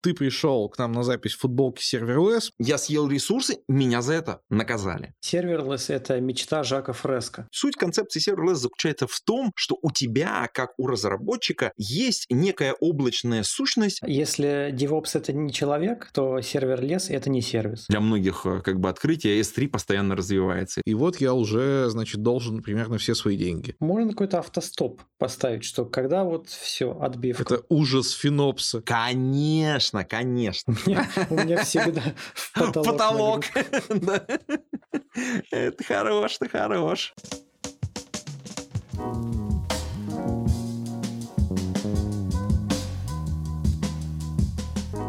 ты 0.00 0.14
пришел 0.14 0.68
к 0.68 0.78
нам 0.78 0.92
на 0.92 1.02
запись 1.02 1.34
футболки 1.34 1.82
serverless. 1.82 2.52
Я 2.58 2.78
съел 2.78 3.08
ресурсы, 3.08 3.58
меня 3.68 4.02
за 4.02 4.14
это 4.14 4.40
наказали. 4.48 5.14
Serverless — 5.20 5.88
это 5.90 6.20
мечта 6.20 6.62
Жака 6.62 6.92
Фреско. 6.92 7.48
Суть 7.50 7.76
концепции 7.76 8.20
serverless 8.20 8.58
заключается 8.58 9.06
в 9.06 9.20
том, 9.20 9.52
что 9.54 9.78
у 9.82 9.90
тебя, 9.90 10.48
как 10.52 10.72
у 10.78 10.86
разработчика, 10.86 11.72
есть 11.76 12.26
некая 12.30 12.74
облачная 12.80 13.42
сущность. 13.42 14.00
Если 14.06 14.72
DevOps— 14.72 15.10
это 15.14 15.32
не 15.32 15.52
человек, 15.52 16.10
то 16.12 16.40
serverless— 16.40 17.08
это 17.10 17.30
не 17.30 17.42
сервис. 17.42 17.86
Для 17.88 18.00
многих 18.00 18.46
э, 18.46 18.60
как 18.62 18.80
бы 18.80 18.88
открытия 18.88 19.40
S3 19.40 19.68
постоянно 19.68 20.16
развивается. 20.16 20.80
И 20.84 20.94
вот 20.94 21.20
я 21.20 21.34
уже, 21.34 21.88
значит, 21.90 22.22
должен 22.22 22.62
примерно 22.62 22.98
все 22.98 23.14
свои 23.14 23.36
деньги. 23.36 23.76
Можно 23.80 24.10
какой-то 24.10 24.38
автостоп 24.38 25.02
поставить, 25.18 25.64
что 25.64 25.84
когда 25.84 26.24
вот 26.24 26.48
все, 26.48 26.98
отбивка. 26.98 27.42
Это 27.42 27.64
ужас 27.68 28.12
финопса. 28.12 28.82
Конечно, 28.82 29.89
конечно. 30.04 30.74
У 31.30 31.34
меня 31.34 31.64
всегда 31.64 32.02
потолок. 32.54 32.86
Потолок. 32.86 33.44
Это 35.50 35.84
хорош, 35.84 36.38
ты 36.38 36.48
хорош. 36.48 37.14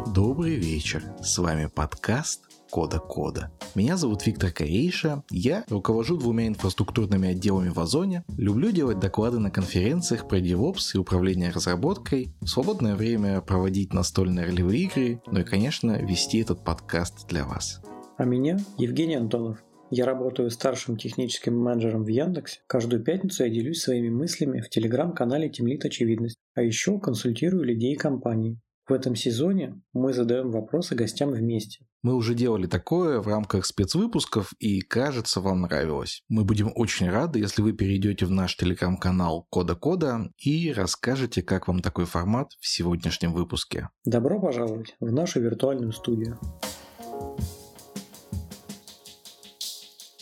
Добрый 0.07 0.55
вечер. 0.55 1.03
С 1.21 1.37
вами 1.37 1.67
подкаст 1.67 2.50
Кода 2.71 2.99
Кода. 2.99 3.51
Меня 3.75 3.97
зовут 3.97 4.25
Виктор 4.25 4.49
Корейша, 4.49 5.23
я 5.29 5.65
руковожу 5.67 6.17
двумя 6.17 6.47
инфраструктурными 6.47 7.29
отделами 7.29 7.67
в 7.67 7.77
Озоне, 7.77 8.23
люблю 8.37 8.71
делать 8.71 8.97
доклады 8.97 9.39
на 9.39 9.51
конференциях 9.51 10.29
про 10.29 10.39
DevOps 10.39 10.91
и 10.93 10.97
управление 10.97 11.51
разработкой, 11.51 12.33
в 12.39 12.47
свободное 12.47 12.95
время 12.95 13.41
проводить 13.41 13.93
настольные 13.93 14.45
ролевые 14.45 14.83
игры, 14.83 15.21
ну 15.27 15.41
и, 15.41 15.43
конечно, 15.43 16.01
вести 16.01 16.39
этот 16.39 16.63
подкаст 16.63 17.27
для 17.27 17.43
вас. 17.43 17.81
А 18.17 18.23
меня 18.23 18.57
Евгений 18.77 19.15
Антонов. 19.15 19.57
Я 19.89 20.05
работаю 20.05 20.49
старшим 20.49 20.95
техническим 20.95 21.59
менеджером 21.59 22.05
в 22.05 22.07
Яндексе. 22.07 22.61
Каждую 22.67 23.03
пятницу 23.03 23.43
я 23.43 23.49
делюсь 23.49 23.81
своими 23.81 24.07
мыслями 24.07 24.61
в 24.61 24.69
телеграм-канале 24.69 25.49
Темлит 25.49 25.83
Очевидность, 25.83 26.37
а 26.55 26.61
еще 26.61 26.97
консультирую 26.99 27.65
людей 27.65 27.95
и 27.95 27.97
компаний. 27.97 28.61
В 28.91 28.93
этом 28.93 29.15
сезоне 29.15 29.81
мы 29.93 30.11
задаем 30.11 30.51
вопросы 30.51 30.95
гостям 30.95 31.31
вместе. 31.31 31.85
Мы 32.03 32.13
уже 32.13 32.33
делали 32.33 32.67
такое 32.67 33.21
в 33.21 33.27
рамках 33.29 33.65
спецвыпусков 33.65 34.51
и, 34.59 34.81
кажется, 34.81 35.39
вам 35.39 35.61
нравилось. 35.61 36.25
Мы 36.27 36.43
будем 36.43 36.73
очень 36.75 37.09
рады, 37.09 37.39
если 37.39 37.61
вы 37.61 37.71
перейдете 37.71 38.25
в 38.25 38.31
наш 38.31 38.57
телеграм-канал 38.57 39.47
Кода 39.49 39.75
Кода 39.75 40.29
и 40.37 40.73
расскажете, 40.73 41.41
как 41.41 41.69
вам 41.69 41.79
такой 41.79 42.03
формат 42.03 42.51
в 42.59 42.67
сегодняшнем 42.67 43.31
выпуске. 43.31 43.87
Добро 44.03 44.41
пожаловать 44.41 44.97
в 44.99 45.09
нашу 45.09 45.39
виртуальную 45.39 45.93
студию. 45.93 46.37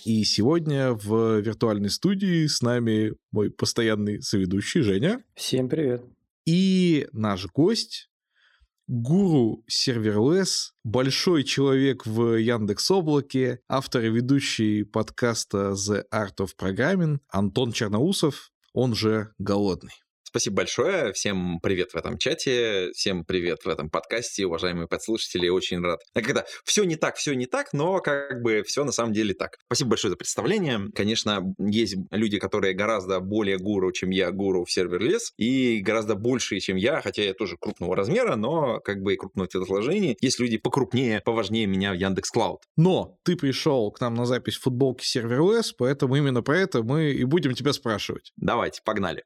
И 0.05 0.23
сегодня 0.23 0.93
в 0.93 1.39
виртуальной 1.39 1.89
студии 1.89 2.45
с 2.45 2.61
нами 2.61 3.15
мой 3.31 3.49
постоянный 3.49 4.21
соведущий 4.21 4.81
Женя. 4.81 5.23
Всем 5.33 5.69
привет. 5.69 6.03
И 6.45 7.07
наш 7.13 7.47
гость 7.47 8.09
гуру 8.89 9.63
serverless, 9.67 10.73
большой 10.83 11.43
человек 11.43 12.07
в 12.07 12.37
Яндекс 12.39 12.89
Облаке, 12.89 13.59
автор 13.69 14.03
и 14.03 14.09
ведущий 14.09 14.83
подкаста 14.83 15.73
The 15.73 16.05
Art 16.11 16.37
of 16.39 16.49
Programming 16.59 17.19
Антон 17.31 17.71
Черноусов, 17.71 18.51
он 18.73 18.95
же 18.95 19.31
Голодный. 19.37 19.93
Спасибо 20.29 20.57
большое. 20.57 21.11
Всем 21.13 21.59
привет 21.59 21.93
в 21.93 21.95
этом 21.95 22.19
чате, 22.19 22.91
всем 22.93 23.25
привет 23.25 23.65
в 23.65 23.67
этом 23.67 23.89
подкасте, 23.89 24.45
уважаемые 24.45 24.87
подслушатели. 24.87 25.49
Очень 25.49 25.81
рад. 25.81 26.01
А 26.13 26.21
когда 26.21 26.45
все 26.63 26.83
не 26.83 26.97
так, 26.97 27.15
все 27.15 27.33
не 27.33 27.47
так, 27.47 27.73
но 27.73 27.99
как 27.99 28.43
бы 28.43 28.61
все 28.61 28.83
на 28.83 28.91
самом 28.91 29.11
деле 29.11 29.33
так. 29.33 29.57
Спасибо 29.65 29.89
большое 29.89 30.11
за 30.11 30.17
представление. 30.17 30.81
Конечно, 30.93 31.41
есть 31.57 31.95
люди, 32.11 32.37
которые 32.37 32.75
гораздо 32.75 33.19
более 33.21 33.57
гуру, 33.57 33.91
чем 33.91 34.11
я, 34.11 34.29
гуру 34.29 34.65
в 34.65 34.71
сервер-лес, 34.71 35.33
и 35.37 35.79
гораздо 35.79 36.13
больше, 36.13 36.59
чем 36.59 36.77
я, 36.77 37.01
хотя 37.01 37.23
я 37.23 37.33
тоже 37.33 37.57
крупного 37.59 37.95
размера, 37.95 38.35
но 38.35 38.79
как 38.81 39.01
бы 39.01 39.15
и 39.15 39.17
крупного 39.17 39.49
телосложения. 39.49 40.15
Есть 40.21 40.39
люди 40.39 40.59
покрупнее, 40.59 41.21
поважнее 41.25 41.65
меня 41.65 41.91
в 41.91 41.95
Яндекс 41.95 42.29
Клауд. 42.29 42.61
Но 42.77 43.17
ты 43.23 43.35
пришел 43.35 43.89
к 43.89 43.99
нам 43.99 44.13
на 44.13 44.27
запись 44.27 44.57
футболки 44.57 45.03
сервер-лес, 45.03 45.73
поэтому 45.75 46.17
именно 46.17 46.43
про 46.43 46.59
это 46.59 46.83
мы 46.83 47.13
и 47.13 47.23
будем 47.23 47.55
тебя 47.55 47.73
спрашивать. 47.73 48.31
Давайте, 48.37 48.81
погнали. 48.85 49.23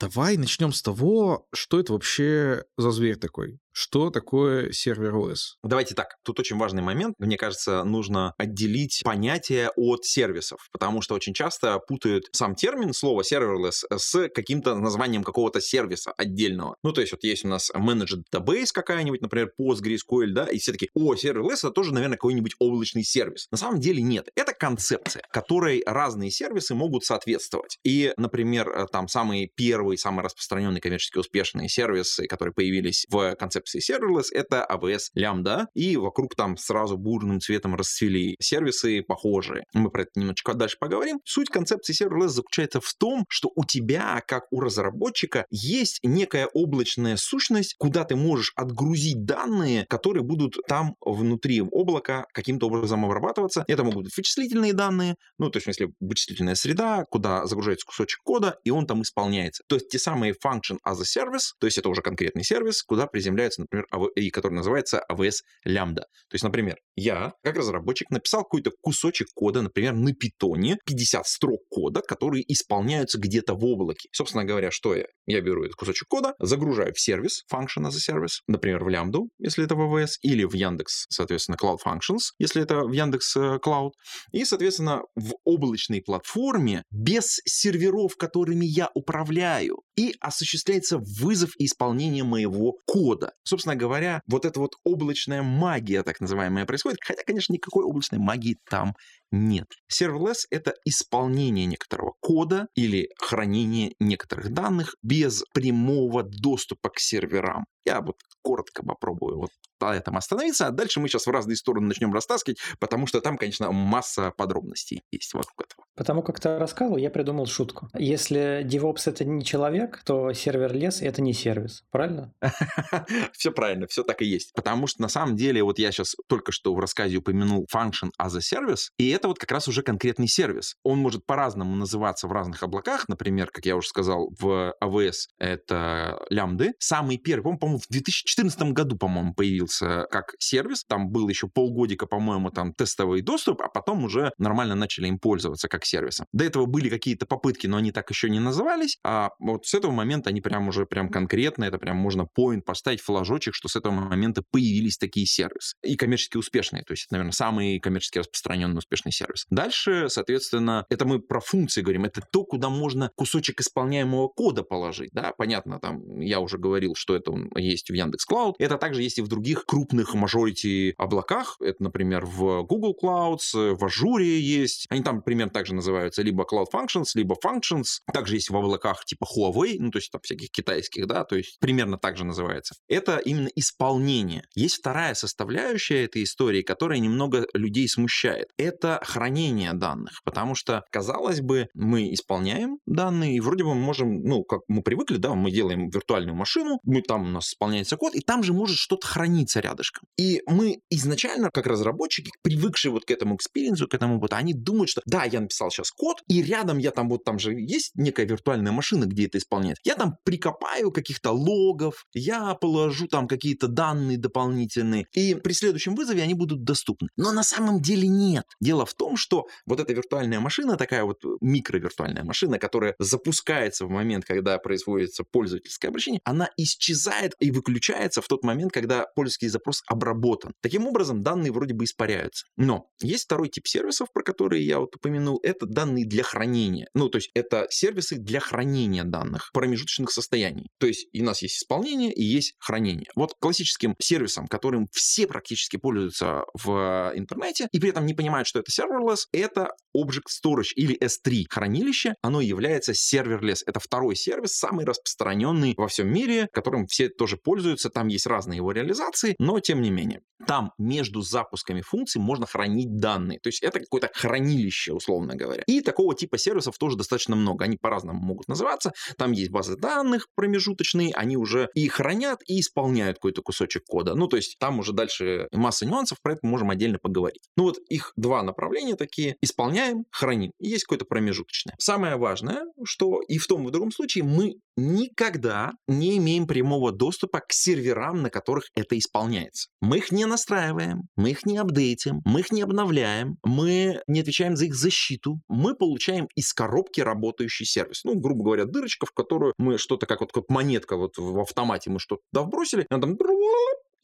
Давай 0.00 0.36
начнем 0.36 0.72
с 0.72 0.82
того, 0.82 1.46
что 1.52 1.80
это 1.80 1.92
вообще 1.92 2.64
за 2.76 2.90
зверь 2.90 3.16
такой. 3.16 3.60
Что 3.76 4.10
такое 4.10 4.70
сервер 4.70 5.16
OS? 5.16 5.56
Давайте 5.64 5.96
так, 5.96 6.14
тут 6.22 6.38
очень 6.38 6.56
важный 6.56 6.80
момент. 6.80 7.16
Мне 7.18 7.36
кажется, 7.36 7.82
нужно 7.82 8.32
отделить 8.38 9.02
понятие 9.02 9.70
от 9.74 10.04
сервисов, 10.04 10.68
потому 10.70 11.02
что 11.02 11.16
очень 11.16 11.34
часто 11.34 11.80
путают 11.80 12.26
сам 12.30 12.54
термин, 12.54 12.94
слово 12.94 13.22
serverless, 13.22 13.82
с 13.90 14.28
каким-то 14.28 14.76
названием 14.76 15.24
какого-то 15.24 15.60
сервиса 15.60 16.12
отдельного. 16.12 16.76
Ну, 16.84 16.92
то 16.92 17.00
есть 17.00 17.12
вот 17.12 17.24
есть 17.24 17.44
у 17.44 17.48
нас 17.48 17.72
менеджер 17.74 18.20
database 18.32 18.68
какая-нибудь, 18.72 19.22
например, 19.22 19.50
PostgreSQL, 19.60 20.28
да, 20.28 20.44
и 20.44 20.58
все 20.58 20.70
таки 20.70 20.90
о, 20.94 21.14
serverless 21.14 21.58
это 21.58 21.70
тоже, 21.70 21.92
наверное, 21.92 22.16
какой-нибудь 22.16 22.54
облачный 22.60 23.02
сервис. 23.02 23.48
На 23.50 23.58
самом 23.58 23.80
деле 23.80 24.02
нет. 24.02 24.28
Это 24.36 24.52
концепция, 24.52 25.24
которой 25.32 25.82
разные 25.84 26.30
сервисы 26.30 26.76
могут 26.76 27.04
соответствовать. 27.04 27.78
И, 27.82 28.12
например, 28.18 28.86
там 28.92 29.08
самые 29.08 29.48
первые, 29.48 29.98
самые 29.98 30.26
распространенные 30.26 30.80
коммерчески 30.80 31.18
успешные 31.18 31.68
сервисы, 31.68 32.28
которые 32.28 32.54
появились 32.54 33.04
в 33.10 33.34
концепции 33.64 33.80
serverless— 33.80 34.26
это 34.32 34.66
AWS 34.70 35.10
Lambda, 35.16 35.66
и 35.74 35.96
вокруг 35.96 36.34
там 36.34 36.56
сразу 36.56 36.96
бурным 36.96 37.40
цветом 37.40 37.74
расцвели 37.74 38.36
сервисы 38.40 39.02
похожие. 39.02 39.64
Мы 39.72 39.90
про 39.90 40.02
это 40.02 40.10
немножечко 40.16 40.54
дальше 40.54 40.76
поговорим. 40.78 41.20
Суть 41.24 41.48
концепции 41.48 41.94
serverless 41.94 42.28
заключается 42.28 42.80
в 42.80 42.94
том, 42.94 43.24
что 43.28 43.50
у 43.54 43.64
тебя, 43.64 44.22
как 44.26 44.46
у 44.50 44.60
разработчика, 44.60 45.46
есть 45.50 46.00
некая 46.02 46.46
облачная 46.46 47.16
сущность, 47.16 47.74
куда 47.78 48.04
ты 48.04 48.16
можешь 48.16 48.52
отгрузить 48.56 49.24
данные, 49.24 49.86
которые 49.88 50.22
будут 50.22 50.56
там 50.68 50.96
внутри 51.00 51.60
облака 51.60 52.26
каким-то 52.32 52.66
образом 52.66 53.04
обрабатываться. 53.04 53.64
Это 53.68 53.84
могут 53.84 54.04
быть 54.04 54.16
вычислительные 54.16 54.72
данные, 54.72 55.16
ну, 55.38 55.50
то 55.50 55.56
есть, 55.58 55.66
если 55.66 55.92
вычислительная 56.00 56.54
среда, 56.54 57.04
куда 57.10 57.46
загружается 57.46 57.86
кусочек 57.86 58.20
кода, 58.22 58.58
и 58.64 58.70
он 58.70 58.86
там 58.86 59.02
исполняется. 59.02 59.62
То 59.68 59.76
есть, 59.76 59.88
те 59.88 59.98
самые 59.98 60.32
function 60.32 60.78
as 60.86 61.00
a 61.00 61.04
service, 61.04 61.52
то 61.58 61.66
есть, 61.66 61.78
это 61.78 61.88
уже 61.88 62.02
конкретный 62.02 62.44
сервис, 62.44 62.82
куда 62.82 63.06
приземляются 63.06 63.53
называется, 63.58 63.62
например, 63.62 64.10
и 64.14 64.30
который 64.30 64.54
называется 64.54 65.02
AWS 65.10 65.34
Lambda. 65.66 66.04
То 66.28 66.34
есть, 66.34 66.44
например, 66.44 66.76
я, 66.96 67.32
как 67.42 67.56
разработчик, 67.56 68.10
написал 68.10 68.42
какой-то 68.42 68.70
кусочек 68.80 69.28
кода, 69.34 69.62
например, 69.62 69.94
на 69.94 70.12
питоне, 70.12 70.78
50 70.86 71.26
строк 71.26 71.60
кода, 71.68 72.00
которые 72.00 72.44
исполняются 72.52 73.18
где-то 73.18 73.54
в 73.54 73.64
облаке. 73.64 74.08
Собственно 74.12 74.44
говоря, 74.44 74.70
что 74.70 74.94
я? 74.94 75.06
Я 75.26 75.40
беру 75.40 75.64
этот 75.64 75.76
кусочек 75.76 76.08
кода, 76.08 76.34
загружаю 76.38 76.92
в 76.94 77.00
сервис, 77.00 77.44
function 77.52 77.86
as 77.86 77.94
a 77.94 78.14
service, 78.14 78.40
например, 78.46 78.84
в 78.84 78.88
Lambda, 78.88 79.20
если 79.38 79.64
это 79.64 79.74
в 79.74 79.80
AWS, 79.80 80.18
или 80.22 80.44
в 80.44 80.54
Яндекс, 80.54 81.06
соответственно, 81.08 81.56
Cloud 81.56 81.78
Functions, 81.84 82.32
если 82.38 82.62
это 82.62 82.84
в 82.84 82.92
Яндекс 82.92 83.36
э, 83.36 83.58
Cloud, 83.64 83.90
и, 84.32 84.44
соответственно, 84.44 85.02
в 85.16 85.34
облачной 85.44 86.02
платформе 86.02 86.82
без 86.90 87.40
серверов, 87.44 88.16
которыми 88.16 88.66
я 88.66 88.90
управляю, 88.94 89.82
и 89.96 90.14
осуществляется 90.20 90.98
вызов 90.98 91.50
и 91.58 91.66
исполнение 91.66 92.24
моего 92.24 92.76
кода. 92.86 93.32
Собственно 93.44 93.76
говоря, 93.76 94.22
вот 94.26 94.44
эта 94.44 94.58
вот 94.58 94.76
облачная 94.84 95.42
магия, 95.42 96.02
так 96.02 96.20
называемая, 96.20 96.66
происходит, 96.66 96.98
хотя, 97.02 97.22
конечно, 97.24 97.52
никакой 97.52 97.84
облачной 97.84 98.18
магии 98.18 98.58
там 98.68 98.96
нет. 99.30 99.66
Serverless— 99.92 100.40
это 100.50 100.74
исполнение 100.84 101.66
некоторого 101.66 102.14
кода 102.20 102.68
или 102.74 103.10
хранение 103.18 103.94
некоторых 103.98 104.52
данных 104.52 104.94
без 105.02 105.44
прямого 105.52 106.22
доступа 106.22 106.90
к 106.90 106.98
серверам. 106.98 107.64
Я 107.84 108.00
вот 108.00 108.16
коротко 108.42 108.82
попробую 108.84 109.38
вот 109.38 109.50
на 109.80 109.94
этом 109.94 110.16
остановиться, 110.16 110.66
а 110.66 110.70
дальше 110.70 111.00
мы 111.00 111.08
сейчас 111.08 111.26
в 111.26 111.30
разные 111.30 111.56
стороны 111.56 111.86
начнем 111.88 112.12
растаскивать, 112.12 112.58
потому 112.78 113.06
что 113.06 113.20
там, 113.20 113.36
конечно, 113.36 113.70
масса 113.72 114.32
подробностей 114.36 115.02
есть 115.10 115.34
вокруг 115.34 115.66
этого. 115.66 115.84
Потому 115.94 116.22
как 116.22 116.40
ты 116.40 116.58
рассказывал, 116.58 116.96
я 116.96 117.10
придумал 117.10 117.46
шутку. 117.46 117.88
Если 117.94 118.64
DevOps— 118.64 119.02
это 119.06 119.24
не 119.24 119.44
человек, 119.44 120.02
то 120.04 120.32
сервер-лес— 120.32 121.00
это 121.02 121.22
не 121.22 121.32
сервис, 121.32 121.84
правильно? 121.90 122.32
Все 123.32 123.50
правильно, 123.52 123.86
все 123.86 124.02
так 124.02 124.22
и 124.22 124.24
есть. 124.24 124.52
Потому 124.54 124.86
что 124.86 125.02
на 125.02 125.08
самом 125.08 125.36
деле, 125.36 125.62
вот 125.62 125.78
я 125.78 125.92
сейчас 125.92 126.16
только 126.28 126.52
что 126.52 126.74
в 126.74 126.78
рассказе 126.78 127.18
упомянул 127.18 127.66
function 127.72 128.10
as 128.20 128.36
a 128.36 128.40
service, 128.40 128.90
и 128.98 129.10
это 129.10 129.23
вот 129.28 129.38
как 129.38 129.50
раз 129.50 129.68
уже 129.68 129.82
конкретный 129.82 130.28
сервис. 130.28 130.76
Он 130.82 130.98
может 130.98 131.26
по-разному 131.26 131.74
называться 131.76 132.28
в 132.28 132.32
разных 132.32 132.62
облаках, 132.62 133.08
например, 133.08 133.50
как 133.50 133.66
я 133.66 133.76
уже 133.76 133.88
сказал, 133.88 134.30
в 134.38 134.74
AWS 134.82 135.14
это 135.38 136.18
лямбды. 136.30 136.72
Самый 136.78 137.18
первый, 137.18 137.56
по-моему, 137.58 137.78
в 137.78 137.88
2014 137.88 138.72
году, 138.72 138.96
по-моему, 138.96 139.34
появился 139.34 140.06
как 140.10 140.34
сервис. 140.38 140.84
Там 140.84 141.10
был 141.10 141.28
еще 141.28 141.48
полгодика, 141.48 142.06
по-моему, 142.06 142.50
там 142.50 142.72
тестовый 142.72 143.22
доступ, 143.22 143.62
а 143.62 143.68
потом 143.68 144.04
уже 144.04 144.32
нормально 144.38 144.74
начали 144.74 145.08
им 145.08 145.18
пользоваться 145.18 145.68
как 145.68 145.84
сервисом. 145.84 146.26
До 146.32 146.44
этого 146.44 146.66
были 146.66 146.88
какие-то 146.88 147.26
попытки, 147.26 147.66
но 147.66 147.76
они 147.78 147.92
так 147.92 148.10
еще 148.10 148.30
не 148.30 148.40
назывались, 148.40 148.98
а 149.04 149.30
вот 149.38 149.66
с 149.66 149.74
этого 149.74 149.92
момента 149.92 150.30
они 150.30 150.40
прям 150.40 150.68
уже 150.68 150.86
прям 150.86 151.08
конкретно, 151.08 151.64
это 151.64 151.78
прям 151.78 151.96
можно 151.96 152.26
point 152.38 152.62
поставить 152.62 153.00
флажочек, 153.00 153.54
что 153.54 153.68
с 153.68 153.76
этого 153.76 153.92
момента 153.92 154.42
появились 154.50 154.98
такие 154.98 155.26
сервисы. 155.26 155.76
И 155.82 155.96
коммерчески 155.96 156.36
успешные, 156.36 156.82
то 156.82 156.92
есть 156.92 157.06
это, 157.06 157.14
наверное, 157.14 157.32
самый 157.32 157.78
коммерчески 157.80 158.18
распространенный 158.18 158.78
успешный 159.04 159.12
сервис. 159.12 159.46
Дальше, 159.50 160.08
соответственно, 160.08 160.86
это 160.88 161.04
мы 161.04 161.20
про 161.20 161.40
функции 161.40 161.82
говорим, 161.82 162.04
это 162.04 162.22
то, 162.32 162.44
куда 162.44 162.68
можно 162.68 163.10
кусочек 163.16 163.60
исполняемого 163.60 164.28
кода 164.28 164.62
положить, 164.62 165.10
да, 165.12 165.32
понятно, 165.36 165.78
там 165.80 166.20
я 166.20 166.40
уже 166.40 166.58
говорил, 166.58 166.94
что 166.96 167.14
это 167.14 167.32
есть 167.56 167.90
в 167.90 167.94
Яндекс 167.94 168.26
Cloud, 168.30 168.54
это 168.58 168.78
также 168.78 169.02
есть 169.02 169.18
и 169.18 169.22
в 169.22 169.28
других 169.28 169.64
крупных 169.66 170.14
majority 170.14 170.92
облаках, 170.98 171.56
это, 171.60 171.82
например, 171.82 172.24
в 172.24 172.62
Google 172.64 172.96
Clouds, 173.00 173.74
в 173.74 173.84
Azure 173.84 174.22
есть, 174.22 174.86
они 174.88 175.02
там 175.02 175.22
примерно 175.22 175.52
так 175.52 175.66
же 175.66 175.74
называются, 175.74 176.22
либо 176.22 176.44
Cloud 176.44 176.66
Functions, 176.72 177.08
либо 177.14 177.36
Functions, 177.44 178.00
также 178.12 178.36
есть 178.36 178.50
в 178.50 178.56
облаках 178.56 179.04
типа 179.04 179.24
Huawei, 179.24 179.76
ну, 179.78 179.90
то 179.90 179.98
есть 179.98 180.10
там 180.10 180.20
всяких 180.22 180.50
китайских, 180.50 181.06
да, 181.06 181.24
то 181.24 181.36
есть 181.36 181.58
примерно 181.60 181.98
так 181.98 182.16
же 182.16 182.24
называется. 182.24 182.74
Это 182.88 183.18
именно 183.18 183.48
исполнение. 183.54 184.44
Есть 184.54 184.76
вторая 184.76 185.14
составляющая 185.14 186.04
этой 186.04 186.22
истории, 186.22 186.62
которая 186.62 186.98
немного 186.98 187.46
людей 187.54 187.88
смущает. 187.88 188.48
Это 188.56 188.93
хранение 189.02 189.72
данных, 189.72 190.20
потому 190.24 190.54
что, 190.54 190.84
казалось 190.90 191.40
бы, 191.40 191.68
мы 191.74 192.12
исполняем 192.12 192.78
данные, 192.86 193.36
и 193.36 193.40
вроде 193.40 193.64
бы 193.64 193.74
мы 193.74 193.80
можем, 193.80 194.22
ну, 194.22 194.44
как 194.44 194.60
мы 194.68 194.82
привыкли, 194.82 195.16
да, 195.16 195.34
мы 195.34 195.50
делаем 195.50 195.88
виртуальную 195.88 196.36
машину, 196.36 196.78
мы 196.84 197.02
там 197.02 197.22
у 197.22 197.28
нас 197.28 197.48
исполняется 197.48 197.96
код, 197.96 198.14
и 198.14 198.20
там 198.20 198.42
же 198.42 198.52
может 198.52 198.76
что-то 198.76 199.06
храниться 199.06 199.60
рядышком. 199.60 200.04
И 200.18 200.42
мы 200.46 200.80
изначально, 200.90 201.50
как 201.50 201.66
разработчики, 201.66 202.30
привыкшие 202.42 202.92
вот 202.92 203.04
к 203.04 203.10
этому 203.10 203.36
experience 203.36 203.79
у, 203.79 203.88
к 203.88 203.94
этому 203.94 204.20
вот, 204.20 204.32
они 204.32 204.54
думают, 204.54 204.90
что 204.90 205.02
да, 205.06 205.24
я 205.24 205.40
написал 205.40 205.70
сейчас 205.70 205.90
код, 205.90 206.22
и 206.28 206.42
рядом 206.42 206.78
я 206.78 206.90
там 206.90 207.08
вот 207.08 207.24
там 207.24 207.38
же 207.38 207.54
есть 207.54 207.92
некая 207.94 208.26
виртуальная 208.26 208.72
машина, 208.72 209.04
где 209.04 209.26
это 209.26 209.38
исполняет. 209.38 209.78
Я 209.84 209.94
там 209.94 210.16
прикопаю 210.24 210.90
каких-то 210.90 211.32
логов, 211.32 212.04
я 212.12 212.54
положу 212.54 213.06
там 213.08 213.28
какие-то 213.28 213.68
данные 213.68 214.18
дополнительные, 214.18 215.06
и 215.12 215.34
при 215.34 215.52
следующем 215.52 215.94
вызове 215.94 216.22
они 216.22 216.34
будут 216.34 216.64
доступны. 216.64 217.08
Но 217.16 217.32
на 217.32 217.42
самом 217.42 217.80
деле 217.80 218.08
нет. 218.08 218.44
Дело 218.60 218.83
в 218.84 218.94
том, 218.94 219.16
что 219.16 219.46
вот 219.66 219.80
эта 219.80 219.92
виртуальная 219.92 220.40
машина, 220.40 220.76
такая 220.76 221.04
вот 221.04 221.22
микровиртуальная 221.40 222.24
машина, 222.24 222.58
которая 222.58 222.94
запускается 222.98 223.86
в 223.86 223.90
момент, 223.90 224.24
когда 224.24 224.58
производится 224.58 225.24
пользовательское 225.24 225.88
обращение, 225.90 226.20
она 226.24 226.50
исчезает 226.56 227.34
и 227.40 227.50
выключается 227.50 228.20
в 228.22 228.28
тот 228.28 228.44
момент, 228.44 228.72
когда 228.72 229.06
пользовательский 229.14 229.48
запрос 229.48 229.82
обработан. 229.86 230.52
Таким 230.60 230.86
образом, 230.86 231.22
данные 231.22 231.52
вроде 231.52 231.74
бы 231.74 231.84
испаряются. 231.84 232.46
Но 232.56 232.90
есть 233.00 233.24
второй 233.24 233.48
тип 233.48 233.66
сервисов, 233.66 234.12
про 234.12 234.22
которые 234.22 234.66
я 234.66 234.78
вот 234.78 234.96
упомянул, 234.96 235.40
это 235.42 235.66
данные 235.66 236.06
для 236.06 236.22
хранения. 236.22 236.88
Ну, 236.94 237.08
то 237.08 237.16
есть 237.16 237.30
это 237.34 237.66
сервисы 237.70 238.16
для 238.16 238.40
хранения 238.40 239.04
данных 239.04 239.50
промежуточных 239.52 240.10
состояний. 240.10 240.68
То 240.78 240.86
есть 240.86 241.08
у 241.14 241.22
нас 241.24 241.42
есть 241.42 241.58
исполнение 241.58 242.12
и 242.12 242.22
есть 242.22 242.54
хранение. 242.58 243.06
Вот 243.14 243.34
классическим 243.38 243.94
сервисом, 243.98 244.46
которым 244.46 244.88
все 244.92 245.26
практически 245.26 245.76
пользуются 245.76 246.44
в 246.54 247.12
интернете 247.14 247.68
и 247.72 247.80
при 247.80 247.90
этом 247.90 248.06
не 248.06 248.14
понимают, 248.14 248.46
что 248.46 248.60
это 248.60 248.70
serverless, 248.78 249.26
это 249.32 249.70
Object 249.96 250.28
Storage 250.28 250.72
или 250.74 250.98
S3 250.98 251.44
хранилище. 251.48 252.14
Оно 252.22 252.40
является 252.40 252.92
serverless. 252.92 253.58
Это 253.66 253.80
второй 253.80 254.16
сервис, 254.16 254.56
самый 254.56 254.84
распространенный 254.84 255.74
во 255.76 255.88
всем 255.88 256.12
мире, 256.12 256.48
которым 256.52 256.86
все 256.86 257.08
тоже 257.08 257.36
пользуются. 257.36 257.90
Там 257.90 258.08
есть 258.08 258.26
разные 258.26 258.56
его 258.56 258.72
реализации, 258.72 259.36
но 259.38 259.60
тем 259.60 259.80
не 259.80 259.90
менее. 259.90 260.20
Там 260.46 260.72
между 260.78 261.22
запусками 261.22 261.80
функций 261.80 262.20
можно 262.20 262.46
хранить 262.46 262.96
данные. 262.96 263.38
То 263.40 263.48
есть 263.48 263.62
это 263.62 263.80
какое-то 263.80 264.10
хранилище, 264.12 264.92
условно 264.92 265.36
говоря. 265.36 265.62
И 265.66 265.80
такого 265.80 266.14
типа 266.14 266.38
сервисов 266.38 266.76
тоже 266.78 266.96
достаточно 266.96 267.36
много. 267.36 267.64
Они 267.64 267.76
по-разному 267.76 268.20
могут 268.20 268.48
называться. 268.48 268.92
Там 269.16 269.32
есть 269.32 269.50
базы 269.50 269.76
данных 269.76 270.26
промежуточные, 270.34 271.12
они 271.14 271.36
уже 271.36 271.68
и 271.74 271.88
хранят, 271.88 272.40
и 272.46 272.60
исполняют 272.60 273.18
какой-то 273.18 273.42
кусочек 273.42 273.84
кода. 273.86 274.14
Ну, 274.14 274.26
то 274.26 274.36
есть 274.36 274.56
там 274.58 274.80
уже 274.80 274.92
дальше 274.92 275.48
масса 275.52 275.86
нюансов, 275.86 276.18
про 276.20 276.32
это 276.32 276.40
мы 276.42 276.50
можем 276.50 276.70
отдельно 276.70 276.98
поговорить. 276.98 277.42
Ну 277.56 277.64
вот 277.64 277.78
их 277.88 278.12
два 278.16 278.42
направления 278.42 278.63
такие. 278.96 279.36
Исполняем, 279.40 280.04
храним. 280.10 280.52
И 280.58 280.68
есть 280.68 280.84
какое-то 280.84 281.04
промежуточное. 281.04 281.74
Самое 281.78 282.16
важное, 282.16 282.64
что 282.84 283.20
и 283.28 283.38
в 283.38 283.46
том 283.46 283.64
и 283.64 283.68
в 283.68 283.70
другом 283.70 283.90
случае 283.90 284.24
мы 284.24 284.54
никогда 284.76 285.72
не 285.86 286.18
имеем 286.18 286.46
прямого 286.46 286.92
доступа 286.92 287.40
к 287.40 287.52
серверам, 287.52 288.22
на 288.22 288.30
которых 288.30 288.64
это 288.74 288.98
исполняется. 288.98 289.68
Мы 289.80 289.98
их 289.98 290.10
не 290.10 290.24
настраиваем, 290.24 291.02
мы 291.16 291.30
их 291.30 291.46
не 291.46 291.58
апдейтим, 291.58 292.20
мы 292.24 292.40
их 292.40 292.50
не 292.50 292.62
обновляем, 292.62 293.36
мы 293.44 294.02
не 294.06 294.20
отвечаем 294.20 294.56
за 294.56 294.66
их 294.66 294.74
защиту. 294.74 295.40
Мы 295.48 295.74
получаем 295.74 296.28
из 296.34 296.52
коробки 296.52 297.00
работающий 297.00 297.66
сервис. 297.66 298.02
Ну, 298.04 298.18
грубо 298.18 298.44
говоря, 298.44 298.64
дырочка, 298.64 299.06
в 299.06 299.12
которую 299.12 299.54
мы 299.58 299.78
что-то 299.78 300.06
как 300.06 300.20
вот 300.20 300.32
как 300.32 300.48
монетка 300.48 300.96
вот 300.96 301.18
в 301.18 301.40
автомате 301.40 301.90
мы 301.90 301.98
что-то 301.98 302.22
туда 302.32 302.44
вбросили, 302.44 302.86
она 302.90 303.00
там 303.00 303.16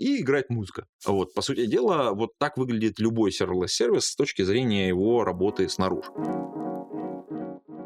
и 0.01 0.21
играет 0.21 0.49
музыка. 0.49 0.87
Вот, 1.07 1.35
по 1.35 1.43
сути 1.43 1.67
дела, 1.67 2.13
вот 2.13 2.31
так 2.39 2.57
выглядит 2.57 2.99
любой 2.99 3.31
серверлess-сервис 3.31 4.07
с 4.07 4.17
точки 4.17 4.43
зрения 4.43 4.89
его 4.89 5.25
работы 5.25 5.69
снаружи. 5.69 6.11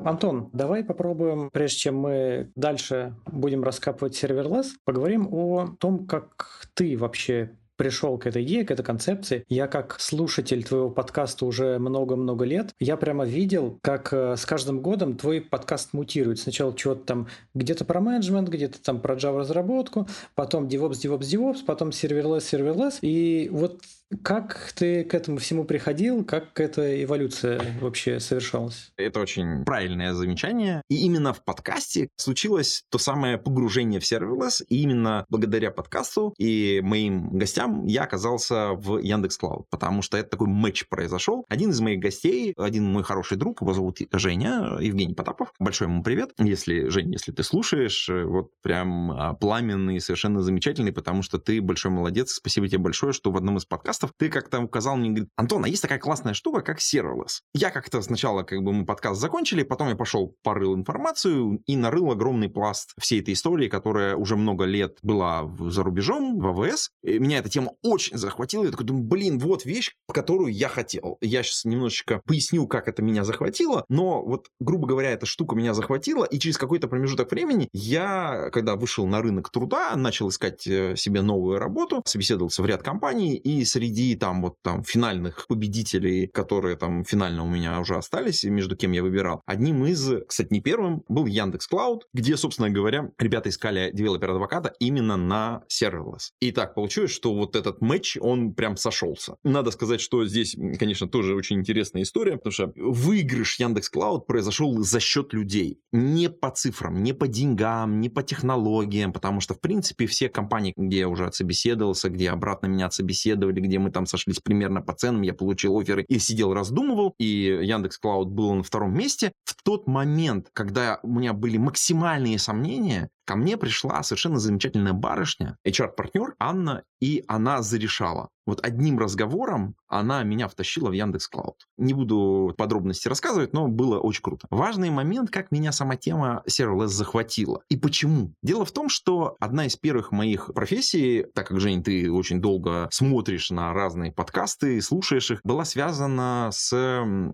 Антон, 0.05 0.51
давай 0.53 0.85
попробуем, 0.85 1.51
прежде 1.51 1.79
чем 1.79 1.97
мы 1.97 2.53
дальше 2.55 3.17
будем 3.27 3.65
раскапывать 3.65 4.15
serverless, 4.15 4.77
поговорим 4.85 5.27
о 5.33 5.75
том, 5.81 6.07
как 6.07 6.69
ты 6.75 6.97
вообще 6.97 7.59
пришел 7.77 8.19
к 8.19 8.27
этой 8.27 8.43
идее, 8.43 8.65
к 8.65 8.71
этой 8.71 8.85
концепции. 8.85 9.45
Я 9.49 9.67
как 9.67 9.97
слушатель 10.01 10.65
твоего 10.65 10.91
подкаста 10.91 11.47
уже 11.47 11.79
много-много 11.79 12.45
лет, 12.45 12.71
я 12.79 12.97
прямо 12.97 13.25
видел, 13.25 13.79
как 13.83 14.13
э, 14.13 14.37
с 14.37 14.47
каждым 14.47 14.81
годом 14.81 15.17
твой 15.17 15.41
подкаст 15.41 15.93
мутирует. 15.93 16.39
Сначала 16.39 16.77
что-то 16.77 17.05
там 17.05 17.29
где-то 17.55 17.85
про 17.85 18.01
менеджмент, 18.01 18.49
где-то 18.49 18.83
там 18.83 19.01
про 19.01 19.15
Java 19.15 19.39
разработку, 19.39 20.09
потом 20.35 20.67
DevOps, 20.67 21.03
DevOps, 21.05 21.21
DevOps, 21.21 21.65
потом 21.67 21.93
serverless, 21.93 22.45
serverless. 22.45 22.99
И 23.03 23.49
вот 23.53 23.81
как 24.23 24.73
ты 24.75 25.05
к 25.05 25.15
этому 25.15 25.39
всему 25.39 25.65
приходил? 25.65 26.25
Как 26.25 26.59
эта 26.61 27.03
эволюция 27.03 27.61
вообще 27.81 28.21
совершалась? 28.21 28.93
Это 28.97 29.21
очень 29.21 29.65
правильное 29.65 30.15
замечание. 30.15 30.83
И 30.89 31.05
именно 31.05 31.33
в 31.33 31.45
подкасте 31.45 32.09
случилось 32.17 32.85
то 32.91 32.99
самое 32.99 33.39
погружение 33.39 34.01
в 34.01 34.07
serverless. 34.07 34.63
И 34.69 34.83
именно 34.83 35.25
благодаря 35.29 35.71
подкасту 35.71 36.35
и 36.39 36.81
моим 36.83 37.31
гостям 37.31 37.85
я 37.87 38.05
оказался 38.05 38.73
в 38.73 38.99
Yandex 38.99 39.39
Cloud, 39.39 39.69
потому 39.71 40.03
что 40.03 40.17
это 40.17 40.31
такой 40.31 40.49
матч 40.49 40.87
произошел. 40.89 41.45
Один 41.49 41.71
из 41.71 41.81
моих 41.81 42.01
гостей, 42.01 42.55
один 42.57 42.85
мой 42.85 43.03
хороший 43.03 43.37
друг, 43.37 43.61
его 43.61 43.73
зовут 43.73 43.99
Женя, 44.13 44.79
Евгений 44.81 45.15
Потапов. 45.15 45.53
Большой 45.59 45.89
ему 45.89 46.03
привет. 46.03 46.33
Если, 46.39 46.89
Жень, 46.89 47.13
если 47.13 47.33
ты 47.33 47.43
слушаешь, 47.43 48.09
вот 48.09 48.51
прям 48.63 49.11
а, 49.13 49.35
пламенный, 49.35 50.01
совершенно 50.01 50.43
замечательный, 50.43 50.93
потому 50.93 51.23
что 51.23 51.39
ты 51.39 51.61
большой 51.61 51.93
молодец. 51.93 52.33
Спасибо 52.33 52.69
тебе 52.69 52.79
большое, 52.79 53.13
что 53.13 53.31
в 53.31 53.37
одном 53.37 53.57
из 53.57 53.65
подкастов 53.65 54.04
подкастов, 54.05 54.13
ты 54.17 54.29
как-то 54.29 54.61
указал 54.61 54.97
мне, 54.97 55.11
говорит, 55.11 55.29
Антон, 55.37 55.65
а 55.65 55.69
есть 55.69 55.83
такая 55.83 55.99
классная 55.99 56.35
штука, 56.35 56.61
как 56.61 56.79
serverless. 56.79 57.41
Я 57.55 57.71
как-то 57.71 58.01
сначала, 58.03 58.43
как 58.43 58.63
бы 58.63 58.73
мы 58.73 58.85
подкаст 58.85 59.21
закончили, 59.21 59.63
потом 59.63 59.89
я 59.89 59.97
пошел, 59.97 60.35
порыл 60.43 60.75
информацию 60.75 61.63
и 61.67 61.77
нарыл 61.77 62.11
огромный 62.11 62.49
пласт 62.49 62.93
всей 62.99 63.21
этой 63.21 63.35
истории, 63.35 63.69
которая 63.69 64.17
уже 64.17 64.37
много 64.37 64.65
лет 64.65 64.99
была 65.03 65.51
за 65.59 65.83
рубежом, 65.83 66.39
в 66.39 66.47
АВС. 66.47 66.91
И 67.03 67.19
меня 67.19 67.39
эта 67.39 67.49
тема 67.49 67.73
очень 67.83 68.17
захватила. 68.17 68.65
Я 68.65 68.71
такой 68.71 68.87
думаю, 68.87 69.05
блин, 69.05 69.39
вот 69.39 69.65
вещь, 69.65 69.93
которую 70.13 70.53
я 70.53 70.69
хотел. 70.69 71.19
Я 71.21 71.43
сейчас 71.43 71.65
немножечко 71.65 72.21
поясню, 72.25 72.67
как 72.67 72.89
это 72.89 73.03
меня 73.03 73.25
захватило, 73.25 73.85
но 73.89 74.23
вот, 74.25 74.49
грубо 74.61 74.87
говоря, 74.87 75.11
эта 75.11 75.27
штука 75.27 75.57
меня 75.57 75.75
захватила, 75.75 76.25
и 76.25 76.39
через 76.39 76.59
какой-то 76.59 76.89
промежуток 76.89 77.31
времени 77.31 77.69
я, 77.73 78.51
когда 78.53 78.77
вышел 78.77 79.07
на 79.07 79.21
рынок 79.21 79.51
труда, 79.51 79.95
начал 79.97 80.29
искать 80.29 80.67
э, 80.67 80.97
себе 80.97 81.23
новую 81.23 81.59
работу, 81.59 82.03
собеседовался 82.07 82.63
в 82.63 82.67
ряд 82.67 82.83
компаний, 82.83 83.37
и 83.37 83.65
среди 83.65 83.84
среди 83.85 84.17
там 84.17 84.43
вот 84.43 84.57
там 84.63 84.83
финальных 84.83 85.47
победителей, 85.47 86.27
которые 86.27 86.77
там 86.77 87.05
финально 87.05 87.45
у 87.45 87.49
меня 87.49 87.81
уже 87.81 87.97
остались, 87.97 88.45
между 88.45 88.77
кем 88.77 88.93
я 88.93 89.03
выбирал, 89.03 89.43
одним 89.47 89.85
из, 89.85 90.11
кстати, 90.27 90.49
не 90.51 90.61
первым, 90.61 91.03
был 91.09 91.27
Яндекс 91.27 91.67
Клауд, 91.67 92.07
где, 92.15 92.37
собственно 92.37 92.71
говоря, 92.71 93.11
ребята 93.19 93.51
искали 93.51 93.91
девелопера-адвоката 93.93 94.73
именно 94.81 95.17
на 95.17 95.63
serverless. 95.71 96.31
И 96.41 96.51
так 96.53 96.75
получилось, 96.75 97.11
что 97.11 97.35
вот 97.35 97.57
этот 97.57 97.83
матч, 97.83 98.17
он 98.21 98.55
прям 98.55 98.77
сошелся. 98.77 99.37
Надо 99.45 99.71
сказать, 99.71 100.01
что 100.01 100.25
здесь, 100.25 100.57
конечно, 100.79 101.07
тоже 101.07 101.35
очень 101.35 101.59
интересная 101.59 102.03
история, 102.03 102.37
потому 102.37 102.53
что 102.53 102.73
выигрыш 102.77 103.59
Яндекс 103.61 103.91
Клауд 103.91 104.27
произошел 104.27 104.83
за 104.83 105.01
счет 105.01 105.35
людей. 105.35 105.79
Не 105.93 106.31
по 106.31 106.51
цифрам, 106.51 107.03
не 107.03 107.13
по 107.13 107.29
деньгам, 107.29 108.01
не 108.01 108.09
по 108.09 108.23
технологиям, 108.23 109.13
потому 109.13 109.41
что, 109.41 109.55
в 109.55 109.61
принципе, 109.61 110.07
все 110.07 110.29
компании, 110.29 110.73
где 110.77 111.01
я 111.01 111.09
уже 111.09 111.27
отсобеседовался, 111.27 112.09
где 112.09 112.31
обратно 112.31 112.67
меня 112.67 112.87
отсобеседовали, 112.87 113.61
где 113.61 113.74
мы 113.79 113.91
там 113.91 114.07
сошлись 114.07 114.41
примерно 114.41 114.81
по 114.81 114.93
ценам, 114.93 115.23
я 115.23 115.35
получил 115.35 115.79
оферы 115.79 116.05
и 116.09 116.19
сидел 116.19 116.53
раздумывал, 116.55 117.15
и 117.19 117.27
Яндекс 117.63 117.99
Клауд 117.99 118.29
был 118.29 118.55
на 118.55 118.63
втором 118.63 118.97
месте. 118.97 119.33
В 119.45 119.63
тот 119.63 119.87
момент, 119.87 120.49
когда 120.53 121.01
у 121.03 121.09
меня 121.09 121.33
были 121.33 121.57
максимальные 121.57 122.39
сомнения, 122.39 123.09
ко 123.25 123.37
мне 123.37 123.57
пришла 123.57 124.03
совершенно 124.03 124.39
замечательная 124.39 124.93
барышня, 124.93 125.57
HR-партнер 125.67 126.35
Анна, 126.39 126.83
и 127.01 127.25
она 127.29 127.63
зарешала. 127.63 128.31
Вот 128.47 128.65
одним 128.65 128.99
разговором 128.99 129.75
она 129.89 130.23
меня 130.23 130.49
втащила 130.49 130.91
в 130.91 130.93
Яндекс 130.93 131.29
Клауд. 131.29 131.57
Не 131.79 131.95
буду 131.95 132.55
подробности 132.59 133.09
рассказывать, 133.09 133.53
но 133.55 133.69
было 133.69 133.99
очень 133.99 134.23
круто. 134.23 134.47
Важный 134.51 134.91
момент, 134.91 135.31
как 135.31 135.51
меня 135.51 135.73
сама 135.73 135.97
тема 135.97 136.43
Serverless 136.49 136.89
захватила. 136.89 137.63
И 137.71 137.77
почему? 137.77 138.35
Дело 138.43 138.65
в 138.65 138.73
том, 138.73 138.89
что 138.89 139.37
одна 139.41 139.67
из 139.67 139.77
первых 139.77 140.13
моих 140.13 140.51
профессий, 140.55 141.25
так 141.35 141.49
как, 141.49 141.61
Жень, 141.61 141.83
ты 141.83 142.11
очень 142.13 142.41
долго 142.41 142.89
смотришь 142.93 143.51
на 143.51 143.73
разные 143.73 144.13
подкасты, 144.13 144.81
слушаешь 144.83 145.31
их, 145.31 145.41
была 145.43 145.65
связана 145.65 146.51
с 146.53 146.69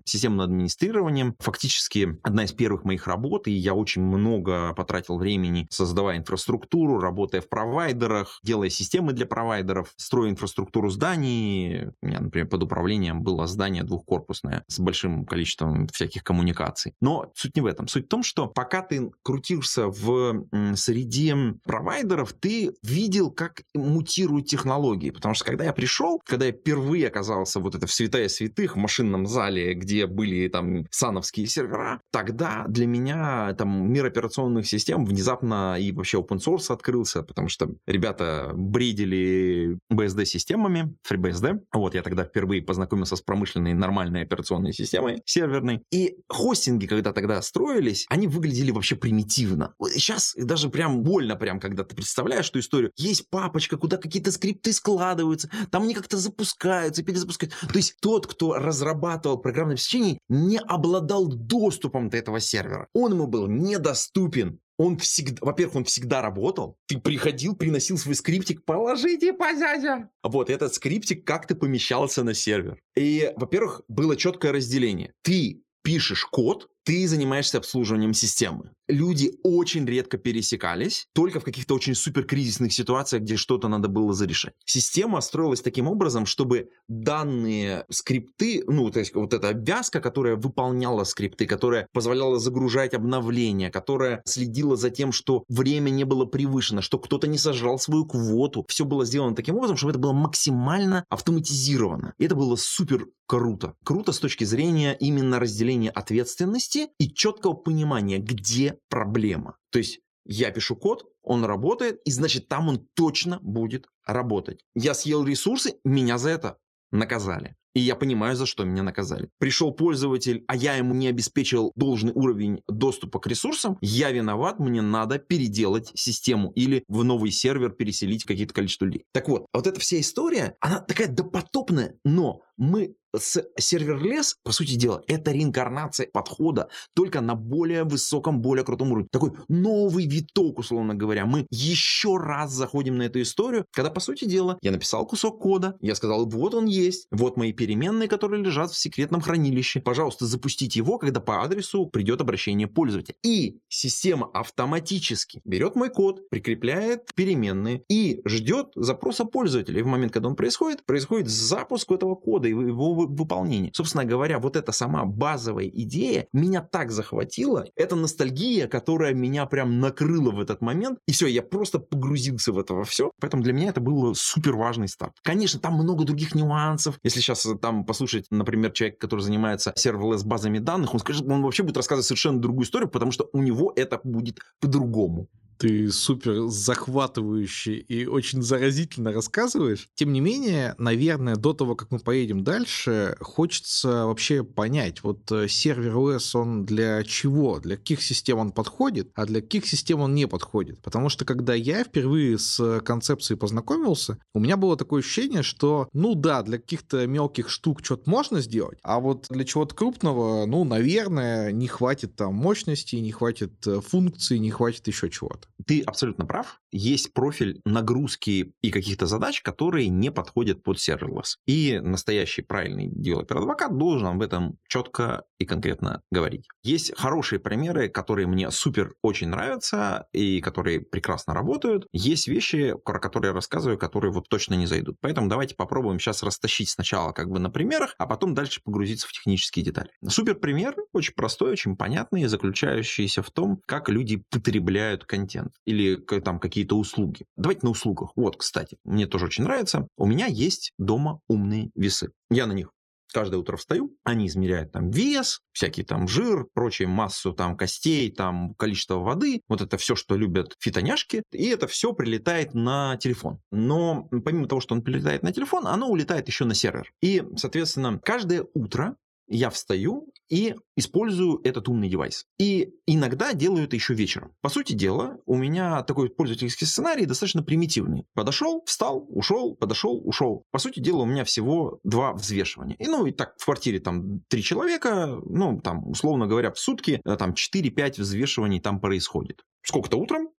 системным 0.04 0.42
администрированием. 0.42 1.34
Фактически 1.40 2.18
одна 2.22 2.44
из 2.44 2.52
первых 2.52 2.84
моих 2.84 3.08
работ, 3.08 3.48
и 3.48 3.52
я 3.52 3.74
очень 3.74 4.02
много 4.02 4.74
потратил 4.74 5.18
времени, 5.18 5.66
создавая 5.80 6.18
инфраструктуру, 6.18 6.98
работая 6.98 7.40
в 7.40 7.48
провайдерах, 7.48 8.38
делая 8.42 8.68
системы 8.68 9.12
для 9.12 9.24
провайдеров, 9.24 9.92
строя 9.96 10.30
инфраструктуру 10.30 10.90
зданий. 10.90 11.86
У 12.02 12.06
меня, 12.06 12.20
например, 12.20 12.48
под 12.48 12.64
управлением 12.64 13.22
было 13.22 13.46
здание 13.46 13.82
двухкорпусное 13.82 14.64
с 14.68 14.78
большим 14.78 15.24
количеством 15.24 15.88
всяких 15.88 16.22
коммуникаций. 16.22 16.94
Но 17.00 17.32
суть 17.34 17.56
не 17.56 17.62
в 17.62 17.66
этом. 17.66 17.88
Суть 17.88 18.06
в 18.06 18.08
том, 18.08 18.22
что 18.22 18.46
пока 18.46 18.82
ты 18.82 19.10
крутился 19.22 19.88
в 19.88 20.44
среде 20.74 21.34
провайдеров, 21.64 22.34
ты 22.34 22.72
видел, 22.82 23.30
как 23.30 23.62
мутируют 23.74 24.46
технологии. 24.46 25.10
Потому 25.10 25.34
что 25.34 25.44
когда 25.44 25.64
я 25.64 25.72
пришел, 25.72 26.20
когда 26.26 26.46
я 26.46 26.52
впервые 26.52 27.08
оказался 27.08 27.60
вот 27.60 27.74
это 27.74 27.86
в 27.86 27.92
святая 27.92 28.28
святых 28.28 28.76
в 28.76 28.78
машинном 28.78 29.26
зале, 29.26 29.72
где 29.74 30.06
были 30.06 30.48
там 30.48 30.86
сановские 30.90 31.46
сервера, 31.46 32.00
тогда 32.10 32.64
для 32.68 32.86
меня 32.86 33.54
там 33.54 33.90
мир 33.90 34.06
операционных 34.06 34.66
систем 34.66 35.04
внезапно 35.04 35.69
и 35.78 35.92
вообще 35.92 36.18
open 36.18 36.38
source 36.38 36.72
открылся, 36.72 37.22
потому 37.22 37.48
что 37.48 37.70
ребята 37.86 38.52
бредили 38.54 39.78
BSD-системами, 39.92 40.94
FreeBSD. 41.08 41.60
Вот 41.72 41.94
я 41.94 42.02
тогда 42.02 42.24
впервые 42.24 42.62
познакомился 42.62 43.16
с 43.16 43.22
промышленной 43.22 43.74
нормальной 43.74 44.22
операционной 44.22 44.72
системой 44.72 45.22
серверной. 45.24 45.82
И 45.90 46.16
хостинги, 46.28 46.86
когда 46.86 47.12
тогда 47.12 47.40
строились, 47.42 48.06
они 48.08 48.26
выглядели 48.26 48.70
вообще 48.70 48.96
примитивно. 48.96 49.74
Сейчас 49.92 50.34
даже 50.36 50.68
прям 50.68 51.02
больно, 51.02 51.36
прям, 51.36 51.60
когда 51.60 51.84
ты 51.84 51.94
представляешь 51.94 52.48
эту 52.50 52.60
историю. 52.60 52.92
Есть 52.96 53.28
папочка, 53.30 53.76
куда 53.76 53.96
какие-то 53.96 54.32
скрипты 54.32 54.72
складываются, 54.72 55.50
там 55.70 55.82
они 55.84 55.94
как-то 55.94 56.16
запускаются, 56.16 57.02
перезапускаются. 57.02 57.66
То 57.66 57.76
есть 57.76 57.96
тот, 58.00 58.26
кто 58.26 58.54
разрабатывал 58.54 59.38
программное 59.38 59.74
обеспечение, 59.74 60.18
не 60.28 60.58
обладал 60.58 61.26
доступом 61.28 62.08
до 62.10 62.16
этого 62.16 62.40
сервера. 62.40 62.88
Он 62.92 63.12
ему 63.12 63.26
был 63.26 63.46
недоступен 63.46 64.58
он 64.80 64.96
всегда, 64.96 65.36
во-первых, 65.42 65.76
он 65.76 65.84
всегда 65.84 66.22
работал. 66.22 66.78
Ты 66.86 66.98
приходил, 66.98 67.54
приносил 67.54 67.98
свой 67.98 68.14
скриптик, 68.14 68.64
положите 68.64 69.34
позязя. 69.34 70.08
Вот 70.22 70.48
этот 70.48 70.72
скриптик 70.72 71.26
как-то 71.26 71.54
помещался 71.54 72.24
на 72.24 72.32
сервер. 72.32 72.80
И, 72.96 73.30
во-первых, 73.36 73.82
было 73.88 74.16
четкое 74.16 74.52
разделение. 74.52 75.12
Ты 75.20 75.64
пишешь 75.82 76.24
код, 76.24 76.70
ты 76.84 77.06
занимаешься 77.06 77.58
обслуживанием 77.58 78.14
системы. 78.14 78.72
Люди 78.88 79.32
очень 79.44 79.86
редко 79.86 80.18
пересекались, 80.18 81.06
только 81.14 81.38
в 81.38 81.44
каких-то 81.44 81.74
очень 81.74 81.94
суперкризисных 81.94 82.72
ситуациях, 82.72 83.22
где 83.22 83.36
что-то 83.36 83.68
надо 83.68 83.88
было 83.88 84.12
зарешать. 84.12 84.54
Система 84.64 85.20
строилась 85.20 85.60
таким 85.60 85.86
образом, 85.86 86.26
чтобы 86.26 86.70
данные 86.88 87.84
скрипты, 87.88 88.64
ну, 88.66 88.90
то 88.90 88.98
есть 88.98 89.14
вот 89.14 89.32
эта 89.32 89.50
обвязка, 89.50 90.00
которая 90.00 90.34
выполняла 90.34 91.04
скрипты, 91.04 91.46
которая 91.46 91.86
позволяла 91.92 92.40
загружать 92.40 92.94
обновления, 92.94 93.70
которая 93.70 94.22
следила 94.24 94.76
за 94.76 94.90
тем, 94.90 95.12
что 95.12 95.44
время 95.48 95.90
не 95.90 96.04
было 96.04 96.24
превышено, 96.24 96.82
что 96.82 96.98
кто-то 96.98 97.28
не 97.28 97.38
сожрал 97.38 97.78
свою 97.78 98.06
квоту. 98.06 98.64
Все 98.68 98.84
было 98.84 99.04
сделано 99.04 99.36
таким 99.36 99.56
образом, 99.56 99.76
чтобы 99.76 99.92
это 99.92 100.00
было 100.00 100.12
максимально 100.12 101.04
автоматизировано. 101.08 102.14
И 102.18 102.24
это 102.24 102.34
было 102.34 102.56
супер 102.56 103.06
круто. 103.30 103.74
Круто 103.84 104.10
с 104.10 104.18
точки 104.18 104.42
зрения 104.42 104.96
именно 104.98 105.38
разделения 105.38 105.90
ответственности 105.90 106.79
и 106.98 107.12
четкого 107.12 107.54
понимания, 107.54 108.18
где 108.18 108.78
проблема. 108.88 109.56
То 109.70 109.78
есть 109.78 110.00
я 110.24 110.50
пишу 110.50 110.76
код, 110.76 111.04
он 111.22 111.44
работает, 111.44 112.00
и 112.04 112.10
значит 112.10 112.48
там 112.48 112.68
он 112.68 112.86
точно 112.94 113.38
будет 113.40 113.86
работать. 114.06 114.64
Я 114.74 114.94
съел 114.94 115.24
ресурсы, 115.24 115.76
меня 115.84 116.18
за 116.18 116.30
это 116.30 116.58
наказали. 116.90 117.56
И 117.74 117.80
я 117.80 117.94
понимаю, 117.94 118.36
за 118.36 118.46
что 118.46 118.64
меня 118.64 118.82
наказали. 118.82 119.28
Пришел 119.38 119.72
пользователь, 119.72 120.44
а 120.48 120.56
я 120.56 120.74
ему 120.74 120.94
не 120.94 121.08
обеспечил 121.08 121.72
должный 121.76 122.12
уровень 122.12 122.62
доступа 122.68 123.20
к 123.20 123.26
ресурсам, 123.26 123.78
я 123.80 124.10
виноват, 124.10 124.58
мне 124.58 124.82
надо 124.82 125.18
переделать 125.18 125.92
систему 125.94 126.52
или 126.54 126.84
в 126.88 127.04
новый 127.04 127.30
сервер 127.30 127.70
переселить 127.70 128.24
какие-то 128.24 128.54
количество 128.54 128.86
людей. 128.86 129.04
Так 129.12 129.28
вот, 129.28 129.46
вот 129.52 129.66
эта 129.66 129.78
вся 129.80 130.00
история, 130.00 130.56
она 130.60 130.80
такая 130.80 131.08
допотопная, 131.08 131.94
но 132.04 132.42
мы 132.56 132.94
с 133.16 133.42
serverless, 133.58 134.36
по 134.44 134.52
сути 134.52 134.74
дела, 134.74 135.02
это 135.06 135.32
реинкарнация 135.32 136.08
подхода 136.12 136.68
только 136.94 137.20
на 137.20 137.34
более 137.34 137.84
высоком, 137.84 138.40
более 138.40 138.64
крутом 138.64 138.92
уровне. 138.92 139.08
Такой 139.10 139.32
новый 139.48 140.06
виток, 140.06 140.58
условно 140.58 140.94
говоря. 140.94 141.26
Мы 141.26 141.46
еще 141.50 142.16
раз 142.16 142.52
заходим 142.52 142.98
на 142.98 143.02
эту 143.04 143.20
историю, 143.22 143.64
когда, 143.72 143.90
по 143.90 144.00
сути 144.00 144.26
дела, 144.26 144.58
я 144.62 144.70
написал 144.70 145.06
кусок 145.06 145.40
кода, 145.40 145.76
я 145.80 145.94
сказал, 145.94 146.28
вот 146.28 146.54
он 146.54 146.66
есть, 146.66 147.06
вот 147.10 147.36
мои 147.36 147.52
переменные, 147.60 148.08
которые 148.08 148.42
лежат 148.42 148.70
в 148.70 148.78
секретном 148.78 149.20
хранилище. 149.20 149.80
Пожалуйста, 149.80 150.24
запустите 150.24 150.78
его, 150.78 150.96
когда 150.96 151.20
по 151.20 151.42
адресу 151.44 151.84
придет 151.84 152.22
обращение 152.22 152.66
пользователя. 152.66 153.16
И 153.22 153.58
система 153.68 154.30
автоматически 154.32 155.42
берет 155.44 155.76
мой 155.76 155.90
код, 155.90 156.26
прикрепляет 156.30 157.14
переменные 157.14 157.82
и 157.90 158.22
ждет 158.24 158.68
запроса 158.74 159.26
пользователя. 159.26 159.80
И 159.80 159.82
в 159.82 159.86
момент, 159.86 160.10
когда 160.10 160.30
он 160.30 160.36
происходит, 160.36 160.86
происходит 160.86 161.28
запуск 161.28 161.92
этого 161.92 162.14
кода 162.14 162.48
и 162.48 162.52
его 162.52 162.94
выполнения. 162.94 163.70
Собственно 163.74 164.06
говоря, 164.06 164.38
вот 164.38 164.56
эта 164.56 164.72
сама 164.72 165.04
базовая 165.04 165.68
идея 165.68 166.28
меня 166.32 166.62
так 166.62 166.90
захватила. 166.90 167.66
Это 167.76 167.94
ностальгия, 167.94 168.68
которая 168.68 169.12
меня 169.12 169.44
прям 169.44 169.80
накрыла 169.80 170.30
в 170.30 170.40
этот 170.40 170.62
момент. 170.62 170.98
И 171.06 171.12
все, 171.12 171.26
я 171.26 171.42
просто 171.42 171.78
погрузился 171.78 172.54
в 172.54 172.58
это 172.58 172.72
во 172.72 172.84
все. 172.84 173.10
Поэтому 173.20 173.42
для 173.42 173.52
меня 173.52 173.68
это 173.68 173.82
был 173.82 174.14
супер 174.14 174.56
важный 174.56 174.88
старт. 174.88 175.12
Конечно, 175.22 175.60
там 175.60 175.74
много 175.74 176.04
других 176.04 176.34
нюансов. 176.34 176.98
Если 177.02 177.20
сейчас 177.20 177.49
там 177.56 177.84
послушать, 177.84 178.26
например, 178.30 178.72
человек, 178.72 178.98
который 178.98 179.20
занимается 179.20 179.72
serverless 179.76 180.24
базами 180.24 180.58
данных, 180.58 180.94
он 180.94 181.00
скажет, 181.00 181.26
он 181.26 181.42
вообще 181.42 181.62
будет 181.62 181.76
рассказывать 181.76 182.06
совершенно 182.06 182.40
другую 182.40 182.64
историю, 182.64 182.88
потому 182.88 183.12
что 183.12 183.28
у 183.32 183.42
него 183.42 183.72
это 183.76 184.00
будет 184.04 184.38
по-другому 184.60 185.28
ты 185.60 185.92
супер 185.92 186.48
захватывающий 186.48 187.76
и 187.76 188.06
очень 188.06 188.40
заразительно 188.40 189.12
рассказываешь. 189.12 189.88
Тем 189.94 190.10
не 190.10 190.20
менее, 190.20 190.74
наверное, 190.78 191.36
до 191.36 191.52
того, 191.52 191.74
как 191.76 191.90
мы 191.90 191.98
поедем 191.98 192.42
дальше, 192.42 193.18
хочется 193.20 194.06
вообще 194.06 194.42
понять, 194.42 195.02
вот 195.02 195.30
э, 195.30 195.48
сервер 195.48 195.94
OS, 195.96 196.30
он 196.34 196.64
для 196.64 197.04
чего, 197.04 197.58
для 197.58 197.76
каких 197.76 198.02
систем 198.02 198.38
он 198.38 198.52
подходит, 198.52 199.10
а 199.14 199.26
для 199.26 199.42
каких 199.42 199.66
систем 199.66 200.00
он 200.00 200.14
не 200.14 200.26
подходит. 200.26 200.80
Потому 200.80 201.10
что 201.10 201.26
когда 201.26 201.52
я 201.52 201.84
впервые 201.84 202.38
с 202.38 202.80
концепцией 202.80 203.36
познакомился, 203.38 204.18
у 204.32 204.40
меня 204.40 204.56
было 204.56 204.78
такое 204.78 205.02
ощущение, 205.02 205.42
что, 205.42 205.90
ну 205.92 206.14
да, 206.14 206.42
для 206.42 206.56
каких-то 206.56 207.06
мелких 207.06 207.50
штук 207.50 207.84
что-то 207.84 208.08
можно 208.08 208.40
сделать, 208.40 208.78
а 208.82 208.98
вот 208.98 209.26
для 209.28 209.44
чего-то 209.44 209.74
крупного, 209.74 210.46
ну, 210.46 210.64
наверное, 210.64 211.52
не 211.52 211.66
хватит 211.66 212.16
там 212.16 212.32
мощности, 212.32 212.96
не 212.96 213.12
хватит 213.12 213.66
э, 213.66 213.82
функций, 213.82 214.38
не 214.38 214.50
хватит 214.50 214.86
еще 214.86 215.10
чего-то. 215.10 215.49
Ты 215.66 215.82
абсолютно 215.82 216.26
прав. 216.26 216.60
Есть 216.72 217.12
профиль 217.12 217.60
нагрузки 217.64 218.52
и 218.62 218.70
каких-то 218.70 219.06
задач, 219.06 219.42
которые 219.42 219.88
не 219.88 220.10
подходят 220.10 220.62
под 220.62 220.78
serverless. 220.78 221.36
И 221.46 221.80
настоящий 221.80 222.42
правильный 222.42 222.88
developer 222.88 223.35
advocate 223.35 223.76
должен 223.76 224.08
об 224.08 224.22
этом 224.22 224.58
четко 224.68 225.24
и 225.38 225.46
конкретно 225.46 226.02
говорить. 226.10 226.46
Есть 226.62 226.96
хорошие 226.96 227.38
примеры, 227.38 227.88
которые 227.88 228.26
мне 228.26 228.50
супер 228.50 228.94
очень 229.02 229.28
нравятся 229.28 230.06
и 230.12 230.40
которые 230.40 230.80
прекрасно 230.80 231.34
работают. 231.34 231.86
Есть 231.92 232.28
вещи, 232.28 232.74
про 232.84 233.00
которые 233.00 233.30
я 233.30 233.34
рассказываю, 233.34 233.78
которые 233.78 234.12
вот 234.12 234.28
точно 234.28 234.54
не 234.54 234.66
зайдут. 234.66 234.96
Поэтому 235.00 235.28
давайте 235.28 235.54
попробуем 235.54 235.98
сейчас 235.98 236.22
растащить 236.22 236.70
сначала 236.70 237.12
как 237.12 237.28
бы 237.30 237.38
на 237.38 237.50
примерах, 237.50 237.94
а 237.98 238.06
потом 238.06 238.34
дальше 238.34 238.60
погрузиться 238.64 239.08
в 239.08 239.12
технические 239.12 239.64
детали. 239.64 239.90
Супер 240.06 240.36
пример, 240.36 240.76
очень 240.92 241.14
простой, 241.14 241.52
очень 241.52 241.76
понятный, 241.76 242.26
заключающийся 242.26 243.22
в 243.22 243.30
том, 243.30 243.60
как 243.66 243.88
люди 243.88 244.22
потребляют 244.30 245.04
контент 245.04 245.52
или 245.64 245.96
там 245.96 246.38
какие-то 246.60 246.76
услуги. 246.76 247.24
Давайте 247.36 247.60
на 247.62 247.70
услугах. 247.70 248.10
Вот, 248.16 248.36
кстати, 248.36 248.76
мне 248.84 249.06
тоже 249.06 249.24
очень 249.26 249.44
нравится. 249.44 249.88
У 249.96 250.06
меня 250.06 250.26
есть 250.26 250.72
дома 250.78 251.20
умные 251.26 251.70
весы. 251.74 252.10
Я 252.30 252.46
на 252.46 252.52
них 252.52 252.70
каждое 253.12 253.38
утро 253.38 253.56
встаю, 253.56 253.96
они 254.04 254.26
измеряют 254.26 254.72
там 254.72 254.90
вес, 254.90 255.40
всякий 255.52 255.82
там 255.82 256.06
жир, 256.06 256.46
прочую 256.52 256.90
массу 256.90 257.32
там 257.32 257.56
костей, 257.56 258.10
там 258.12 258.54
количество 258.54 258.96
воды, 258.96 259.40
вот 259.48 259.62
это 259.62 259.78
все, 259.78 259.96
что 259.96 260.16
любят 260.16 260.54
фитоняшки, 260.60 261.22
и 261.32 261.46
это 261.46 261.66
все 261.66 261.92
прилетает 261.92 262.54
на 262.54 262.96
телефон. 262.98 263.40
Но 263.50 264.06
помимо 264.24 264.46
того, 264.46 264.60
что 264.60 264.74
он 264.74 264.82
прилетает 264.82 265.22
на 265.22 265.32
телефон, 265.32 265.66
оно 265.66 265.88
улетает 265.88 266.28
еще 266.28 266.44
на 266.44 266.54
сервер. 266.54 266.92
И, 267.02 267.24
соответственно, 267.36 267.98
каждое 268.04 268.46
утро 268.54 268.96
я 269.30 269.48
встаю 269.48 270.12
и 270.28 270.56
использую 270.76 271.40
этот 271.44 271.68
умный 271.68 271.88
девайс. 271.88 272.26
И 272.38 272.74
иногда 272.86 273.32
делаю 273.32 273.64
это 273.64 273.76
еще 273.76 273.94
вечером. 273.94 274.34
По 274.42 274.48
сути 274.48 274.72
дела, 274.72 275.18
у 275.24 275.36
меня 275.36 275.82
такой 275.84 276.10
пользовательский 276.10 276.66
сценарий 276.66 277.06
достаточно 277.06 277.42
примитивный. 277.42 278.06
Подошел, 278.14 278.62
встал, 278.66 279.06
ушел, 279.08 279.54
подошел, 279.54 280.00
ушел. 280.04 280.44
По 280.50 280.58
сути 280.58 280.80
дела, 280.80 281.02
у 281.02 281.06
меня 281.06 281.24
всего 281.24 281.78
два 281.84 282.12
взвешивания. 282.12 282.76
И 282.76 282.86
ну, 282.86 283.06
и 283.06 283.12
так 283.12 283.34
в 283.38 283.44
квартире 283.44 283.78
там 283.78 284.20
три 284.28 284.42
человека, 284.42 285.20
ну, 285.24 285.60
там, 285.60 285.88
условно 285.88 286.26
говоря, 286.26 286.50
в 286.52 286.58
сутки 286.58 287.00
э, 287.04 287.16
там 287.16 287.32
4-5 287.32 288.00
взвешиваний 288.00 288.60
там 288.60 288.80
происходит. 288.80 289.42
Сколько-то 289.62 289.96
утром, 289.96 290.30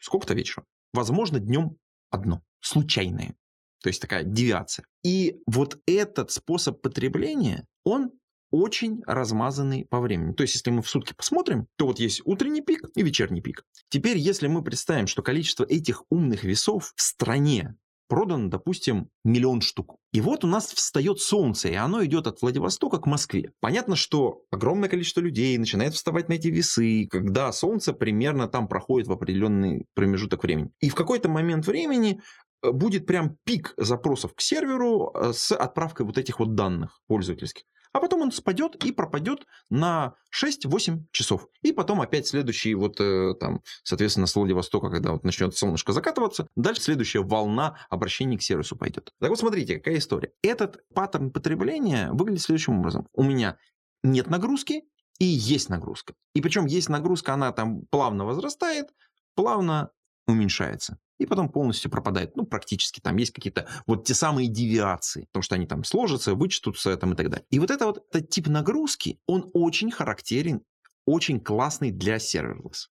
сколько-то 0.00 0.34
вечером. 0.34 0.64
Возможно, 0.92 1.38
днем 1.38 1.76
одно, 2.10 2.42
случайное. 2.60 3.36
То 3.82 3.88
есть 3.88 4.02
такая 4.02 4.24
девиация. 4.24 4.84
И 5.04 5.40
вот 5.46 5.78
этот 5.86 6.30
способ 6.30 6.82
потребления, 6.82 7.66
он 7.84 8.10
очень 8.50 9.02
размазанный 9.06 9.84
по 9.84 10.00
времени. 10.00 10.32
То 10.32 10.42
есть, 10.42 10.54
если 10.54 10.70
мы 10.70 10.82
в 10.82 10.88
сутки 10.88 11.12
посмотрим, 11.12 11.66
то 11.76 11.86
вот 11.86 11.98
есть 11.98 12.22
утренний 12.24 12.62
пик 12.62 12.82
и 12.94 13.02
вечерний 13.02 13.40
пик. 13.40 13.64
Теперь, 13.88 14.18
если 14.18 14.48
мы 14.48 14.62
представим, 14.62 15.06
что 15.06 15.22
количество 15.22 15.64
этих 15.64 16.02
умных 16.10 16.44
весов 16.44 16.92
в 16.96 17.02
стране 17.02 17.76
продано, 18.10 18.48
допустим, 18.48 19.08
миллион 19.24 19.62
штук. 19.62 19.96
И 20.12 20.20
вот 20.20 20.44
у 20.44 20.48
нас 20.48 20.72
встает 20.72 21.20
солнце, 21.20 21.68
и 21.68 21.74
оно 21.74 22.04
идет 22.04 22.26
от 22.26 22.42
Владивостока 22.42 22.98
к 22.98 23.06
Москве. 23.06 23.52
Понятно, 23.60 23.94
что 23.94 24.42
огромное 24.50 24.88
количество 24.88 25.20
людей 25.20 25.56
начинает 25.56 25.94
вставать 25.94 26.28
на 26.28 26.34
эти 26.34 26.48
весы, 26.48 27.06
когда 27.08 27.52
солнце 27.52 27.92
примерно 27.92 28.48
там 28.48 28.66
проходит 28.66 29.06
в 29.06 29.12
определенный 29.12 29.86
промежуток 29.94 30.42
времени. 30.42 30.72
И 30.80 30.88
в 30.88 30.96
какой-то 30.96 31.28
момент 31.28 31.66
времени 31.66 32.20
э, 32.62 32.72
будет 32.72 33.06
прям 33.06 33.36
пик 33.44 33.74
запросов 33.76 34.34
к 34.34 34.40
серверу 34.40 35.12
э, 35.14 35.32
с 35.32 35.54
отправкой 35.54 36.04
вот 36.04 36.18
этих 36.18 36.40
вот 36.40 36.56
данных 36.56 37.00
пользовательских 37.06 37.64
а 37.92 38.00
потом 38.00 38.22
он 38.22 38.32
спадет 38.32 38.76
и 38.84 38.92
пропадет 38.92 39.46
на 39.68 40.14
6-8 40.34 41.04
часов. 41.12 41.48
И 41.62 41.72
потом 41.72 42.00
опять 42.00 42.26
следующий, 42.26 42.74
вот 42.74 43.00
э, 43.00 43.34
там, 43.38 43.62
соответственно, 43.82 44.26
с 44.26 44.34
Владивостока, 44.34 44.90
когда 44.90 45.12
вот 45.12 45.24
начнет 45.24 45.56
солнышко 45.56 45.92
закатываться, 45.92 46.48
дальше 46.56 46.82
следующая 46.82 47.20
волна 47.20 47.78
обращений 47.90 48.38
к 48.38 48.42
сервису 48.42 48.76
пойдет. 48.76 49.12
Так 49.20 49.30
вот, 49.30 49.38
смотрите, 49.38 49.76
какая 49.78 49.98
история. 49.98 50.32
Этот 50.42 50.78
паттерн 50.94 51.30
потребления 51.30 52.10
выглядит 52.12 52.42
следующим 52.42 52.78
образом. 52.78 53.08
У 53.12 53.22
меня 53.22 53.56
нет 54.02 54.28
нагрузки 54.28 54.84
и 55.18 55.24
есть 55.24 55.68
нагрузка. 55.68 56.14
И 56.34 56.40
причем 56.40 56.66
есть 56.66 56.88
нагрузка, 56.88 57.34
она 57.34 57.52
там 57.52 57.82
плавно 57.90 58.24
возрастает, 58.24 58.86
плавно 59.34 59.90
уменьшается 60.26 60.98
и 61.20 61.26
потом 61.26 61.50
полностью 61.50 61.90
пропадает. 61.90 62.34
Ну, 62.34 62.46
практически 62.46 63.00
там 63.00 63.16
есть 63.18 63.32
какие-то 63.32 63.68
вот 63.86 64.04
те 64.04 64.14
самые 64.14 64.48
девиации, 64.48 65.26
потому 65.26 65.42
что 65.42 65.54
они 65.54 65.66
там 65.66 65.84
сложатся, 65.84 66.34
вычтутся 66.34 66.96
там 66.96 67.12
и 67.12 67.16
так 67.16 67.28
далее. 67.28 67.46
И 67.50 67.58
вот 67.58 67.70
это 67.70 67.86
вот 67.86 68.04
этот 68.10 68.30
тип 68.30 68.48
нагрузки, 68.48 69.20
он 69.26 69.50
очень 69.52 69.90
характерен, 69.90 70.62
очень 71.06 71.38
классный 71.38 71.90
для 71.90 72.16
serverless. 72.16 72.88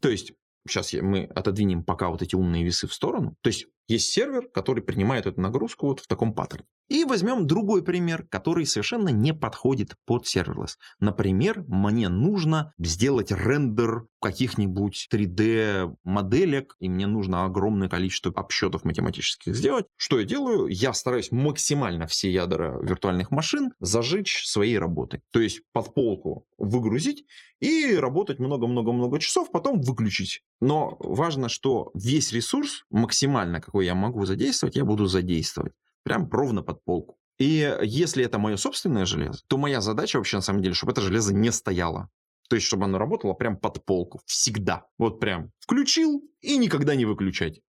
То 0.00 0.10
есть 0.10 0.32
сейчас 0.68 0.92
мы 0.92 1.24
отодвинем 1.24 1.82
пока 1.82 2.10
вот 2.10 2.20
эти 2.20 2.34
умные 2.34 2.64
весы 2.64 2.86
в 2.86 2.92
сторону. 2.92 3.34
То 3.40 3.48
есть 3.48 3.66
есть 3.90 4.12
сервер, 4.12 4.48
который 4.48 4.82
принимает 4.82 5.26
эту 5.26 5.40
нагрузку 5.40 5.88
вот 5.88 6.00
в 6.00 6.06
таком 6.06 6.34
паттерне. 6.34 6.66
И 6.88 7.04
возьмем 7.04 7.46
другой 7.46 7.84
пример, 7.84 8.26
который 8.28 8.66
совершенно 8.66 9.10
не 9.10 9.32
подходит 9.32 9.94
под 10.06 10.26
серверлесс. 10.26 10.76
Например, 10.98 11.64
мне 11.68 12.08
нужно 12.08 12.72
сделать 12.78 13.30
рендер 13.30 14.06
каких-нибудь 14.20 15.08
3D 15.12 15.94
моделек, 16.02 16.74
и 16.80 16.88
мне 16.88 17.06
нужно 17.06 17.44
огромное 17.44 17.88
количество 17.88 18.32
обсчетов 18.34 18.84
математических 18.84 19.54
сделать. 19.54 19.86
Что 19.96 20.18
я 20.18 20.26
делаю? 20.26 20.66
Я 20.66 20.92
стараюсь 20.92 21.30
максимально 21.30 22.08
все 22.08 22.30
ядра 22.30 22.76
виртуальных 22.82 23.30
машин 23.30 23.70
зажечь 23.78 24.44
своей 24.46 24.76
работой. 24.76 25.20
То 25.32 25.40
есть 25.40 25.62
под 25.72 25.94
полку 25.94 26.44
выгрузить 26.58 27.24
и 27.60 27.94
работать 27.94 28.40
много-много-много 28.40 29.20
часов, 29.20 29.50
потом 29.52 29.80
выключить. 29.80 30.42
Но 30.60 30.96
важно, 30.98 31.48
что 31.48 31.90
весь 31.94 32.32
ресурс 32.32 32.84
максимально, 32.90 33.60
какой 33.60 33.79
я 33.80 33.94
могу 33.94 34.24
задействовать, 34.24 34.76
я 34.76 34.84
буду 34.84 35.06
задействовать. 35.06 35.72
Прям 36.02 36.28
ровно 36.30 36.62
под 36.62 36.84
полку. 36.84 37.16
И 37.38 37.76
если 37.82 38.24
это 38.24 38.38
мое 38.38 38.56
собственное 38.56 39.06
железо, 39.06 39.40
то 39.48 39.56
моя 39.56 39.80
задача 39.80 40.18
вообще 40.18 40.36
на 40.36 40.42
самом 40.42 40.62
деле, 40.62 40.74
чтобы 40.74 40.92
это 40.92 41.00
железо 41.00 41.34
не 41.34 41.50
стояло. 41.50 42.08
То 42.48 42.56
есть, 42.56 42.66
чтобы 42.66 42.84
оно 42.84 42.98
работало 42.98 43.32
прям 43.32 43.56
под 43.56 43.84
полку. 43.84 44.20
Всегда. 44.26 44.84
Вот 44.98 45.20
прям 45.20 45.50
включил 45.60 46.22
и 46.40 46.56
никогда 46.58 46.94
не 46.94 47.04
выключать 47.04 47.60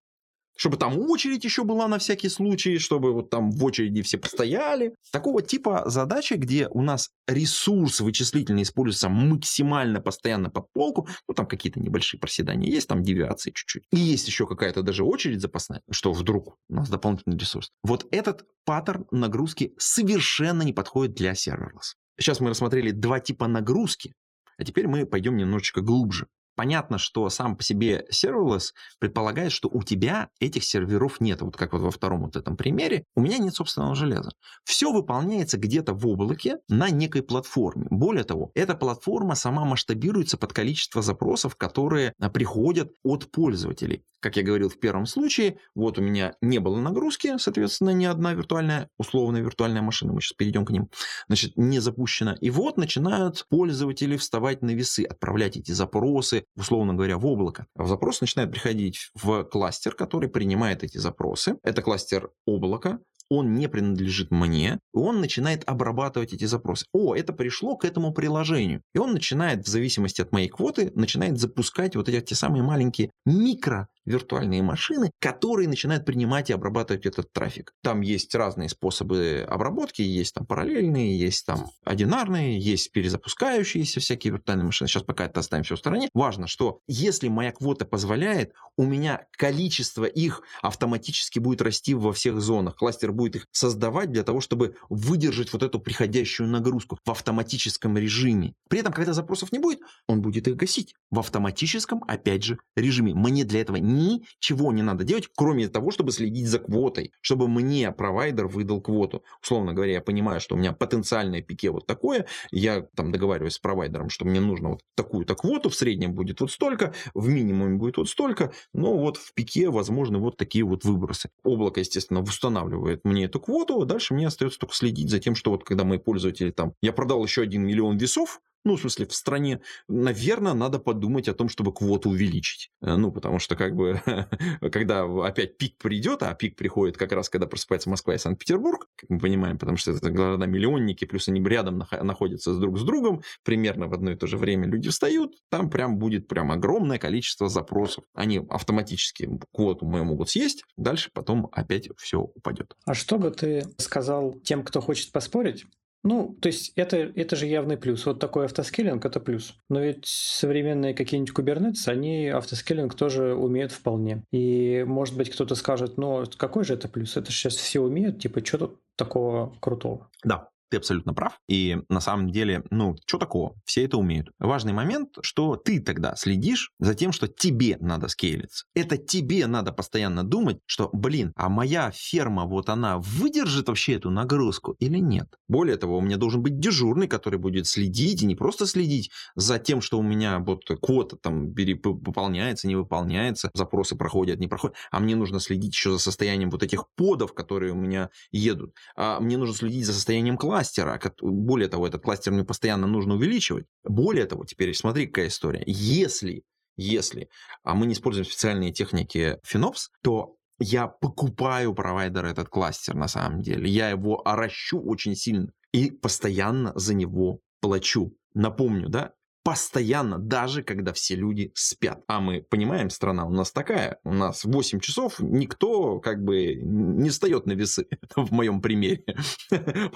чтобы 0.56 0.76
там 0.76 0.98
очередь 0.98 1.44
еще 1.44 1.64
была 1.64 1.88
на 1.88 1.98
всякий 1.98 2.28
случай, 2.28 2.78
чтобы 2.78 3.12
вот 3.12 3.30
там 3.30 3.50
в 3.50 3.64
очереди 3.64 4.02
все 4.02 4.18
постояли. 4.18 4.94
Такого 5.10 5.42
типа 5.42 5.84
задачи, 5.86 6.34
где 6.34 6.68
у 6.68 6.82
нас 6.82 7.10
ресурс 7.26 8.00
вычислительный 8.00 8.62
используется 8.62 9.08
максимально 9.08 10.00
постоянно 10.00 10.50
под 10.50 10.70
полку, 10.72 11.08
ну 11.28 11.34
там 11.34 11.46
какие-то 11.46 11.80
небольшие 11.80 12.20
проседания 12.20 12.70
есть, 12.70 12.88
там 12.88 13.02
девиации 13.02 13.50
чуть-чуть. 13.50 13.84
И 13.92 13.96
есть 13.96 14.26
еще 14.26 14.46
какая-то 14.46 14.82
даже 14.82 15.04
очередь 15.04 15.40
запасная, 15.40 15.82
что 15.90 16.12
вдруг 16.12 16.56
у 16.68 16.74
нас 16.74 16.88
дополнительный 16.88 17.38
ресурс. 17.38 17.70
Вот 17.82 18.06
этот 18.10 18.44
паттерн 18.64 19.06
нагрузки 19.10 19.74
совершенно 19.78 20.62
не 20.62 20.72
подходит 20.72 21.14
для 21.14 21.34
серверлесс. 21.34 21.96
Сейчас 22.18 22.40
мы 22.40 22.50
рассмотрели 22.50 22.90
два 22.90 23.20
типа 23.20 23.48
нагрузки, 23.48 24.14
а 24.58 24.64
теперь 24.64 24.86
мы 24.86 25.06
пойдем 25.06 25.36
немножечко 25.36 25.80
глубже. 25.80 26.26
Понятно, 26.54 26.98
что 26.98 27.28
сам 27.30 27.56
по 27.56 27.62
себе 27.62 28.06
serverless 28.12 28.72
предполагает, 28.98 29.52
что 29.52 29.68
у 29.68 29.82
тебя 29.82 30.28
этих 30.40 30.64
серверов 30.64 31.20
нет. 31.20 31.40
Вот 31.42 31.56
как 31.56 31.72
вот 31.72 31.82
во 31.82 31.90
втором 31.90 32.22
вот 32.22 32.36
этом 32.36 32.56
примере. 32.56 33.04
У 33.16 33.20
меня 33.20 33.38
нет 33.38 33.54
собственного 33.54 33.94
железа. 33.94 34.30
Все 34.64 34.92
выполняется 34.92 35.58
где-то 35.58 35.94
в 35.94 36.06
облаке 36.06 36.58
на 36.68 36.90
некой 36.90 37.22
платформе. 37.22 37.86
Более 37.90 38.24
того, 38.24 38.50
эта 38.54 38.74
платформа 38.74 39.34
сама 39.34 39.64
масштабируется 39.64 40.36
под 40.36 40.52
количество 40.52 41.02
запросов, 41.02 41.56
которые 41.56 42.12
а, 42.20 42.30
приходят 42.30 42.92
от 43.02 43.30
пользователей. 43.30 44.04
Как 44.20 44.36
я 44.36 44.44
говорил 44.44 44.68
в 44.68 44.78
первом 44.78 45.06
случае, 45.06 45.58
вот 45.74 45.98
у 45.98 46.02
меня 46.02 46.34
не 46.40 46.60
было 46.60 46.78
нагрузки, 46.78 47.38
соответственно, 47.38 47.90
ни 47.90 48.04
одна 48.04 48.34
виртуальная, 48.34 48.88
условная 48.96 49.40
виртуальная 49.40 49.82
машина, 49.82 50.12
мы 50.12 50.20
сейчас 50.20 50.34
перейдем 50.34 50.64
к 50.64 50.70
ним, 50.70 50.88
значит, 51.26 51.56
не 51.56 51.80
запущена. 51.80 52.36
И 52.40 52.50
вот 52.50 52.76
начинают 52.76 53.44
пользователи 53.48 54.16
вставать 54.16 54.62
на 54.62 54.70
весы, 54.70 55.04
отправлять 55.04 55.56
эти 55.56 55.72
запросы, 55.72 56.44
условно 56.56 56.94
говоря, 56.94 57.18
в 57.18 57.26
облако. 57.26 57.66
В 57.74 57.88
запрос 57.88 58.20
начинает 58.20 58.50
приходить 58.50 59.10
в 59.14 59.44
кластер, 59.44 59.94
который 59.94 60.28
принимает 60.28 60.82
эти 60.82 60.98
запросы. 60.98 61.56
Это 61.62 61.82
кластер 61.82 62.30
облака, 62.46 62.98
он 63.32 63.54
не 63.54 63.66
принадлежит 63.66 64.30
мне, 64.30 64.78
он 64.92 65.20
начинает 65.20 65.62
обрабатывать 65.66 66.34
эти 66.34 66.44
запросы. 66.44 66.84
О, 66.92 67.14
это 67.14 67.32
пришло 67.32 67.76
к 67.76 67.84
этому 67.86 68.12
приложению. 68.12 68.82
И 68.94 68.98
он 68.98 69.12
начинает, 69.12 69.66
в 69.66 69.70
зависимости 69.70 70.20
от 70.20 70.32
моей 70.32 70.48
квоты, 70.48 70.92
начинает 70.94 71.38
запускать 71.38 71.96
вот 71.96 72.10
эти 72.10 72.20
те 72.20 72.34
самые 72.34 72.62
маленькие 72.62 73.10
микро 73.24 73.88
виртуальные 74.04 74.62
машины, 74.62 75.10
которые 75.20 75.68
начинают 75.68 76.04
принимать 76.04 76.50
и 76.50 76.52
обрабатывать 76.52 77.06
этот 77.06 77.32
трафик. 77.32 77.72
Там 77.82 78.00
есть 78.00 78.34
разные 78.34 78.68
способы 78.68 79.46
обработки, 79.48 80.02
есть 80.02 80.34
там 80.34 80.46
параллельные, 80.46 81.18
есть 81.18 81.46
там 81.46 81.66
одинарные, 81.84 82.58
есть 82.58 82.92
перезапускающиеся 82.92 84.00
всякие 84.00 84.32
виртуальные 84.32 84.66
машины. 84.66 84.88
Сейчас 84.88 85.02
пока 85.02 85.26
это 85.26 85.40
оставим 85.40 85.64
все 85.64 85.76
в 85.76 85.78
стороне. 85.78 86.08
Важно, 86.14 86.46
что 86.46 86.80
если 86.86 87.28
моя 87.28 87.52
квота 87.52 87.84
позволяет, 87.84 88.52
у 88.76 88.84
меня 88.84 89.26
количество 89.32 90.04
их 90.04 90.42
автоматически 90.62 91.38
будет 91.38 91.62
расти 91.62 91.94
во 91.94 92.12
всех 92.12 92.40
зонах. 92.40 92.76
Кластер 92.76 93.12
будет 93.12 93.36
их 93.36 93.46
создавать 93.52 94.10
для 94.10 94.22
того, 94.22 94.40
чтобы 94.40 94.76
выдержать 94.88 95.52
вот 95.52 95.62
эту 95.62 95.78
приходящую 95.78 96.48
нагрузку 96.48 96.98
в 97.04 97.10
автоматическом 97.10 97.96
режиме. 97.98 98.54
При 98.68 98.80
этом, 98.80 98.92
когда 98.92 99.12
запросов 99.12 99.52
не 99.52 99.58
будет, 99.58 99.80
он 100.06 100.22
будет 100.22 100.48
их 100.48 100.56
гасить 100.56 100.94
в 101.10 101.18
автоматическом, 101.18 102.02
опять 102.08 102.44
же, 102.44 102.58
режиме. 102.76 103.14
Мне 103.14 103.44
для 103.44 103.60
этого 103.60 103.76
ничего 103.98 104.72
не 104.72 104.82
надо 104.82 105.04
делать, 105.04 105.28
кроме 105.34 105.68
того, 105.68 105.90
чтобы 105.90 106.12
следить 106.12 106.46
за 106.46 106.58
квотой, 106.58 107.12
чтобы 107.20 107.48
мне 107.48 107.90
провайдер 107.92 108.46
выдал 108.46 108.80
квоту. 108.80 109.22
Условно 109.42 109.72
говоря, 109.72 109.92
я 109.92 110.00
понимаю, 110.00 110.40
что 110.40 110.54
у 110.54 110.58
меня 110.58 110.72
потенциальное 110.72 111.42
пике 111.42 111.70
вот 111.70 111.86
такое, 111.86 112.26
я 112.50 112.82
там 112.96 113.12
договариваюсь 113.12 113.54
с 113.54 113.58
провайдером, 113.58 114.10
что 114.10 114.24
мне 114.24 114.40
нужно 114.40 114.70
вот 114.70 114.82
такую-то 114.94 115.34
квоту, 115.34 115.68
в 115.70 115.74
среднем 115.74 116.14
будет 116.14 116.40
вот 116.40 116.50
столько, 116.50 116.94
в 117.14 117.28
минимуме 117.28 117.76
будет 117.76 117.96
вот 117.96 118.08
столько, 118.08 118.52
но 118.72 118.96
вот 118.96 119.16
в 119.16 119.34
пике 119.34 119.70
возможны 119.70 120.18
вот 120.18 120.36
такие 120.36 120.64
вот 120.64 120.84
выбросы. 120.84 121.30
Облако, 121.42 121.80
естественно, 121.80 122.20
устанавливает 122.20 123.00
мне 123.04 123.24
эту 123.24 123.40
квоту, 123.40 123.80
а 123.80 123.84
дальше 123.84 124.14
мне 124.14 124.26
остается 124.26 124.58
только 124.58 124.74
следить 124.74 125.10
за 125.10 125.18
тем, 125.18 125.34
что 125.34 125.50
вот 125.50 125.64
когда 125.64 125.84
мои 125.84 125.98
пользователи 125.98 126.50
там, 126.50 126.74
я 126.82 126.92
продал 126.92 127.22
еще 127.24 127.42
один 127.42 127.66
миллион 127.66 127.96
весов, 127.96 128.40
ну, 128.64 128.76
в 128.76 128.80
смысле, 128.80 129.06
в 129.06 129.14
стране, 129.14 129.60
наверное, 129.88 130.54
надо 130.54 130.78
подумать 130.78 131.28
о 131.28 131.34
том, 131.34 131.48
чтобы 131.48 131.72
квоту 131.72 132.10
увеличить. 132.10 132.70
Э, 132.80 132.96
ну, 132.96 133.10
потому 133.10 133.38
что, 133.38 133.56
как 133.56 133.74
бы, 133.74 134.00
когда 134.72 135.04
опять 135.04 135.58
пик 135.58 135.78
придет, 135.78 136.22
а 136.22 136.34
пик 136.34 136.56
приходит 136.56 136.96
как 136.96 137.12
раз, 137.12 137.28
когда 137.28 137.46
просыпается 137.46 137.90
Москва 137.90 138.14
и 138.14 138.18
Санкт-Петербург, 138.18 138.88
как 138.96 139.10
мы 139.10 139.18
понимаем, 139.18 139.58
потому 139.58 139.76
что 139.76 139.92
это 139.92 140.10
города-миллионники, 140.10 141.04
плюс 141.04 141.28
они 141.28 141.42
рядом 141.42 141.84
находятся 142.02 142.54
друг 142.54 142.78
с 142.78 142.82
другом, 142.82 143.22
примерно 143.44 143.88
в 143.88 143.94
одно 143.94 144.12
и 144.12 144.16
то 144.16 144.26
же 144.26 144.38
время 144.38 144.66
люди 144.66 144.90
встают, 144.90 145.34
там 145.50 145.70
прям 145.70 145.98
будет 145.98 146.28
прям 146.28 146.52
огромное 146.52 146.98
количество 146.98 147.48
запросов. 147.48 148.04
Они 148.14 148.40
автоматически 148.48 149.28
квоту 149.52 149.86
мою 149.86 150.04
могут 150.04 150.30
съесть, 150.30 150.64
дальше 150.76 151.10
потом 151.12 151.48
опять 151.52 151.88
все 151.96 152.20
упадет. 152.20 152.74
А 152.86 152.94
что 152.94 153.18
бы 153.18 153.30
ты 153.30 153.64
сказал 153.78 154.34
тем, 154.44 154.62
кто 154.62 154.80
хочет 154.80 155.12
поспорить? 155.12 155.66
Ну, 156.04 156.36
то 156.40 156.48
есть 156.48 156.72
это, 156.76 156.96
это 156.96 157.36
же 157.36 157.46
явный 157.46 157.76
плюс. 157.76 158.04
Вот 158.06 158.18
такой 158.18 158.46
автоскейлинг– 158.46 159.04
это 159.06 159.20
плюс. 159.20 159.54
Но 159.68 159.80
ведь 159.80 160.04
современные 160.06 160.94
какие-нибудь 160.94 161.34
Kubernetes, 161.34 161.88
они 161.88 162.28
автоскейлинг 162.28 162.94
тоже 162.94 163.34
умеют 163.34 163.72
вполне. 163.72 164.24
И, 164.32 164.84
может 164.86 165.16
быть, 165.16 165.30
кто-то 165.30 165.54
скажет, 165.54 165.98
ну, 165.98 166.24
какой 166.36 166.64
же 166.64 166.74
это 166.74 166.88
плюс? 166.88 167.16
Это 167.16 167.30
же 167.30 167.38
сейчас 167.38 167.54
все 167.56 167.80
умеют, 167.80 168.20
типа, 168.20 168.44
что 168.44 168.58
тут 168.58 168.80
такого 168.96 169.56
крутого? 169.60 170.10
Да, 170.24 170.48
ты 170.72 170.78
абсолютно 170.78 171.12
прав. 171.12 171.38
И 171.48 171.76
на 171.90 172.00
самом 172.00 172.30
деле, 172.30 172.64
ну, 172.70 172.96
что 173.06 173.18
такого? 173.18 173.54
Все 173.66 173.84
это 173.84 173.98
умеют. 173.98 174.30
Важный 174.38 174.72
момент, 174.72 175.10
что 175.20 175.56
ты 175.56 175.80
тогда 175.80 176.16
следишь 176.16 176.70
за 176.78 176.94
тем, 176.94 177.12
что 177.12 177.28
тебе 177.28 177.76
надо 177.80 178.08
скейлиться. 178.08 178.64
Это 178.74 178.96
тебе 178.96 179.46
надо 179.46 179.70
постоянно 179.72 180.24
думать, 180.24 180.60
что, 180.64 180.88
блин, 180.94 181.32
а 181.36 181.50
моя 181.50 181.90
ферма, 181.94 182.46
вот 182.46 182.70
она 182.70 182.98
выдержит 182.98 183.68
вообще 183.68 183.94
эту 183.96 184.08
нагрузку 184.08 184.74
или 184.78 184.96
нет? 184.96 185.28
Более 185.46 185.76
того, 185.76 185.98
у 185.98 186.00
меня 186.00 186.16
должен 186.16 186.42
быть 186.42 186.58
дежурный, 186.58 187.06
который 187.06 187.38
будет 187.38 187.66
следить, 187.66 188.22
и 188.22 188.26
не 188.26 188.34
просто 188.34 188.66
следить 188.66 189.10
за 189.34 189.58
тем, 189.58 189.82
что 189.82 189.98
у 189.98 190.02
меня 190.02 190.38
вот 190.38 190.64
квота 190.80 191.16
там 191.16 191.52
выполняется, 191.52 192.66
не 192.66 192.76
выполняется, 192.76 193.50
запросы 193.52 193.94
проходят, 193.94 194.40
не 194.40 194.48
проходят, 194.48 194.76
а 194.90 195.00
мне 195.00 195.16
нужно 195.16 195.38
следить 195.38 195.74
еще 195.74 195.90
за 195.90 195.98
состоянием 195.98 196.48
вот 196.48 196.62
этих 196.62 196.86
подов, 196.96 197.34
которые 197.34 197.72
у 197.72 197.76
меня 197.76 198.08
едут. 198.30 198.74
А 198.96 199.20
мне 199.20 199.36
нужно 199.36 199.54
следить 199.54 199.84
за 199.84 199.92
состоянием 199.92 200.38
класса, 200.38 200.61
кластера. 200.62 201.00
Более 201.20 201.68
того, 201.68 201.86
этот 201.86 202.02
кластер 202.02 202.32
мне 202.32 202.44
постоянно 202.44 202.86
нужно 202.86 203.14
увеличивать. 203.14 203.66
Более 203.84 204.26
того, 204.26 204.44
теперь 204.44 204.74
смотри, 204.74 205.06
какая 205.06 205.28
история. 205.28 205.62
Если, 205.66 206.42
если 206.76 207.28
а 207.64 207.74
мы 207.74 207.86
не 207.86 207.94
используем 207.94 208.24
специальные 208.24 208.72
техники 208.72 209.38
FinOps, 209.46 209.88
то 210.02 210.36
я 210.58 210.86
покупаю 210.86 211.74
провайдера 211.74 212.28
этот 212.28 212.48
кластер 212.48 212.94
на 212.94 213.08
самом 213.08 213.42
деле. 213.42 213.68
Я 213.68 213.90
его 213.90 214.26
оращу 214.26 214.80
очень 214.80 215.16
сильно 215.16 215.50
и 215.72 215.90
постоянно 215.90 216.72
за 216.76 216.94
него 216.94 217.40
плачу. 217.60 218.12
Напомню, 218.34 218.88
да, 218.88 219.12
постоянно, 219.42 220.18
даже 220.18 220.62
когда 220.62 220.92
все 220.92 221.16
люди 221.16 221.50
спят. 221.54 222.02
А 222.06 222.20
мы 222.20 222.42
понимаем, 222.42 222.90
страна 222.90 223.24
у 223.26 223.30
нас 223.30 223.52
такая, 223.52 223.98
у 224.04 224.12
нас 224.12 224.44
8 224.44 224.80
часов 224.80 225.18
никто 225.18 225.98
как 225.98 226.22
бы 226.22 226.54
не 226.54 227.10
встает 227.10 227.46
на 227.46 227.52
весы 227.52 227.86
в 228.16 228.32
моем 228.32 228.60
примере. 228.60 229.04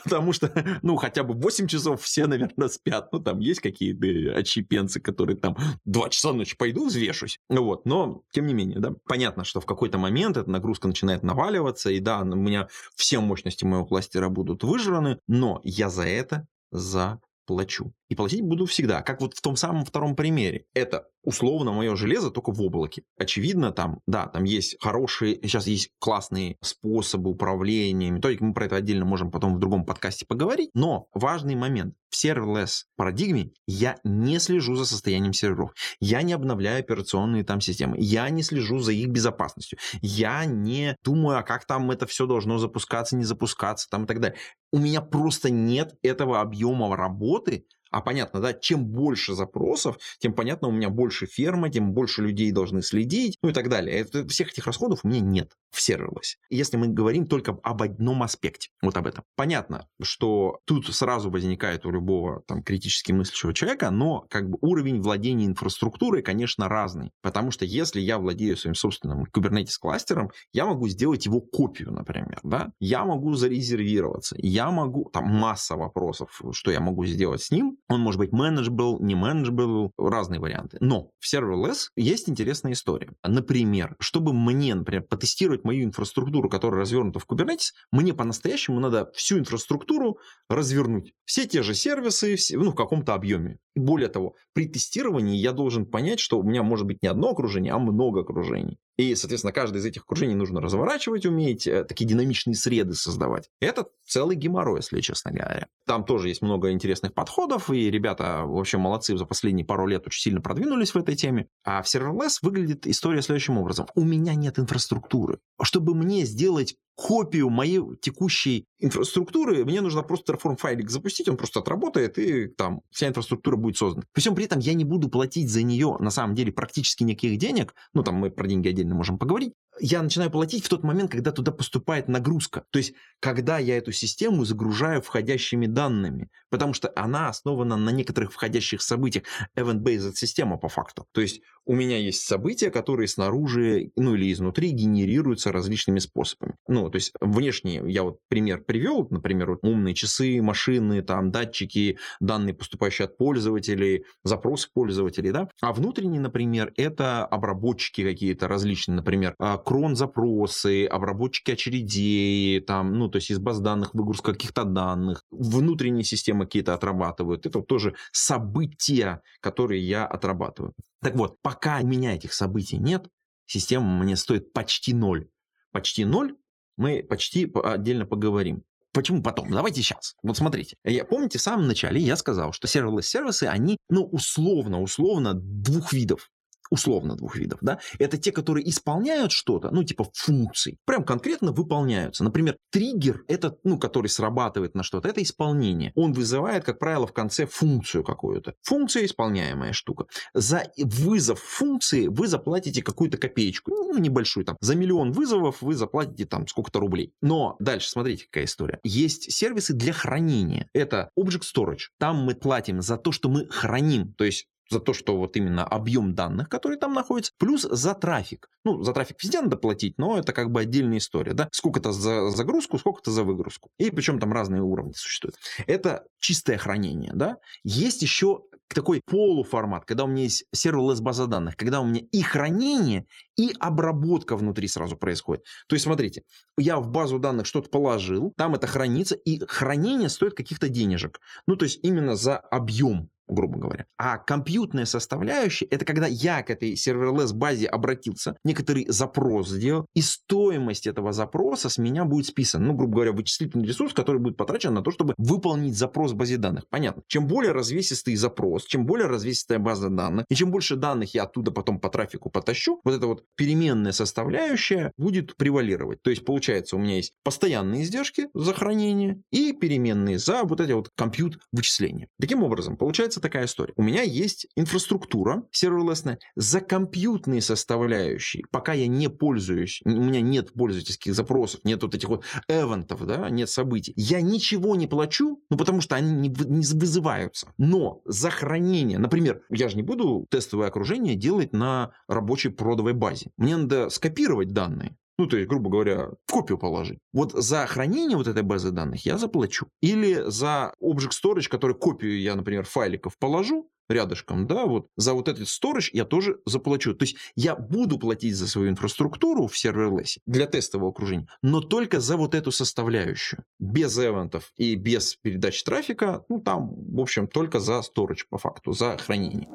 Потому 0.05 0.33
что, 0.33 0.53
ну, 0.83 0.97
хотя 0.97 1.23
бы 1.23 1.35
8 1.35 1.69
часов 1.69 2.03
все, 2.03 2.27
наверное, 2.27 2.69
спят. 2.69 3.13
Ну, 3.13 3.21
там 3.21 3.39
есть 3.39 3.61
какие-то 3.61 4.37
отщепенцы, 4.39 5.01
которые 5.01 5.37
там 5.37 5.57
2 5.85 6.09
часа 6.11 6.33
ночи 6.33 6.57
пойду 6.57 6.87
взвешусь. 6.87 7.39
Вот, 7.49 7.87
но, 7.87 8.23
тем 8.33 8.47
не 8.47 8.55
менее, 8.55 8.81
да, 8.81 8.95
понятно, 9.07 9.45
что 9.45 9.61
в 9.61 9.67
какой-то 9.67 9.99
момент 9.99 10.37
эта 10.37 10.51
нагрузка 10.51 10.89
начинает 10.89 11.23
наваливаться, 11.23 11.91
и 11.91 12.01
да, 12.01 12.21
у 12.21 12.25
меня 12.25 12.69
все 12.95 13.21
мощности 13.21 13.65
моего 13.65 13.87
кластера 13.87 14.29
будут 14.29 14.65
выжраны, 14.65 15.19
но 15.29 15.61
я 15.63 15.89
за 15.89 16.07
это 16.07 16.47
за 16.73 17.21
плачу. 17.47 17.93
И 18.09 18.14
платить 18.14 18.42
буду 18.42 18.66
всегда, 18.66 19.03
как 19.03 19.21
вот 19.21 19.35
в 19.35 19.40
том 19.40 19.57
самом 19.57 19.85
втором 19.85 20.14
примере. 20.14 20.66
Это 20.75 21.07
условно 21.27 21.73
мое 21.73 21.97
железо 21.97 22.31
только 22.31 22.53
в 22.53 22.62
облаке. 22.62 23.03
Очевидно, 23.19 23.73
там, 23.73 24.01
да, 24.07 24.27
там 24.27 24.45
есть 24.45 24.77
хорошие, 24.81 25.35
сейчас 25.42 25.66
есть 25.66 25.90
классные 25.99 26.57
способы 26.62 27.31
управления, 27.31 28.11
методики, 28.11 28.45
мы 28.45 28.55
про 28.55 28.66
это 28.66 28.77
отдельно 28.77 29.05
можем 29.05 29.33
потом 29.33 29.57
в 29.57 29.59
другом 29.59 29.85
подкасте 29.85 30.25
поговорить, 30.25 30.71
но 30.73 31.09
важный 31.12 31.57
момент. 31.57 31.95
В 32.09 32.25
serverless 32.25 32.85
парадигме 32.97 33.51
я 33.66 33.97
не 34.05 34.38
слежу 34.38 34.77
за 34.77 34.87
состоянием 34.87 35.33
серверов, 35.33 35.73
я 35.99 36.23
не 36.23 36.33
обновляю 36.33 36.79
операционные 36.79 37.42
там 37.45 37.61
системы, 37.61 37.97
я 37.99 38.31
не 38.31 38.42
слежу 38.42 38.79
за 38.79 38.92
их 38.92 39.09
безопасностью, 39.09 39.79
я 40.01 40.45
не 40.45 40.97
думаю, 41.03 41.38
а 41.38 41.42
как 41.42 41.66
там 41.66 41.90
это 41.90 42.07
все 42.07 42.27
должно 42.27 42.59
запускаться, 42.59 43.16
не 43.16 43.25
запускаться 43.25 43.88
там 43.90 44.05
и 44.05 44.07
так 44.07 44.21
далее. 44.21 44.38
У 44.73 44.79
меня 44.79 45.01
просто 45.01 45.51
нет 45.51 45.97
этого 46.03 46.40
объема 46.40 46.95
работы, 46.97 47.66
а 47.90 48.01
понятно, 48.01 48.40
да, 48.40 48.53
чем 48.53 48.85
больше 48.85 49.35
запросов, 49.35 49.99
тем 50.18 50.33
понятно, 50.35 50.68
у 50.68 50.72
меня 50.72 50.90
больше 50.90 51.27
ферма, 51.27 51.70
тем 51.70 51.92
больше 51.92 52.22
людей 52.22 52.51
должны 52.53 52.83
следить, 52.83 53.38
ну 53.42 53.51
и 53.51 53.53
так 53.53 53.68
далее. 53.68 53.96
Это, 53.99 54.27
всех 54.29 54.53
этих 54.53 54.66
расходов 54.66 55.01
у 55.05 55.09
меня 55.09 55.20
нет 55.20 55.53
в 55.77 55.81
серверлессе. 55.83 56.39
Если 56.49 56.79
мы 56.79 56.89
говорим 56.89 57.27
только 57.27 57.53
об 57.62 57.83
одном 57.83 58.23
аспекте, 58.23 58.71
вот 58.81 58.97
об 58.97 59.07
этом. 59.07 59.25
Понятно, 59.37 59.87
что 60.03 60.61
тут 60.65 60.87
сразу 60.95 61.31
возникает 61.31 61.85
у 61.85 61.91
любого 61.91 62.43
там 62.47 62.62
критически 62.62 63.12
мыслящего 63.12 63.53
человека, 63.53 63.91
но 63.91 64.27
как 64.31 64.49
бы 64.49 64.57
уровень 64.62 65.03
владения 65.03 65.45
инфраструктурой, 65.45 66.23
конечно, 66.23 66.69
разный. 66.69 67.11
Потому 67.21 67.51
что 67.51 67.67
если 67.67 68.01
я 68.01 68.19
владею 68.19 68.57
своим 68.57 68.75
собственным 68.75 69.25
Kubernetes 69.25 69.77
кластером, 69.79 70.31
я 70.53 70.65
могу 70.65 70.89
сделать 70.89 71.27
его 71.27 71.41
копию, 71.41 71.93
например, 71.93 72.41
да, 72.43 72.73
я 72.81 73.05
могу 73.05 73.35
зарезервироваться, 73.35 74.35
я 74.39 74.71
могу, 74.71 75.11
там 75.12 75.27
масса 75.27 75.77
вопросов, 75.77 76.41
что 76.53 76.71
я 76.71 76.81
могу 76.81 77.05
сделать 77.05 77.43
с 77.43 77.51
ним, 77.51 77.77
он 77.89 78.01
может 78.01 78.19
быть 78.19 78.33
manageable, 78.33 78.97
не 79.01 79.15
manageable, 79.15 79.91
разные 79.99 80.41
варианты. 80.41 80.79
Но 80.81 81.11
в 81.19 81.35
serverless 81.35 81.89
есть 81.97 82.31
интересная 82.31 82.73
история. 82.73 83.12
Например, 83.23 83.95
чтобы 84.01 84.33
мне, 84.33 84.75
например, 84.75 85.03
потестировать 85.03 85.66
мою 85.67 85.85
инфраструктуру, 85.85 86.49
которая 86.49 86.81
развернута 86.81 87.19
в 87.19 87.27
Kubernetes, 87.27 87.73
мне 87.93 88.15
по-настоящему 88.15 88.81
надо 88.81 89.11
всю 89.15 89.39
инфраструктуру 89.39 90.19
развернуть. 90.49 91.13
Все 91.25 91.47
те 91.47 91.63
же 91.63 91.75
сервисы, 91.75 92.37
ну, 92.53 92.71
в 92.71 92.75
каком-то 92.75 93.15
объеме. 93.15 93.59
Более 93.75 94.09
того, 94.09 94.35
при 94.55 94.67
тестировании 94.67 95.37
я 95.37 95.53
должен 95.53 95.85
понять, 95.85 96.21
что 96.21 96.39
у 96.39 96.43
меня 96.43 96.63
может 96.63 96.87
быть 96.87 97.03
не 97.03 97.09
одно 97.09 97.31
окружение, 97.31 97.73
а 97.73 97.79
много 97.79 98.21
окружений. 98.21 98.79
И, 98.97 99.15
соответственно, 99.15 99.53
каждое 99.53 99.81
из 99.81 99.85
этих 99.85 100.03
окружений 100.03 100.35
нужно 100.35 100.63
разворачивать, 100.63 101.27
уметь, 101.27 101.67
э, 101.67 101.85
такие 101.85 102.07
динамичные 102.07 102.55
среды 102.55 102.95
создавать. 102.95 103.51
Это 103.61 103.87
целый 104.07 104.37
геморрой, 104.37 104.79
если 104.79 105.03
честно 105.03 105.33
говоря. 105.33 105.67
Там 105.87 106.05
тоже 106.05 106.29
есть 106.29 106.41
много 106.41 106.73
интересных 106.73 107.13
подходов, 107.13 107.71
и 107.71 107.91
ребята 107.91 108.45
вообще 108.47 108.79
молодцы, 108.79 109.17
за 109.19 109.27
последние 109.27 109.67
пару 109.67 109.87
лет 109.87 110.07
очень 110.07 110.23
сильно 110.23 110.41
продвинулись 110.41 110.95
в 110.95 110.97
этой 110.97 111.15
теме. 111.15 111.49
А 111.63 111.83
в 111.83 111.87
Serverless 111.87 112.39
выглядит 112.41 112.87
история 112.87 113.21
следующим 113.21 113.59
образом. 113.59 113.87
У 113.95 114.03
меня 114.03 114.35
нет 114.35 114.59
инфраструктуры. 114.59 115.41
Чтобы 115.62 115.95
мне 115.95 116.25
сделать 116.25 116.77
копию 116.97 117.51
моей 117.51 117.81
текущей 118.01 118.67
инфраструктуры, 118.79 119.65
мне 119.65 119.81
нужно 119.81 120.03
просто 120.03 120.33
Terraform 120.33 120.57
файлик 120.57 120.91
запустить, 120.91 121.29
он 121.29 121.37
просто 121.37 121.61
отработает, 121.61 122.19
и 122.19 122.49
там 122.49 122.81
вся 122.91 123.09
инфраструктура 123.09 123.57
будет 123.57 123.77
создана. 123.77 124.05
При 124.13 124.21
всем 124.23 124.35
при 124.35 124.47
этом 124.47 124.59
я 124.59 124.75
не 124.75 124.85
буду 124.85 125.09
платить 125.09 125.51
за 125.51 125.63
нее 125.63 125.97
на 126.01 126.11
самом 126.11 126.35
деле 126.35 126.53
практически 126.53 127.05
никаких 127.05 127.39
денег, 127.39 127.75
ну 127.95 128.03
там 128.03 128.17
мы 128.17 128.31
про 128.31 128.47
деньги 128.47 128.69
отдельно 128.69 128.95
можем 128.95 129.19
поговорить, 129.19 129.53
я 129.79 130.03
начинаю 130.03 130.31
платить 130.31 130.65
в 130.65 130.69
тот 130.69 130.83
момент, 130.83 131.11
когда 131.11 131.33
туда 131.33 131.53
поступает 131.53 132.09
нагрузка. 132.09 132.65
То 132.71 132.79
есть, 132.79 132.95
когда 133.21 133.59
я 133.59 133.77
эту 133.77 133.93
систему 133.93 134.45
загружаю 134.45 135.03
входящими 135.03 135.67
данными, 135.67 136.31
потому 136.51 136.73
что 136.73 136.93
она 136.97 137.29
основана 137.29 137.77
на 137.77 137.91
некоторых 137.91 138.33
входящих 138.33 138.83
событиях. 138.83 139.25
Event-based 139.57 140.15
система 140.15 140.57
по 140.57 140.69
факту. 140.69 141.07
То 141.13 141.21
есть, 141.21 141.43
у 141.65 141.75
меня 141.75 141.99
есть 141.99 142.23
события, 142.23 142.71
которые 142.71 143.09
снаружи, 143.09 143.91
ну 143.97 144.15
или 144.15 144.33
изнутри 144.33 144.71
генерируются 144.71 145.53
различными 145.53 145.99
способами. 145.99 146.55
Ну, 146.69 146.86
то 146.90 146.96
есть, 146.96 147.12
внешние, 147.20 147.83
я 147.87 148.03
вот 148.03 148.18
пример 148.29 148.62
привел, 148.62 149.07
например, 149.11 149.51
вот 149.51 149.61
умные 149.62 149.94
часы, 149.94 150.40
машины, 150.42 151.03
там, 151.03 151.31
датчики, 151.31 151.99
данные, 152.20 152.55
поступающие 152.55 153.07
от 153.07 153.16
пользователей, 153.16 154.05
запросы 154.25 154.68
пользователей, 154.72 155.31
да. 155.31 155.49
А 155.61 155.72
внутренние, 155.72 156.20
например, 156.20 156.72
это 156.77 157.25
обработчики 157.25 158.03
какие-то 158.03 158.49
различные, 158.49 158.96
например, 158.96 159.35
а, 159.38 159.59
крон-запросы, 159.59 160.87
обработчики 160.87 161.51
очередей, 161.53 162.61
там, 162.61 162.94
ну, 162.94 163.09
то 163.09 163.16
есть 163.16 163.31
из 163.31 163.38
баз 163.38 163.61
данных 163.61 163.94
выгрузка 163.94 164.33
каких-то 164.33 164.64
данных, 164.64 165.22
внутренние 165.31 166.05
системы 166.05 166.44
какие-то 166.44 166.75
отрабатывают. 166.75 167.46
Это 167.46 167.61
тоже 167.62 167.94
события, 168.12 169.22
которые 169.40 169.87
я 169.87 170.07
отрабатываю. 170.07 170.75
Так 171.03 171.14
вот, 171.14 171.37
пока 171.42 171.81
у 171.83 171.87
меня 171.87 172.14
этих 172.14 172.33
событий 172.33 172.79
нет, 172.79 173.09
система 173.46 174.03
мне 174.03 174.16
стоит 174.16 174.53
почти 174.53 174.94
ноль. 174.94 175.29
Почти 175.72 176.05
ноль 176.05 176.35
мы 176.77 177.03
почти 177.03 177.51
отдельно 177.65 178.07
поговорим. 178.07 178.65
Почему 178.93 179.23
потом? 179.23 179.51
Давайте 179.51 179.83
сейчас. 179.83 180.15
Вот 180.23 180.39
смотрите. 180.39 180.77
Я, 180.83 181.05
помните, 181.05 181.39
в 181.39 181.43
самом 181.43 181.67
начале 181.67 182.01
я 182.01 182.17
сказал, 182.17 182.53
что 182.53 182.67
серверлесс 182.67 183.07
сервисы, 183.07 183.45
они, 183.45 183.77
ну, 183.91 184.05
условно, 184.05 184.81
условно 184.81 185.35
двух 185.35 185.93
видов 185.93 186.31
условно 186.71 187.17
двух 187.17 187.37
видов, 187.37 187.59
да, 187.63 187.79
это 187.99 188.19
те, 188.19 188.33
которые 188.33 188.69
исполняют 188.69 189.33
что-то, 189.33 189.71
ну, 189.71 189.85
типа 189.85 190.09
функций, 190.13 190.79
прям 190.85 191.05
конкретно 191.05 191.53
выполняются. 191.53 192.25
Например, 192.25 192.57
триггер, 192.71 193.25
это, 193.29 193.57
ну, 193.65 193.79
который 193.79 194.09
срабатывает 194.09 194.75
на 194.75 194.83
что-то, 194.83 195.09
это 195.09 195.23
исполнение. 195.23 195.93
Он 195.95 196.13
вызывает, 196.13 196.65
как 196.65 196.79
правило, 196.79 197.07
в 197.07 197.13
конце 197.13 197.47
функцию 197.47 198.05
какую-то. 198.05 198.55
Функция 198.63 199.05
исполняемая 199.05 199.73
штука. 199.73 200.07
За 200.35 200.65
вызов 200.77 201.41
функции 201.41 202.09
вы 202.09 202.29
заплатите 202.29 202.83
какую-то 202.83 203.19
копеечку, 203.19 203.71
ну, 203.71 203.99
небольшую 203.99 204.45
там. 204.45 204.57
За 204.61 204.75
миллион 204.75 205.13
вызовов 205.13 205.63
вы 205.63 205.75
заплатите 205.75 206.27
там 206.27 206.47
сколько-то 206.47 206.81
рублей. 206.81 207.13
Но 207.21 207.57
дальше, 207.59 207.89
смотрите, 207.89 208.25
какая 208.25 208.45
история. 208.45 208.79
Есть 208.83 209.33
сервисы 209.33 209.75
для 209.75 209.93
хранения. 209.93 210.69
Это 210.73 211.11
Object 211.19 211.43
Storage. 211.55 211.89
Там 211.99 212.25
мы 212.25 212.35
платим 212.35 212.83
за 212.83 212.97
то, 212.97 213.13
что 213.13 213.29
мы 213.29 213.47
храним. 213.49 214.13
То 214.15 214.25
есть 214.25 214.47
за 214.71 214.81
то, 214.81 214.93
что 214.93 215.17
вот 215.17 215.37
именно 215.37 215.65
объем 215.65 216.15
данных, 216.15 216.49
который 216.49 216.79
там 216.79 216.93
находится, 216.93 217.33
плюс 217.39 217.63
за 217.63 217.95
трафик. 217.95 218.49
Ну, 218.65 218.83
за 218.83 218.93
трафик 218.93 219.23
везде 219.23 219.41
надо 219.41 219.57
платить, 219.57 219.99
но 219.99 220.19
это 220.19 220.33
как 220.33 220.51
бы 220.51 220.61
отдельная 220.61 220.99
история, 220.99 221.35
да? 221.35 221.49
Сколько-то 221.53 221.93
за 221.93 222.31
загрузку, 222.31 222.79
сколько-то 222.79 223.11
за 223.11 223.23
выгрузку. 223.23 223.71
И 223.79 223.91
причем 223.91 224.19
там 224.19 224.33
разные 224.33 224.63
уровни 224.63 224.93
существуют. 224.93 225.37
Это 225.67 226.05
чистое 226.19 226.59
хранение, 226.59 227.13
да? 227.15 227.37
Есть 227.65 228.03
еще 228.03 228.43
такой 228.69 229.01
полуформат, 229.05 229.85
когда 229.85 230.05
у 230.05 230.07
меня 230.09 230.25
есть 230.25 230.45
serverless 230.55 231.01
база 231.01 231.27
данных, 231.27 231.57
когда 231.57 231.81
у 231.81 231.87
меня 231.87 232.03
и 232.11 232.23
хранение, 232.23 233.07
и 233.37 233.55
обработка 233.61 234.37
внутри 234.37 234.69
сразу 234.69 234.97
происходит. 234.97 235.45
То 235.69 235.77
есть, 235.77 235.85
смотрите, 235.85 236.23
я 236.59 236.79
в 236.79 236.89
базу 236.89 237.19
данных 237.19 237.47
что-то 237.47 237.71
положил, 237.71 238.33
там 238.37 238.55
это 238.55 238.67
хранится, 238.67 239.15
и 239.15 239.39
хранение 239.47 240.09
стоит 240.09 240.35
каких-то 240.35 240.69
денежек. 240.69 241.21
Ну, 241.47 241.57
то 241.57 241.65
есть, 241.65 241.79
именно 241.83 242.17
за 242.17 242.39
объем 242.39 243.11
грубо 243.29 243.59
говоря. 243.59 243.87
А 243.99 244.19
компьютерная 244.19 244.85
составляющая– 244.85 245.67
это 245.71 245.85
когда 245.85 246.07
я 246.07 246.43
к 246.43 246.51
этой 246.51 246.75
serverless 246.75 247.33
базе 247.33 247.67
обратился, 247.67 248.37
некоторый 248.45 248.87
запрос 248.89 249.49
сделал, 249.49 249.87
и 249.95 250.01
стоимость 250.01 250.87
этого 250.87 251.12
запроса 251.12 251.69
с 251.69 251.79
меня 251.79 252.05
будет 252.05 252.27
списана. 252.27 252.67
Ну, 252.67 252.75
грубо 252.75 252.95
говоря, 252.95 253.12
вычислительный 253.12 253.67
ресурс, 253.67 253.93
который 253.93 254.21
будет 254.21 254.37
потрачен 254.37 254.75
на 254.75 254.83
то, 254.83 254.91
чтобы 254.91 255.15
выполнить 255.19 255.77
запрос 255.77 256.12
в 256.12 256.17
базе 256.17 256.37
данных. 256.37 256.65
Понятно. 256.69 257.03
Чем 257.07 257.27
более 257.27 257.53
развесистый 257.53 258.17
запрос, 258.17 258.65
чем 258.67 258.87
более 258.87 259.07
развесистая 259.07 259.59
база 259.59 259.89
данных, 259.89 260.27
и 260.29 260.35
чем 260.35 260.51
больше 260.51 260.77
данных 260.77 261.15
я 261.15 261.25
оттуда 261.25 261.51
потом 261.51 261.81
по 261.81 261.89
трафику 261.89 262.31
потащу, 262.31 262.81
вот 262.85 262.95
эта 262.95 263.07
вот 263.07 263.25
переменная 263.37 263.93
составляющая 263.93 264.93
будет 264.97 265.37
превалировать. 265.37 266.03
То 266.03 266.11
есть, 266.11 266.25
получается, 266.25 266.77
у 266.77 266.79
меня 266.79 266.97
есть 266.97 267.15
постоянные 267.25 267.83
издержки 267.83 268.29
за 268.35 268.55
хранение 268.55 269.21
и 269.31 269.53
переменные 269.53 270.19
за 270.19 270.45
вот 270.45 270.61
эти 270.61 270.73
вот 270.73 270.91
компьют 270.95 271.39
вычисления. 271.53 272.09
Таким 272.21 272.43
образом, 272.43 272.77
получается, 272.77 273.16
получается 273.17 273.21
такая 273.21 273.45
история. 273.47 273.73
У 273.77 273.83
меня 273.83 274.03
есть 274.03 274.47
инфраструктура 274.57 275.45
серверлесная 275.51 276.19
за 276.37 276.61
компьютерные 276.61 277.41
составляющие. 277.41 278.45
Пока 278.51 278.73
я 278.73 278.87
не 278.87 279.09
пользуюсь, 279.09 279.81
у 279.85 279.91
меня 279.91 280.21
нет 280.21 280.53
пользовательских 280.53 281.15
запросов, 281.15 281.61
нет 281.65 281.83
вот 281.83 281.95
этих 281.95 282.09
вот 282.09 282.25
эвентов, 282.49 283.07
да, 283.07 283.29
нет 283.31 283.49
событий. 283.49 283.93
Я 283.97 284.21
ничего 284.21 284.77
не 284.77 284.87
плачу, 284.87 285.41
ну 285.51 285.57
потому 285.57 285.81
что 285.81 285.97
они 285.97 286.13
не, 286.13 286.29
не 286.29 286.67
вызываются. 286.79 287.53
Но 287.59 288.01
за 288.05 288.31
хранение, 288.31 288.99
например, 288.99 289.43
я 289.51 289.69
же 289.69 289.77
не 289.77 289.83
буду 289.83 290.27
тестовое 290.31 290.69
окружение 290.69 291.15
делать 291.17 291.53
на 291.53 291.93
рабочей 292.09 292.51
продовой 292.51 292.93
базе. 292.93 293.31
Мне 293.37 293.57
надо 293.57 293.89
скопировать 293.91 294.53
данные, 294.53 294.97
ну, 295.19 295.27
то 295.27 295.37
есть, 295.37 295.49
грубо 295.49 295.71
говоря, 295.71 296.11
в 296.27 296.33
копию 296.33 296.59
положить. 296.59 296.99
Вот 297.13 297.33
за 297.33 297.67
хранение 297.67 298.17
вот 298.17 298.27
этой 298.27 298.43
базы 298.43 298.71
данных 298.71 299.07
я 299.07 299.19
заплачу. 299.19 299.67
Или 299.81 300.25
за 300.27 300.73
Object 300.83 301.13
Storage, 301.13 301.49
который 301.49 301.75
копию 301.75 302.21
я, 302.21 302.35
например, 302.35 302.65
файликов 302.65 303.17
положу, 303.19 303.71
рядышком, 303.89 304.47
да, 304.47 304.67
вот 304.67 304.89
за 304.97 305.15
вот 305.15 305.29
этот 305.29 305.47
storage 305.47 305.91
я 305.93 306.05
тоже 306.05 306.39
заплачу. 306.45 306.95
То 306.95 307.05
есть 307.05 307.17
я 307.35 307.55
буду 307.55 307.99
платить 307.99 308.35
за 308.35 308.49
свою 308.49 308.71
инфраструктуру 308.71 309.47
в 309.47 309.57
serverless 309.57 310.15
е 310.15 310.21
для 310.27 310.47
тестового 310.47 310.91
окружения, 310.91 311.29
но 311.43 311.61
только 311.61 312.01
за 312.01 312.17
вот 312.17 312.35
эту 312.35 312.53
составляющую. 312.53 313.45
Без 313.59 313.97
event 313.99 314.37
ов 314.37 314.53
и 314.57 314.75
без 314.75 315.17
передачи 315.17 315.65
трафика, 315.65 316.25
ну 316.29 316.41
там, 316.41 316.75
в 316.75 317.01
общем, 317.01 317.29
только 317.29 317.61
за 317.61 317.81
storage 317.81 318.25
по 318.29 318.39
факту, 318.39 318.73
за 318.73 318.97
хранение. 318.97 319.49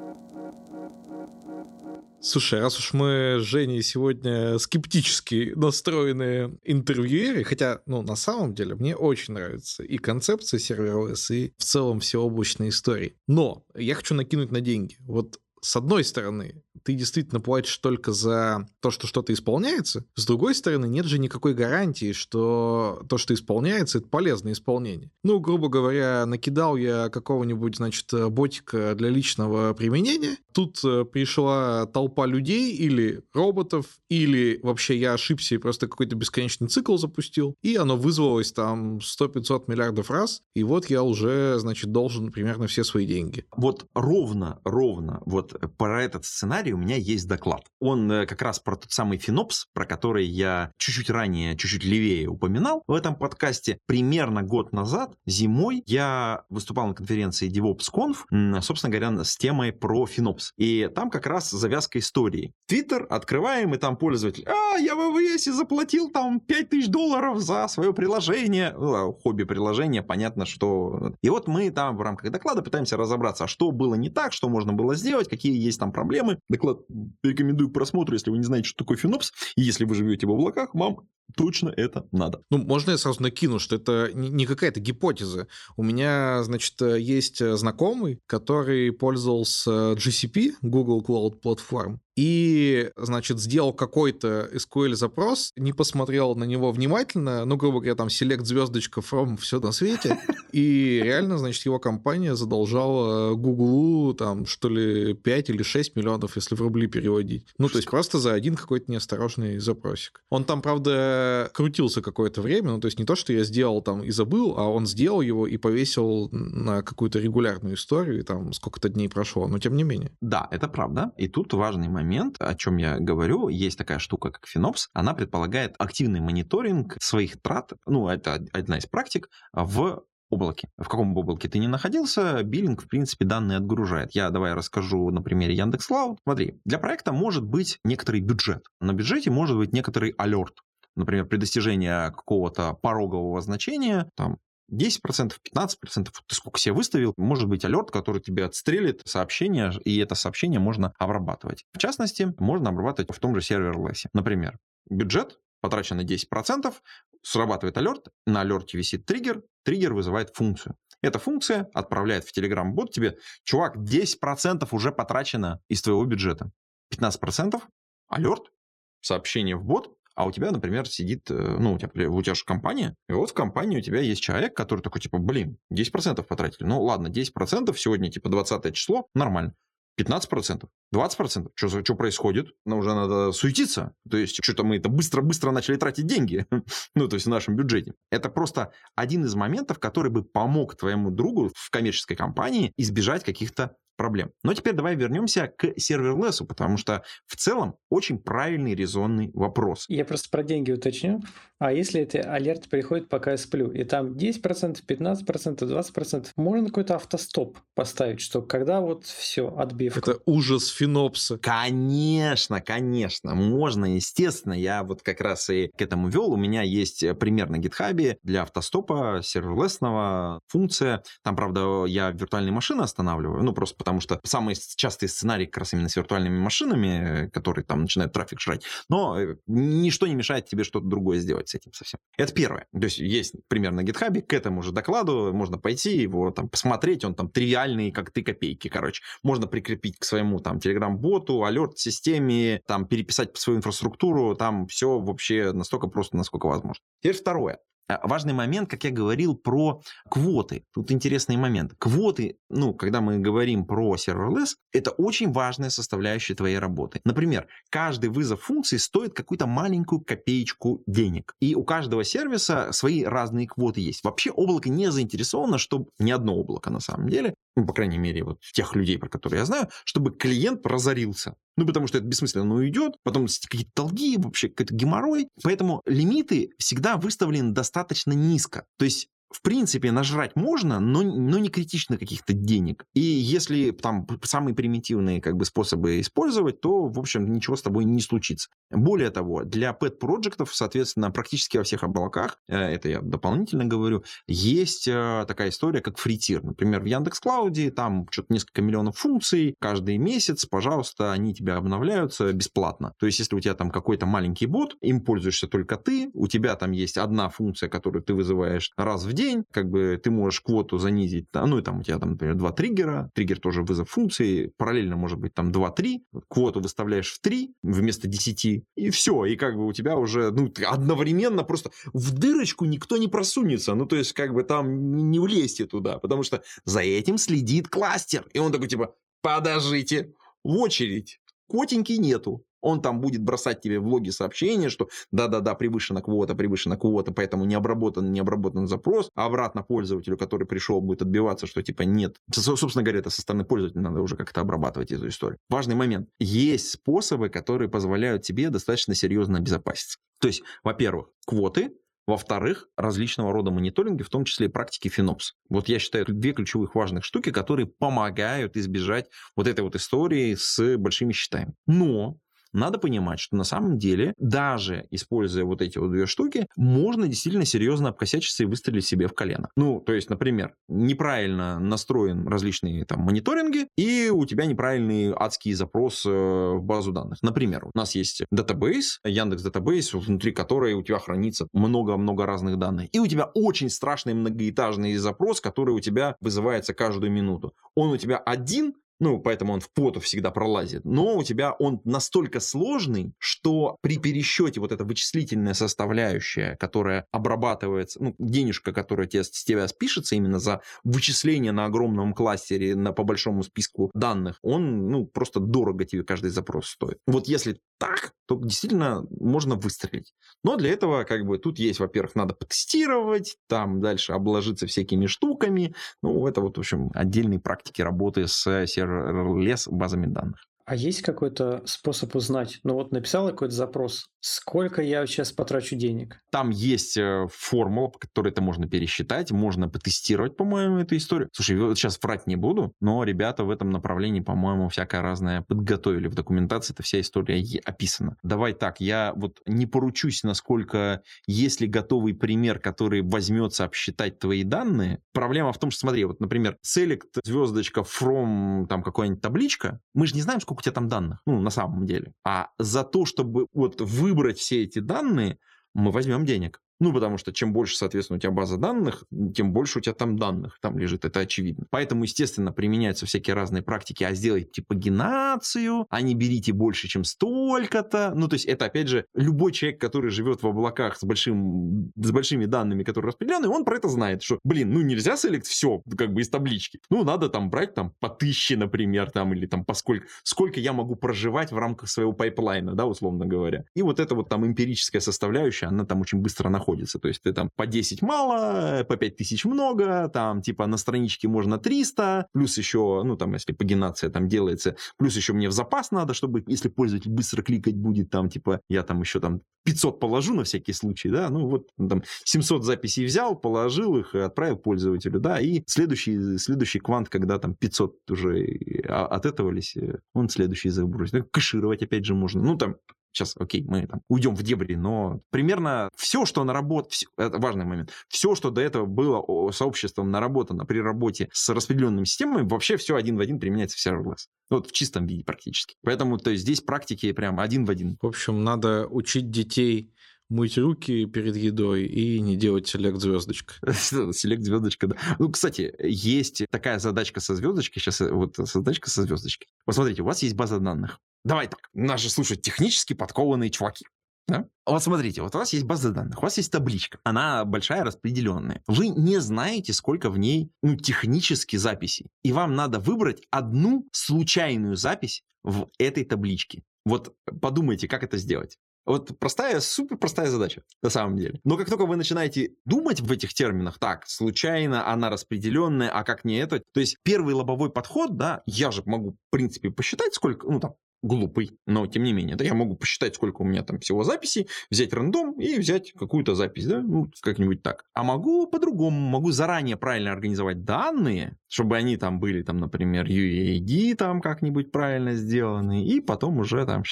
Слушай, 2.24 2.60
раз 2.60 2.78
уж 2.78 2.92
мы 2.92 3.38
с 3.40 3.42
Женей 3.42 3.82
сегодня 3.82 4.56
скептически 4.58 5.54
настроенные 5.56 6.56
интервьюеры, 6.62 7.42
хотя, 7.42 7.82
ну, 7.86 8.02
на 8.02 8.14
самом 8.14 8.54
деле, 8.54 8.76
мне 8.76 8.94
очень 8.94 9.34
нравится 9.34 9.82
и 9.82 9.98
концепция 9.98 10.60
serverless, 10.60 11.32
и 11.32 11.52
в 11.58 11.64
целом 11.64 11.98
все 11.98 12.22
облачные 12.22 12.68
истории. 12.68 13.16
Но 13.26 13.64
я 13.74 13.96
хочу 13.96 14.14
накинуть 14.14 14.52
на 14.52 14.60
деньги. 14.60 14.98
Вот 15.00 15.40
с 15.60 15.74
одной 15.74 16.04
стороны, 16.04 16.62
ты 16.82 16.94
действительно 16.94 17.40
платишь 17.40 17.76
только 17.78 18.12
за 18.12 18.66
то, 18.80 18.90
что 18.90 19.06
что-то 19.06 19.32
исполняется. 19.32 20.04
С 20.14 20.26
другой 20.26 20.54
стороны, 20.54 20.86
нет 20.86 21.06
же 21.06 21.18
никакой 21.18 21.54
гарантии, 21.54 22.12
что 22.12 23.02
то, 23.08 23.18
что 23.18 23.34
исполняется, 23.34 23.98
это 23.98 24.08
полезное 24.08 24.52
исполнение. 24.52 25.10
Ну, 25.22 25.40
грубо 25.40 25.68
говоря, 25.68 26.26
накидал 26.26 26.76
я 26.76 27.08
какого-нибудь, 27.08 27.76
значит, 27.76 28.12
ботика 28.30 28.94
для 28.94 29.10
личного 29.10 29.74
применения. 29.74 30.36
Тут 30.52 30.80
э, 30.84 31.04
пришла 31.04 31.86
толпа 31.86 32.26
людей 32.26 32.74
или 32.74 33.22
роботов, 33.32 33.86
или 34.08 34.60
вообще 34.62 34.96
я 34.96 35.14
ошибся 35.14 35.54
и 35.54 35.58
просто 35.58 35.88
какой-то 35.88 36.16
бесконечный 36.16 36.68
цикл 36.68 36.96
запустил, 36.96 37.56
и 37.62 37.76
оно 37.76 37.96
вызвалось 37.96 38.52
там 38.52 38.98
100-500 38.98 39.64
миллиардов 39.66 40.10
раз, 40.10 40.42
и 40.54 40.62
вот 40.62 40.86
я 40.86 41.02
уже, 41.02 41.58
значит, 41.58 41.92
должен 41.92 42.30
примерно 42.30 42.66
все 42.66 42.84
свои 42.84 43.06
деньги. 43.06 43.46
Вот 43.56 43.86
ровно, 43.94 44.60
ровно, 44.64 45.22
вот 45.24 45.58
про 45.78 46.02
этот 46.02 46.24
сценарий 46.24 46.61
у 46.70 46.76
меня 46.76 46.96
есть 46.96 47.28
доклад. 47.28 47.64
Он 47.80 48.10
э, 48.10 48.26
как 48.26 48.40
раз 48.42 48.60
про 48.60 48.76
тот 48.76 48.92
самый 48.92 49.18
Финопс, 49.18 49.66
про 49.74 49.84
который 49.84 50.24
я 50.24 50.70
чуть-чуть 50.78 51.10
ранее, 51.10 51.56
чуть-чуть 51.56 51.84
левее 51.84 52.28
упоминал 52.28 52.82
в 52.86 52.92
этом 52.92 53.16
подкасте. 53.16 53.78
Примерно 53.86 54.42
год 54.42 54.72
назад, 54.72 55.14
зимой, 55.26 55.82
я 55.86 56.44
выступал 56.48 56.86
на 56.86 56.94
конференции 56.94 57.50
DevOps.conf, 57.50 58.60
собственно 58.60 58.96
говоря, 58.96 59.24
с 59.24 59.36
темой 59.36 59.72
про 59.72 60.06
Финопс. 60.06 60.52
И 60.56 60.88
там 60.94 61.10
как 61.10 61.26
раз 61.26 61.50
завязка 61.50 61.98
истории. 61.98 62.52
Твиттер 62.66 63.06
открываем, 63.10 63.74
и 63.74 63.78
там 63.78 63.96
пользователь, 63.96 64.44
а, 64.46 64.78
я 64.78 64.94
в 64.94 65.00
AWS 65.00 65.52
заплатил 65.52 66.10
там 66.10 66.40
5000 66.40 66.88
долларов 66.88 67.40
за 67.40 67.68
свое 67.68 67.92
приложение, 67.92 68.74
ну, 68.78 68.94
а, 68.94 69.12
хобби-приложение, 69.12 70.02
понятно, 70.02 70.46
что... 70.46 71.14
И 71.22 71.28
вот 71.28 71.48
мы 71.48 71.70
там 71.70 71.96
в 71.96 72.02
рамках 72.02 72.30
доклада 72.30 72.62
пытаемся 72.62 72.96
разобраться, 72.96 73.44
а 73.44 73.48
что 73.48 73.70
было 73.70 73.94
не 73.94 74.08
так, 74.08 74.32
что 74.32 74.48
можно 74.48 74.72
было 74.72 74.94
сделать, 74.94 75.28
какие 75.28 75.56
есть 75.56 75.80
там 75.80 75.92
проблемы 75.92 76.38
доклад 76.52 76.80
рекомендую 77.22 77.70
к 77.70 77.72
просмотру, 77.72 78.14
если 78.14 78.30
вы 78.30 78.38
не 78.38 78.44
знаете, 78.44 78.68
что 78.68 78.84
такое 78.84 78.96
Финопс, 78.96 79.32
и 79.56 79.62
если 79.62 79.84
вы 79.84 79.94
живете 79.94 80.26
в 80.26 80.30
облаках, 80.30 80.74
вам 80.74 81.08
точно 81.36 81.72
это 81.76 82.06
надо. 82.12 82.42
Ну, 82.50 82.58
можно 82.58 82.90
я 82.90 82.98
сразу 82.98 83.22
накину, 83.22 83.58
что 83.58 83.76
это 83.76 84.10
не 84.12 84.46
какая-то 84.46 84.80
гипотеза. 84.80 85.48
У 85.76 85.82
меня, 85.82 86.42
значит, 86.44 86.80
есть 86.80 87.44
знакомый, 87.56 88.20
который 88.26 88.92
пользовался 88.92 89.92
GCP, 89.94 90.52
Google 90.62 91.02
Cloud 91.02 91.40
Platform, 91.42 91.98
и, 92.16 92.90
значит, 92.96 93.40
сделал 93.40 93.72
какой-то 93.72 94.50
SQL 94.52 94.94
запрос, 94.94 95.52
не 95.56 95.72
посмотрел 95.72 96.34
на 96.34 96.44
него 96.44 96.70
внимательно, 96.70 97.44
ну, 97.44 97.56
грубо 97.56 97.78
говоря, 97.78 97.94
там, 97.94 98.08
select 98.08 98.44
звездочка 98.44 99.00
from 99.00 99.36
все 99.36 99.60
на 99.60 99.72
свете, 99.72 100.18
и 100.52 101.00
реально, 101.02 101.38
значит, 101.38 101.64
его 101.64 101.78
компания 101.78 102.34
задолжала 102.34 103.34
Google, 103.34 104.14
там, 104.14 104.46
что 104.46 104.68
ли, 104.68 105.14
5 105.14 105.50
или 105.50 105.62
6 105.62 105.96
миллионов, 105.96 106.36
если 106.36 106.54
в 106.54 106.60
рубли 106.60 106.86
переводить. 106.86 107.46
Ну, 107.58 107.68
то 107.68 107.78
есть 107.78 107.88
просто 107.88 108.18
за 108.18 108.34
один 108.34 108.56
какой-то 108.56 108.90
неосторожный 108.90 109.58
запросик. 109.58 110.22
Он 110.28 110.44
там, 110.44 110.60
правда, 110.60 111.50
крутился 111.54 112.02
какое-то 112.02 112.42
время, 112.42 112.72
ну, 112.72 112.80
то 112.80 112.86
есть 112.86 112.98
не 112.98 113.04
то, 113.04 113.16
что 113.16 113.32
я 113.32 113.44
сделал 113.44 113.80
там 113.80 114.02
и 114.02 114.10
забыл, 114.10 114.54
а 114.58 114.68
он 114.68 114.86
сделал 114.86 115.22
его 115.22 115.46
и 115.46 115.56
повесил 115.56 116.28
на 116.32 116.82
какую-то 116.82 117.18
регулярную 117.18 117.76
историю, 117.76 118.20
и 118.20 118.22
там 118.22 118.52
сколько-то 118.52 118.88
дней 118.90 119.08
прошло, 119.08 119.48
но 119.48 119.58
тем 119.58 119.76
не 119.76 119.82
менее. 119.82 120.12
Да, 120.20 120.48
это 120.50 120.68
правда, 120.68 121.12
и 121.16 121.28
тут 121.28 121.54
важный 121.54 121.88
момент 121.88 122.01
момент, 122.02 122.36
о 122.40 122.54
чем 122.54 122.76
я 122.76 122.98
говорю, 122.98 123.48
есть 123.48 123.78
такая 123.78 123.98
штука, 123.98 124.30
как 124.30 124.46
Финопс, 124.46 124.88
она 124.92 125.14
предполагает 125.14 125.74
активный 125.78 126.20
мониторинг 126.20 126.96
своих 127.00 127.40
трат, 127.40 127.72
ну, 127.86 128.08
это 128.08 128.44
одна 128.52 128.78
из 128.78 128.86
практик, 128.86 129.28
в 129.52 130.02
облаке. 130.30 130.68
В 130.78 130.84
каком 130.84 131.16
облаке 131.16 131.48
ты 131.48 131.58
ни 131.58 131.66
находился, 131.66 132.42
биллинг, 132.42 132.82
в 132.82 132.88
принципе, 132.88 133.24
данные 133.24 133.58
отгружает. 133.58 134.14
Я 134.14 134.30
давай 134.30 134.54
расскажу 134.54 135.10
на 135.10 135.22
примере 135.22 135.54
Яндекс.Клауд. 135.54 136.18
Смотри, 136.24 136.58
для 136.64 136.78
проекта 136.78 137.12
может 137.12 137.44
быть 137.44 137.78
некоторый 137.84 138.20
бюджет. 138.20 138.64
На 138.80 138.92
бюджете 138.92 139.30
может 139.30 139.56
быть 139.56 139.72
некоторый 139.72 140.14
алерт. 140.16 140.54
Например, 140.96 141.26
при 141.26 141.36
достижении 141.36 142.10
какого-то 142.10 142.74
порогового 142.74 143.40
значения, 143.40 144.10
там, 144.16 144.38
10%, 144.72 145.34
15%, 145.54 146.08
ты 146.26 146.34
сколько 146.34 146.58
себе 146.58 146.74
выставил, 146.74 147.14
может 147.16 147.48
быть 147.48 147.64
алерт, 147.64 147.90
который 147.90 148.20
тебе 148.20 148.44
отстрелит 148.44 149.02
сообщение, 149.04 149.72
и 149.84 149.98
это 149.98 150.14
сообщение 150.14 150.60
можно 150.60 150.92
обрабатывать. 150.98 151.64
В 151.72 151.78
частности, 151.78 152.32
можно 152.38 152.70
обрабатывать 152.70 153.14
в 153.14 153.20
том 153.20 153.34
же 153.34 153.42
сервер-лессе. 153.42 154.08
Например, 154.12 154.58
бюджет 154.88 155.38
потрачен 155.60 155.96
на 155.96 156.02
10%, 156.02 156.74
срабатывает 157.22 157.76
алерт, 157.78 158.08
на 158.26 158.40
алерте 158.40 158.76
висит 158.76 159.06
триггер, 159.06 159.42
триггер 159.64 159.94
вызывает 159.94 160.34
функцию. 160.34 160.76
Эта 161.02 161.18
функция 161.18 161.68
отправляет 161.74 162.24
в 162.24 162.36
Telegram-бот 162.36 162.92
тебе, 162.92 163.18
чувак, 163.44 163.76
10% 163.76 164.68
уже 164.70 164.92
потрачено 164.92 165.60
из 165.68 165.82
твоего 165.82 166.04
бюджета. 166.04 166.50
15% 166.92 167.60
алерт, 168.08 168.52
сообщение 169.00 169.56
в 169.56 169.64
бот, 169.64 169.96
а 170.14 170.26
у 170.26 170.32
тебя, 170.32 170.50
например, 170.50 170.86
сидит, 170.86 171.30
э, 171.30 171.56
ну, 171.58 171.74
у 171.74 171.78
тебя, 171.78 172.10
у 172.10 172.22
тебя 172.22 172.34
же 172.34 172.44
компания, 172.44 172.94
и 173.08 173.12
вот 173.12 173.30
в 173.30 173.34
компании 173.34 173.78
у 173.78 173.82
тебя 173.82 174.00
есть 174.00 174.22
человек, 174.22 174.54
который 174.54 174.80
такой, 174.80 175.00
типа, 175.00 175.18
блин, 175.18 175.58
10% 175.72 176.22
потратили. 176.22 176.66
Ну, 176.66 176.82
ладно, 176.82 177.08
10% 177.08 177.76
сегодня, 177.76 178.10
типа, 178.10 178.28
20 178.28 178.74
число, 178.74 179.06
нормально. 179.14 179.54
15%, 180.00 180.64
20%. 180.94 181.50
Что, 181.54 181.84
что 181.84 181.94
происходит? 181.94 182.52
Нам 182.64 182.78
уже 182.78 182.94
надо 182.94 183.32
суетиться. 183.32 183.94
То 184.08 184.16
есть, 184.16 184.38
что-то 184.42 184.64
мы 184.64 184.76
это 184.76 184.88
быстро-быстро 184.88 185.50
начали 185.50 185.76
тратить 185.76 186.06
деньги. 186.06 186.46
ну, 186.94 187.08
то 187.08 187.14
есть, 187.14 187.26
в 187.26 187.30
нашем 187.30 187.56
бюджете. 187.56 187.94
Это 188.10 188.28
просто 188.28 188.72
один 188.94 189.24
из 189.24 189.34
моментов, 189.34 189.78
который 189.78 190.10
бы 190.10 190.24
помог 190.24 190.76
твоему 190.76 191.10
другу 191.10 191.50
в 191.54 191.70
коммерческой 191.70 192.16
компании 192.16 192.72
избежать 192.76 193.24
каких-то 193.24 193.76
проблем. 193.96 194.30
Но 194.42 194.54
теперь 194.54 194.74
давай 194.74 194.94
вернемся 194.96 195.46
к 195.48 195.78
серверлессу, 195.78 196.44
потому 196.44 196.76
что 196.76 197.02
в 197.26 197.36
целом 197.36 197.76
очень 197.90 198.18
правильный 198.18 198.74
резонный 198.74 199.30
вопрос. 199.34 199.84
Я 199.88 200.04
просто 200.04 200.28
про 200.30 200.42
деньги 200.42 200.72
уточню. 200.72 201.20
А 201.58 201.72
если 201.72 202.00
эти 202.00 202.16
алерт 202.16 202.68
приходит, 202.68 203.08
пока 203.08 203.32
я 203.32 203.36
сплю, 203.36 203.70
и 203.70 203.84
там 203.84 204.14
10%, 204.14 204.78
15%, 204.84 205.58
20%, 205.60 206.26
можно 206.36 206.66
какой-то 206.66 206.96
автостоп 206.96 207.56
поставить, 207.76 208.20
что 208.20 208.42
когда 208.42 208.80
вот 208.80 209.04
все, 209.04 209.54
отбивка. 209.56 210.00
Это 210.00 210.20
ужас 210.26 210.66
финопса. 210.68 211.38
Конечно, 211.38 212.60
конечно, 212.60 213.36
можно, 213.36 213.94
естественно. 213.94 214.54
Я 214.54 214.82
вот 214.82 215.02
как 215.02 215.20
раз 215.20 215.50
и 215.50 215.68
к 215.68 215.80
этому 215.80 216.08
вел. 216.08 216.32
У 216.32 216.36
меня 216.36 216.62
есть 216.62 217.04
пример 217.20 217.48
на 217.48 217.58
гитхабе 217.58 218.18
для 218.24 218.42
автостопа 218.42 219.20
серверлесного 219.22 220.40
функция. 220.48 221.04
Там, 221.22 221.36
правда, 221.36 221.84
я 221.86 222.10
виртуальные 222.10 222.52
машины 222.52 222.82
останавливаю, 222.82 223.42
ну, 223.44 223.52
просто 223.52 223.76
потому 223.82 223.98
что 223.98 224.20
самый 224.22 224.54
частый 224.76 225.08
сценарий 225.08 225.46
как 225.46 225.58
раз 225.58 225.72
именно 225.72 225.88
с 225.88 225.96
виртуальными 225.96 226.38
машинами, 226.38 227.28
которые 227.30 227.64
там 227.64 227.82
начинают 227.82 228.12
трафик 228.12 228.40
жрать. 228.40 228.64
Но 228.88 229.20
э, 229.20 229.34
ничто 229.48 230.06
не 230.06 230.14
мешает 230.14 230.46
тебе 230.46 230.62
что-то 230.62 230.86
другое 230.86 231.18
сделать 231.18 231.48
с 231.48 231.56
этим 231.56 231.72
совсем. 231.72 231.98
Это 232.16 232.32
первое. 232.32 232.66
То 232.72 232.84
есть 232.84 232.98
есть 232.98 233.34
пример 233.48 233.72
на 233.72 233.82
гитхабе, 233.82 234.22
к 234.22 234.32
этому 234.32 234.62
же 234.62 234.70
докладу 234.70 235.32
можно 235.32 235.58
пойти, 235.58 235.96
его 235.96 236.30
там 236.30 236.48
посмотреть, 236.48 237.04
он 237.04 237.16
там 237.16 237.28
тривиальный, 237.28 237.90
как 237.90 238.12
ты 238.12 238.22
копейки, 238.22 238.68
короче. 238.68 239.02
Можно 239.24 239.48
прикрепить 239.48 239.98
к 239.98 240.04
своему 240.04 240.38
там 240.38 240.60
телеграм-боту, 240.60 241.42
алерт-системе, 241.42 242.62
там 242.68 242.86
переписать 242.86 243.32
по 243.32 243.40
свою 243.40 243.58
инфраструктуру, 243.58 244.36
там 244.36 244.68
все 244.68 245.00
вообще 245.00 245.50
настолько 245.52 245.88
просто, 245.88 246.16
насколько 246.16 246.46
возможно. 246.46 246.80
Теперь 247.00 247.16
второе. 247.16 247.58
А, 247.88 248.06
важный 248.06 248.32
момент, 248.32 248.70
как 248.70 248.84
я 248.84 248.90
говорил, 248.90 249.34
про 249.34 249.82
квоты. 250.08 250.64
Тут 250.72 250.90
интересный 250.92 251.36
момент. 251.36 251.72
Квоты, 251.78 252.36
ну, 252.48 252.74
когда 252.74 253.00
мы 253.00 253.18
говорим 253.18 253.66
про 253.66 253.94
serverless, 253.96 254.54
это 254.72 254.90
очень 254.90 255.32
важная 255.32 255.70
составляющая 255.70 256.34
твоей 256.34 256.58
работы. 256.58 257.00
Например, 257.04 257.46
каждый 257.70 258.10
вызов 258.10 258.42
функции 258.42 258.76
стоит 258.76 259.14
какую-то 259.14 259.46
маленькую 259.46 260.00
копеечку 260.00 260.82
денег. 260.86 261.34
И 261.40 261.54
у 261.54 261.64
каждого 261.64 262.04
сервиса 262.04 262.72
свои 262.72 263.04
разные 263.04 263.46
квоты 263.46 263.80
есть. 263.80 264.04
Вообще 264.04 264.30
облако 264.30 264.68
не 264.68 264.90
заинтересовано, 264.90 265.58
чтобы 265.58 265.86
ни 265.98 266.10
одно 266.10 266.36
облако 266.36 266.70
на 266.70 266.80
самом 266.80 267.08
деле, 267.08 267.34
ну, 267.56 267.66
по 267.66 267.74
крайней 267.74 267.98
мере, 267.98 268.24
вот 268.24 268.40
тех 268.52 268.74
людей, 268.74 268.98
про 268.98 269.08
которые 269.08 269.40
я 269.40 269.44
знаю, 269.44 269.68
чтобы 269.84 270.12
клиент 270.12 270.64
разорился. 270.66 271.34
Ну, 271.58 271.66
потому 271.66 271.86
что 271.86 271.98
это 271.98 272.06
бессмысленно, 272.06 272.44
он 272.44 272.52
уйдет, 272.52 272.94
потом 273.02 273.26
какие-то 273.26 273.70
долги, 273.76 274.16
вообще 274.16 274.48
какой-то 274.48 274.74
геморрой. 274.74 275.28
Поэтому 275.42 275.82
лимиты 275.84 276.50
всегда 276.58 276.96
выставлены 276.96 277.52
достаточно 277.52 277.71
низко. 278.12 278.66
То 278.76 278.84
есть 278.84 279.08
в 279.34 279.42
принципе, 279.42 279.92
нажрать 279.92 280.36
можно, 280.36 280.80
но, 280.80 281.02
но 281.02 281.38
не 281.38 281.48
критично 281.48 281.96
каких-то 281.96 282.32
денег. 282.32 282.84
И 282.94 283.00
если 283.00 283.70
там 283.70 284.06
самые 284.22 284.54
примитивные 284.54 285.20
как 285.20 285.36
бы, 285.36 285.44
способы 285.44 286.00
использовать, 286.00 286.60
то, 286.60 286.86
в 286.86 286.98
общем, 286.98 287.32
ничего 287.32 287.56
с 287.56 287.62
тобой 287.62 287.84
не 287.84 288.00
случится. 288.00 288.48
Более 288.70 289.10
того, 289.10 289.44
для 289.44 289.72
pet-проектов, 289.72 290.54
соответственно, 290.54 291.10
практически 291.10 291.56
во 291.56 291.64
всех 291.64 291.82
облаках, 291.82 292.38
э, 292.48 292.56
это 292.56 292.88
я 292.88 293.00
дополнительно 293.00 293.64
говорю, 293.64 294.04
есть 294.26 294.88
э, 294.88 295.24
такая 295.26 295.50
история, 295.50 295.80
как 295.80 295.98
фритир. 295.98 296.42
Например, 296.42 296.80
в 296.80 296.86
Яндекс 296.86 297.20
Клауде 297.20 297.70
там 297.70 298.06
что-то 298.10 298.32
несколько 298.32 298.62
миллионов 298.62 298.96
функций 298.98 299.54
каждый 299.60 299.98
месяц, 299.98 300.46
пожалуйста, 300.46 301.12
они 301.12 301.34
тебя 301.34 301.56
обновляются 301.56 302.32
бесплатно. 302.32 302.94
То 302.98 303.06
есть, 303.06 303.18
если 303.18 303.36
у 303.36 303.40
тебя 303.40 303.54
там 303.54 303.70
какой-то 303.70 304.06
маленький 304.06 304.46
бот, 304.46 304.76
им 304.80 305.00
пользуешься 305.00 305.46
только 305.46 305.76
ты, 305.76 306.10
у 306.14 306.26
тебя 306.26 306.56
там 306.56 306.72
есть 306.72 306.96
одна 306.96 307.28
функция, 307.28 307.68
которую 307.68 308.02
ты 308.02 308.14
вызываешь 308.14 308.72
раз 308.76 309.04
в 309.04 309.12
день, 309.12 309.21
день, 309.22 309.44
как 309.50 309.70
бы 309.70 310.00
ты 310.02 310.10
можешь 310.10 310.40
квоту 310.40 310.78
занизить, 310.78 311.26
ну 311.32 311.58
и 311.58 311.62
там 311.62 311.80
у 311.80 311.82
тебя 311.82 311.98
там, 311.98 312.10
например, 312.10 312.34
два 312.34 312.52
триггера, 312.52 313.10
триггер 313.14 313.38
тоже 313.38 313.62
вызов 313.62 313.88
функции, 313.90 314.52
параллельно 314.56 314.96
может 314.96 315.18
быть 315.18 315.34
там 315.34 315.50
2-3, 315.50 316.00
квоту 316.28 316.60
выставляешь 316.60 317.12
в 317.12 317.20
3 317.20 317.54
вместо 317.62 318.08
10, 318.08 318.44
и 318.74 318.90
все, 318.90 319.24
и 319.24 319.36
как 319.36 319.56
бы 319.56 319.66
у 319.66 319.72
тебя 319.72 319.96
уже, 319.96 320.30
ну, 320.30 320.52
одновременно 320.66 321.44
просто 321.44 321.70
в 321.92 322.12
дырочку 322.18 322.64
никто 322.64 322.96
не 322.96 323.08
просунется, 323.08 323.74
ну, 323.74 323.86
то 323.86 323.96
есть 323.96 324.12
как 324.12 324.32
бы 324.32 324.42
там 324.42 325.10
не 325.10 325.18
влезьте 325.18 325.66
туда, 325.66 325.98
потому 325.98 326.22
что 326.22 326.42
за 326.64 326.80
этим 326.80 327.18
следит 327.18 327.68
кластер, 327.68 328.26
и 328.32 328.38
он 328.38 328.52
такой 328.52 328.68
типа, 328.68 328.94
подождите, 329.20 330.12
в 330.42 330.56
очередь, 330.56 331.20
котенький 331.46 331.98
нету, 331.98 332.44
он 332.62 332.80
там 332.80 333.00
будет 333.00 333.22
бросать 333.22 333.60
тебе 333.60 333.78
в 333.78 333.86
логи 333.86 334.10
сообщения, 334.10 334.70
что 334.70 334.88
да-да-да, 335.10 335.54
превышена 335.54 336.00
квота, 336.00 336.34
превышена 336.34 336.76
квота, 336.76 337.12
поэтому 337.12 337.44
не 337.44 337.54
обработан, 337.54 338.10
не 338.10 338.20
обработан 338.20 338.66
запрос, 338.66 339.10
а 339.14 339.26
обратно 339.26 339.62
пользователю, 339.62 340.16
который 340.16 340.46
пришел, 340.46 340.80
будет 340.80 341.02
отбиваться, 341.02 341.46
что 341.46 341.62
типа 341.62 341.82
нет. 341.82 342.16
Собственно 342.32 342.82
говоря, 342.82 343.00
это 343.00 343.10
со 343.10 343.20
стороны 343.20 343.44
пользователя 343.44 343.82
надо 343.82 344.00
уже 344.00 344.16
как-то 344.16 344.40
обрабатывать 344.40 344.92
эту 344.92 345.08
историю. 345.08 345.38
Важный 345.50 345.74
момент. 345.74 346.08
Есть 346.18 346.70
способы, 346.70 347.28
которые 347.28 347.68
позволяют 347.68 348.22
тебе 348.22 348.48
достаточно 348.48 348.94
серьезно 348.94 349.38
обезопаситься. 349.38 349.98
То 350.20 350.28
есть, 350.28 350.42
во-первых, 350.62 351.08
квоты, 351.26 351.72
во-вторых, 352.06 352.68
различного 352.76 353.32
рода 353.32 353.50
мониторинги, 353.50 354.02
в 354.02 354.08
том 354.08 354.24
числе 354.24 354.46
и 354.46 354.48
практики 354.48 354.88
FinOps. 354.88 355.34
Вот 355.48 355.68
я 355.68 355.78
считаю, 355.78 356.04
это 356.04 356.12
две 356.12 356.32
ключевых 356.32 356.74
важных 356.74 357.04
штуки, 357.04 357.30
которые 357.30 357.66
помогают 357.66 358.56
избежать 358.56 359.08
вот 359.36 359.46
этой 359.46 359.60
вот 359.60 359.76
истории 359.76 360.34
с 360.34 360.76
большими 360.78 361.12
счетами. 361.12 361.54
Но 361.66 362.18
надо 362.52 362.78
понимать, 362.78 363.20
что 363.20 363.36
на 363.36 363.44
самом 363.44 363.78
деле, 363.78 364.14
даже 364.18 364.86
используя 364.90 365.44
вот 365.44 365.62
эти 365.62 365.78
вот 365.78 365.90
две 365.90 366.06
штуки, 366.06 366.46
можно 366.56 367.08
действительно 367.08 367.44
серьезно 367.44 367.90
обкосячиться 367.90 368.42
и 368.42 368.46
выстрелить 368.46 368.86
себе 368.86 369.08
в 369.08 369.14
колено. 369.14 369.48
Ну, 369.56 369.80
то 369.80 369.92
есть, 369.92 370.10
например, 370.10 370.54
неправильно 370.68 371.58
настроен 371.58 372.26
различные 372.26 372.84
там 372.84 373.00
мониторинги, 373.00 373.66
и 373.76 374.10
у 374.10 374.24
тебя 374.26 374.46
неправильный 374.46 375.12
адский 375.14 375.52
запрос 375.54 376.04
э, 376.06 376.10
в 376.10 376.62
базу 376.62 376.92
данных. 376.92 377.18
Например, 377.22 377.64
у 377.64 377.70
нас 377.74 377.94
есть 377.94 378.24
database, 378.30 379.00
Яндекс 379.04 379.42
database, 379.42 379.92
внутри 379.94 380.32
которой 380.32 380.74
у 380.74 380.82
тебя 380.82 380.98
хранится 380.98 381.46
много-много 381.52 382.26
разных 382.26 382.58
данных. 382.58 382.88
И 382.92 382.98
у 382.98 383.06
тебя 383.06 383.30
очень 383.34 383.70
страшный 383.70 384.14
многоэтажный 384.14 384.96
запрос, 384.96 385.40
который 385.40 385.74
у 385.74 385.80
тебя 385.80 386.16
вызывается 386.20 386.74
каждую 386.74 387.12
минуту. 387.12 387.54
Он 387.74 387.90
у 387.90 387.96
тебя 387.96 388.18
один, 388.18 388.74
ну, 389.02 389.18
поэтому 389.18 389.52
он 389.52 389.58
в 389.58 389.68
поту 389.68 389.98
всегда 389.98 390.30
пролазит. 390.30 390.84
Но 390.84 391.16
у 391.16 391.24
тебя 391.24 391.50
он 391.58 391.80
настолько 391.84 392.38
сложный, 392.38 393.14
что 393.18 393.76
при 393.80 393.98
пересчете 393.98 394.60
вот 394.60 394.70
эта 394.70 394.84
вычислительная 394.84 395.54
составляющая, 395.54 396.54
которая 396.60 397.06
обрабатывается, 397.10 398.00
ну, 398.00 398.14
денежка, 398.20 398.72
которая 398.72 399.08
тебе, 399.08 399.24
с 399.24 399.42
тебя 399.42 399.66
спишется 399.66 400.14
именно 400.14 400.38
за 400.38 400.60
вычисление 400.84 401.50
на 401.50 401.64
огромном 401.64 402.14
кластере, 402.14 402.76
на, 402.76 402.92
по 402.92 403.02
большому 403.02 403.42
списку 403.42 403.90
данных, 403.92 404.38
он, 404.40 404.88
ну, 404.88 405.04
просто 405.04 405.40
дорого 405.40 405.84
тебе 405.84 406.04
каждый 406.04 406.30
запрос 406.30 406.68
стоит. 406.68 406.98
Вот 407.08 407.26
если 407.26 407.58
так, 407.78 408.12
то 408.26 408.36
действительно 408.36 409.04
можно 409.10 409.56
выстрелить. 409.56 410.14
Но 410.44 410.56
для 410.56 410.70
этого, 410.70 411.02
как 411.02 411.26
бы, 411.26 411.38
тут 411.38 411.58
есть, 411.58 411.80
во-первых, 411.80 412.14
надо 412.14 412.34
потестировать, 412.34 413.36
там 413.48 413.80
дальше 413.80 414.12
обложиться 414.12 414.68
всякими 414.68 415.06
штуками. 415.06 415.74
Ну, 416.04 416.24
это 416.28 416.40
вот, 416.40 416.56
в 416.56 416.60
общем, 416.60 416.92
отдельные 416.94 417.40
практики 417.40 417.82
работы 417.82 418.28
с 418.28 418.66
сервером 418.66 418.91
лес 419.38 419.68
базами 419.68 420.06
данных. 420.06 420.40
А 420.64 420.74
есть 420.74 421.02
какой-то 421.02 421.62
способ 421.64 422.14
узнать? 422.14 422.60
Ну 422.62 422.74
вот 422.74 422.92
написал 422.92 423.28
какой-то 423.28 423.54
запрос, 423.54 424.06
сколько 424.20 424.82
я 424.82 425.04
сейчас 425.06 425.32
потрачу 425.32 425.74
денег? 425.76 426.20
Там 426.30 426.50
есть 426.50 426.96
э, 426.96 427.26
формула, 427.32 427.88
по 427.88 427.98
которой 427.98 428.28
это 428.28 428.42
можно 428.42 428.68
пересчитать, 428.68 429.32
можно 429.32 429.68
потестировать, 429.68 430.36
по-моему, 430.36 430.78
эту 430.78 430.96
историю. 430.96 431.28
Слушай, 431.32 431.58
вот 431.58 431.76
сейчас 431.76 431.98
врать 432.00 432.26
не 432.26 432.36
буду, 432.36 432.74
но 432.80 433.02
ребята 433.02 433.44
в 433.44 433.50
этом 433.50 433.70
направлении, 433.70 434.20
по-моему, 434.20 434.68
всякое 434.68 435.02
разное 435.02 435.42
подготовили. 435.42 436.08
В 436.08 436.14
документации 436.14 436.72
эта 436.74 436.82
вся 436.82 437.00
история 437.00 437.42
описана. 437.64 438.16
Давай 438.22 438.52
так, 438.52 438.80
я 438.80 439.12
вот 439.16 439.40
не 439.46 439.66
поручусь, 439.66 440.22
насколько, 440.22 441.02
если 441.26 441.66
готовый 441.66 442.14
пример, 442.14 442.60
который 442.60 443.02
возьмется 443.02 443.64
обсчитать 443.64 444.18
твои 444.18 444.44
данные, 444.44 445.00
проблема 445.12 445.52
в 445.52 445.58
том, 445.58 445.70
что, 445.70 445.80
смотри, 445.80 446.04
вот, 446.04 446.20
например, 446.20 446.56
select 446.64 447.08
звездочка 447.24 447.80
from 447.80 448.66
там 448.68 448.82
какая-нибудь 448.82 449.20
табличка, 449.20 449.80
мы 449.94 450.06
же 450.06 450.14
не 450.14 450.22
знаем, 450.22 450.40
сколько 450.40 450.51
сколько 450.52 450.60
у 450.60 450.62
тебя 450.62 450.72
там 450.72 450.88
данных, 450.88 451.20
ну, 451.26 451.40
на 451.40 451.50
самом 451.50 451.86
деле. 451.86 452.12
А 452.24 452.48
за 452.58 452.84
то, 452.84 453.04
чтобы 453.04 453.46
вот 453.52 453.80
выбрать 453.80 454.38
все 454.38 454.62
эти 454.62 454.80
данные, 454.80 455.38
мы 455.74 455.90
возьмем 455.90 456.24
денег. 456.24 456.60
Ну, 456.82 456.92
потому 456.92 457.16
что 457.16 457.32
чем 457.32 457.52
больше, 457.52 457.76
соответственно, 457.76 458.16
у 458.16 458.20
тебя 458.20 458.32
база 458.32 458.56
данных, 458.56 459.04
тем 459.36 459.52
больше 459.52 459.78
у 459.78 459.80
тебя 459.80 459.94
там 459.94 460.18
данных 460.18 460.58
там 460.60 460.76
лежит, 460.80 461.04
это 461.04 461.20
очевидно. 461.20 461.64
Поэтому, 461.70 462.02
естественно, 462.02 462.52
применяются 462.52 463.06
всякие 463.06 463.34
разные 463.34 463.62
практики, 463.62 464.02
а 464.02 464.12
сделайте 464.14 464.50
типа 464.50 464.74
пагинацию, 464.74 465.86
а 465.90 466.00
не 466.00 466.16
берите 466.16 466.52
больше, 466.52 466.88
чем 466.88 467.04
столько-то. 467.04 468.12
Ну, 468.16 468.26
то 468.26 468.34
есть 468.34 468.46
это, 468.46 468.64
опять 468.64 468.88
же, 468.88 469.04
любой 469.14 469.52
человек, 469.52 469.80
который 469.80 470.10
живет 470.10 470.42
в 470.42 470.46
облаках 470.48 470.96
с, 470.96 471.04
большим, 471.04 471.92
с 471.94 472.10
большими 472.10 472.46
данными, 472.46 472.82
которые 472.82 473.10
распределены, 473.10 473.46
он 473.46 473.64
про 473.64 473.76
это 473.76 473.86
знает, 473.86 474.24
что, 474.24 474.40
блин, 474.42 474.72
ну 474.72 474.80
нельзя 474.80 475.16
select 475.16 475.46
все 475.46 475.82
как 475.96 476.12
бы 476.12 476.22
из 476.22 476.30
таблички. 476.30 476.80
Ну, 476.90 477.04
надо 477.04 477.28
там 477.28 477.48
брать 477.48 477.74
там 477.74 477.92
по 478.00 478.08
тысяче, 478.08 478.56
например, 478.56 479.08
там, 479.12 479.32
или 479.32 479.46
там 479.46 479.64
по 479.64 479.74
сколько, 479.74 480.06
сколько 480.24 480.58
я 480.58 480.72
могу 480.72 480.96
проживать 480.96 481.52
в 481.52 481.58
рамках 481.58 481.88
своего 481.88 482.12
пайплайна, 482.12 482.74
да, 482.74 482.86
условно 482.86 483.24
говоря. 483.24 483.66
И 483.76 483.82
вот 483.82 484.00
эта 484.00 484.16
вот 484.16 484.28
там 484.28 484.44
эмпирическая 484.44 485.00
составляющая, 485.00 485.66
она 485.66 485.84
там 485.84 486.00
очень 486.00 486.18
быстро 486.18 486.48
находится 486.48 486.71
обходится. 486.72 486.98
То 486.98 487.08
есть 487.08 487.22
ты 487.22 487.32
там 487.32 487.50
по 487.56 487.66
10 487.66 488.02
мало, 488.02 488.84
по 488.84 488.96
5 488.96 489.16
тысяч 489.16 489.44
много, 489.44 490.08
там 490.08 490.42
типа 490.42 490.66
на 490.66 490.76
страничке 490.76 491.28
можно 491.28 491.58
300, 491.58 492.26
плюс 492.32 492.58
еще, 492.58 493.02
ну 493.04 493.16
там 493.16 493.32
если 493.34 493.52
пагинация 493.52 494.10
там 494.10 494.28
делается, 494.28 494.76
плюс 494.98 495.16
еще 495.16 495.32
мне 495.32 495.48
в 495.48 495.52
запас 495.52 495.90
надо, 495.90 496.14
чтобы 496.14 496.42
если 496.46 496.68
пользователь 496.68 497.10
быстро 497.10 497.42
кликать 497.42 497.76
будет, 497.76 498.10
там 498.10 498.28
типа 498.28 498.60
я 498.68 498.82
там 498.82 499.00
еще 499.00 499.20
там 499.20 499.40
500 499.64 500.00
положу 500.00 500.34
на 500.34 500.44
всякий 500.44 500.72
случай, 500.72 501.10
да, 501.10 501.28
ну 501.30 501.48
вот 501.48 501.68
там 501.76 502.02
700 502.24 502.64
записей 502.64 503.04
взял, 503.04 503.36
положил 503.36 503.96
их 503.96 504.14
отправил 504.14 504.56
пользователю, 504.56 505.20
да, 505.20 505.40
и 505.40 505.62
следующий, 505.66 506.38
следующий 506.38 506.80
квант, 506.80 507.08
когда 507.08 507.38
там 507.38 507.54
500 507.54 508.10
уже 508.10 508.46
а, 508.88 509.06
отэтовались, 509.06 509.76
э, 509.76 509.98
он 510.14 510.28
следующий 510.28 510.70
забросит. 510.70 511.30
Кэшировать 511.30 511.82
опять 511.82 512.04
же 512.04 512.14
можно, 512.14 512.42
ну 512.42 512.56
там 512.56 512.76
сейчас, 513.12 513.34
окей, 513.38 513.64
мы 513.64 513.86
там 513.86 514.00
уйдем 514.08 514.34
в 514.34 514.42
дебри, 514.42 514.74
но 514.74 515.20
примерно 515.30 515.90
все, 515.96 516.24
что 516.24 516.44
наработано, 516.44 516.90
это 517.16 517.38
важный 517.38 517.64
момент, 517.64 517.90
все, 518.08 518.34
что 518.34 518.50
до 518.50 518.60
этого 518.60 518.86
было 518.86 519.50
сообществом 519.52 520.10
наработано 520.10 520.64
при 520.64 520.78
работе 520.78 521.28
с 521.32 521.48
распределенными 521.50 522.04
системами, 522.04 522.48
вообще 522.48 522.76
все 522.76 522.96
один 522.96 523.16
в 523.16 523.20
один 523.20 523.38
применяется 523.38 523.76
в 523.76 523.86
serverless. 523.86 524.26
Вот 524.50 524.68
в 524.68 524.72
чистом 524.72 525.06
виде 525.06 525.24
практически. 525.24 525.76
Поэтому 525.82 526.18
то 526.18 526.30
есть 526.30 526.42
здесь 526.42 526.60
практики 526.60 527.12
прям 527.12 527.40
один 527.40 527.64
в 527.64 527.70
один. 527.70 527.96
В 528.00 528.06
общем, 528.06 528.44
надо 528.44 528.86
учить 528.86 529.30
детей 529.30 529.92
мыть 530.32 530.58
руки 530.58 531.04
перед 531.06 531.36
едой 531.36 531.84
и 531.84 532.20
не 532.20 532.36
делать 532.36 532.66
селект 532.66 532.98
звездочка. 532.98 533.54
селект 533.72 534.42
звездочка, 534.42 534.86
да. 534.88 534.96
Ну, 535.18 535.30
кстати, 535.30 535.74
есть 535.78 536.44
такая 536.50 536.78
задачка 536.78 537.20
со 537.20 537.34
звездочкой. 537.34 537.80
Сейчас 537.80 538.00
вот 538.00 538.36
задачка 538.36 538.90
со 538.90 539.02
звездочкой. 539.02 539.48
Посмотрите, 539.64 540.02
у 540.02 540.06
вас 540.06 540.22
есть 540.22 540.34
база 540.34 540.58
данных. 540.58 540.98
Давай 541.24 541.48
так, 541.48 541.70
нас 541.72 542.00
же 542.00 542.10
слушают 542.10 542.42
технически 542.42 542.94
подкованные 542.94 543.50
чуваки. 543.50 543.86
Да? 544.28 544.46
Вот 544.66 544.82
смотрите, 544.82 545.22
вот 545.22 545.34
у 545.34 545.38
вас 545.38 545.52
есть 545.52 545.64
база 545.64 545.90
данных, 545.90 546.18
у 546.18 546.22
вас 546.22 546.36
есть 546.36 546.52
табличка, 546.52 546.98
она 547.04 547.44
большая, 547.44 547.84
распределенная. 547.84 548.62
Вы 548.66 548.88
не 548.88 549.20
знаете, 549.20 549.72
сколько 549.72 550.10
в 550.10 550.18
ней 550.18 550.50
ну, 550.62 550.76
технически 550.76 551.56
записей. 551.56 552.06
И 552.22 552.32
вам 552.32 552.54
надо 552.54 552.78
выбрать 552.78 553.22
одну 553.30 553.88
случайную 553.92 554.76
запись 554.76 555.22
в 555.42 555.68
этой 555.78 556.04
табличке. 556.04 556.62
Вот 556.84 557.14
подумайте, 557.40 557.88
как 557.88 558.02
это 558.04 558.16
сделать. 558.16 558.58
Вот 558.84 559.16
простая, 559.18 559.60
супер 559.60 559.96
простая 559.96 560.28
задача, 560.28 560.62
на 560.82 560.90
самом 560.90 561.16
деле. 561.16 561.40
Но 561.44 561.56
как 561.56 561.68
только 561.68 561.86
вы 561.86 561.94
начинаете 561.94 562.54
думать 562.64 563.00
в 563.00 563.12
этих 563.12 563.32
терминах, 563.32 563.78
так, 563.78 564.08
случайно, 564.08 564.90
она 564.90 565.08
распределенная, 565.08 565.88
а 565.90 566.02
как 566.02 566.24
не 566.24 566.38
это, 566.38 566.62
то 566.72 566.80
есть 566.80 566.96
первый 567.04 567.34
лобовой 567.34 567.70
подход, 567.70 568.16
да, 568.16 568.42
я 568.46 568.72
же 568.72 568.82
могу, 568.84 569.12
в 569.12 569.30
принципе, 569.30 569.70
посчитать, 569.70 570.14
сколько, 570.14 570.48
ну, 570.50 570.58
там, 570.58 570.74
глупый, 571.02 571.58
но 571.66 571.86
тем 571.86 572.04
не 572.04 572.12
менее, 572.12 572.36
да, 572.36 572.44
я 572.44 572.54
могу 572.54 572.76
посчитать, 572.76 573.14
сколько 573.16 573.42
у 573.42 573.44
меня 573.44 573.62
там 573.62 573.80
всего 573.80 574.04
записей, 574.04 574.48
взять 574.70 574.92
рандом 574.92 575.40
и 575.40 575.58
взять 575.58 575.92
какую-то 575.92 576.34
запись, 576.34 576.66
да, 576.66 576.80
ну, 576.80 577.10
как-нибудь 577.20 577.62
так. 577.62 577.84
А 577.94 578.02
могу 578.04 578.46
по-другому, 578.46 578.98
могу 579.00 579.32
заранее 579.32 579.76
правильно 579.76 580.12
организовать 580.12 580.64
данные, 580.64 581.36
чтобы 581.48 581.76
они 581.76 581.96
там 581.96 582.20
были, 582.20 582.42
там, 582.42 582.58
например, 582.58 583.06
UAD 583.06 583.94
там 583.96 584.20
как-нибудь 584.20 584.70
правильно 584.70 585.14
сделаны, 585.14 585.84
и 585.84 586.00
потом 586.00 586.38
уже 586.38 586.64
там 586.66 586.84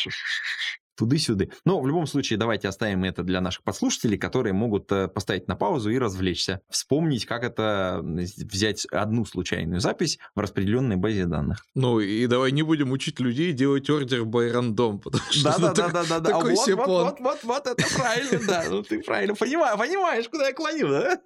туды-сюды. 1.00 1.50
Но 1.64 1.80
в 1.80 1.86
любом 1.86 2.06
случае 2.06 2.38
давайте 2.38 2.68
оставим 2.68 3.04
это 3.04 3.22
для 3.22 3.40
наших 3.40 3.64
подслушателей, 3.64 4.18
которые 4.18 4.52
могут 4.52 4.92
э, 4.92 5.08
поставить 5.08 5.48
на 5.48 5.56
паузу 5.56 5.88
и 5.88 5.98
развлечься. 5.98 6.60
Вспомнить, 6.68 7.24
как 7.24 7.42
это 7.42 8.02
взять 8.02 8.84
одну 8.86 9.24
случайную 9.24 9.80
запись 9.80 10.18
в 10.34 10.40
распределенной 10.40 10.96
базе 10.96 11.24
данных. 11.24 11.64
Ну 11.74 12.00
и 12.00 12.26
давай 12.26 12.52
не 12.52 12.62
будем 12.62 12.92
учить 12.92 13.18
людей 13.18 13.52
делать 13.52 13.88
ордер 13.88 14.24
by 14.24 14.52
random, 14.52 14.98
потому 14.98 15.24
что 15.30 15.44
да, 15.44 15.58
да, 15.58 15.72
да, 15.72 15.88
да, 15.88 16.04
да, 16.04 16.20
да. 16.20 16.30
Такой 16.30 16.54
вот, 16.54 16.68
вот, 16.68 16.86
вот, 16.86 17.20
вот, 17.20 17.44
вот, 17.44 17.66
это 17.66 17.84
правильно, 17.96 18.46
да. 18.46 18.64
Ну 18.68 18.82
ты 18.82 19.02
правильно 19.02 19.34
понимаешь, 19.34 19.78
понимаешь, 19.78 20.28
куда 20.28 20.48
я 20.48 20.52
клоню, 20.52 20.88
да? 20.88 21.20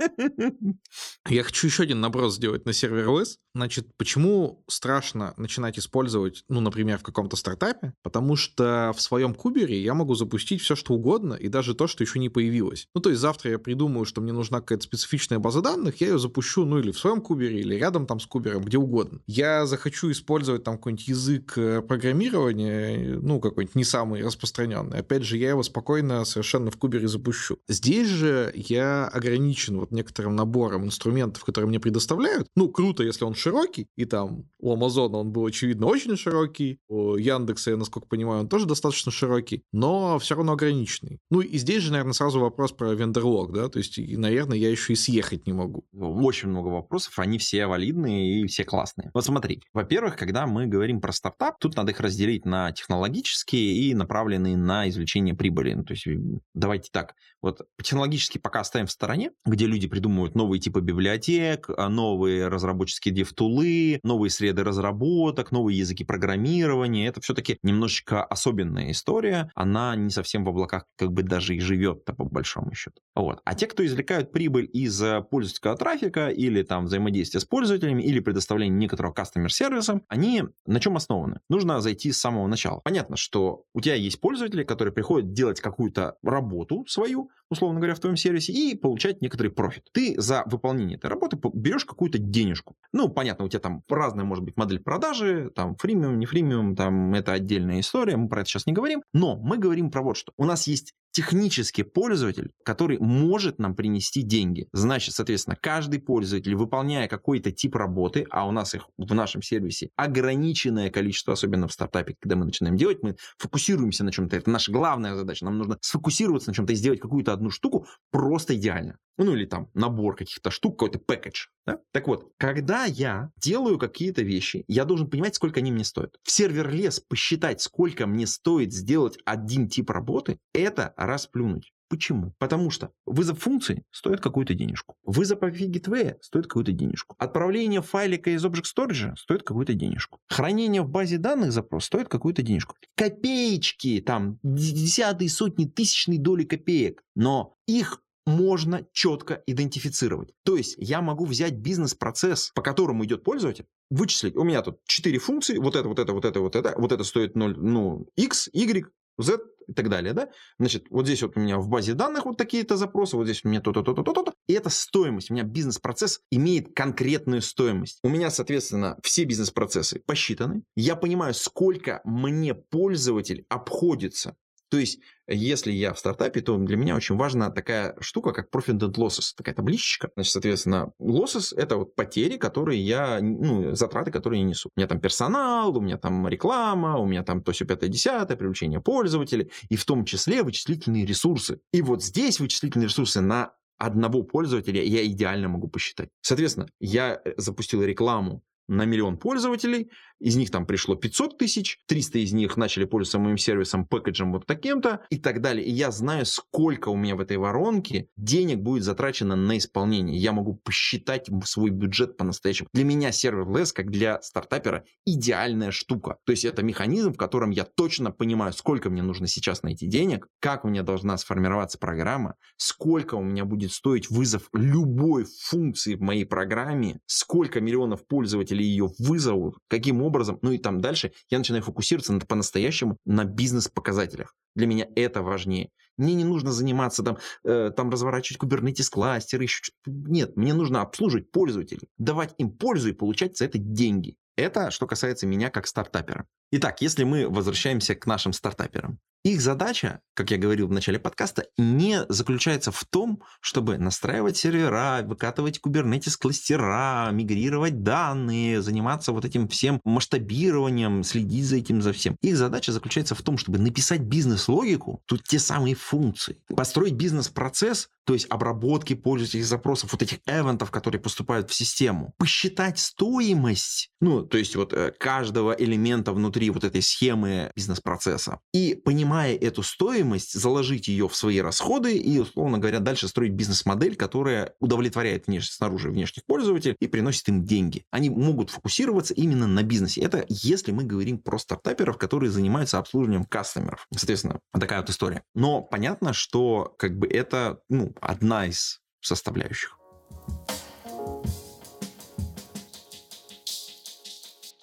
Я 1.28 1.42
хочу 1.42 1.66
еще 1.66 1.82
один 1.82 2.00
наброс 2.00 2.36
сделать 2.36 2.64
на 2.64 2.72
сервер 2.72 3.08
OS. 3.08 3.38
Значит, 3.54 3.96
почему 3.96 4.64
страшно 4.68 5.32
начинать 5.36 5.78
использовать, 5.78 6.44
ну, 6.48 6.60
например, 6.60 6.98
в 6.98 7.02
каком-то 7.02 7.36
стартапе? 7.36 7.94
Потому 8.02 8.36
что 8.36 8.92
в 8.96 9.00
своем 9.00 9.34
кубе 9.34 9.63
Кубере 9.64 9.82
я 9.82 9.94
могу 9.94 10.14
запустить 10.14 10.60
все, 10.60 10.76
что 10.76 10.94
угодно, 10.94 11.34
и 11.34 11.48
даже 11.48 11.74
то, 11.74 11.86
что 11.86 12.04
еще 12.04 12.18
не 12.18 12.28
появилось. 12.28 12.88
Ну, 12.94 13.00
то 13.00 13.10
есть 13.10 13.20
завтра 13.20 13.52
я 13.52 13.58
придумаю, 13.58 14.04
что 14.04 14.20
мне 14.20 14.32
нужна 14.32 14.60
какая-то 14.60 14.84
специфичная 14.84 15.38
база 15.38 15.62
данных, 15.62 16.00
я 16.00 16.08
ее 16.08 16.18
запущу, 16.18 16.64
ну, 16.64 16.78
или 16.78 16.90
в 16.90 16.98
своем 16.98 17.20
кубере, 17.20 17.60
или 17.60 17.74
рядом 17.74 18.06
там 18.06 18.20
с 18.20 18.26
кубером, 18.26 18.62
где 18.62 18.76
угодно. 18.76 19.20
Я 19.26 19.66
захочу 19.66 20.10
использовать 20.10 20.64
там 20.64 20.76
какой-нибудь 20.76 21.08
язык 21.08 21.54
э, 21.56 21.82
программирования, 21.82 23.18
ну, 23.20 23.40
какой-нибудь 23.40 23.74
не 23.74 23.84
самый 23.84 24.22
распространенный. 24.22 24.98
Опять 24.98 25.22
же, 25.22 25.38
я 25.38 25.50
его 25.50 25.62
спокойно 25.62 26.24
совершенно 26.24 26.70
в 26.70 26.76
кубере 26.76 27.08
запущу. 27.08 27.58
Здесь 27.68 28.08
же 28.08 28.52
я 28.54 29.08
ограничен 29.08 29.78
вот 29.78 29.92
некоторым 29.92 30.36
набором 30.36 30.84
инструментов, 30.84 31.44
которые 31.44 31.68
мне 31.68 31.80
предоставляют. 31.80 32.48
Ну, 32.56 32.68
круто, 32.68 33.02
если 33.02 33.24
он 33.24 33.34
широкий, 33.34 33.88
и 33.96 34.04
там 34.04 34.46
у 34.58 34.72
Амазона 34.72 35.18
он 35.18 35.32
был, 35.32 35.46
очевидно, 35.46 35.86
очень 35.86 36.16
широкий, 36.16 36.78
у 36.88 37.16
Яндекса, 37.16 37.70
я 37.70 37.76
насколько 37.76 38.08
понимаю, 38.08 38.40
он 38.40 38.48
тоже 38.48 38.66
достаточно 38.66 39.10
широкий, 39.10 39.53
широкий, 39.54 39.64
но 39.72 40.18
все 40.18 40.34
равно 40.34 40.52
ограниченный. 40.52 41.20
Ну 41.30 41.40
и 41.40 41.56
здесь 41.58 41.82
же, 41.82 41.92
наверное, 41.92 42.12
сразу 42.12 42.40
вопрос 42.40 42.72
про 42.72 42.92
вендерлог, 42.92 43.52
да, 43.52 43.68
то 43.68 43.78
есть, 43.78 43.98
и, 43.98 44.16
наверное, 44.16 44.58
я 44.58 44.70
еще 44.70 44.92
и 44.92 44.96
съехать 44.96 45.46
не 45.46 45.52
могу. 45.52 45.84
Очень 45.92 46.48
много 46.48 46.68
вопросов, 46.68 47.18
они 47.18 47.38
все 47.38 47.66
валидные 47.66 48.42
и 48.42 48.46
все 48.46 48.64
классные. 48.64 49.10
Вот 49.14 49.24
смотри, 49.24 49.62
во-первых, 49.72 50.16
когда 50.16 50.46
мы 50.46 50.66
говорим 50.66 51.00
про 51.00 51.12
стартап, 51.12 51.58
тут 51.58 51.76
надо 51.76 51.92
их 51.92 52.00
разделить 52.00 52.44
на 52.44 52.72
технологические 52.72 53.74
и 53.74 53.94
направленные 53.94 54.56
на 54.56 54.88
извлечение 54.88 55.34
прибыли. 55.34 55.74
Ну, 55.74 55.84
то 55.84 55.94
есть 55.94 56.06
давайте 56.54 56.90
так, 56.92 57.14
вот 57.44 57.60
технологически 57.82 58.38
пока 58.38 58.60
оставим 58.60 58.86
в 58.86 58.90
стороне, 58.90 59.30
где 59.44 59.66
люди 59.66 59.86
придумывают 59.86 60.34
новые 60.34 60.60
типы 60.60 60.80
библиотек, 60.80 61.68
а, 61.76 61.90
новые 61.90 62.48
разработческие 62.48 63.12
дев-тулы, 63.12 64.00
новые 64.02 64.30
среды 64.30 64.64
разработок, 64.64 65.52
новые 65.52 65.78
языки 65.78 66.04
программирования. 66.04 67.06
Это 67.06 67.20
все-таки 67.20 67.58
немножечко 67.62 68.24
особенная 68.24 68.90
история, 68.92 69.50
она 69.54 69.94
не 69.94 70.08
совсем 70.08 70.44
в 70.44 70.48
облаках 70.48 70.86
как 70.96 71.12
бы 71.12 71.22
даже 71.22 71.54
и 71.54 71.60
живет-то 71.60 72.14
по 72.14 72.24
большому 72.24 72.74
счету. 72.74 73.02
Вот. 73.14 73.40
А 73.44 73.54
те, 73.54 73.66
кто 73.66 73.84
извлекают 73.84 74.32
прибыль 74.32 74.68
из 74.72 75.00
э, 75.02 75.20
пользовательского 75.20 75.76
трафика 75.76 76.28
или 76.28 76.62
там 76.62 76.86
взаимодействия 76.86 77.40
с 77.40 77.44
пользователями 77.44 78.02
или 78.02 78.20
предоставления 78.20 78.76
некоторого 78.76 79.12
кастомер-сервиса, 79.12 80.00
они 80.08 80.44
на 80.66 80.80
чем 80.80 80.96
основаны? 80.96 81.40
Нужно 81.50 81.82
зайти 81.82 82.10
с 82.10 82.18
самого 82.18 82.46
начала. 82.46 82.80
Понятно, 82.80 83.16
что 83.16 83.64
у 83.74 83.82
тебя 83.82 83.96
есть 83.96 84.18
пользователи, 84.18 84.64
которые 84.64 84.94
приходят 84.94 85.32
делать 85.34 85.60
какую-то 85.60 86.16
работу 86.22 86.86
свою, 86.88 87.30
условно 87.50 87.78
говоря, 87.78 87.94
в 87.94 88.00
твоем 88.00 88.16
сервисе 88.16 88.52
и 88.52 88.76
получать 88.76 89.20
некоторый 89.20 89.48
профит. 89.48 89.84
Ты 89.92 90.20
за 90.20 90.42
выполнение 90.46 90.96
этой 90.96 91.06
работы 91.06 91.38
берешь 91.52 91.84
какую-то 91.84 92.18
денежку. 92.18 92.76
Ну, 92.92 93.08
понятно, 93.08 93.44
у 93.44 93.48
тебя 93.48 93.60
там 93.60 93.82
разная 93.88 94.24
может 94.24 94.44
быть 94.44 94.56
модель 94.56 94.80
продажи, 94.80 95.50
там 95.54 95.76
фримиум, 95.76 96.18
не 96.18 96.26
фримиум, 96.26 96.74
там 96.76 97.14
это 97.14 97.32
отдельная 97.32 97.80
история, 97.80 98.16
мы 98.16 98.28
про 98.28 98.40
это 98.40 98.50
сейчас 98.50 98.66
не 98.66 98.72
говорим, 98.72 99.02
но 99.12 99.36
мы 99.36 99.58
говорим 99.58 99.90
про 99.90 100.02
вот 100.02 100.16
что. 100.16 100.32
У 100.36 100.44
нас 100.44 100.66
есть 100.66 100.94
технический 101.14 101.84
пользователь, 101.84 102.50
который 102.64 102.98
может 102.98 103.60
нам 103.60 103.76
принести 103.76 104.22
деньги. 104.22 104.66
Значит, 104.72 105.14
соответственно, 105.14 105.56
каждый 105.58 106.00
пользователь, 106.00 106.56
выполняя 106.56 107.06
какой-то 107.06 107.52
тип 107.52 107.76
работы, 107.76 108.26
а 108.30 108.48
у 108.48 108.50
нас 108.50 108.74
их 108.74 108.88
в 108.98 109.14
нашем 109.14 109.40
сервисе 109.40 109.90
ограниченное 109.94 110.90
количество, 110.90 111.32
особенно 111.32 111.68
в 111.68 111.72
стартапе, 111.72 112.16
когда 112.20 112.34
мы 112.34 112.44
начинаем 112.44 112.76
делать, 112.76 112.98
мы 113.02 113.16
фокусируемся 113.38 114.02
на 114.02 114.10
чем-то. 114.10 114.36
Это 114.36 114.50
наша 114.50 114.72
главная 114.72 115.14
задача. 115.14 115.44
Нам 115.44 115.56
нужно 115.56 115.78
сфокусироваться 115.80 116.50
на 116.50 116.54
чем-то 116.54 116.72
и 116.72 116.76
сделать 116.76 116.98
какую-то 116.98 117.32
одну 117.32 117.50
штуку 117.50 117.86
просто 118.10 118.56
идеально. 118.56 118.98
Ну 119.16 119.34
или 119.34 119.44
там 119.44 119.70
набор 119.74 120.16
каких-то 120.16 120.50
штук, 120.50 120.76
какой-то 120.78 120.98
пэкэдж. 120.98 121.46
Да? 121.66 121.78
Так 121.92 122.08
вот, 122.08 122.32
когда 122.36 122.84
я 122.84 123.30
делаю 123.36 123.78
какие-то 123.78 124.22
вещи, 124.22 124.64
я 124.66 124.84
должен 124.84 125.08
понимать, 125.08 125.36
сколько 125.36 125.60
они 125.60 125.70
мне 125.70 125.84
стоят. 125.84 126.16
В 126.24 126.30
сервер 126.32 126.70
лес 126.70 127.00
посчитать, 127.00 127.60
сколько 127.60 128.06
мне 128.08 128.26
стоит 128.26 128.72
сделать 128.72 129.16
один 129.24 129.68
тип 129.68 129.90
работы, 129.90 130.38
это 130.52 130.92
расплюнуть. 131.06 131.72
Почему? 131.88 132.34
Потому 132.38 132.70
что 132.70 132.90
вызов 133.06 133.38
функции 133.40 133.84
стоит 133.90 134.20
какую-то 134.20 134.54
денежку. 134.54 134.96
Вызов 135.04 135.40
API 135.40 135.70
Gateway 135.70 136.16
стоит 136.20 136.46
какую-то 136.46 136.72
денежку. 136.72 137.14
Отправление 137.18 137.82
файлика 137.82 138.30
из 138.30 138.44
Object 138.44 138.64
Storage 138.76 139.16
стоит 139.16 139.42
какую-то 139.42 139.74
денежку. 139.74 140.18
Хранение 140.28 140.82
в 140.82 140.88
базе 140.88 141.18
данных 141.18 141.52
запрос 141.52 141.84
стоит 141.84 142.08
какую-то 142.08 142.42
денежку. 142.42 142.76
Копеечки, 142.96 144.02
там, 144.04 144.38
десятые, 144.42 145.28
сотни, 145.28 145.66
тысячные 145.66 146.18
доли 146.18 146.44
копеек. 146.44 147.02
Но 147.14 147.54
их 147.66 148.00
можно 148.26 148.86
четко 148.92 149.42
идентифицировать. 149.46 150.32
То 150.44 150.56
есть 150.56 150.76
я 150.78 151.02
могу 151.02 151.26
взять 151.26 151.54
бизнес-процесс, 151.54 152.50
по 152.54 152.62
которому 152.62 153.04
идет 153.04 153.22
пользователь, 153.22 153.66
вычислить. 153.90 154.36
У 154.36 154.44
меня 154.44 154.62
тут 154.62 154.78
4 154.86 155.18
функции, 155.18 155.58
вот 155.58 155.76
это, 155.76 155.88
вот 155.88 155.98
это, 155.98 156.12
вот 156.12 156.24
это, 156.24 156.40
вот 156.40 156.56
это, 156.56 156.74
вот 156.76 156.92
это 156.92 157.04
стоит 157.04 157.36
0, 157.36 157.56
ну, 157.58 158.06
x, 158.16 158.48
y, 158.52 158.86
z 159.18 159.38
и 159.66 159.72
так 159.72 159.88
далее, 159.88 160.12
да? 160.12 160.28
Значит, 160.58 160.86
вот 160.90 161.06
здесь 161.06 161.22
вот 161.22 161.36
у 161.36 161.40
меня 161.40 161.58
в 161.58 161.68
базе 161.68 161.94
данных 161.94 162.26
вот 162.26 162.36
такие-то 162.36 162.76
запросы, 162.76 163.16
вот 163.16 163.24
здесь 163.24 163.44
у 163.44 163.48
меня 163.48 163.60
то-то, 163.60 163.82
то-то, 163.82 164.02
то-то, 164.02 164.34
и 164.46 164.52
это 164.52 164.70
стоимость. 164.70 165.30
У 165.30 165.34
меня 165.34 165.44
бизнес-процесс 165.44 166.20
имеет 166.30 166.74
конкретную 166.74 167.42
стоимость. 167.42 167.98
У 168.02 168.08
меня, 168.08 168.30
соответственно, 168.30 168.98
все 169.02 169.24
бизнес-процессы 169.24 170.00
посчитаны. 170.06 170.62
Я 170.76 170.96
понимаю, 170.96 171.34
сколько 171.34 172.00
мне 172.04 172.54
пользователь 172.54 173.44
обходится 173.48 174.36
То 174.70 174.78
есть, 174.78 175.00
если 175.28 175.72
я 175.72 175.92
в 175.92 175.98
стартапе, 175.98 176.40
то 176.40 176.56
для 176.58 176.76
меня 176.76 176.96
очень 176.96 177.16
важна 177.16 177.50
такая 177.50 177.96
штука, 178.00 178.32
как 178.32 178.48
Profit 178.54 178.78
and 178.78 178.92
Losses, 178.94 179.32
такая 179.36 179.54
табличечка. 179.54 180.10
Значит, 180.14 180.32
соответственно, 180.32 180.92
losses– 181.00 181.54
это 181.56 181.76
вот 181.76 181.94
потери, 181.94 182.36
которые 182.36 182.80
я, 182.80 183.20
ну, 183.20 183.74
затраты, 183.74 184.10
которые 184.10 184.42
я 184.42 184.48
несу. 184.48 184.70
У 184.74 184.80
меня 184.80 184.88
там 184.88 185.00
персонал, 185.00 185.76
у 185.76 185.80
меня 185.80 185.98
там 185.98 186.26
реклама, 186.28 186.98
у 186.98 187.06
меня 187.06 187.22
там 187.22 187.42
то 187.42 187.52
все 187.52 187.64
пятое, 187.64 187.88
десятое, 187.88 188.36
привлечение 188.36 188.80
пользователей, 188.80 189.50
и 189.68 189.76
в 189.76 189.84
том 189.84 190.04
числе 190.04 190.42
вычислительные 190.42 191.06
ресурсы. 191.06 191.60
И 191.72 191.82
вот 191.82 192.02
здесь 192.02 192.40
вычислительные 192.40 192.88
ресурсы 192.88 193.20
на 193.20 193.52
одного 193.78 194.22
пользователя 194.22 194.82
я 194.82 195.04
идеально 195.06 195.48
могу 195.48 195.68
посчитать. 195.68 196.08
Соответственно, 196.20 196.68
я 196.80 197.20
э, 197.24 197.34
запустил 197.36 197.82
рекламу 197.82 198.42
на 198.68 198.84
миллион 198.84 199.18
пользователей, 199.18 199.90
из 200.20 200.36
них 200.36 200.50
там 200.50 200.66
пришло 200.66 200.94
500 200.94 201.38
тысяч, 201.38 201.78
300 201.86 202.18
из 202.20 202.32
них 202.32 202.56
начали 202.56 202.84
пользоваться 202.84 203.18
моим 203.18 203.38
сервисом, 203.38 203.86
пэкэджем 203.86 204.32
вот 204.32 204.46
таким-то 204.46 205.00
и 205.10 205.18
так 205.18 205.40
далее. 205.40 205.64
И 205.64 205.70
я 205.70 205.90
знаю, 205.90 206.26
сколько 206.26 206.88
у 206.88 206.96
меня 206.96 207.16
в 207.16 207.20
этой 207.20 207.36
воронке 207.36 208.08
денег 208.16 208.58
будет 208.58 208.84
затрачено 208.84 209.36
на 209.36 209.58
исполнение. 209.58 210.16
Я 210.16 210.32
могу 210.32 210.54
посчитать 210.54 211.28
свой 211.44 211.70
бюджет 211.70 212.16
по-настоящему. 212.16 212.68
Для 212.72 212.84
меня 212.84 213.12
сервер 213.12 213.44
как 213.74 213.90
для 213.90 214.20
стартапера, 214.22 214.84
идеальная 215.04 215.70
штука. 215.70 216.16
То 216.24 216.32
есть 216.32 216.44
это 216.44 216.62
механизм, 216.62 217.12
в 217.12 217.16
котором 217.16 217.50
я 217.50 217.64
точно 217.64 218.10
понимаю, 218.10 218.52
сколько 218.52 218.90
мне 218.90 219.02
нужно 219.02 219.26
сейчас 219.26 219.62
найти 219.62 219.86
денег, 219.86 220.28
как 220.40 220.64
у 220.64 220.68
меня 220.68 220.82
должна 220.82 221.16
сформироваться 221.16 221.78
программа, 221.78 222.34
сколько 222.56 223.14
у 223.16 223.22
меня 223.22 223.44
будет 223.44 223.72
стоить 223.72 224.10
вызов 224.10 224.48
любой 224.52 225.26
функции 225.42 225.94
в 225.94 226.00
моей 226.00 226.24
программе, 226.24 227.00
сколько 227.06 227.60
миллионов 227.60 228.06
пользователей 228.06 228.64
ее 228.64 228.90
вызовут, 228.98 229.56
каким 229.68 230.02
образом, 230.04 230.38
ну 230.42 230.52
и 230.52 230.58
там 230.58 230.80
дальше, 230.80 231.12
я 231.30 231.38
начинаю 231.38 231.62
фокусироваться 231.62 232.12
на, 232.12 232.20
по-настоящему 232.20 232.98
на 233.04 233.24
бизнес-показателях. 233.24 234.34
Для 234.54 234.66
меня 234.66 234.86
это 234.94 235.22
важнее. 235.22 235.70
Мне 235.96 236.14
не 236.14 236.24
нужно 236.24 236.52
заниматься 236.52 237.02
там, 237.02 237.18
э, 237.44 237.70
там 237.76 237.90
разворачивать 237.90 238.38
кубернетис 238.38 238.90
кластеры, 238.90 239.44
еще 239.44 239.60
что-то. 239.62 239.90
Нет, 239.90 240.36
мне 240.36 240.54
нужно 240.54 240.82
обслуживать 240.82 241.30
пользователей, 241.30 241.88
давать 241.98 242.34
им 242.38 242.50
пользу 242.50 242.90
и 242.90 242.92
получать 242.92 243.36
за 243.36 243.46
это 243.46 243.58
деньги. 243.58 244.16
Это 244.36 244.70
что 244.70 244.86
касается 244.86 245.26
меня 245.26 245.50
как 245.50 245.66
стартапера. 245.66 246.26
Итак, 246.52 246.80
если 246.80 247.04
мы 247.04 247.28
возвращаемся 247.28 247.94
к 247.94 248.06
нашим 248.06 248.32
стартаперам. 248.32 249.00
Их 249.24 249.40
задача, 249.40 250.00
как 250.12 250.30
я 250.30 250.36
говорил 250.36 250.68
в 250.68 250.72
начале 250.72 250.98
подкаста, 250.98 251.46
не 251.56 252.04
заключается 252.10 252.70
в 252.70 252.84
том, 252.84 253.22
чтобы 253.40 253.78
настраивать 253.78 254.36
сервера, 254.36 255.00
выкатывать 255.02 255.60
кубернетис 255.60 256.18
кластера, 256.18 257.08
мигрировать 257.10 257.82
данные, 257.82 258.60
заниматься 258.60 259.12
вот 259.12 259.24
этим 259.24 259.48
всем 259.48 259.80
масштабированием, 259.82 261.02
следить 261.04 261.46
за 261.46 261.56
этим 261.56 261.80
за 261.80 261.94
всем. 261.94 262.18
Их 262.20 262.36
задача 262.36 262.70
заключается 262.70 263.14
в 263.14 263.22
том, 263.22 263.38
чтобы 263.38 263.58
написать 263.58 264.02
бизнес-логику, 264.02 265.00
тут 265.06 265.22
те 265.22 265.38
самые 265.38 265.74
функции, 265.74 266.42
построить 266.54 266.92
бизнес-процесс, 266.92 267.88
то 268.04 268.12
есть 268.12 268.26
обработки 268.28 268.92
пользовательских 268.92 269.46
запросов, 269.46 269.92
вот 269.92 270.02
этих 270.02 270.18
эвентов, 270.26 270.70
которые 270.70 271.00
поступают 271.00 271.50
в 271.50 271.54
систему, 271.54 272.12
посчитать 272.18 272.78
стоимость, 272.78 273.90
ну, 274.02 274.22
то 274.22 274.36
есть 274.36 274.54
вот 274.54 274.74
э, 274.74 274.92
каждого 274.98 275.52
элемента 275.52 276.12
внутри 276.12 276.43
вот 276.50 276.64
этой 276.64 276.82
схемы 276.82 277.50
бизнес-процесса 277.54 278.40
и 278.52 278.74
понимая 278.74 279.36
эту 279.36 279.62
стоимость, 279.62 280.38
заложить 280.38 280.88
ее 280.88 281.08
в 281.08 281.16
свои 281.16 281.40
расходы 281.40 281.96
и, 281.96 282.18
условно 282.18 282.58
говоря, 282.58 282.80
дальше 282.80 283.08
строить 283.08 283.32
бизнес-модель, 283.32 283.96
которая 283.96 284.54
удовлетворяет 284.60 285.26
внеш... 285.26 285.50
снаружи 285.50 285.90
внешних 285.90 286.24
пользователей 286.24 286.76
и 286.80 286.86
приносит 286.86 287.28
им 287.28 287.44
деньги. 287.44 287.84
Они 287.90 288.10
могут 288.10 288.50
фокусироваться 288.50 289.14
именно 289.14 289.46
на 289.46 289.62
бизнесе. 289.62 290.00
Это 290.00 290.24
если 290.28 290.72
мы 290.72 290.84
говорим 290.84 291.18
про 291.18 291.38
стартаперов, 291.38 291.98
которые 291.98 292.30
занимаются 292.30 292.78
обслуживанием 292.78 293.24
кастомеров. 293.24 293.86
Соответственно, 293.94 294.40
такая 294.52 294.80
вот 294.80 294.90
история. 294.90 295.22
Но 295.34 295.62
понятно, 295.62 296.12
что 296.12 296.74
как 296.78 296.98
бы 296.98 297.06
это 297.06 297.60
ну, 297.68 297.94
одна 298.00 298.46
из 298.46 298.80
составляющих. 299.00 299.78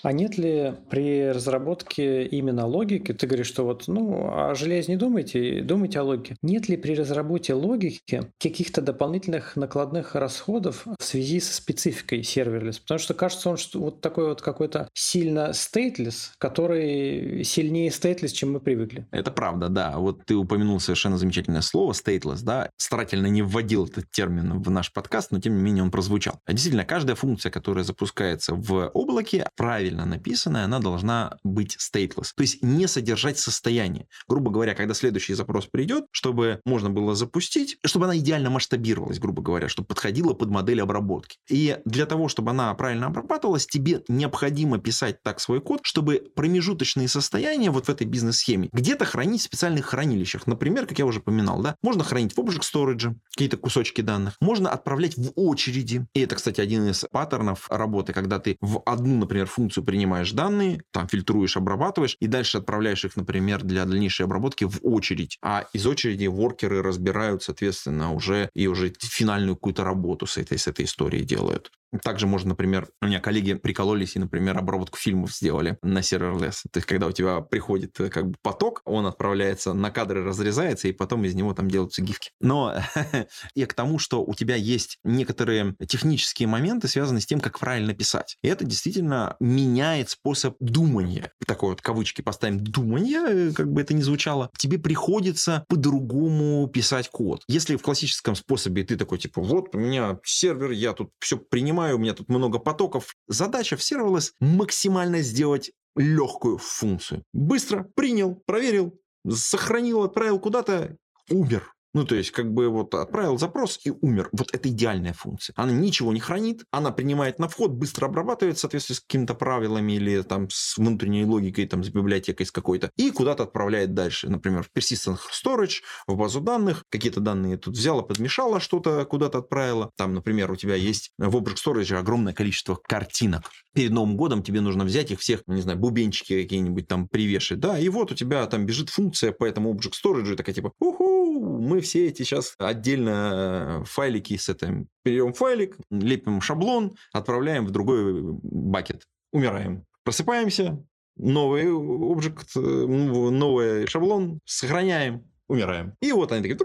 А 0.04 0.12
нет 0.12 0.38
ли 0.38 0.74
при 0.90 1.30
разработке 1.30 2.26
именно 2.26 2.66
логики, 2.66 3.14
ты 3.14 3.28
говоришь, 3.28 3.48
что 3.48 3.66
вот, 3.66 3.88
ну, 3.88 4.32
о 4.34 4.56
железе 4.56 4.92
не 4.92 4.98
думайте, 4.98 5.62
думайте 5.62 6.00
о 6.00 6.04
логике. 6.04 6.36
Нет 6.42 6.70
ли 6.70 6.78
при 6.78 6.96
разработке 6.96 7.54
логики 7.54 8.24
каких-то 8.40 8.82
дополнительных 8.82 9.56
накладных 9.56 10.16
расходов 10.16 10.86
в 10.86 11.04
связи 11.04 11.40
со 11.40 11.54
спецификой 11.54 12.24
серверлес? 12.24 12.80
Потому 12.80 13.00
что 13.00 13.14
кажется, 13.14 13.50
он 13.50 13.58
что, 13.58 13.80
вот 13.80 14.02
такой 14.02 14.28
вот 14.28 14.42
какой-то 14.42 14.90
сильно 14.94 15.54
stateless, 15.54 16.34
который 16.38 17.44
сильнее 17.44 17.92
stateless, 17.92 18.32
чем 18.32 18.54
мы 18.54 18.60
привыкли. 18.60 19.06
Это 19.12 19.32
правда, 19.32 19.70
да. 19.70 19.98
Вот 19.98 20.26
ты 20.26 20.36
упомянул 20.36 20.80
совершенно 20.80 21.18
замечательное 21.18 21.62
слово 21.62 21.94
stateless, 21.94 22.40
да. 22.44 22.70
Старательно 22.78 23.28
не 23.28 23.42
вводил 23.42 23.86
этот 23.86 24.10
термин 24.12 24.62
в 24.62 24.70
наш 24.72 24.92
подкаст, 24.92 25.32
но 25.32 25.40
тем 25.40 25.56
не 25.56 25.62
менее 25.62 25.84
он 25.84 25.92
прозвучал. 25.92 26.40
А 26.46 26.54
действительно, 26.54 26.86
каждая 26.86 27.16
функция, 27.16 27.52
которая 27.52 27.84
запускается 27.84 28.56
в 28.56 28.90
облаке, 28.94 29.48
правильно 29.56 29.91
правильно 29.92 30.06
написанная, 30.06 30.66
она 30.66 30.80
должна 30.80 31.38
быть 31.44 31.78
stateless. 31.78 32.30
То 32.36 32.42
есть 32.42 32.64
не 32.64 32.88
содержать 32.88 33.38
состояние. 33.38 34.08
Грубо 34.28 34.50
говоря, 34.50 34.74
когда 34.74 34.94
следующий 34.94 35.34
запрос 35.34 35.66
придет, 35.66 36.06
чтобы 36.12 36.62
можно 36.66 36.90
было 36.90 37.14
запустить, 37.14 37.78
чтобы 37.86 38.06
она 38.06 38.18
идеально 38.18 38.50
масштабировалась, 38.50 39.20
грубо 39.20 39.42
говоря, 39.42 39.68
чтобы 39.68 39.88
подходила 39.88 40.34
под 40.34 40.50
модель 40.50 40.82
обработки. 40.82 41.38
И 41.50 41.78
для 41.86 42.06
того, 42.06 42.30
чтобы 42.30 42.52
она 42.52 42.74
правильно 42.74 43.08
обрабатывалась, 43.08 43.66
тебе 43.66 44.02
необходимо 44.08 44.78
писать 44.78 45.22
так 45.24 45.40
свой 45.40 45.60
код, 45.60 45.82
чтобы 45.84 46.24
промежуточные 46.36 47.08
состояния 47.08 47.70
вот 47.70 47.88
в 47.88 47.90
этой 47.90 48.08
бизнес-схеме 48.08 48.70
где-то 48.72 49.04
хранить 49.06 49.42
в 49.42 49.46
специальных 49.46 49.88
хранилищах. 49.88 50.48
Например, 50.48 50.86
как 50.86 51.00
я 51.00 51.06
уже 51.06 51.20
упоминал, 51.20 51.62
да, 51.62 51.76
можно 51.82 52.04
хранить 52.04 52.34
в 52.34 52.40
Object 52.40 52.62
Storage 52.62 53.16
какие-то 53.32 53.58
кусочки 53.58 54.02
данных, 54.02 54.36
можно 54.40 54.70
отправлять 54.70 55.18
в 55.18 55.32
очереди. 55.36 56.06
И 56.14 56.22
это, 56.22 56.36
кстати, 56.36 56.62
один 56.62 56.88
из 56.88 57.06
паттернов 57.12 57.68
работы, 57.70 58.14
когда 58.14 58.40
ты 58.40 58.56
в 58.62 58.82
одну, 58.86 59.18
например, 59.18 59.48
функцию 59.48 59.81
функцию 59.82 59.86
принимаешь 59.86 60.32
данные, 60.32 60.82
там 60.92 61.08
фильтруешь, 61.08 61.58
обрабатываешь, 61.58 62.18
и 62.22 62.28
дальше 62.28 62.58
отправляешь 62.58 63.06
их, 63.06 63.16
например, 63.16 63.64
для 63.64 63.86
дальнейшей 63.86 64.26
обработки 64.26 64.66
в 64.66 64.80
очередь. 64.84 65.38
А 65.42 65.66
из 65.74 65.86
очереди 65.86 66.28
воркеры 66.28 66.82
разбирают, 66.82 67.44
соответственно, 67.44 68.14
уже 68.14 68.50
и 68.56 68.68
уже 68.68 68.94
финальную 69.00 69.56
какую-то 69.56 69.84
работу 69.84 70.26
с 70.26 70.38
этой, 70.38 70.58
с 70.58 70.68
этой 70.68 70.86
историей 70.86 71.26
делают. 71.26 71.72
Также 72.04 72.28
можно, 72.28 72.50
например, 72.50 72.88
у 73.02 73.08
меня 73.08 73.20
коллеги 73.20 73.54
прикололись 73.54 74.16
и, 74.16 74.20
например, 74.20 74.58
обработку 74.58 74.98
фильмов 74.98 75.34
сделали 75.34 75.78
на 75.82 76.00
serverless. 76.00 76.62
То 76.72 76.78
есть, 76.78 76.88
когда 76.88 77.08
у 77.08 77.12
тебя 77.12 77.42
приходит 77.42 78.00
э, 78.00 78.10
как 78.10 78.28
бы 78.28 78.36
поток, 78.42 78.82
он 78.86 79.06
отправляется 79.06 79.74
на 79.74 79.92
кадры, 79.92 80.24
разрезается, 80.24 80.88
и 80.88 80.94
потом 80.94 81.26
из 81.26 81.36
него 81.36 81.54
там 81.54 81.70
делаются 81.70 82.02
гифки. 82.02 82.32
Но 82.40 82.76
и 83.56 83.66
к 83.66 83.74
тому, 83.74 84.00
что 84.00 84.24
у 84.24 84.34
тебя 84.34 84.56
есть 84.56 85.00
некоторые 85.04 85.76
технические 85.88 86.48
моменты, 86.48 86.88
связанные 86.88 87.22
с 87.22 87.26
тем, 87.26 87.40
как 87.40 87.60
правильно 87.60 87.94
писать. 87.94 88.38
И 88.42 88.48
это 88.48 88.66
действительно 88.66 89.36
меняет 89.40 90.10
способ 90.10 90.56
думания. 90.60 91.32
Такой 91.46 91.72
вот 91.72 91.82
кавычки 91.82 92.22
поставим 92.22 92.60
думания, 92.64 93.26
э, 93.28 93.52
как 93.54 93.72
бы 93.72 93.82
это 93.82 93.94
ни 93.94 94.02
звучало. 94.02 94.50
Тебе 94.58 94.80
приходится 94.80 95.66
по-другому 95.68 96.68
писать 96.68 97.10
код. 97.10 97.44
Если 97.48 97.76
в 97.76 97.82
классическом 97.82 98.36
способе 98.36 98.84
ты 98.84 98.96
такой, 98.96 99.18
типа, 99.18 99.42
вот 99.42 99.76
у 99.76 99.80
меня 99.80 100.20
сервер, 100.24 100.72
я 100.72 100.94
тут 100.94 101.12
все 101.20 101.38
принимаю, 101.38 101.81
понимаю, 101.82 101.96
у 101.96 102.00
меня 102.00 102.14
тут 102.14 102.30
много 102.30 102.60
потоков. 102.60 103.16
Задача 103.28 103.76
в 103.76 103.80
serverless 103.80 104.32
максимально 104.40 105.22
сделать 105.22 105.72
легкую 105.96 106.58
функцию. 106.60 107.24
Быстро 107.34 107.88
принял, 107.96 108.36
проверил, 108.46 108.94
сохранил, 109.28 110.04
отправил 110.04 110.40
куда-то, 110.40 110.96
умер. 111.30 111.74
Ну, 111.94 112.06
то 112.06 112.16
есть, 112.16 112.32
как 112.32 112.54
бы 112.54 112.70
вот 112.70 112.96
отправил 112.96 113.38
запрос 113.38 113.80
и 113.84 113.92
умер. 113.92 114.30
Вот 114.32 114.54
это 114.54 114.70
идеальная 114.70 115.14
функция. 115.14 115.54
Она 115.58 115.74
ничего 115.74 116.14
не 116.14 116.20
хранит, 116.22 116.64
она 116.72 116.92
принимает 116.92 117.38
на 117.40 117.50
вход, 117.50 117.72
быстро 117.72 118.06
обрабатывает 118.06 118.58
в 118.58 118.62
соответствии 118.62 118.96
с 118.96 119.02
какими-то 119.02 119.34
правилами 119.34 119.94
или 119.94 120.22
там 120.22 120.50
с 120.50 120.78
внутренней 120.78 121.26
логикой, 121.26 121.68
там 121.68 121.84
с 121.84 121.90
библиотекой 121.90 122.46
с 122.46 122.52
какой-то, 122.52 122.92
и 122.96 123.12
куда-то 123.12 123.44
отправляет 123.44 123.94
дальше. 123.94 124.30
Например, 124.30 124.64
в 124.64 124.70
persistent 124.78 125.20
storage, 125.32 125.82
в 126.08 126.16
базу 126.16 126.40
данных, 126.40 126.86
какие-то 126.90 127.20
данные 127.20 127.58
тут 127.58 127.76
взяла, 127.76 128.04
подмешала 128.04 128.60
что-то, 128.60 129.04
куда-то 129.06 129.40
отправила. 129.40 129.92
Там, 129.98 130.14
например, 130.14 130.52
у 130.52 130.56
тебя 130.56 130.76
есть 130.76 131.12
в 131.18 131.36
Object 131.36 131.58
Storage 131.66 131.96
огромное 131.96 132.34
количество 132.34 132.76
картинок. 132.76 133.44
Перед 133.74 133.92
Новым 133.92 134.16
годом 134.16 134.44
тебе 134.44 134.62
нужно 134.62 134.86
взять 134.86 135.12
их 135.12 135.20
всех, 135.20 135.42
не 135.48 135.62
знаю, 135.62 135.78
бубенчики 135.78 136.42
какие-нибудь 136.42 136.88
там 136.88 137.08
привешать, 137.08 137.60
да, 137.60 137.78
и 137.78 137.90
вот 137.90 138.12
у 138.12 138.16
тебя 138.16 138.46
там 138.48 138.66
бежит 138.66 138.90
функция 138.90 139.32
по 139.32 139.46
этому 139.46 139.74
Object 139.74 139.94
Storage, 140.04 140.36
такая 140.36 140.56
типа, 140.56 140.72
уху, 140.80 141.21
мы 141.60 141.82
все 141.82 142.08
эти 142.08 142.24
сейчас 142.24 142.56
отдельно 142.58 143.82
э, 143.82 143.86
файлики 143.86 144.38
с 144.38 144.50
этим. 144.50 144.88
Берем 145.04 145.34
файлик, 145.34 145.78
лепим 145.90 146.42
шаблон, 146.42 146.96
отправляем 147.14 147.66
в 147.66 147.72
другой 147.72 148.22
бакет. 148.44 149.08
Умираем. 149.32 149.86
Просыпаемся, 150.04 150.84
новый 151.16 151.72
объект, 151.72 152.50
э, 152.56 152.60
новый 152.60 153.88
шаблон, 153.88 154.40
сохраняем, 154.46 155.26
умираем. 155.48 155.96
И 156.02 156.12
вот 156.12 156.32
они 156.32 156.42
такие 156.42 156.58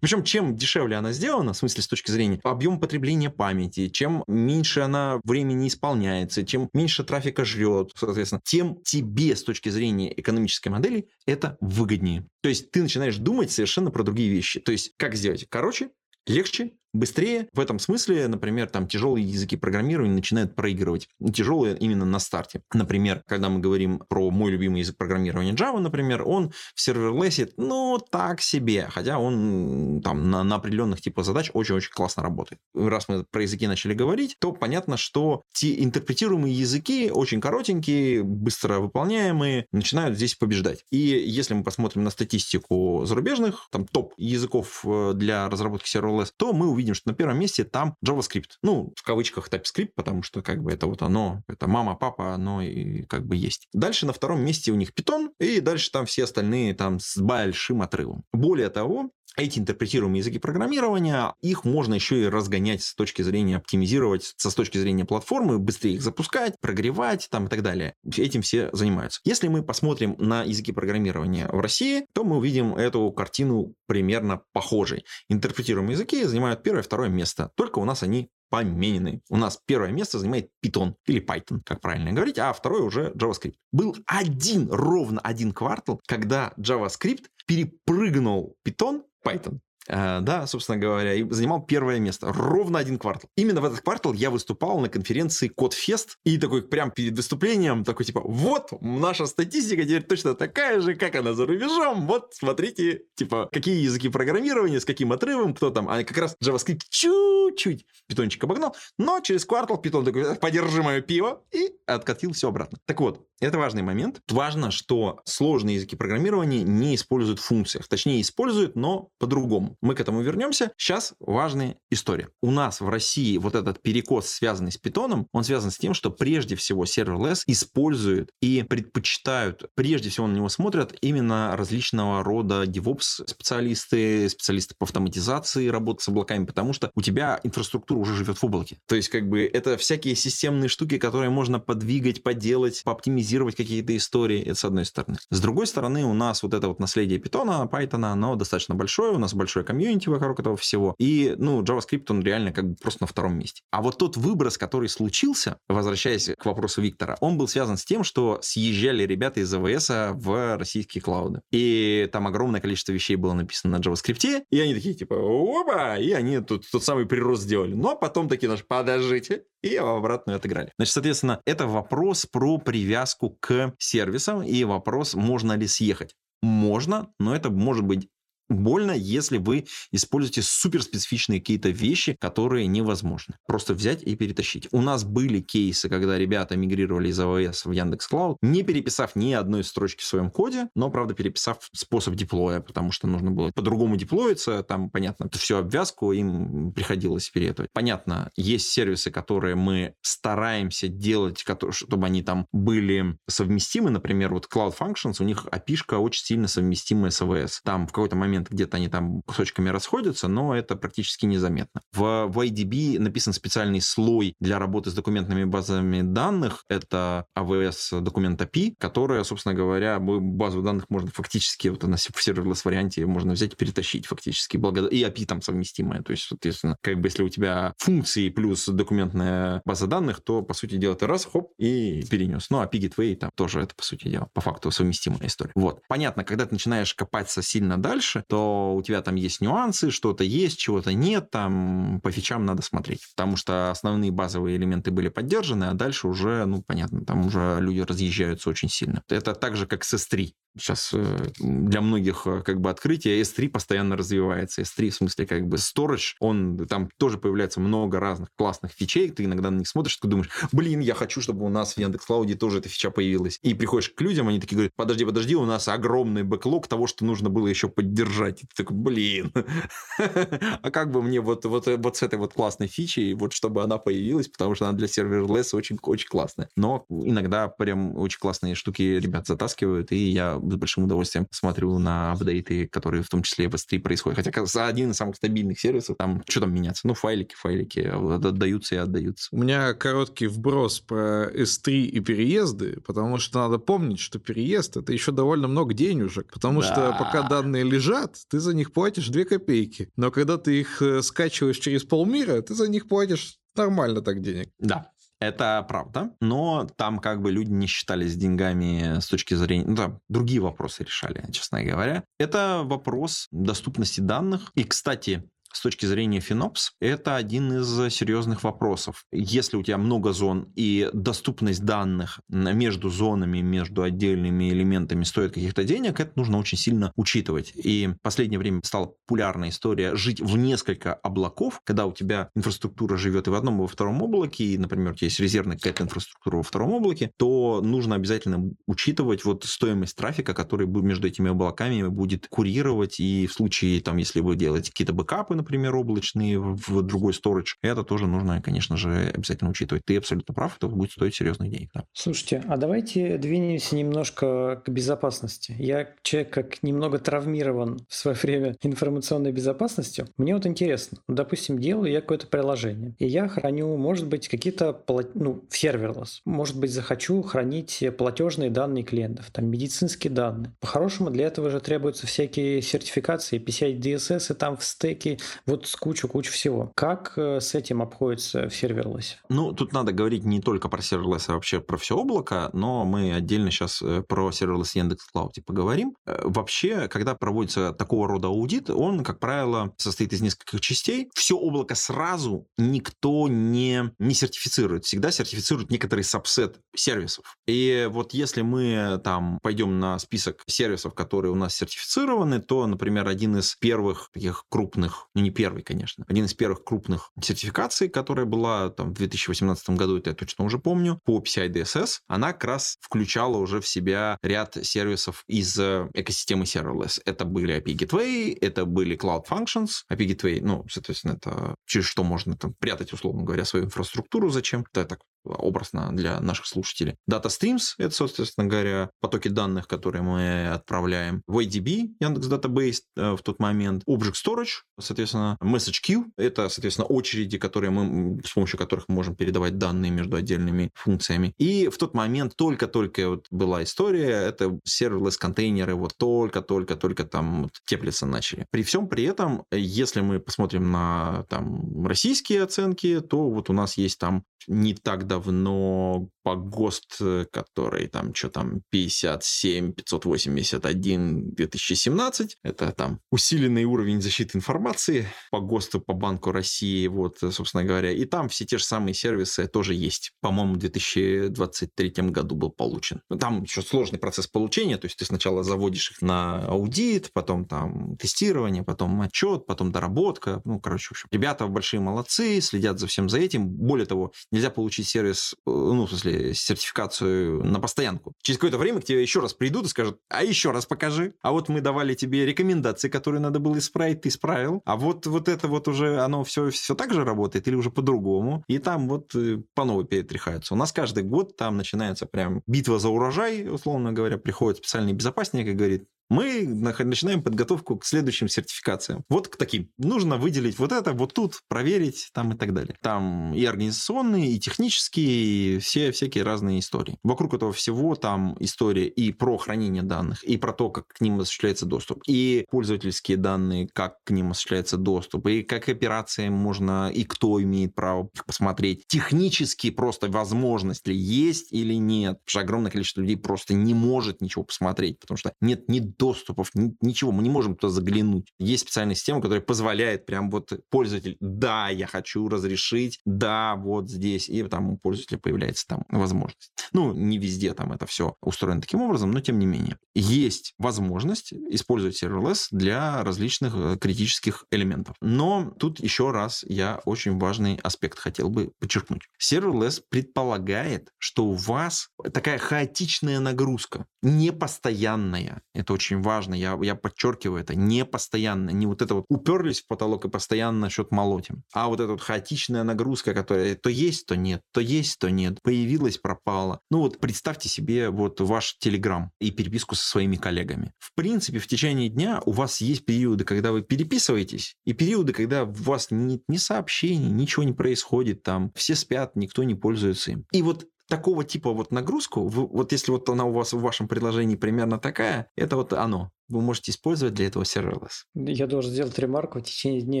Причем, 0.00 0.22
чем 0.22 0.56
дешевле 0.56 0.96
она 0.96 1.12
сделана, 1.12 1.52
в 1.52 1.56
смысле 1.56 1.82
с 1.82 1.88
точки 1.88 2.10
зрения 2.10 2.40
объема 2.42 2.78
потребления 2.78 3.30
памяти, 3.30 3.88
чем 3.88 4.24
меньше 4.26 4.80
она 4.80 5.20
времени 5.24 5.68
исполняется, 5.68 6.44
чем 6.44 6.68
меньше 6.72 7.04
трафика 7.04 7.44
жрет, 7.44 7.92
соответственно, 7.94 8.40
тем 8.44 8.80
тебе 8.82 9.34
с 9.36 9.42
точки 9.42 9.68
зрения 9.68 10.12
экономической 10.18 10.68
модели 10.68 11.08
это 11.26 11.56
выгоднее. 11.60 12.26
То 12.42 12.48
есть 12.48 12.70
ты 12.70 12.82
начинаешь 12.82 13.16
думать 13.16 13.50
совершенно 13.50 13.90
про 13.90 14.02
другие 14.02 14.30
вещи. 14.30 14.60
То 14.60 14.72
есть 14.72 14.92
как 14.96 15.14
сделать? 15.14 15.46
Короче, 15.48 15.90
легче, 16.26 16.72
быстрее. 16.98 17.48
В 17.52 17.60
этом 17.60 17.78
смысле, 17.78 18.28
например, 18.28 18.68
там 18.68 18.86
тяжелые 18.86 19.26
языки 19.26 19.56
программирования 19.56 20.14
начинают 20.14 20.54
проигрывать. 20.54 21.08
Тяжелые 21.32 21.76
именно 21.78 22.04
на 22.04 22.18
старте. 22.18 22.62
Например, 22.72 23.22
когда 23.26 23.48
мы 23.48 23.60
говорим 23.60 24.02
про 24.08 24.30
мой 24.30 24.50
любимый 24.50 24.80
язык 24.80 24.96
программирования 24.96 25.52
Java, 25.52 25.78
например, 25.78 26.22
он 26.26 26.52
в 26.74 26.80
serverless 26.80 27.38
е, 27.38 27.50
ну, 27.56 27.98
так 28.10 28.40
себе, 28.40 28.88
хотя 28.90 29.18
он 29.18 30.00
там 30.02 30.30
на, 30.30 30.42
на 30.42 30.56
определенных 30.56 31.00
типах 31.00 31.24
задач 31.24 31.50
очень-очень 31.52 31.92
классно 31.92 32.22
работает. 32.22 32.60
Раз 32.74 33.08
мы 33.08 33.24
про 33.24 33.42
языки 33.42 33.66
начали 33.66 33.94
говорить, 33.94 34.36
то 34.38 34.52
понятно, 34.52 34.96
что 34.96 35.42
те 35.52 35.82
интерпретируемые 35.82 36.54
языки 36.54 37.10
очень 37.12 37.40
коротенькие, 37.40 38.22
быстро 38.22 38.80
выполняемые, 38.80 39.66
начинают 39.72 40.16
здесь 40.16 40.34
побеждать. 40.34 40.84
И 40.90 40.98
если 40.98 41.54
мы 41.54 41.64
посмотрим 41.64 42.04
на 42.04 42.10
статистику 42.10 43.04
зарубежных, 43.04 43.68
там 43.70 43.86
топ 43.86 44.12
языков 44.16 44.84
э, 44.84 45.12
для 45.14 45.48
разработки 45.48 45.88
serverless, 45.88 46.32
то 46.36 46.52
мы 46.52 46.68
увидим, 46.68 46.85
видим, 46.86 46.94
что 46.94 47.10
на 47.10 47.16
первом 47.16 47.38
месте 47.38 47.64
там 47.64 47.96
JavaScript. 48.04 48.58
Ну, 48.62 48.92
в 48.96 49.02
кавычках 49.02 49.48
TypeScript, 49.48 49.90
потому 49.96 50.22
что 50.22 50.40
как 50.42 50.62
бы 50.62 50.72
это 50.72 50.86
вот 50.86 51.02
оно, 51.02 51.42
это 51.48 51.66
мама, 51.66 51.96
папа, 51.96 52.32
оно 52.32 52.62
и 52.62 53.02
как 53.02 53.26
бы 53.26 53.36
есть. 53.36 53.66
Дальше 53.72 54.06
на 54.06 54.12
втором 54.12 54.44
месте 54.44 54.70
у 54.70 54.76
них 54.76 54.92
Python, 54.92 55.30
и 55.40 55.60
дальше 55.60 55.90
там 55.90 56.06
все 56.06 56.24
остальные 56.24 56.74
там 56.74 57.00
с 57.00 57.18
большим 57.18 57.82
отрывом. 57.82 58.22
Более 58.32 58.70
того, 58.70 59.10
эти 59.36 59.58
интерпретируемые 59.58 60.20
языки 60.20 60.38
программирования, 60.38 61.34
их 61.40 61.64
можно 61.64 61.94
еще 61.94 62.22
и 62.22 62.28
разгонять 62.28 62.82
с 62.82 62.94
точки 62.94 63.22
зрения 63.22 63.56
оптимизировать, 63.56 64.34
с 64.36 64.54
точки 64.54 64.78
зрения 64.78 65.04
платформы, 65.04 65.58
быстрее 65.58 65.94
их 65.94 66.02
запускать, 66.02 66.54
прогревать 66.60 67.28
там 67.30 67.46
и 67.46 67.48
так 67.48 67.62
далее. 67.62 67.94
Этим 68.16 68.42
все 68.42 68.70
занимаются. 68.72 69.20
Если 69.24 69.48
мы 69.48 69.62
посмотрим 69.62 70.16
на 70.18 70.42
языки 70.42 70.72
программирования 70.72 71.48
в 71.48 71.60
России, 71.60 72.06
то 72.14 72.24
мы 72.24 72.38
увидим 72.38 72.74
эту 72.74 73.10
картину 73.12 73.74
примерно 73.86 74.42
похожей. 74.52 75.04
Интерпретируемые 75.28 75.92
языки 75.92 76.24
занимают 76.24 76.62
первое 76.62 76.82
второе 76.82 77.08
место, 77.08 77.50
только 77.56 77.78
у 77.78 77.84
нас 77.84 78.02
они 78.02 78.30
поменены. 78.48 79.22
У 79.28 79.36
нас 79.36 79.58
первое 79.66 79.90
место 79.90 80.18
занимает 80.18 80.50
Python 80.64 80.94
или 81.06 81.24
Python, 81.24 81.60
как 81.64 81.80
правильно 81.80 82.12
говорить, 82.12 82.38
а 82.38 82.52
второе 82.52 82.82
уже 82.82 83.12
JavaScript. 83.16 83.54
Был 83.72 83.96
один, 84.06 84.70
ровно 84.70 85.20
один 85.20 85.52
квартал, 85.52 86.00
когда 86.06 86.52
JavaScript 86.58 87.24
перепрыгнул 87.46 88.56
Python 88.62 89.04
Python. 89.24 89.60
Uh, 89.88 90.20
да, 90.20 90.46
собственно 90.48 90.78
говоря, 90.78 91.14
и 91.14 91.22
занимал 91.30 91.64
первое 91.64 92.00
место. 92.00 92.32
Ровно 92.32 92.78
один 92.78 92.98
квартал. 92.98 93.30
Именно 93.36 93.60
в 93.60 93.64
этот 93.66 93.80
квартал 93.80 94.14
я 94.14 94.30
выступал 94.30 94.80
на 94.80 94.88
конференции 94.88 95.46
Кодфест. 95.48 96.18
И 96.24 96.38
такой 96.38 96.62
прям 96.62 96.90
перед 96.90 97.16
выступлением, 97.16 97.84
такой 97.84 98.04
типа, 98.04 98.20
вот, 98.24 98.72
наша 98.80 99.26
статистика 99.26 99.84
теперь 99.84 100.02
точно 100.02 100.34
такая 100.34 100.80
же, 100.80 100.96
как 100.96 101.14
она 101.14 101.34
за 101.34 101.46
рубежом. 101.46 102.06
Вот, 102.08 102.34
смотрите, 102.34 103.02
типа, 103.14 103.48
какие 103.52 103.80
языки 103.82 104.08
программирования, 104.08 104.80
с 104.80 104.84
каким 104.84 105.12
отрывом, 105.12 105.54
кто 105.54 105.70
там. 105.70 105.88
А 105.88 106.02
как 106.02 106.16
раз 106.16 106.36
JavaScript 106.42 106.80
чуть-чуть 106.90 107.86
питончик 108.08 108.42
обогнал. 108.42 108.74
Но 108.98 109.20
через 109.20 109.44
квартал 109.44 109.78
питон 109.78 110.04
такой, 110.04 110.34
подержи 110.36 110.82
мое 110.82 111.00
пиво. 111.00 111.42
И 111.52 111.72
откатил 111.86 112.32
все 112.32 112.48
обратно. 112.48 112.78
Так 112.86 113.00
вот, 113.00 113.24
это 113.40 113.58
важный 113.58 113.82
момент. 113.82 114.20
Важно, 114.30 114.70
что 114.70 115.20
сложные 115.24 115.76
языки 115.76 115.94
программирования 115.94 116.62
не 116.62 116.94
используют 116.94 117.38
в 117.38 117.44
функциях. 117.44 117.86
Точнее, 117.86 118.20
используют, 118.20 118.76
но 118.76 119.10
по-другому. 119.18 119.75
Мы 119.80 119.94
к 119.94 120.00
этому 120.00 120.22
вернемся. 120.22 120.72
Сейчас 120.76 121.14
важная 121.20 121.76
история. 121.90 122.28
У 122.42 122.50
нас 122.50 122.80
в 122.80 122.88
России 122.88 123.36
вот 123.38 123.54
этот 123.54 123.82
перекос, 123.82 124.28
связанный 124.28 124.72
с 124.72 124.76
питоном, 124.76 125.26
он 125.32 125.44
связан 125.44 125.70
с 125.70 125.78
тем, 125.78 125.94
что 125.94 126.10
прежде 126.10 126.56
всего 126.56 126.84
serverless 126.84 127.42
используют 127.46 128.30
и 128.40 128.62
предпочитают, 128.62 129.66
прежде 129.74 130.10
всего 130.10 130.26
на 130.26 130.34
него 130.36 130.48
смотрят 130.48 130.94
именно 131.00 131.56
различного 131.56 132.22
рода 132.22 132.64
DevOps 132.64 133.26
специалисты, 133.26 134.28
специалисты 134.28 134.74
по 134.78 134.84
автоматизации 134.84 135.68
работы 135.68 136.02
с 136.02 136.08
облаками, 136.08 136.44
потому 136.44 136.72
что 136.72 136.90
у 136.94 137.02
тебя 137.02 137.40
инфраструктура 137.42 137.98
уже 137.98 138.14
живет 138.14 138.38
в 138.38 138.44
облаке. 138.44 138.78
То 138.86 138.96
есть 138.96 139.08
как 139.08 139.28
бы 139.28 139.44
это 139.44 139.76
всякие 139.76 140.14
системные 140.14 140.68
штуки, 140.68 140.98
которые 140.98 141.30
можно 141.30 141.58
подвигать, 141.58 142.22
поделать, 142.22 142.82
пооптимизировать 142.84 143.16
оптимизировать 143.16 143.56
какие-то 143.56 143.96
истории, 143.96 144.42
это 144.42 144.54
с 144.54 144.64
одной 144.64 144.84
стороны. 144.84 145.18
С 145.30 145.40
другой 145.40 145.66
стороны, 145.66 146.04
у 146.04 146.12
нас 146.12 146.42
вот 146.42 146.54
это 146.54 146.68
вот 146.68 146.80
наследие 146.80 147.18
питона, 147.18 147.68
Python, 147.70 148.04
оно 148.04 148.36
достаточно 148.36 148.74
большое, 148.74 149.12
у 149.12 149.18
нас 149.18 149.34
большое 149.34 149.64
комьюнити 149.66 150.08
вокруг 150.08 150.40
этого 150.40 150.56
всего, 150.56 150.94
и, 150.98 151.34
ну, 151.36 151.62
JavaScript, 151.62 152.06
он 152.08 152.22
реально 152.22 152.52
как 152.52 152.70
бы 152.70 152.76
просто 152.76 153.02
на 153.02 153.06
втором 153.06 153.38
месте. 153.38 153.62
А 153.70 153.82
вот 153.82 153.98
тот 153.98 154.16
выброс, 154.16 154.56
который 154.56 154.88
случился, 154.88 155.58
возвращаясь 155.68 156.30
к 156.38 156.46
вопросу 156.46 156.80
Виктора, 156.80 157.16
он 157.20 157.36
был 157.36 157.48
связан 157.48 157.76
с 157.76 157.84
тем, 157.84 158.04
что 158.04 158.38
съезжали 158.42 159.04
ребята 159.04 159.40
из 159.40 159.52
АВС 159.52 159.90
в 160.14 160.56
российские 160.56 161.02
клауды. 161.02 161.40
И 161.50 162.08
там 162.12 162.26
огромное 162.26 162.60
количество 162.60 162.92
вещей 162.92 163.16
было 163.16 163.34
написано 163.34 163.78
на 163.78 163.82
JavaScript, 163.82 164.44
и 164.50 164.60
они 164.60 164.74
такие, 164.74 164.94
типа, 164.94 165.16
опа, 165.16 165.96
и 165.96 166.12
они 166.12 166.40
тут 166.40 166.70
тот 166.70 166.84
самый 166.84 167.06
прирост 167.06 167.42
сделали. 167.42 167.74
Но 167.74 167.96
потом 167.96 168.28
такие, 168.28 168.48
наш, 168.48 168.64
подождите, 168.64 169.44
и 169.62 169.76
обратно 169.76 170.34
отыграли. 170.36 170.72
Значит, 170.78 170.94
соответственно, 170.94 171.40
это 171.44 171.66
вопрос 171.66 172.26
про 172.26 172.58
привязку 172.58 173.36
к 173.40 173.74
сервисам 173.78 174.42
и 174.42 174.64
вопрос, 174.64 175.14
можно 175.14 175.56
ли 175.56 175.66
съехать. 175.66 176.14
Можно, 176.42 177.10
но 177.18 177.34
это 177.34 177.50
может 177.50 177.84
быть 177.84 178.08
больно, 178.48 178.92
если 178.92 179.38
вы 179.38 179.66
используете 179.92 180.42
суперспецифичные 180.42 181.40
какие-то 181.40 181.70
вещи, 181.70 182.16
которые 182.18 182.66
невозможны. 182.66 183.36
Просто 183.46 183.74
взять 183.74 184.02
и 184.02 184.14
перетащить. 184.16 184.68
У 184.72 184.80
нас 184.80 185.04
были 185.04 185.40
кейсы, 185.40 185.88
когда 185.88 186.18
ребята 186.18 186.56
мигрировали 186.56 187.08
из 187.08 187.20
AWS 187.20 187.62
в 187.64 187.72
Яндекс 187.72 188.10
Cloud, 188.10 188.36
не 188.42 188.62
переписав 188.62 189.16
ни 189.16 189.32
одной 189.32 189.64
строчки 189.64 190.02
в 190.02 190.06
своем 190.06 190.30
коде, 190.30 190.68
но, 190.74 190.90
правда, 190.90 191.14
переписав 191.14 191.58
способ 191.72 192.14
деплоя, 192.14 192.60
потому 192.60 192.92
что 192.92 193.06
нужно 193.06 193.30
было 193.30 193.50
по-другому 193.54 193.96
деплоиться, 193.96 194.62
там, 194.62 194.90
понятно, 194.90 195.28
всю 195.32 195.56
обвязку 195.56 196.12
им 196.12 196.72
приходилось 196.72 197.28
переэтовать. 197.30 197.70
Понятно, 197.72 198.30
есть 198.36 198.68
сервисы, 198.68 199.10
которые 199.10 199.54
мы 199.54 199.94
стараемся 200.02 200.88
делать, 200.88 201.44
чтобы 201.70 202.06
они 202.06 202.22
там 202.22 202.46
были 202.52 203.18
совместимы, 203.28 203.90
например, 203.90 204.32
вот 204.32 204.48
Cloud 204.52 204.74
Functions, 204.78 205.16
у 205.20 205.24
них 205.24 205.46
api 205.46 205.76
очень 205.96 206.24
сильно 206.24 206.48
совместимая 206.48 207.10
с 207.10 207.20
AWS. 207.20 207.60
Там 207.64 207.86
в 207.86 207.92
какой-то 207.92 208.16
момент 208.16 208.35
момент 208.36 208.50
где-то 208.50 208.76
они 208.76 208.88
там 208.88 209.22
кусочками 209.22 209.68
расходятся, 209.70 210.28
но 210.28 210.54
это 210.54 210.76
практически 210.76 211.26
незаметно. 211.26 211.80
В, 211.92 212.30
IDB 212.46 212.98
написан 212.98 213.32
специальный 213.32 213.80
слой 213.80 214.34
для 214.40 214.58
работы 214.58 214.90
с 214.90 214.94
документными 214.94 215.44
базами 215.44 216.02
данных. 216.02 216.64
Это 216.68 217.26
AWS 217.36 218.00
документ 218.00 218.40
API, 218.40 218.74
которая, 218.78 219.24
собственно 219.24 219.54
говоря, 219.54 219.98
базу 219.98 220.62
данных 220.62 220.86
можно 220.90 221.10
фактически 221.10 221.68
вот 221.68 221.84
она 221.84 221.96
в 221.96 222.22
серверлесс 222.22 222.64
варианте 222.64 223.04
можно 223.06 223.32
взять 223.32 223.54
и 223.54 223.56
перетащить 223.56 224.06
фактически. 224.06 224.56
И 224.56 225.04
API 225.04 225.26
там 225.26 225.42
совместимая. 225.42 226.02
То 226.02 226.12
есть, 226.12 226.24
соответственно, 226.24 226.76
как 226.80 227.00
бы 227.00 227.08
если 227.08 227.22
у 227.22 227.28
тебя 227.28 227.74
функции 227.78 228.28
плюс 228.28 228.66
документная 228.66 229.62
база 229.64 229.86
данных, 229.86 230.22
то, 230.22 230.42
по 230.42 230.54
сути 230.54 230.76
дела, 230.76 230.94
ты 230.94 231.06
раз, 231.06 231.24
хоп, 231.24 231.52
и 231.58 232.02
перенес. 232.10 232.50
Ну, 232.50 232.62
API 232.62 232.80
Gateway 232.80 233.16
там 233.16 233.30
тоже 233.34 233.60
это, 233.60 233.74
по 233.74 233.82
сути 233.82 234.08
дела, 234.08 234.28
по 234.34 234.40
факту 234.40 234.70
совместимая 234.70 235.26
история. 235.26 235.52
Вот. 235.54 235.80
Понятно, 235.88 236.24
когда 236.24 236.46
ты 236.46 236.54
начинаешь 236.54 236.94
копаться 236.94 237.42
сильно 237.42 237.80
дальше, 237.80 238.24
то 238.28 238.74
у 238.74 238.82
тебя 238.82 239.02
там 239.02 239.14
есть 239.14 239.40
нюансы, 239.40 239.90
что-то 239.90 240.24
есть, 240.24 240.58
чего-то 240.58 240.92
нет, 240.92 241.30
там 241.30 242.00
по 242.02 242.10
фичам 242.10 242.44
надо 242.44 242.62
смотреть. 242.62 243.06
Потому 243.16 243.36
что 243.36 243.70
основные 243.70 244.10
базовые 244.10 244.56
элементы 244.56 244.90
были 244.90 245.08
поддержаны, 245.08 245.64
а 245.64 245.74
дальше 245.74 246.08
уже, 246.08 246.44
ну, 246.46 246.62
понятно, 246.62 247.04
там 247.04 247.26
уже 247.26 247.58
люди 247.60 247.80
разъезжаются 247.80 248.50
очень 248.50 248.68
сильно. 248.68 249.02
Это 249.08 249.34
так 249.34 249.56
же, 249.56 249.66
как 249.66 249.84
с 249.84 249.94
S3 249.94 250.32
сейчас 250.58 250.90
э, 250.94 251.18
для 251.38 251.80
многих 251.80 252.22
э, 252.26 252.42
как 252.42 252.60
бы 252.60 252.70
открытие, 252.70 253.20
S3 253.20 253.48
постоянно 253.48 253.96
развивается. 253.96 254.62
S3 254.62 254.90
в 254.90 254.94
смысле 254.94 255.26
как 255.26 255.46
бы 255.46 255.56
storage, 255.56 256.14
он, 256.20 256.66
там 256.66 256.88
тоже 256.98 257.18
появляется 257.18 257.60
много 257.60 258.00
разных 258.00 258.30
классных 258.36 258.72
фичей, 258.72 259.10
ты 259.10 259.24
иногда 259.24 259.50
на 259.50 259.58
них 259.58 259.68
смотришь, 259.68 259.96
ты 259.96 260.08
думаешь, 260.08 260.30
блин, 260.52 260.80
я 260.80 260.94
хочу, 260.94 261.20
чтобы 261.20 261.44
у 261.44 261.48
нас 261.48 261.74
в 261.74 261.78
Яндекс.Клауде 261.78 262.34
тоже 262.34 262.58
эта 262.58 262.68
фича 262.68 262.90
появилась. 262.90 263.38
И 263.42 263.54
приходишь 263.54 263.90
к 263.90 264.00
людям, 264.00 264.28
они 264.28 264.40
такие 264.40 264.56
говорят, 264.56 264.72
подожди, 264.76 265.04
подожди, 265.04 265.36
у 265.36 265.44
нас 265.44 265.68
огромный 265.68 266.22
бэклог 266.22 266.66
того, 266.66 266.86
что 266.86 267.04
нужно 267.04 267.28
было 267.28 267.46
еще 267.46 267.68
поддержать. 267.68 268.15
И 268.42 268.46
ты 268.46 268.48
такой, 268.56 268.76
блин, 268.76 269.32
а 269.98 270.70
как 270.70 270.90
бы 270.90 271.02
мне 271.02 271.20
вот, 271.20 271.44
вот, 271.44 271.66
вот 271.66 271.96
с 271.96 272.02
этой 272.02 272.18
вот 272.18 272.34
классной 272.34 272.66
фичей, 272.66 273.14
вот 273.14 273.32
чтобы 273.32 273.62
она 273.62 273.78
появилась, 273.78 274.28
потому 274.28 274.54
что 274.54 274.68
она 274.68 274.76
для 274.76 274.88
серверлесса 274.88 275.56
очень, 275.56 275.78
очень 275.82 276.08
классная. 276.08 276.48
Но 276.56 276.86
иногда 276.88 277.48
прям 277.48 277.96
очень 277.96 278.18
классные 278.18 278.54
штуки 278.54 278.82
ребят 278.82 279.26
затаскивают, 279.26 279.92
и 279.92 279.96
я 279.96 280.36
с 280.36 280.56
большим 280.56 280.84
удовольствием 280.84 281.26
смотрю 281.30 281.78
на 281.78 282.12
апдейты, 282.12 282.66
которые 282.66 283.02
в 283.02 283.08
том 283.08 283.22
числе 283.22 283.48
в 283.48 283.54
S3 283.54 283.80
происходят. 283.80 284.18
Хотя 284.18 284.66
один 284.66 284.90
из 284.90 284.96
самых 284.96 285.16
стабильных 285.16 285.60
сервисов, 285.60 285.96
там 285.96 286.22
что 286.28 286.40
там 286.40 286.54
меняться? 286.54 286.86
Ну, 286.86 286.94
файлики, 286.94 287.34
файлики 287.34 287.80
отдаются 287.80 288.74
и 288.74 288.78
отдаются. 288.78 289.28
У 289.32 289.38
меня 289.38 289.74
короткий 289.74 290.26
вброс 290.26 290.80
про 290.80 291.30
S3 291.30 291.72
и 291.72 292.00
переезды, 292.00 292.80
потому 292.86 293.18
что 293.18 293.40
надо 293.40 293.58
помнить, 293.58 293.98
что 293.98 294.18
переезд— 294.18 294.76
это 294.76 294.92
еще 294.92 295.12
довольно 295.12 295.48
много 295.48 295.74
денежек, 295.74 296.32
потому 296.32 296.60
да. 296.60 296.66
что 296.66 296.96
пока 296.98 297.28
данные 297.28 297.64
лежат, 297.64 298.05
ты 298.28 298.40
за 298.40 298.54
них 298.54 298.72
платишь 298.72 299.08
2 299.08 299.24
копейки. 299.24 299.90
Но 299.96 300.10
когда 300.10 300.38
ты 300.38 300.60
их 300.60 300.82
э, 300.82 301.02
скачиваешь 301.02 301.58
через 301.58 301.84
полмира, 301.84 302.40
ты 302.42 302.54
за 302.54 302.68
них 302.68 302.88
платишь 302.88 303.38
нормально 303.54 304.02
так 304.02 304.20
денег. 304.20 304.50
Да, 304.58 304.90
это 305.18 305.64
правда, 305.66 306.14
но 306.20 306.66
там 306.76 306.98
как 306.98 307.22
бы 307.22 307.32
люди 307.32 307.50
не 307.50 307.66
считались 307.66 308.16
деньгами 308.16 309.00
с 309.00 309.06
точки 309.06 309.34
зрения... 309.34 309.64
Ну, 309.66 309.76
там 309.76 310.00
другие 310.08 310.40
вопросы 310.40 310.84
решали, 310.84 311.24
честно 311.32 311.62
говоря. 311.62 312.04
Это 312.18 312.62
вопрос 312.64 313.28
доступности 313.30 314.00
данных. 314.00 314.50
И, 314.54 314.64
кстати, 314.64 315.28
с 315.56 315.60
точки 315.60 315.86
зрения 315.86 316.18
FinOps, 316.18 316.72
это 316.80 317.16
один 317.16 317.50
из 317.52 317.94
серьезных 317.94 318.44
вопросов. 318.44 319.04
Если 319.10 319.56
у 319.56 319.62
тебя 319.62 319.78
много 319.78 320.12
зон 320.12 320.52
и 320.54 320.90
доступность 320.92 321.64
данных 321.64 322.20
между 322.28 322.90
зонами, 322.90 323.40
между 323.40 323.82
отдельными 323.82 324.50
элементами 324.50 325.04
стоит 325.04 325.32
каких-то 325.32 325.64
денег, 325.64 325.98
это 325.98 326.12
нужно 326.16 326.38
очень 326.38 326.58
сильно 326.58 326.92
учитывать. 326.94 327.52
И 327.54 327.88
в 327.88 328.02
последнее 328.02 328.38
время 328.38 328.60
стала 328.64 328.86
популярная 329.06 329.48
история 329.48 329.96
жить 329.96 330.20
в 330.20 330.36
несколько 330.36 330.92
облаков, 330.92 331.60
когда 331.64 331.86
у 331.86 331.92
тебя 331.92 332.28
инфраструктура 332.34 332.96
живет 332.98 333.26
и 333.26 333.30
в 333.30 333.34
одном, 333.34 333.58
и 333.58 333.62
во 333.62 333.66
втором 333.66 334.02
облаке, 334.02 334.44
и, 334.44 334.58
например, 334.58 334.92
у 334.92 334.94
тебя 334.94 335.06
есть 335.06 335.20
резервная 335.20 335.56
какая-то 335.56 335.84
инфраструктура 335.84 336.36
во 336.36 336.42
втором 336.42 336.72
облаке, 336.72 337.10
то 337.16 337.62
нужно 337.62 337.94
обязательно 337.94 338.50
учитывать 338.66 339.24
вот 339.24 339.44
стоимость 339.44 339.96
трафика, 339.96 340.34
который 340.34 340.66
между 340.66 341.08
этими 341.08 341.30
облаками 341.30 341.88
будет 341.88 342.26
курировать, 342.28 343.00
и 343.00 343.26
в 343.26 343.32
случае, 343.32 343.80
там, 343.80 343.96
если 343.96 344.20
вы 344.20 344.36
делаете 344.36 344.70
какие-то 344.70 344.92
бэкапы, 344.92 345.45
например, 345.46 345.76
облачные 345.76 346.40
в 346.40 346.82
другой 346.82 347.12
storage. 347.12 347.54
Это 347.62 347.84
тоже 347.84 348.08
нужно, 348.08 348.42
конечно 348.42 348.76
же, 348.76 349.12
обязательно 349.14 349.50
учитывать. 349.50 349.84
Ты 349.84 349.96
абсолютно 349.96 350.34
прав, 350.34 350.56
это 350.56 350.66
будет 350.66 350.90
стоить 350.90 351.14
серьезных 351.14 351.50
денег. 351.50 351.70
Да. 351.72 351.84
Слушайте, 351.92 352.42
а 352.48 352.56
давайте 352.56 353.16
двинемся 353.16 353.76
немножко 353.76 354.60
к 354.64 354.68
безопасности. 354.68 355.54
Я 355.56 355.88
человек, 356.02 356.30
как 356.30 356.62
немного 356.64 356.98
травмирован 356.98 357.78
в 357.88 357.94
свое 357.94 358.16
время 358.20 358.56
информационной 358.62 359.30
безопасностью. 359.30 360.08
Мне 360.16 360.34
вот 360.34 360.46
интересно, 360.46 360.98
допустим, 361.06 361.60
делаю 361.60 361.92
я 361.92 362.00
какое-то 362.00 362.26
приложение, 362.26 362.96
и 362.98 363.06
я 363.06 363.28
храню, 363.28 363.76
может 363.76 364.08
быть, 364.08 364.28
какие-то, 364.28 364.82
ну, 365.14 365.44
в 365.48 365.54
серверлess. 365.54 366.22
Может 366.24 366.58
быть, 366.58 366.72
захочу 366.72 367.22
хранить 367.22 367.84
платежные 367.96 368.50
данные 368.50 368.82
клиентов, 368.82 369.30
там, 369.30 369.46
медицинские 369.46 370.12
данные. 370.12 370.52
По-хорошему, 370.58 371.10
для 371.10 371.26
этого 371.26 371.50
же 371.50 371.60
требуются 371.60 372.08
всякие 372.08 372.62
сертификации, 372.62 373.38
PCI 373.38 373.78
DSS, 373.78 374.32
и 374.32 374.36
там 374.36 374.56
в 374.56 374.64
стеке 374.64 375.18
вот 375.44 375.66
с 375.66 375.76
кучу-кучу 375.76 376.32
всего. 376.32 376.72
Как 376.74 377.12
э, 377.16 377.40
с 377.40 377.54
этим 377.54 377.82
обходится 377.82 378.48
в 378.48 378.54
serverless 378.54 379.06
е? 379.06 379.16
Ну, 379.28 379.52
тут 379.52 379.72
надо 379.72 379.92
говорить 379.92 380.24
не 380.24 380.40
только 380.40 380.68
про 380.68 380.82
serverless, 380.82 381.28
а 381.28 381.34
вообще 381.34 381.60
про 381.60 381.76
все 381.76 381.96
облако, 381.96 382.50
но 382.52 382.84
мы 382.84 383.12
отдельно 383.12 383.50
сейчас 383.50 383.82
э, 383.82 384.02
про 384.02 384.30
serverless 384.32 384.74
Яндекс 384.74 385.06
Cloud 385.06 385.36
е 385.36 385.42
поговорим. 385.42 385.96
Э, 386.06 386.22
вообще, 386.24 386.88
когда 386.88 387.14
проводится 387.14 387.72
такого 387.72 388.08
рода 388.08 388.28
аудит, 388.28 388.70
он, 388.70 389.04
как 389.04 389.20
правило, 389.20 389.72
состоит 389.76 390.12
из 390.12 390.20
нескольких 390.20 390.60
частей. 390.60 391.08
Все 391.14 391.36
облако 391.36 391.74
сразу 391.74 392.46
никто 392.58 393.28
не, 393.28 393.92
не 393.98 394.14
сертифицирует. 394.14 394.84
Всегда 394.84 395.10
сертифицируют 395.10 395.70
некоторый 395.70 396.04
subset 396.04 396.60
сервисов. 396.74 397.36
И 397.46 397.88
вот 397.90 398.14
если 398.14 398.42
мы 398.42 399.00
там 399.04 399.38
пойдем 399.42 399.78
на 399.78 399.98
список 399.98 400.42
сервисов, 400.46 400.94
которые 400.94 401.32
у 401.32 401.36
нас 401.36 401.54
сертифицированы, 401.54 402.40
то, 402.40 402.66
например, 402.66 403.08
один 403.08 403.36
из 403.36 403.54
первых 403.56 404.10
таких 404.12 404.44
крупных, 404.48 405.08
ну, 405.16 405.22
не 405.22 405.30
первый, 405.30 405.62
конечно, 405.62 406.04
один 406.08 406.26
из 406.26 406.34
первых 406.34 406.62
крупных 406.62 407.10
сертификаций, 407.22 407.88
которая 407.88 408.26
была 408.26 408.68
там 408.68 408.90
в 408.90 408.98
2018 408.98 409.70
году, 409.70 409.96
это 409.96 410.10
я 410.10 410.14
точно 410.14 410.44
уже 410.44 410.58
помню, 410.58 411.00
по 411.06 411.18
PCI 411.20 411.48
DSS, 411.48 412.00
она 412.06 412.34
как 412.34 412.44
раз 412.44 412.76
включала 412.82 413.38
уже 413.38 413.62
в 413.62 413.66
себя 413.66 414.18
ряд 414.22 414.58
сервисов 414.62 415.24
из 415.26 415.58
э, 415.58 415.88
экосистемы 415.94 416.44
serverless. 416.44 417.00
Это 417.06 417.24
были 417.24 417.56
API 417.56 417.74
Gateway, 417.74 418.36
это 418.38 418.66
были 418.66 418.94
Cloud 418.94 419.24
Functions. 419.26 419.84
API 419.90 420.06
Gateway, 420.06 420.40
ну, 420.42 420.66
соответственно, 420.68 421.12
это 421.12 421.54
через 421.64 421.86
что 421.86 422.04
можно 422.04 422.36
там 422.36 422.52
прятать, 422.58 422.92
условно 422.92 423.22
говоря, 423.22 423.46
свою 423.46 423.64
инфраструктуру 423.64 424.28
зачем. 424.28 424.66
Это 424.70 424.84
так 424.84 425.00
образно 425.26 425.94
для 425.94 426.20
наших 426.20 426.46
слушателей. 426.46 426.96
Data 427.10 427.26
Streams— 427.26 427.74
это, 427.78 427.94
собственно 427.94 428.48
говоря, 428.48 428.90
потоки 429.00 429.28
данных, 429.28 429.66
которые 429.68 430.02
мы 430.02 430.48
отправляем. 430.48 431.22
VDB, 431.28 431.94
Яндекс 432.00 432.28
Database 432.28 432.80
э, 432.96 433.16
в 433.16 433.22
тот 433.22 433.38
момент. 433.38 433.82
Object 433.88 434.14
Storage, 434.14 434.62
соответственно, 434.80 435.36
Message 435.40 435.80
Queue— 435.86 436.04
это, 436.16 436.48
соответственно, 436.48 436.86
очереди, 436.86 437.38
которые 437.38 437.70
мы, 437.70 438.20
с 438.24 438.32
помощью 438.32 438.58
которых 438.58 438.86
мы 438.88 438.94
можем 438.96 439.14
передавать 439.14 439.58
данные 439.58 439.90
между 439.90 440.16
отдельными 440.16 440.70
функциями. 440.74 441.34
И 441.38 441.68
в 441.68 441.78
тот 441.78 441.94
момент 441.94 442.36
только-только 442.36 443.08
вот 443.08 443.26
была 443.30 443.62
история, 443.62 444.10
это 444.10 444.58
serverless 444.66 445.16
контейнеры 445.18 445.74
вот 445.74 445.96
только-только-только 445.96 447.04
там 447.04 447.44
вот 447.44 447.52
теплиться 447.66 448.06
начали. 448.06 448.46
При 448.50 448.62
всем 448.62 448.88
при 448.88 449.04
этом, 449.04 449.44
если 449.50 450.00
мы 450.00 450.20
посмотрим 450.20 450.70
на 450.70 451.24
там 451.28 451.86
российские 451.86 452.42
оценки, 452.42 453.00
то 453.00 453.28
вот 453.30 453.50
у 453.50 453.52
нас 453.52 453.76
есть 453.76 453.98
там 453.98 454.24
не 454.48 454.74
так 454.74 455.06
давно 455.06 455.15
по 455.22 456.34
ГОСТ, 456.34 457.28
который 457.30 457.86
там, 457.86 458.14
что 458.14 458.30
там, 458.30 458.62
57, 458.70 459.72
581, 459.72 461.34
2017. 461.34 462.38
Это 462.42 462.72
там 462.72 463.00
усиленный 463.10 463.64
уровень 463.64 464.02
защиты 464.02 464.38
информации 464.38 465.06
по 465.30 465.40
ГОСТу, 465.40 465.80
по 465.80 465.94
Банку 465.94 466.32
России, 466.32 466.86
вот, 466.88 467.18
собственно 467.18 467.64
говоря. 467.64 467.92
И 467.92 468.04
там 468.04 468.28
все 468.28 468.44
те 468.44 468.58
же 468.58 468.64
самые 468.64 468.94
сервисы 468.94 469.46
тоже 469.46 469.74
есть. 469.74 470.12
По-моему, 470.20 470.54
в 470.54 470.58
2023 470.58 471.90
году 472.10 472.34
был 472.34 472.50
получен. 472.50 473.02
Там 473.20 473.44
еще 473.44 473.62
сложный 473.62 473.98
процесс 473.98 474.26
получения, 474.26 474.78
то 474.78 474.86
есть 474.86 474.96
ты 474.96 475.04
сначала 475.04 475.42
заводишь 475.42 475.92
их 475.92 476.02
на 476.02 476.44
аудит, 476.46 477.10
потом 477.12 477.46
там 477.46 477.96
тестирование, 477.98 478.62
потом 478.64 479.00
отчет, 479.00 479.46
потом 479.46 479.72
доработка. 479.72 480.42
Ну, 480.44 480.58
короче, 480.60 480.88
в 480.88 480.92
общем, 480.92 481.08
ребята 481.12 481.46
большие 481.46 481.80
молодцы, 481.80 482.40
следят 482.40 482.78
за 482.78 482.86
всем 482.86 483.08
за 483.08 483.18
этим. 483.18 483.48
Более 483.48 483.86
того, 483.86 484.12
нельзя 484.32 484.50
получить 484.50 484.88
сервис, 484.96 485.34
э, 485.34 485.50
ну, 485.50 485.84
в 485.84 485.90
смысле, 485.90 486.32
сертификацию 486.34 487.44
на 487.44 487.60
постоянку. 487.60 488.14
Через 488.22 488.38
какое-то 488.38 488.56
время 488.56 488.80
к 488.80 488.84
тебе 488.84 489.02
еще 489.02 489.20
раз 489.20 489.34
придут 489.34 489.66
и 489.66 489.68
скажут, 489.68 489.98
а 490.08 490.24
еще 490.24 490.52
раз 490.52 490.64
покажи. 490.64 491.14
А 491.20 491.32
вот 491.32 491.48
мы 491.50 491.60
давали 491.60 491.94
тебе 491.94 492.24
рекомендации, 492.24 492.88
которые 492.88 493.20
надо 493.20 493.38
было 493.38 493.58
исправить, 493.58 494.00
ты 494.00 494.08
исправил. 494.08 494.62
А 494.64 494.76
вот, 494.76 495.06
вот 495.06 495.28
это 495.28 495.48
вот 495.48 495.68
уже, 495.68 496.00
оно 496.00 496.24
все, 496.24 496.50
все 496.50 496.74
так 496.74 496.94
же 496.94 497.04
работает 497.04 497.46
или 497.46 497.54
уже 497.54 497.70
по-другому. 497.70 498.42
И 498.48 498.58
там 498.58 498.88
вот 498.88 499.14
э, 499.14 499.42
по 499.54 499.64
новой 499.64 499.84
перетряхаются. 499.84 500.54
У 500.54 500.56
нас 500.56 500.72
каждый 500.72 501.02
год 501.02 501.36
там 501.36 501.58
начинается 501.58 502.06
прям 502.06 502.42
битва 502.46 502.78
за 502.78 502.88
урожай, 502.88 503.46
условно 503.48 503.92
говоря, 503.92 504.16
приходит 504.16 504.58
специальный 504.58 504.94
безопасник 504.94 505.46
и 505.46 505.52
говорит, 505.52 505.88
мы 506.08 506.46
начинаем 506.46 507.22
подготовку 507.22 507.76
к 507.76 507.84
следующим 507.84 508.28
сертификациям. 508.28 509.04
Вот 509.08 509.28
к 509.28 509.36
таким. 509.36 509.70
Нужно 509.78 510.16
выделить 510.16 510.58
вот 510.58 510.72
это, 510.72 510.92
вот 510.92 511.14
тут, 511.14 511.40
проверить 511.48 512.10
там 512.12 512.32
и 512.32 512.36
так 512.36 512.54
далее. 512.54 512.76
Там 512.82 513.34
и 513.34 513.44
организационные, 513.44 514.32
и 514.32 514.40
технические, 514.40 515.56
и 515.56 515.58
все 515.58 515.90
всякие 515.90 516.24
разные 516.24 516.60
истории. 516.60 516.98
Вокруг 517.02 517.34
этого 517.34 517.52
всего 517.52 517.94
там 517.94 518.36
история 518.40 518.88
и 518.88 519.12
про 519.12 519.36
хранение 519.36 519.82
данных, 519.82 520.22
и 520.22 520.36
про 520.36 520.52
то, 520.52 520.70
как 520.70 520.88
к 520.88 521.00
ним 521.00 521.20
осуществляется 521.20 521.66
доступ, 521.66 522.02
и 522.06 522.46
пользовательские 522.50 523.16
данные, 523.16 523.68
как 523.72 524.02
к 524.04 524.10
ним 524.10 524.30
осуществляется 524.30 524.76
доступ, 524.76 525.26
и 525.26 525.42
как 525.42 525.68
операциям 525.68 526.34
можно, 526.34 526.90
и 526.92 527.04
кто 527.04 527.42
имеет 527.42 527.74
право 527.74 528.08
их 528.14 528.24
посмотреть. 528.24 528.84
Технически 528.86 529.70
просто 529.70 530.08
возможность 530.08 530.86
ли 530.86 530.96
есть 530.96 531.52
или 531.52 531.74
нет. 531.74 532.18
Потому 532.24 532.30
что 532.30 532.40
огромное 532.40 532.70
количество 532.70 533.00
людей 533.00 533.16
просто 533.16 533.54
не 533.54 533.74
может 533.74 534.20
ничего 534.20 534.44
посмотреть, 534.44 535.00
потому 535.00 535.16
что 535.16 535.32
нет 535.40 535.68
ни 535.68 535.80
доступов, 535.98 536.50
ничего, 536.54 537.12
мы 537.12 537.22
не 537.22 537.30
можем 537.30 537.56
туда 537.56 537.72
заглянуть. 537.72 538.32
Есть 538.38 538.64
специальная 538.64 538.94
система, 538.94 539.20
которая 539.20 539.40
позволяет 539.40 540.06
прям 540.06 540.30
вот 540.30 540.52
пользователь, 540.70 541.16
да, 541.20 541.68
я 541.68 541.86
хочу 541.86 542.28
разрешить, 542.28 543.00
да, 543.04 543.56
вот 543.56 543.90
здесь, 543.90 544.28
и 544.28 544.42
там 544.44 544.70
у 544.70 544.78
пользователя 544.78 545.18
появляется 545.18 545.66
там 545.66 545.84
возможность. 545.88 546.50
Ну, 546.72 546.92
не 546.92 547.18
везде 547.18 547.54
там 547.54 547.72
это 547.72 547.86
все 547.86 548.14
устроено 548.20 548.60
таким 548.60 548.82
образом, 548.82 549.10
но 549.10 549.20
тем 549.20 549.38
не 549.38 549.46
менее. 549.46 549.78
Есть 549.94 550.54
возможность 550.58 551.32
использовать 551.32 552.02
serverless 552.02 552.48
для 552.50 553.02
различных 553.02 553.54
э, 553.54 553.76
критических 553.80 554.44
элементов. 554.50 554.96
Но 555.00 555.52
тут 555.58 555.80
еще 555.80 556.10
раз 556.10 556.44
я 556.46 556.80
очень 556.84 557.18
важный 557.18 557.56
аспект 557.62 557.98
хотел 557.98 558.28
бы 558.28 558.52
подчеркнуть. 558.58 559.02
Serverless 559.22 559.80
предполагает, 559.88 560.90
что 560.98 561.26
у 561.26 561.32
вас 561.32 561.88
такая 562.12 562.38
хаотичная 562.38 563.20
нагрузка, 563.20 563.86
непостоянная. 564.02 565.42
Это 565.54 565.72
очень 565.72 565.85
очень 565.86 566.02
важно, 566.02 566.34
я, 566.34 566.58
я 566.62 566.74
подчеркиваю 566.74 567.40
это, 567.40 567.54
не 567.54 567.84
постоянно, 567.84 568.50
не 568.50 568.66
вот 568.66 568.82
это 568.82 568.94
вот 568.94 569.04
уперлись 569.08 569.62
в 569.62 569.68
потолок 569.68 570.04
и 570.04 570.08
постоянно 570.08 570.68
что-то 570.68 570.94
молотим, 570.94 571.42
а 571.52 571.68
вот 571.68 571.80
эта 571.80 571.92
вот 571.92 572.00
хаотичная 572.00 572.64
нагрузка, 572.64 573.14
которая 573.14 573.54
то 573.54 573.70
есть, 573.70 574.06
то 574.06 574.16
нет, 574.16 574.40
то 574.52 574.60
есть, 574.60 574.98
то 574.98 575.08
нет, 575.10 575.38
появилась, 575.42 575.98
пропала. 575.98 576.60
Ну 576.70 576.78
вот 576.78 576.98
представьте 576.98 577.48
себе 577.48 577.90
вот 577.90 578.20
ваш 578.20 578.56
Телеграм 578.58 579.10
и 579.20 579.30
переписку 579.30 579.74
со 579.76 579.88
своими 579.88 580.16
коллегами. 580.16 580.72
В 580.78 580.92
принципе, 580.94 581.38
в 581.38 581.46
течение 581.46 581.88
дня 581.88 582.20
у 582.26 582.32
вас 582.32 582.60
есть 582.60 582.84
периоды, 582.84 583.24
когда 583.24 583.52
вы 583.52 583.62
переписываетесь, 583.62 584.56
и 584.64 584.72
периоды, 584.72 585.12
когда 585.12 585.44
у 585.44 585.52
вас 585.52 585.88
нет 585.90 586.22
ни 586.28 586.36
сообщений, 586.36 587.10
ничего 587.10 587.44
не 587.44 587.52
происходит 587.52 588.22
там, 588.22 588.50
все 588.54 588.74
спят, 588.74 589.14
никто 589.14 589.44
не 589.44 589.54
пользуется 589.54 590.10
им. 590.10 590.24
И 590.32 590.42
вот 590.42 590.66
такого 590.88 591.24
типа 591.24 591.52
вот 591.52 591.70
нагрузку, 591.72 592.26
вот 592.28 592.72
если 592.72 592.92
вот 592.92 593.08
она 593.08 593.24
у 593.24 593.32
вас 593.32 593.52
в 593.52 593.60
вашем 593.60 593.88
предложении 593.88 594.36
примерно 594.36 594.78
такая, 594.78 595.30
это 595.36 595.56
вот 595.56 595.72
оно. 595.72 596.10
Вы 596.28 596.40
можете 596.40 596.72
использовать 596.72 597.14
для 597.14 597.26
этого 597.26 597.44
serverless. 597.44 598.04
Я 598.14 598.46
должен 598.46 598.72
сделать 598.72 598.98
ремарку, 598.98 599.38
в 599.38 599.42
течение 599.42 599.82
дня 599.82 600.00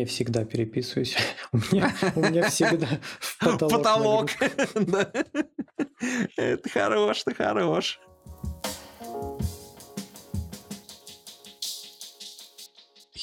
я 0.00 0.06
всегда 0.06 0.44
переписываюсь. 0.44 1.16
У 1.52 1.58
меня 1.58 2.48
всегда 2.48 2.88
потолок. 3.40 4.30
Это 6.36 6.68
хорош, 6.68 7.22
это 7.24 7.34
хорош. 7.34 7.98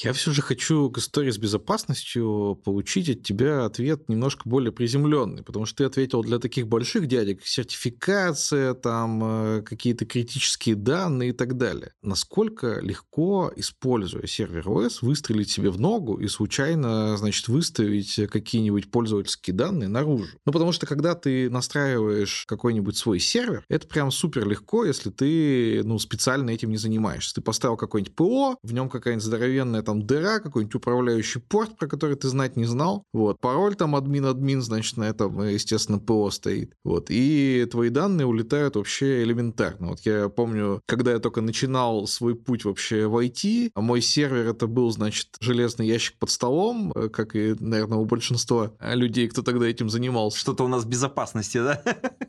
Я 0.02 0.12
все 0.12 0.32
же 0.32 0.42
хочу 0.42 0.90
к 0.90 0.98
истории 0.98 1.30
с 1.30 1.38
безопасностью 1.38 2.60
получить 2.64 3.08
от 3.08 3.22
тебя 3.22 3.64
ответ 3.64 4.08
немножко 4.08 4.48
более 4.48 4.72
приземленный, 4.72 5.44
потому 5.44 5.66
что 5.66 5.78
ты 5.78 5.84
ответил 5.84 6.22
для 6.22 6.40
таких 6.40 6.66
больших 6.66 7.06
дядек 7.06 7.46
сертификация, 7.46 8.74
там 8.74 9.22
э, 9.24 9.62
какие-то 9.62 10.04
критические 10.04 10.74
данные 10.74 11.30
и 11.30 11.32
так 11.32 11.56
далее. 11.56 11.92
Насколько 12.02 12.80
легко, 12.80 13.52
используя 13.54 14.26
сервер 14.26 14.66
OS, 14.66 14.98
выстрелить 15.02 15.50
себе 15.50 15.70
в 15.70 15.78
ногу 15.78 16.16
и 16.16 16.26
случайно, 16.26 17.16
значит, 17.16 17.46
выставить 17.46 18.16
какие-нибудь 18.28 18.90
пользовательские 18.90 19.54
данные 19.54 19.88
наружу? 19.88 20.38
Ну, 20.44 20.52
потому 20.52 20.72
что 20.72 20.86
когда 20.86 21.14
ты 21.14 21.48
настраиваешь 21.50 22.46
какой-нибудь 22.48 22.96
свой 22.96 23.20
сервер, 23.20 23.64
это 23.68 23.86
прям 23.86 24.10
супер 24.10 24.48
легко, 24.48 24.84
если 24.84 25.10
ты, 25.10 25.82
ну, 25.84 26.00
специально 26.00 26.50
этим 26.50 26.70
не 26.70 26.78
занимаешься. 26.78 27.36
Ты 27.36 27.42
поставил 27.42 27.76
какой-нибудь 27.76 28.16
ПО, 28.16 28.56
в 28.62 28.72
нем 28.72 28.88
какая-нибудь 28.88 29.24
здоровенная 29.24 29.83
там 29.84 30.06
дыра, 30.06 30.40
какой-нибудь 30.40 30.74
управляющий 30.74 31.40
порт, 31.40 31.76
про 31.76 31.86
который 31.86 32.16
ты 32.16 32.28
знать 32.28 32.56
не 32.56 32.64
знал. 32.64 33.04
Вот. 33.12 33.40
Пароль 33.40 33.74
там 33.76 33.94
админ-админ, 33.94 34.62
значит, 34.62 34.96
на 34.96 35.04
этом, 35.04 35.42
естественно, 35.42 35.98
ПО 35.98 36.30
стоит. 36.30 36.72
Вот. 36.84 37.06
И 37.08 37.66
твои 37.70 37.90
данные 37.90 38.26
улетают 38.26 38.76
вообще 38.76 39.22
элементарно. 39.22 39.88
Вот 39.88 40.00
я 40.00 40.28
помню, 40.28 40.80
когда 40.86 41.12
я 41.12 41.18
только 41.18 41.40
начинал 41.40 42.06
свой 42.06 42.34
путь 42.34 42.64
вообще 42.64 43.06
в 43.06 43.16
IT, 43.16 43.70
а 43.74 43.80
мой 43.80 44.00
сервер 44.00 44.48
это 44.48 44.66
был, 44.66 44.90
значит, 44.90 45.28
железный 45.40 45.86
ящик 45.86 46.18
под 46.18 46.30
столом, 46.30 46.92
э, 46.94 47.08
как 47.08 47.36
и, 47.36 47.54
наверное, 47.58 47.98
у 47.98 48.04
большинства 48.04 48.72
людей, 48.80 49.28
кто 49.28 49.42
тогда 49.42 49.66
этим 49.66 49.90
занимался. 49.90 50.38
Что-то 50.38 50.64
у 50.64 50.68
нас 50.68 50.84
в 50.84 50.88
безопасности, 50.88 51.58
да? 51.58 51.82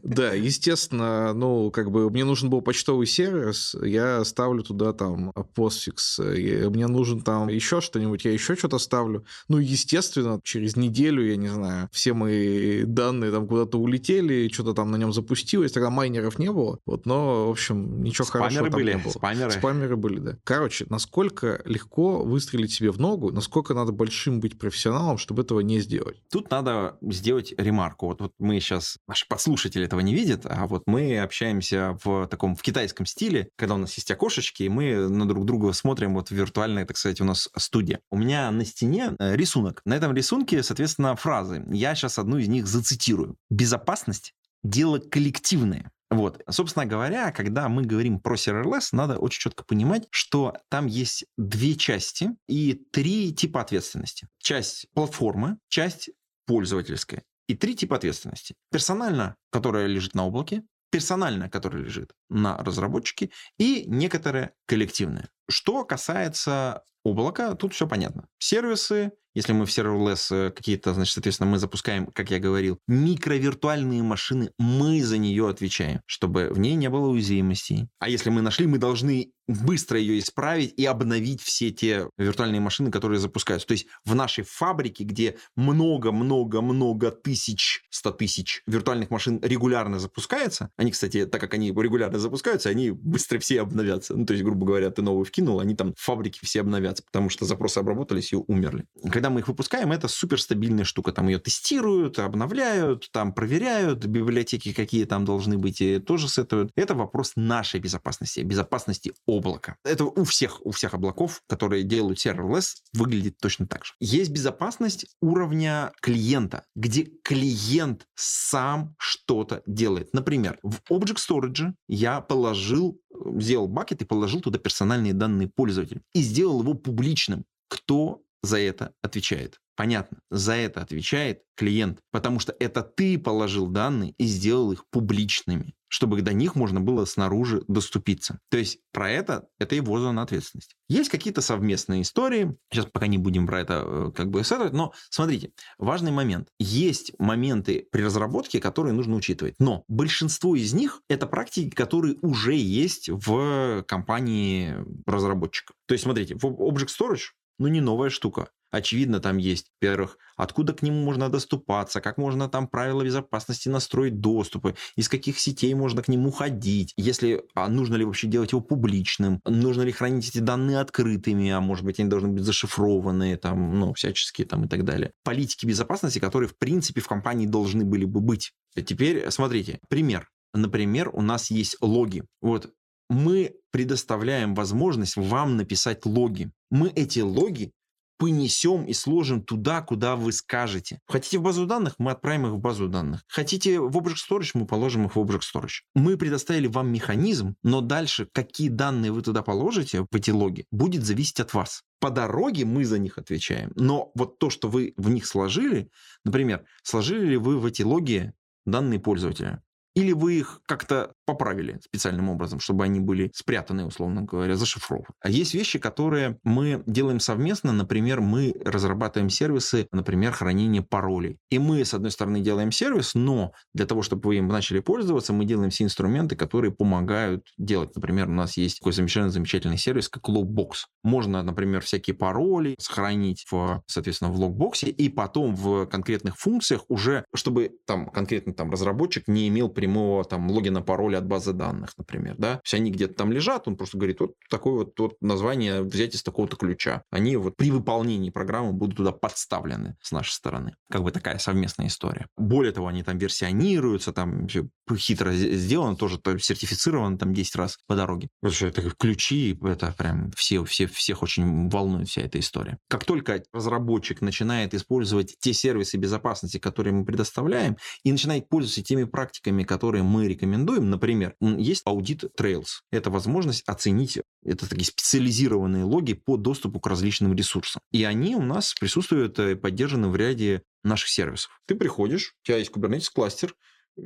Да, 0.04 0.34
естественно, 0.34 1.34
ну, 1.34 1.72
как 1.72 1.92
бы 1.92 2.10
мне 2.10 2.26
нужен 2.26 2.50
был 2.50 2.62
почтовый 2.62 3.08
сервис, 3.08 3.76
я 3.82 4.24
ставлю 4.24 4.64
туда 4.64 4.94
там 4.94 5.32
постфикс, 5.56 6.20
мне 6.20 6.88
нужен 6.88 7.22
там 7.22 7.45
еще 7.50 7.82
что-нибудь, 7.82 8.26
я 8.26 8.32
еще 8.32 8.56
что-то 8.56 8.80
ставлю. 8.80 9.26
Ну, 9.48 9.58
естественно, 9.58 10.40
через 10.44 10.76
неделю, 10.76 11.26
я 11.26 11.36
не 11.36 11.48
знаю, 11.48 11.90
все 11.92 12.14
мои 12.14 12.84
данные 12.84 13.32
там 13.32 13.48
куда-то 13.48 13.78
улетели, 13.78 14.50
что-то 14.52 14.74
там 14.74 14.92
на 14.92 14.98
нем 14.98 15.14
запустилось, 15.14 15.72
тогда 15.72 15.90
майнеров 15.90 16.40
не 16.40 16.52
было. 16.52 16.80
Вот, 16.86 17.06
но, 17.06 17.48
в 17.48 17.52
общем, 17.52 18.04
ничего 18.04 18.26
Спамеры 18.26 18.50
хорошего 18.50 18.70
там 18.70 18.80
были, 18.80 18.94
не 18.94 18.98
было. 19.00 19.12
Спамеры. 19.12 19.52
Спамеры 19.52 19.96
были, 19.96 20.20
да. 20.20 20.38
Короче, 20.44 20.86
насколько 20.90 21.62
легко 21.66 22.24
выстрелить 22.24 22.74
себе 22.74 22.92
в 22.92 23.00
ногу, 23.00 23.32
насколько 23.32 23.74
надо 23.74 23.92
большим 23.92 24.40
быть 24.40 24.58
профессионалом, 24.58 25.18
чтобы 25.18 25.44
этого 25.44 25.60
не 25.60 25.80
сделать? 25.80 26.22
Тут 26.32 26.50
надо 26.52 26.98
сделать 27.02 27.54
ремарку. 27.58 28.08
Вот, 28.08 28.22
вот 28.22 28.34
мы 28.40 28.60
сейчас, 28.60 28.98
наши 29.08 29.28
подслушатели 29.28 29.86
этого 29.86 30.00
не 30.00 30.14
видят, 30.14 30.42
а 30.46 30.68
вот 30.68 30.84
мы 30.86 31.20
общаемся 31.20 31.98
в 32.04 32.28
таком, 32.28 32.56
в 32.56 32.62
китайском 32.62 33.06
стиле, 33.06 33.50
когда 33.56 33.76
у 33.76 33.78
нас 33.78 33.96
есть 33.96 34.10
окошечки, 34.12 34.64
и 34.64 34.70
мы 34.70 35.08
на 35.08 35.28
друг 35.28 35.46
друга 35.46 35.74
смотрим 35.74 36.14
вот 36.14 36.32
виртуально, 36.32 36.86
так 36.86 36.98
сказать, 36.98 37.22
у 37.22 37.26
нас 37.26 37.35
студия. 37.36 38.00
У 38.10 38.18
меня 38.18 38.50
на 38.52 38.66
стене 38.66 39.16
э, 39.20 39.36
рисунок. 39.36 39.82
На 39.86 39.96
этом 39.96 40.14
рисунке, 40.14 40.64
соответственно, 40.64 41.16
фразы. 41.16 41.64
Я 41.72 41.96
сейчас 41.96 42.18
одну 42.20 42.38
из 42.38 42.48
них 42.48 42.68
зацитирую. 42.68 43.38
Безопасность– 43.50 44.34
дело 44.64 45.00
коллективное. 45.00 45.92
Вот. 46.10 46.42
Собственно 46.50 46.86
говоря, 46.86 47.32
когда 47.32 47.68
мы 47.68 47.84
говорим 47.84 48.20
про 48.20 48.36
serverless, 48.36 48.90
надо 48.92 49.18
очень 49.18 49.42
четко 49.42 49.64
понимать, 49.64 50.08
что 50.12 50.54
там 50.70 50.86
есть 50.86 51.26
две 51.38 51.76
части 51.76 52.30
и 52.48 52.74
три 52.92 53.34
типа 53.34 53.62
ответственности. 53.62 54.28
Часть 54.38 54.88
платформы, 54.94 55.58
часть 55.68 56.10
пользовательская. 56.46 57.24
И 57.48 57.56
три 57.56 57.76
типа 57.76 57.98
ответственности. 57.98 58.56
Персонально, 58.72 59.36
которая 59.52 59.88
лежит 59.88 60.16
на 60.16 60.26
облаке, 60.26 60.64
персональная, 60.92 61.50
которая 61.50 61.84
лежит 61.84 62.14
на 62.30 62.58
разработчике, 62.58 63.30
и 63.58 63.84
некоторая 63.88 64.54
коллективная. 64.66 65.28
Что 65.50 65.84
касается 65.86 66.84
облака, 67.04 67.56
тут 67.56 67.74
все 67.74 67.88
понятно. 67.88 68.28
Сервисы, 68.40 69.12
если 69.36 69.54
мы 69.54 69.66
в 69.66 69.70
serverless 69.70 70.34
э, 70.34 70.52
какие-то, 70.52 70.94
значит, 70.94 71.14
соответственно, 71.14 71.52
мы 71.52 71.60
запускаем, 71.60 72.08
как 72.08 72.32
я 72.32 72.40
говорил, 72.40 72.80
микровиртуальные 72.88 74.02
машины, 74.02 74.52
мы 74.58 75.04
за 75.04 75.18
нее 75.18 75.50
отвечаем, 75.50 76.02
чтобы 76.06 76.50
в 76.50 76.58
ней 76.58 76.76
не 76.76 76.90
было 76.90 77.08
уязвимостей. 77.08 77.88
А 78.00 78.10
если 78.10 78.30
мы 78.30 78.42
нашли, 78.42 78.66
мы 78.66 78.78
должны 78.78 79.32
быстро 79.48 80.00
ее 80.00 80.20
исправить 80.20 80.74
и 80.78 80.86
обновить 80.86 81.42
все 81.42 81.72
те 81.72 82.10
виртуальные 82.18 82.62
машины, 82.62 82.92
которые 82.92 83.20
запускаются. 83.20 83.68
То 83.68 83.74
есть 83.74 83.88
в 84.04 84.16
нашей 84.16 84.44
фабрике, 84.44 85.04
где 85.04 85.38
много-много-много 85.56 87.12
тысяч, 87.12 87.84
100 87.92 88.12
тысяч 88.12 88.64
виртуальных 88.66 89.10
машин 89.10 89.40
регулярно 89.44 90.00
запускается, 90.00 90.72
они, 90.78 90.92
кстати, 90.92 91.26
так 91.26 91.42
как 91.42 91.54
они 91.54 91.70
регулярно 91.70 92.20
запускаются, 92.20 92.70
они 92.70 92.92
быстро 92.92 93.40
все 93.40 93.62
обновятся. 93.62 94.16
Ну, 94.16 94.26
то 94.26 94.34
есть, 94.34 94.44
грубо 94.44 94.66
говоря, 94.66 94.90
ты 94.90 95.02
новую 95.02 95.26
вкинул, 95.36 95.60
они 95.60 95.76
там 95.76 95.94
в 95.94 96.00
фабрике 96.00 96.40
все 96.44 96.62
обновятся, 96.62 97.04
потому 97.04 97.30
что 97.30 97.46
запросы 97.46 97.80
обработались 97.80 98.32
и 98.32 98.38
умерли. 98.38 98.86
Когда 99.12 99.30
мы 99.30 99.42
их 99.42 99.48
выпускаем, 99.50 99.92
это 99.92 100.08
суперстабильная 100.08 100.86
штука. 100.86 101.12
Там 101.12 101.28
ее 101.28 101.40
тестируют, 101.40 102.20
обновляют, 102.20 103.10
там 103.12 103.34
проверяют, 103.34 104.06
библиотеки 104.06 104.72
какие 104.72 105.04
там 105.04 105.26
должны 105.26 105.58
быть, 105.58 105.82
и 105.82 106.00
тоже 106.00 106.30
сетуют. 106.30 106.72
Это 106.76 106.96
вопрос 106.96 107.34
нашей 107.36 107.82
безопасности, 107.82 108.40
безопасности 108.40 109.14
облака. 109.28 109.76
Это 109.84 110.06
у 110.06 110.24
всех, 110.24 110.66
у 110.66 110.72
всех 110.72 110.94
облаков, 110.94 111.42
которые 111.48 111.84
делают 111.84 112.26
serverless, 112.26 112.76
выглядит 112.94 113.38
точно 113.38 113.68
так 113.68 113.84
же. 113.84 113.94
Есть 114.00 114.32
безопасность 114.32 115.06
уровня 115.22 115.92
клиента, 116.02 116.64
где 116.76 117.10
клиент 117.24 118.08
сам 118.16 118.96
что-то 118.98 119.64
делает. 119.66 120.14
Например, 120.14 120.58
в 120.64 120.80
Object 120.90 121.18
Storage 121.18 121.74
я 121.90 122.22
положил, 122.22 123.02
сделал 123.40 123.68
бакет 123.68 124.02
и 124.02 124.06
положил 124.06 124.42
туда 124.42 124.58
персональные 124.58 125.14
данные 125.14 125.48
пользователя 125.48 126.02
и 126.14 126.22
сделал 126.22 126.62
его 126.62 126.74
публичным. 126.74 127.46
Кто 127.68 128.22
за 128.42 128.60
это 128.60 128.94
отвечает? 129.02 129.60
Понятно, 129.76 130.20
за 130.32 130.54
это 130.54 130.82
отвечает 130.82 131.44
клиент, 131.56 132.00
потому 132.12 132.40
что 132.40 132.56
это 132.60 132.82
ты 132.82 133.20
положил 133.20 133.68
данные 133.68 134.14
и 134.18 134.26
сделал 134.26 134.72
их 134.72 134.86
публичными 134.90 135.75
чтобы 135.96 136.22
до 136.22 136.34
них 136.34 136.56
можно 136.56 136.82
было 136.82 137.06
снаружи 137.06 137.64
доступиться. 137.70 138.38
То 138.50 138.58
есть 138.58 138.80
про 138.92 139.10
это, 139.10 139.48
это 139.60 139.76
его 139.76 139.98
зона 139.98 140.24
ответственности. 140.24 140.76
Есть 140.90 141.10
какие-то 141.10 141.40
совместные 141.40 142.02
истории, 142.02 142.54
сейчас 142.70 142.88
пока 142.88 143.08
не 143.08 143.18
будем 143.18 143.48
про 143.48 143.62
это 143.62 143.84
э, 143.86 144.12
как 144.14 144.30
бы 144.30 144.42
исследовать, 144.42 144.74
но 144.74 144.92
смотрите, 145.10 145.54
важный 145.78 146.12
момент. 146.12 146.50
Есть 146.60 147.14
моменты 147.18 147.88
при 147.94 148.02
разработке, 148.02 148.60
которые 148.60 148.92
нужно 148.92 149.16
учитывать, 149.16 149.56
но 149.58 149.86
большинство 149.88 150.58
из 150.58 150.74
них 150.74 151.02
это 151.08 151.28
практики, 151.28 151.70
которые 151.70 152.18
уже 152.22 152.56
есть 152.56 153.08
в 153.10 153.86
компании 153.88 154.76
разработчика. 155.06 155.76
То 155.86 155.94
есть 155.94 156.04
смотрите, 156.04 156.36
в 156.36 156.44
Object 156.44 156.90
Storage 156.90 157.32
ну, 157.58 157.68
не 157.68 157.80
новая 157.80 158.10
штука. 158.10 158.50
Очевидно, 158.76 159.22
там 159.22 159.38
есть, 159.38 159.68
во-первых, 159.80 160.18
откуда 160.36 160.74
к 160.74 160.82
нему 160.82 161.02
можно 161.02 161.30
доступаться, 161.30 162.02
как 162.02 162.18
можно 162.18 162.50
там 162.50 162.68
правила 162.68 163.06
безопасности 163.06 163.70
настроить 163.70 164.20
доступы, 164.20 164.76
из 164.98 165.08
каких 165.08 165.40
сетей 165.40 165.74
можно 165.74 166.04
к 166.04 166.10
нему 166.10 166.30
ходить, 166.30 166.92
если 166.98 167.46
а 167.54 167.70
нужно 167.70 167.96
ли 167.96 168.04
вообще 168.04 168.28
делать 168.28 168.52
его 168.52 168.60
публичным, 168.60 169.40
нужно 169.46 169.84
ли 169.84 169.94
хранить 169.94 170.28
эти 170.28 170.40
данные 170.40 170.80
открытыми, 170.80 171.50
а 171.52 171.62
может 171.62 171.86
быть 171.86 172.02
они 172.02 172.10
должны 172.10 172.28
быть 172.28 172.44
зашифрованные, 172.44 173.38
там, 173.38 173.80
ну, 173.80 173.94
всяческие 173.94 174.46
там 174.46 174.66
и 174.66 174.68
так 174.68 174.84
далее. 174.84 175.14
Политики 175.24 175.66
безопасности, 175.66 176.20
которые, 176.20 176.50
в 176.50 176.58
принципе, 176.58 177.00
в 177.00 177.08
компании 177.08 177.46
должны 177.46 177.86
были 177.86 178.04
бы 178.04 178.20
быть. 178.20 178.52
Теперь 178.76 179.32
смотрите, 179.32 179.80
пример. 179.88 180.28
Например, 180.54 181.10
у 181.14 181.22
нас 181.22 181.50
есть 181.50 181.78
логи. 181.80 182.24
Вот 182.42 182.74
мы 183.10 183.56
предоставляем 183.72 184.56
возможность 184.56 185.16
вам 185.16 185.58
написать 185.58 186.06
логи. 186.06 186.52
Мы 186.72 186.90
эти 186.90 187.20
логи 187.20 187.72
понесем 188.18 188.86
и 188.86 188.94
сложим 188.94 189.44
туда, 189.44 189.82
куда 189.82 190.16
вы 190.16 190.32
скажете. 190.32 191.00
Хотите 191.08 191.40
в 191.40 191.42
базу 191.42 191.66
данных, 191.66 191.96
мы 191.98 192.12
отправим 192.12 192.48
их 192.48 192.54
в 192.54 192.60
базу 192.60 192.88
данных. 192.88 193.24
Хотите 193.28 193.80
в 193.80 193.96
Object 193.98 194.18
Storage, 194.30 194.52
мы 194.54 194.66
положим 194.66 195.06
их 195.06 195.16
в 195.16 195.20
Object 195.20 195.42
Storage. 195.54 195.82
Мы 195.94 196.18
предоставили 196.18 196.68
вам 196.68 196.92
механизм, 196.92 197.56
но 197.64 197.82
дальше 197.82 198.28
какие 198.32 198.70
данные 198.70 199.12
вы 199.12 199.22
туда 199.22 199.42
положите 199.42 200.02
в 200.02 200.16
эти 200.16 200.32
логи, 200.32 200.66
будет 200.72 201.04
зависеть 201.04 201.40
от 201.40 201.54
вас. 201.54 201.84
По 202.00 202.10
дороге 202.10 202.66
мы 202.66 202.86
за 202.86 203.00
них 203.00 203.18
отвечаем. 203.18 203.72
Но 203.76 204.12
вот 204.16 204.38
то, 204.40 204.50
что 204.50 204.68
вы 204.68 204.94
в 204.98 205.10
них 205.10 205.26
сложили, 205.26 205.90
например, 206.24 206.66
сложили 206.84 207.26
ли 207.26 207.38
вы 207.38 207.58
в 207.58 207.66
эти 207.66 207.82
логи 207.82 208.34
данные 208.66 209.00
пользователя? 209.00 209.64
Или 209.96 210.12
вы 210.12 210.40
их 210.40 210.62
как-то 210.66 211.14
поправили 211.26 211.80
специальным 211.82 212.30
образом, 212.30 212.60
чтобы 212.60 212.84
они 212.84 213.00
были 213.00 213.32
спрятаны, 213.34 213.86
условно 213.86 214.22
говоря, 214.22 214.56
зашифрованы. 214.56 215.08
А 215.22 215.30
есть 215.30 215.54
вещи, 215.54 215.80
которые 215.80 216.38
мы 216.44 216.84
делаем 216.86 217.20
совместно. 217.20 217.72
Например, 217.72 218.22
мы 218.22 218.54
разрабатываем 218.64 219.30
сервисы, 219.30 219.88
например, 219.92 220.34
хранения 220.34 220.82
паролей. 220.82 221.38
И 221.50 221.60
мы, 221.60 221.84
с 221.84 221.94
одной 221.94 222.12
стороны, 222.12 222.42
делаем 222.42 222.72
сервис, 222.72 223.16
но 223.16 223.54
для 223.74 223.86
того, 223.86 224.02
чтобы 224.02 224.28
вы 224.28 224.38
им 224.38 224.48
начали 224.48 224.80
пользоваться, 224.80 225.34
мы 225.34 225.46
делаем 225.46 225.70
все 225.70 225.86
инструменты, 225.86 226.36
которые 226.36 226.72
помогают 226.72 227.48
делать. 227.58 227.96
Например, 227.96 228.28
у 228.28 228.34
нас 228.34 228.58
есть 228.58 228.80
такой 228.80 228.94
замечательный, 228.94 229.32
замечательный 229.32 229.78
сервис, 229.78 230.10
как 230.10 230.28
Logbox. 230.30 230.86
Можно, 231.04 231.42
например, 231.42 231.82
всякие 231.82 232.16
пароли 232.16 232.76
сохранить, 232.80 233.46
в, 233.50 233.82
соответственно, 233.88 234.32
в 234.32 234.40
логбоксе, 234.40 234.90
и 234.90 235.10
потом 235.10 235.56
в 235.56 235.86
конкретных 235.86 236.38
функциях 236.38 236.84
уже, 236.90 237.26
чтобы 237.34 237.72
там 237.86 238.10
конкретно 238.10 238.54
там 238.54 238.72
разработчик 238.72 239.28
не 239.28 239.48
имел 239.48 239.70
прямого 239.86 240.24
там 240.26 240.50
логина, 240.50 240.82
пароля 240.82 241.20
от 241.20 241.28
базы 241.28 241.54
данных, 241.54 241.92
например, 241.98 242.36
да. 242.38 242.60
Есть 242.64 242.74
они 242.74 242.90
где-то 242.90 243.14
там 243.14 243.32
лежат, 243.32 243.68
он 243.68 243.78
просто 243.78 243.98
говорит, 243.98 244.20
вот 244.20 244.34
такое 244.50 244.74
вот, 244.74 245.00
вот 245.00 245.16
название 245.22 245.84
взять 245.84 246.16
из 246.16 246.24
такого-то 246.24 246.58
ключа. 246.58 247.04
Они 247.12 247.38
вот 247.38 247.56
при 247.56 247.70
выполнении 247.70 248.32
программы 248.32 248.74
будут 248.74 248.98
туда 248.98 249.12
подставлены 249.12 249.96
с 250.02 250.12
нашей 250.12 250.32
стороны. 250.32 250.76
Как 250.90 251.04
бы 251.04 251.12
такая 251.12 251.38
совместная 251.38 251.88
история. 251.88 252.28
Более 252.36 252.72
того, 252.72 252.88
они 252.88 253.04
там 253.04 253.20
версионируются, 253.20 254.12
там 254.12 254.48
все 254.48 254.68
хитро 254.96 255.34
сделано, 255.34 255.96
тоже 255.96 256.20
там, 256.20 256.40
сертифицировано 256.40 257.18
там 257.18 257.34
10 257.34 257.56
раз 257.56 257.78
по 257.88 257.96
дороге. 257.96 258.30
Потому 258.42 258.56
что 258.56 258.68
это 258.68 258.82
ключи, 258.92 259.58
это 259.64 259.94
прям 259.98 260.32
все, 260.36 260.64
все, 260.64 260.88
всех 260.88 261.24
очень 261.24 261.70
волнует 261.70 262.08
вся 262.08 262.22
эта 262.22 262.40
история. 262.40 262.78
Как 262.88 263.06
только 263.06 263.44
разработчик 263.52 264.22
начинает 264.22 264.74
использовать 264.74 265.36
те 265.40 265.54
сервисы 265.54 265.98
безопасности, 265.98 266.58
которые 266.58 266.94
мы 266.94 267.06
предоставляем, 267.06 267.78
и 268.04 268.12
начинает 268.12 268.48
пользоваться 268.50 268.84
теми 268.84 269.06
практиками, 269.06 269.64
которые 269.64 270.04
мы 270.04 270.28
рекомендуем, 270.28 270.90
например, 270.90 271.36
есть 271.40 271.82
аудит 271.86 272.24
Trails. 272.40 272.82
Это 272.92 273.10
возможность 273.10 273.64
оценить, 273.68 274.20
это 274.44 274.70
такие 274.70 274.86
специализированные 274.86 275.84
логи 275.84 276.14
по 276.14 276.38
доступу 276.38 276.80
к 276.80 276.88
различным 276.88 277.34
ресурсам. 277.34 277.82
И 277.92 278.04
они 278.04 278.36
у 278.36 278.42
нас 278.42 278.74
присутствуют 278.74 279.40
и 279.40 279.56
поддержаны 279.56 280.10
в 280.10 280.16
ряде 280.16 280.62
наших 280.84 281.10
сервисов. 281.10 281.60
Ты 281.66 281.76
приходишь, 281.76 282.34
у 282.44 282.48
тебя 282.48 282.58
есть 282.58 282.72
Kubernetes 282.72 283.10
кластер, 283.14 283.56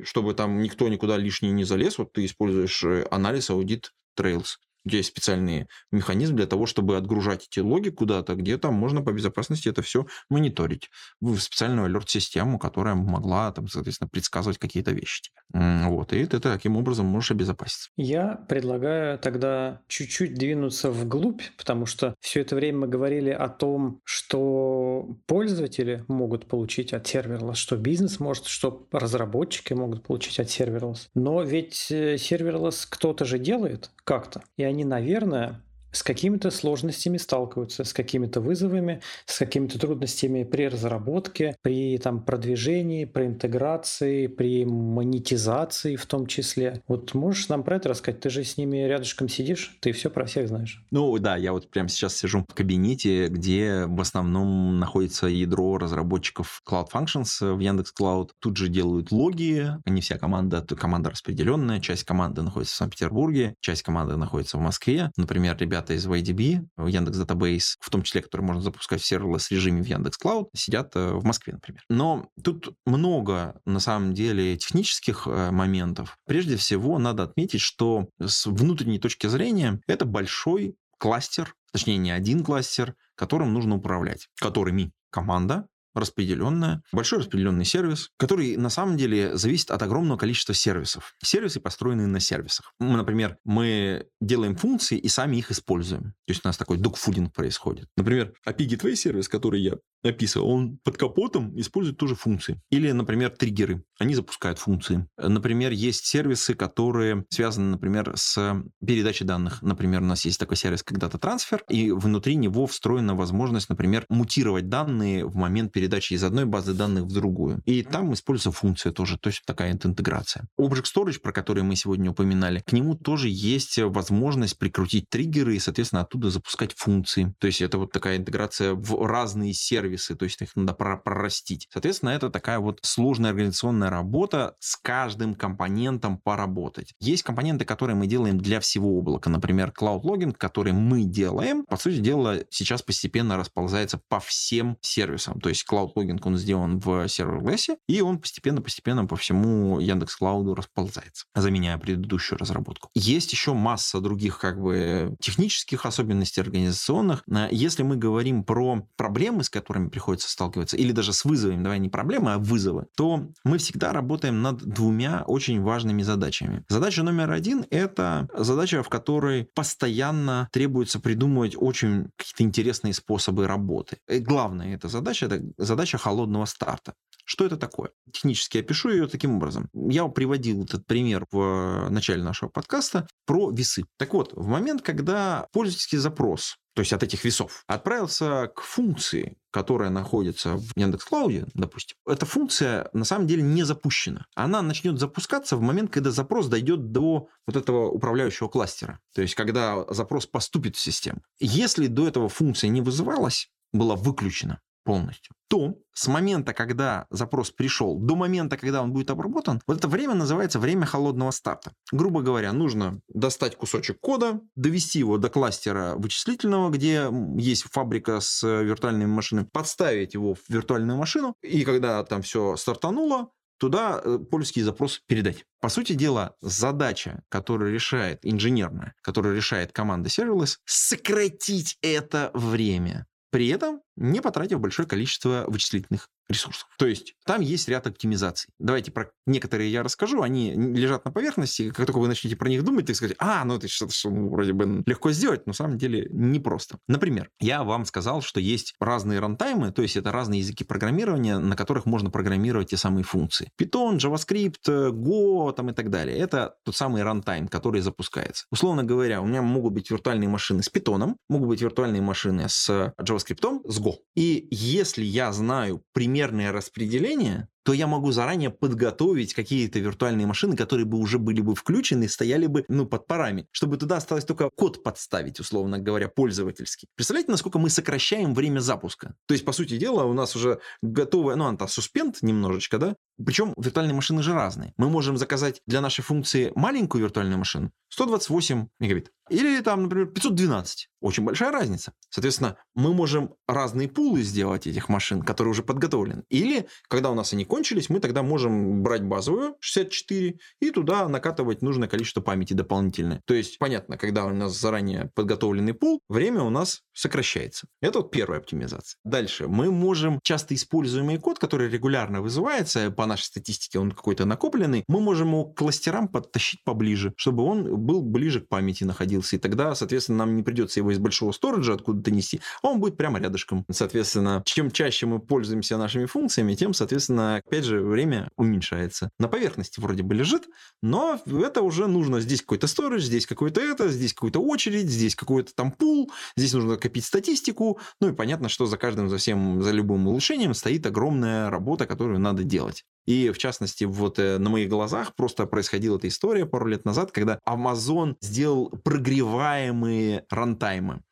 чтобы 0.02 0.34
там 0.34 0.60
никто 0.62 0.88
никуда 0.88 1.16
лишний 1.16 1.50
не 1.50 1.64
залез, 1.64 1.98
вот 1.98 2.12
ты 2.12 2.24
используешь 2.24 2.82
э, 2.84 3.06
анализ 3.10 3.50
аудит 3.50 3.92
Trails 4.18 4.56
есть 4.84 5.08
специальный 5.08 5.66
механизм 5.92 6.36
для 6.36 6.46
того, 6.46 6.66
чтобы 6.66 6.96
отгружать 6.96 7.46
эти 7.50 7.60
логи 7.60 7.90
куда-то, 7.90 8.34
где 8.34 8.58
там 8.58 8.74
можно 8.74 9.02
по 9.02 9.12
безопасности 9.12 9.68
это 9.68 9.82
все 9.82 10.06
мониторить. 10.28 10.90
В 11.20 11.38
специальную 11.38 11.86
алерт-систему, 11.86 12.58
которая 12.58 12.94
могла, 12.94 13.52
там, 13.52 13.68
соответственно, 13.68 14.08
предсказывать 14.08 14.58
какие-то 14.58 14.92
вещи. 14.92 15.30
Вот, 15.52 16.12
и 16.12 16.24
ты 16.26 16.40
таким 16.40 16.76
образом 16.76 17.06
можешь 17.06 17.32
обезопаситься. 17.32 17.90
Я 17.96 18.44
предлагаю 18.48 19.18
тогда 19.18 19.80
чуть-чуть 19.88 20.34
двинуться 20.34 20.90
вглубь, 20.90 21.42
потому 21.56 21.86
что 21.86 22.14
все 22.20 22.40
это 22.40 22.54
время 22.56 22.78
мы 22.80 22.88
говорили 22.88 23.30
о 23.30 23.48
том, 23.48 24.00
что 24.04 25.16
пользователи 25.26 26.04
могут 26.08 26.46
получить 26.46 26.92
от 26.92 27.06
серверлess, 27.06 27.54
что 27.54 27.76
бизнес 27.76 28.20
может, 28.20 28.46
что 28.46 28.86
разработчики 28.92 29.72
могут 29.72 30.02
получить 30.02 30.38
от 30.38 30.48
серверлess. 30.48 31.08
Но 31.14 31.42
ведь 31.42 31.90
э, 31.90 32.14
серверлess 32.14 32.86
кто-то 32.88 33.24
же 33.24 33.38
делает 33.38 33.90
как-то. 34.04 34.42
И 34.56 34.64
они, 34.70 34.84
наверное, 34.84 35.60
с 35.92 36.02
какими-то 36.02 36.50
сложностями 36.50 37.16
сталкиваются, 37.16 37.84
с 37.84 37.92
какими-то 37.92 38.40
вызовами, 38.40 39.00
с 39.26 39.38
какими-то 39.38 39.78
трудностями 39.78 40.44
при 40.44 40.68
разработке, 40.68 41.56
при 41.62 41.98
там, 41.98 42.22
продвижении, 42.22 43.04
при 43.04 43.26
интеграции, 43.26 44.26
при 44.26 44.64
монетизации 44.64 45.96
в 45.96 46.06
том 46.06 46.26
числе. 46.26 46.82
Вот 46.88 47.14
можешь 47.14 47.48
нам 47.48 47.62
про 47.62 47.76
это 47.76 47.88
рассказать? 47.90 48.20
Ты 48.20 48.30
же 48.30 48.44
с 48.44 48.56
ними 48.56 48.78
рядышком 48.78 49.28
сидишь, 49.28 49.76
ты 49.80 49.92
все 49.92 50.10
про 50.10 50.26
всех 50.26 50.48
знаешь. 50.48 50.82
Ну 50.90 51.18
да, 51.18 51.36
я 51.36 51.52
вот 51.52 51.70
прямо 51.70 51.88
сейчас 51.88 52.16
сижу 52.16 52.44
в 52.48 52.54
кабинете, 52.54 53.28
где 53.28 53.84
в 53.86 54.00
основном 54.00 54.78
находится 54.78 55.26
ядро 55.26 55.78
разработчиков 55.78 56.62
Cloud 56.68 56.88
Functions 56.92 57.54
в 57.54 57.58
Яндекс 57.58 57.92
Cloud. 57.98 58.30
Тут 58.38 58.56
же 58.56 58.68
делают 58.68 59.12
логи, 59.12 59.68
не 59.86 60.00
вся 60.00 60.18
команда, 60.18 60.62
команда 60.62 61.10
распределенная, 61.10 61.80
часть 61.80 62.04
команды 62.04 62.42
находится 62.42 62.74
в 62.74 62.78
Санкт-Петербурге, 62.78 63.54
часть 63.60 63.82
команды 63.82 64.16
находится 64.16 64.56
в 64.56 64.60
Москве. 64.60 65.10
Например, 65.16 65.56
ребята 65.58 65.79
ребята 65.80 65.94
из 65.94 66.06
YDB, 66.06 66.66
Яндекс 66.78 67.18
Database, 67.18 67.76
в 67.80 67.90
том 67.90 68.02
числе, 68.02 68.22
которые 68.22 68.46
можно 68.46 68.62
запускать 68.62 69.00
в 69.00 69.06
серверлесс 69.06 69.50
режиме 69.50 69.82
в 69.82 69.86
Яндекс 69.86 70.18
Клауд, 70.18 70.48
сидят 70.54 70.94
э, 70.94 71.12
в 71.12 71.24
Москве, 71.24 71.54
например. 71.54 71.82
Но 71.88 72.28
тут 72.42 72.74
много, 72.84 73.60
на 73.64 73.80
самом 73.80 74.12
деле, 74.12 74.56
технических 74.56 75.26
э, 75.26 75.50
моментов. 75.50 76.18
Прежде 76.26 76.56
всего, 76.56 76.98
надо 76.98 77.22
отметить, 77.22 77.60
что 77.60 78.08
с 78.20 78.46
внутренней 78.46 78.98
точки 78.98 79.26
зрения 79.26 79.80
это 79.86 80.04
большой 80.04 80.76
кластер, 80.98 81.54
точнее, 81.72 81.96
не 81.96 82.10
один 82.10 82.44
кластер, 82.44 82.94
которым 83.14 83.54
нужно 83.54 83.76
управлять, 83.76 84.28
которыми 84.38 84.92
команда 85.10 85.66
распределенная, 85.94 86.82
большой 86.92 87.20
распределенный 87.20 87.64
сервис, 87.64 88.10
который 88.16 88.56
на 88.56 88.70
самом 88.70 88.96
деле 88.96 89.36
зависит 89.36 89.70
от 89.70 89.82
огромного 89.82 90.18
количества 90.18 90.54
сервисов. 90.54 91.14
Сервисы 91.22 91.60
построены 91.60 92.06
на 92.06 92.20
сервисах. 92.20 92.72
Мы, 92.78 92.96
например, 92.96 93.38
мы 93.44 94.06
делаем 94.20 94.56
функции 94.56 94.98
и 94.98 95.08
сами 95.08 95.36
их 95.36 95.50
используем. 95.50 96.14
То 96.26 96.32
есть 96.32 96.44
у 96.44 96.48
нас 96.48 96.56
такой 96.56 96.78
докфудинг 96.78 97.32
происходит. 97.34 97.88
Например, 97.96 98.32
API 98.46 98.68
Gateway 98.68 98.94
сервис, 98.94 99.28
который 99.28 99.60
я 99.60 99.74
описывал, 100.02 100.48
он 100.48 100.78
под 100.82 100.96
капотом 100.96 101.58
использует 101.60 101.98
тоже 101.98 102.14
функции. 102.14 102.60
Или, 102.70 102.90
например, 102.92 103.30
триггеры. 103.30 103.84
Они 103.98 104.14
запускают 104.14 104.58
функции. 104.58 105.06
Например, 105.18 105.72
есть 105.72 106.06
сервисы, 106.06 106.54
которые 106.54 107.24
связаны, 107.28 107.72
например, 107.72 108.12
с 108.16 108.62
передачей 108.84 109.24
данных. 109.24 109.60
Например, 109.62 110.00
у 110.00 110.06
нас 110.06 110.24
есть 110.24 110.38
такой 110.38 110.56
сервис, 110.56 110.84
Data 110.84 111.20
Transfer, 111.20 111.60
и 111.68 111.90
внутри 111.90 112.36
него 112.36 112.66
встроена 112.66 113.14
возможность, 113.14 113.68
например, 113.68 114.06
мутировать 114.08 114.68
данные 114.68 115.26
в 115.26 115.36
момент 115.36 115.72
передачи 115.80 116.12
из 116.12 116.24
одной 116.24 116.44
базы 116.44 116.74
данных 116.74 117.04
в 117.04 117.12
другую. 117.12 117.62
И 117.64 117.82
там 117.82 118.12
используется 118.12 118.52
функция 118.52 118.92
тоже, 118.92 119.16
то 119.18 119.30
есть 119.30 119.42
такая 119.46 119.72
интеграция. 119.72 120.46
Object 120.60 120.84
Storage, 120.94 121.20
про 121.20 121.32
который 121.32 121.62
мы 121.62 121.74
сегодня 121.74 122.10
упоминали, 122.10 122.60
к 122.60 122.72
нему 122.72 122.94
тоже 122.94 123.28
есть 123.30 123.78
возможность 123.78 124.58
прикрутить 124.58 125.08
триггеры 125.08 125.56
и, 125.56 125.58
соответственно, 125.58 126.02
оттуда 126.02 126.30
запускать 126.30 126.74
функции. 126.76 127.34
То 127.38 127.46
есть 127.46 127.62
это 127.62 127.78
вот 127.78 127.92
такая 127.92 128.18
интеграция 128.18 128.74
в 128.74 129.06
разные 129.06 129.54
сервисы 129.54 130.14
то 130.14 130.24
есть 130.24 130.42
их 130.42 130.54
надо 130.54 130.74
прорастить. 130.74 131.66
Соответственно, 131.72 132.10
это 132.10 132.28
такая 132.28 132.58
вот 132.58 132.80
сложная 132.82 133.30
организационная 133.30 133.88
работа 133.88 134.54
с 134.58 134.76
каждым 134.76 135.34
компонентом 135.34 136.18
поработать. 136.18 136.92
Есть 137.00 137.22
компоненты, 137.22 137.64
которые 137.64 137.96
мы 137.96 138.06
делаем 138.06 138.36
для 138.36 138.60
всего 138.60 138.98
облака. 138.98 139.30
Например, 139.30 139.72
Cloud 139.78 140.02
Logging, 140.02 140.34
который 140.34 140.72
мы 140.72 141.04
делаем, 141.04 141.64
по 141.64 141.78
сути 141.78 142.00
дела, 142.00 142.40
сейчас 142.50 142.82
постепенно 142.82 143.38
расползается 143.38 143.98
по 144.08 144.20
всем 144.20 144.76
сервисам. 144.82 145.40
То 145.40 145.48
есть 145.48 145.64
Cloud 145.70 145.90
Logging, 145.94 146.18
он 146.24 146.36
сделан 146.36 146.78
в 146.78 147.06
серверлессе, 147.08 147.76
и 147.86 148.00
он 148.00 148.18
постепенно-постепенно 148.18 149.06
по 149.06 149.16
всему 149.16 149.78
Яндекс 149.78 150.16
Клауду 150.16 150.54
расползается, 150.54 151.26
заменяя 151.34 151.78
предыдущую 151.78 152.38
разработку. 152.38 152.88
Есть 152.94 153.32
еще 153.32 153.54
масса 153.54 154.00
других 154.00 154.38
как 154.38 154.60
бы 154.60 155.14
технических 155.20 155.86
особенностей 155.86 156.40
организационных. 156.40 157.22
Если 157.50 157.82
мы 157.82 157.96
говорим 157.96 158.44
про 158.44 158.86
проблемы, 158.96 159.44
с 159.44 159.50
которыми 159.50 159.88
приходится 159.88 160.28
сталкиваться, 160.30 160.76
или 160.76 160.92
даже 160.92 161.12
с 161.12 161.24
вызовами, 161.24 161.62
давай 161.62 161.78
не 161.78 161.88
проблемы, 161.88 162.32
а 162.34 162.38
вызовы, 162.38 162.86
то 162.96 163.28
мы 163.44 163.58
всегда 163.58 163.92
работаем 163.92 164.42
над 164.42 164.58
двумя 164.58 165.24
очень 165.26 165.60
важными 165.62 166.02
задачами. 166.02 166.64
Задача 166.68 167.02
номер 167.02 167.30
один– 167.30 167.66
это 167.70 168.28
задача, 168.34 168.82
в 168.82 168.88
которой 168.88 169.48
постоянно 169.54 170.48
требуется 170.52 171.00
придумывать 171.00 171.54
очень 171.56 172.08
какие-то 172.16 172.42
интересные 172.42 172.94
способы 172.94 173.46
работы. 173.46 173.98
И 174.08 174.18
главная 174.18 174.74
эта 174.74 174.88
задача– 174.88 175.26
это 175.26 175.42
задача 175.60 175.98
холодного 175.98 176.44
старта. 176.46 176.94
Что 177.24 177.46
это 177.46 177.56
такое? 177.56 177.90
Технически 178.12 178.58
опишу 178.58 178.90
ее 178.90 179.06
таким 179.06 179.36
образом. 179.36 179.68
Я 179.72 180.06
приводил 180.08 180.64
этот 180.64 180.86
пример 180.86 181.26
в 181.30 181.88
начале 181.90 182.22
нашего 182.22 182.48
подкаста 182.48 183.06
про 183.26 183.50
весы. 183.50 183.84
Так 183.98 184.14
вот, 184.14 184.32
в 184.32 184.46
момент, 184.46 184.82
когда 184.82 185.46
пользовательский 185.52 185.98
запрос 185.98 186.56
то 186.74 186.82
есть 186.82 186.92
от 186.92 187.02
этих 187.02 187.24
весов, 187.24 187.64
отправился 187.66 188.50
к 188.54 188.62
функции, 188.62 189.36
которая 189.50 189.90
находится 189.90 190.56
в 190.56 190.70
Яндекс.Клауде, 190.76 191.46
допустим, 191.52 191.96
эта 192.06 192.26
функция 192.26 192.88
на 192.92 193.04
самом 193.04 193.26
деле 193.26 193.42
не 193.42 193.64
запущена. 193.64 194.26
Она 194.34 194.62
начнет 194.62 194.98
запускаться 194.98 195.56
в 195.56 195.60
момент, 195.60 195.90
когда 195.90 196.10
запрос 196.10 196.46
дойдет 196.46 196.92
до 196.92 197.28
вот 197.46 197.56
этого 197.56 197.90
управляющего 197.90 198.48
кластера. 198.48 199.00
То 199.14 199.20
есть, 199.22 199.34
когда 199.34 199.84
запрос 199.92 200.26
поступит 200.26 200.76
в 200.76 200.80
систему. 200.80 201.20
Если 201.40 201.86
до 201.88 202.06
этого 202.06 202.28
функция 202.28 202.70
не 202.70 202.80
вызывалась, 202.80 203.50
была 203.72 203.96
выключена 203.96 204.60
полностью, 204.84 205.34
то 205.48 205.76
с 205.92 206.08
момента, 206.08 206.52
когда 206.52 207.06
запрос 207.10 207.50
пришел, 207.50 207.98
до 207.98 208.16
момента, 208.16 208.56
когда 208.56 208.82
он 208.82 208.92
будет 208.92 209.10
обработан, 209.10 209.60
вот 209.66 209.78
это 209.78 209.88
время 209.88 210.14
называется 210.14 210.58
время 210.58 210.86
холодного 210.86 211.30
старта. 211.30 211.72
Грубо 211.92 212.22
говоря, 212.22 212.52
нужно 212.52 213.00
достать 213.08 213.56
кусочек 213.56 213.98
кода, 214.00 214.40
довести 214.54 214.98
его 214.98 215.18
до 215.18 215.28
кластера 215.28 215.94
вычислительного, 215.96 216.70
где 216.70 217.08
есть 217.36 217.64
фабрика 217.70 218.20
с 218.20 218.46
виртуальными 218.46 219.08
машинами, 219.10 219.48
подставить 219.52 220.14
его 220.14 220.34
в 220.34 220.40
виртуальную 220.48 220.98
машину, 220.98 221.34
и 221.42 221.64
когда 221.64 222.02
там 222.04 222.22
все 222.22 222.56
стартануло, 222.56 223.30
туда 223.60 224.00
э, 224.02 224.18
польский 224.18 224.62
запрос 224.62 225.00
передать. 225.06 225.44
По 225.60 225.68
сути 225.68 225.92
дела, 225.92 226.34
задача, 226.40 227.22
которую 227.28 227.72
решает 227.72 228.20
инженерная, 228.22 228.94
которую 229.02 229.36
решает 229.36 229.72
команда 229.72 230.08
Serverless, 230.08 230.56
сократить 230.64 231.76
это 231.82 232.30
время. 232.32 233.06
При 233.30 233.48
этом 233.48 233.80
не 233.96 234.20
потратив 234.20 234.60
большое 234.60 234.88
количество 234.88 235.44
вычислительных 235.46 236.08
ресурсов. 236.30 236.68
То 236.78 236.86
есть 236.86 237.14
там 237.26 237.40
есть 237.40 237.68
ряд 237.68 237.86
оптимизаций. 237.86 238.50
Давайте 238.58 238.90
про 238.90 239.10
некоторые 239.26 239.70
я 239.70 239.82
расскажу. 239.82 240.22
Они 240.22 240.52
лежат 240.54 241.04
на 241.04 241.10
поверхности. 241.10 241.70
Как 241.70 241.86
только 241.86 241.98
вы 241.98 242.08
начнете 242.08 242.36
про 242.36 242.48
них 242.48 242.64
думать, 242.64 242.86
ты 242.86 242.94
скажете, 242.94 243.16
а, 243.18 243.44
ну 243.44 243.56
это 243.56 243.68
что-то 243.68 243.92
что, 243.92 244.10
ну, 244.10 244.30
вроде 244.30 244.52
бы 244.52 244.82
легко 244.86 245.10
сделать, 245.12 245.46
но 245.46 245.50
на 245.50 245.54
самом 245.54 245.78
деле 245.78 246.08
непросто. 246.10 246.78
Например, 246.88 247.28
я 247.40 247.64
вам 247.64 247.84
сказал, 247.84 248.22
что 248.22 248.40
есть 248.40 248.74
разные 248.80 249.20
рантаймы, 249.20 249.72
то 249.72 249.82
есть 249.82 249.96
это 249.96 250.12
разные 250.12 250.40
языки 250.40 250.64
программирования, 250.64 251.38
на 251.38 251.56
которых 251.56 251.86
можно 251.86 252.10
программировать 252.10 252.70
те 252.70 252.76
самые 252.76 253.04
функции. 253.04 253.50
Python, 253.60 253.98
JavaScript, 253.98 254.68
Go 254.68 255.52
там 255.52 255.70
и 255.70 255.72
так 255.72 255.90
далее. 255.90 256.16
Это 256.16 256.54
тот 256.64 256.76
самый 256.76 257.02
рантайм, 257.02 257.48
который 257.48 257.80
запускается. 257.80 258.46
Условно 258.50 258.84
говоря, 258.84 259.20
у 259.20 259.26
меня 259.26 259.42
могут 259.42 259.72
быть 259.72 259.90
виртуальные 259.90 260.28
машины 260.28 260.62
с 260.62 260.70
Python, 260.72 261.16
могут 261.28 261.48
быть 261.48 261.60
виртуальные 261.60 262.02
машины 262.02 262.48
с 262.48 262.94
JavaScript, 263.00 263.60
с 263.68 263.80
Go. 263.80 263.94
И 264.14 264.48
если 264.50 265.04
я 265.04 265.32
знаю 265.32 265.82
примерное 266.20 266.52
распределение, 266.52 267.48
то 267.62 267.72
я 267.72 267.86
могу 267.86 268.12
заранее 268.12 268.50
подготовить 268.50 269.34
какие-то 269.34 269.78
виртуальные 269.78 270.26
машины, 270.26 270.56
которые 270.56 270.86
бы 270.86 270.98
уже 270.98 271.18
были 271.18 271.40
бы 271.40 271.54
включены 271.54 272.08
стояли 272.08 272.46
бы 272.46 272.64
ну, 272.68 272.86
под 272.86 273.06
парами, 273.06 273.46
чтобы 273.50 273.76
туда 273.76 273.96
осталось 273.96 274.24
только 274.24 274.50
код 274.50 274.82
подставить, 274.82 275.40
условно 275.40 275.78
говоря, 275.78 276.08
пользовательский. 276.08 276.88
Представляете, 276.94 277.30
насколько 277.30 277.58
мы 277.58 277.70
сокращаем 277.70 278.34
время 278.34 278.60
запуска? 278.60 279.14
То 279.26 279.34
есть, 279.34 279.44
по 279.44 279.52
сути 279.52 279.76
дела, 279.76 280.04
у 280.04 280.12
нас 280.12 280.36
уже 280.36 280.60
готовая, 280.82 281.36
ну, 281.36 281.46
она 281.46 281.68
суспенд 281.68 282.18
немножечко, 282.22 282.78
да? 282.78 282.96
Причем 283.24 283.52
виртуальные 283.56 283.94
машины 283.94 284.22
же 284.22 284.32
разные. 284.32 284.72
Мы 284.76 284.88
можем 284.88 285.16
заказать 285.16 285.60
для 285.66 285.80
нашей 285.80 286.02
функции 286.02 286.52
маленькую 286.54 287.02
виртуальную 287.02 287.38
машину 287.38 287.70
128 287.90 288.68
мегабит. 288.78 289.12
Или 289.28 289.60
там, 289.60 289.84
например, 289.84 290.06
512. 290.06 290.88
Очень 291.00 291.24
большая 291.24 291.52
разница. 291.52 291.92
Соответственно, 292.08 292.56
мы 292.74 292.94
можем 292.94 293.34
разные 293.46 293.88
пулы 293.88 294.22
сделать 294.22 294.66
этих 294.66 294.88
машин, 294.88 295.22
которые 295.22 295.52
уже 295.52 295.62
подготовлены. 295.62 296.24
Или, 296.28 296.68
когда 296.88 297.10
у 297.10 297.14
нас 297.14 297.32
они 297.32 297.44
кончились, 297.50 297.90
мы 297.90 298.00
тогда 298.00 298.22
можем 298.22 298.82
брать 298.82 299.02
базовую 299.02 299.56
64 299.60 300.38
и 300.60 300.70
туда 300.70 301.08
накатывать 301.08 301.60
нужное 301.60 301.88
количество 301.88 302.20
памяти 302.20 302.54
дополнительное. 302.54 303.20
То 303.26 303.34
есть, 303.34 303.58
понятно, 303.58 303.98
когда 303.98 304.24
у 304.24 304.30
нас 304.30 304.58
заранее 304.58 305.10
подготовленный 305.14 305.74
пул, 305.74 306.00
время 306.08 306.42
у 306.42 306.50
нас 306.50 306.80
сокращается. 306.94 307.66
Это 307.82 307.98
вот 307.98 308.10
первая 308.10 308.40
оптимизация. 308.40 308.98
Дальше. 309.04 309.48
Мы 309.48 309.70
можем 309.70 310.20
часто 310.22 310.54
используемый 310.54 311.18
код, 311.18 311.38
который 311.38 311.68
регулярно 311.68 312.22
вызывается, 312.22 312.90
по 312.90 313.06
нашей 313.06 313.24
статистике 313.24 313.78
он 313.78 313.90
какой-то 313.90 314.24
накопленный, 314.24 314.84
мы 314.86 315.00
можем 315.00 315.28
его 315.28 315.44
к 315.46 315.58
кластерам 315.58 316.08
подтащить 316.08 316.62
поближе, 316.64 317.12
чтобы 317.16 317.42
он 317.42 317.84
был 317.84 318.02
ближе 318.02 318.40
к 318.40 318.48
памяти 318.48 318.84
находился. 318.84 319.36
И 319.36 319.38
тогда, 319.38 319.74
соответственно, 319.74 320.18
нам 320.18 320.36
не 320.36 320.42
придется 320.42 320.80
его 320.80 320.92
из 320.92 320.98
большого 320.98 321.32
сториджа 321.32 321.74
откуда-то 321.74 322.10
нести, 322.10 322.40
а 322.62 322.68
он 322.68 322.80
будет 322.80 322.96
прямо 322.96 323.18
рядышком. 323.18 323.64
Соответственно, 323.70 324.42
чем 324.44 324.70
чаще 324.70 325.06
мы 325.06 325.18
пользуемся 325.18 325.76
нашими 325.76 326.06
функциями, 326.06 326.54
тем, 326.54 326.74
соответственно, 326.74 327.39
опять 327.46 327.64
же, 327.64 327.80
время 327.80 328.30
уменьшается. 328.36 329.10
На 329.18 329.28
поверхности 329.28 329.80
вроде 329.80 330.02
бы 330.02 330.14
лежит, 330.14 330.48
но 330.82 331.20
это 331.26 331.62
уже 331.62 331.86
нужно. 331.86 332.20
Здесь 332.20 332.40
какой-то 332.40 332.66
сторож, 332.66 333.02
здесь 333.02 333.26
какой-то 333.26 333.60
это, 333.60 333.88
здесь 333.88 334.14
какую-то 334.14 334.40
очередь, 334.40 334.88
здесь 334.88 335.14
какой-то 335.14 335.54
там 335.54 335.72
пул, 335.72 336.10
здесь 336.36 336.52
нужно 336.52 336.76
копить 336.76 337.04
статистику. 337.04 337.78
Ну 338.00 338.10
и 338.10 338.12
понятно, 338.12 338.48
что 338.48 338.66
за 338.66 338.76
каждым, 338.76 339.08
за 339.08 339.18
всем, 339.18 339.62
за 339.62 339.70
любым 339.70 340.06
улучшением 340.08 340.54
стоит 340.54 340.86
огромная 340.86 341.50
работа, 341.50 341.86
которую 341.86 342.18
надо 342.18 342.44
делать. 342.44 342.84
И, 343.06 343.30
в 343.30 343.38
частности, 343.38 343.84
вот 343.84 344.18
э, 344.18 344.38
на 344.38 344.50
моих 344.50 344.68
глазах 344.68 345.14
просто 345.16 345.46
происходила 345.46 345.96
эта 345.96 346.08
история 346.08 346.46
пару 346.46 346.66
лет 346.66 346.84
назад, 346.84 347.12
когда 347.12 347.38
Amazon 347.48 348.16
сделал 348.20 348.70
прогреваемые 348.84 350.26
рантаймы 350.30 351.02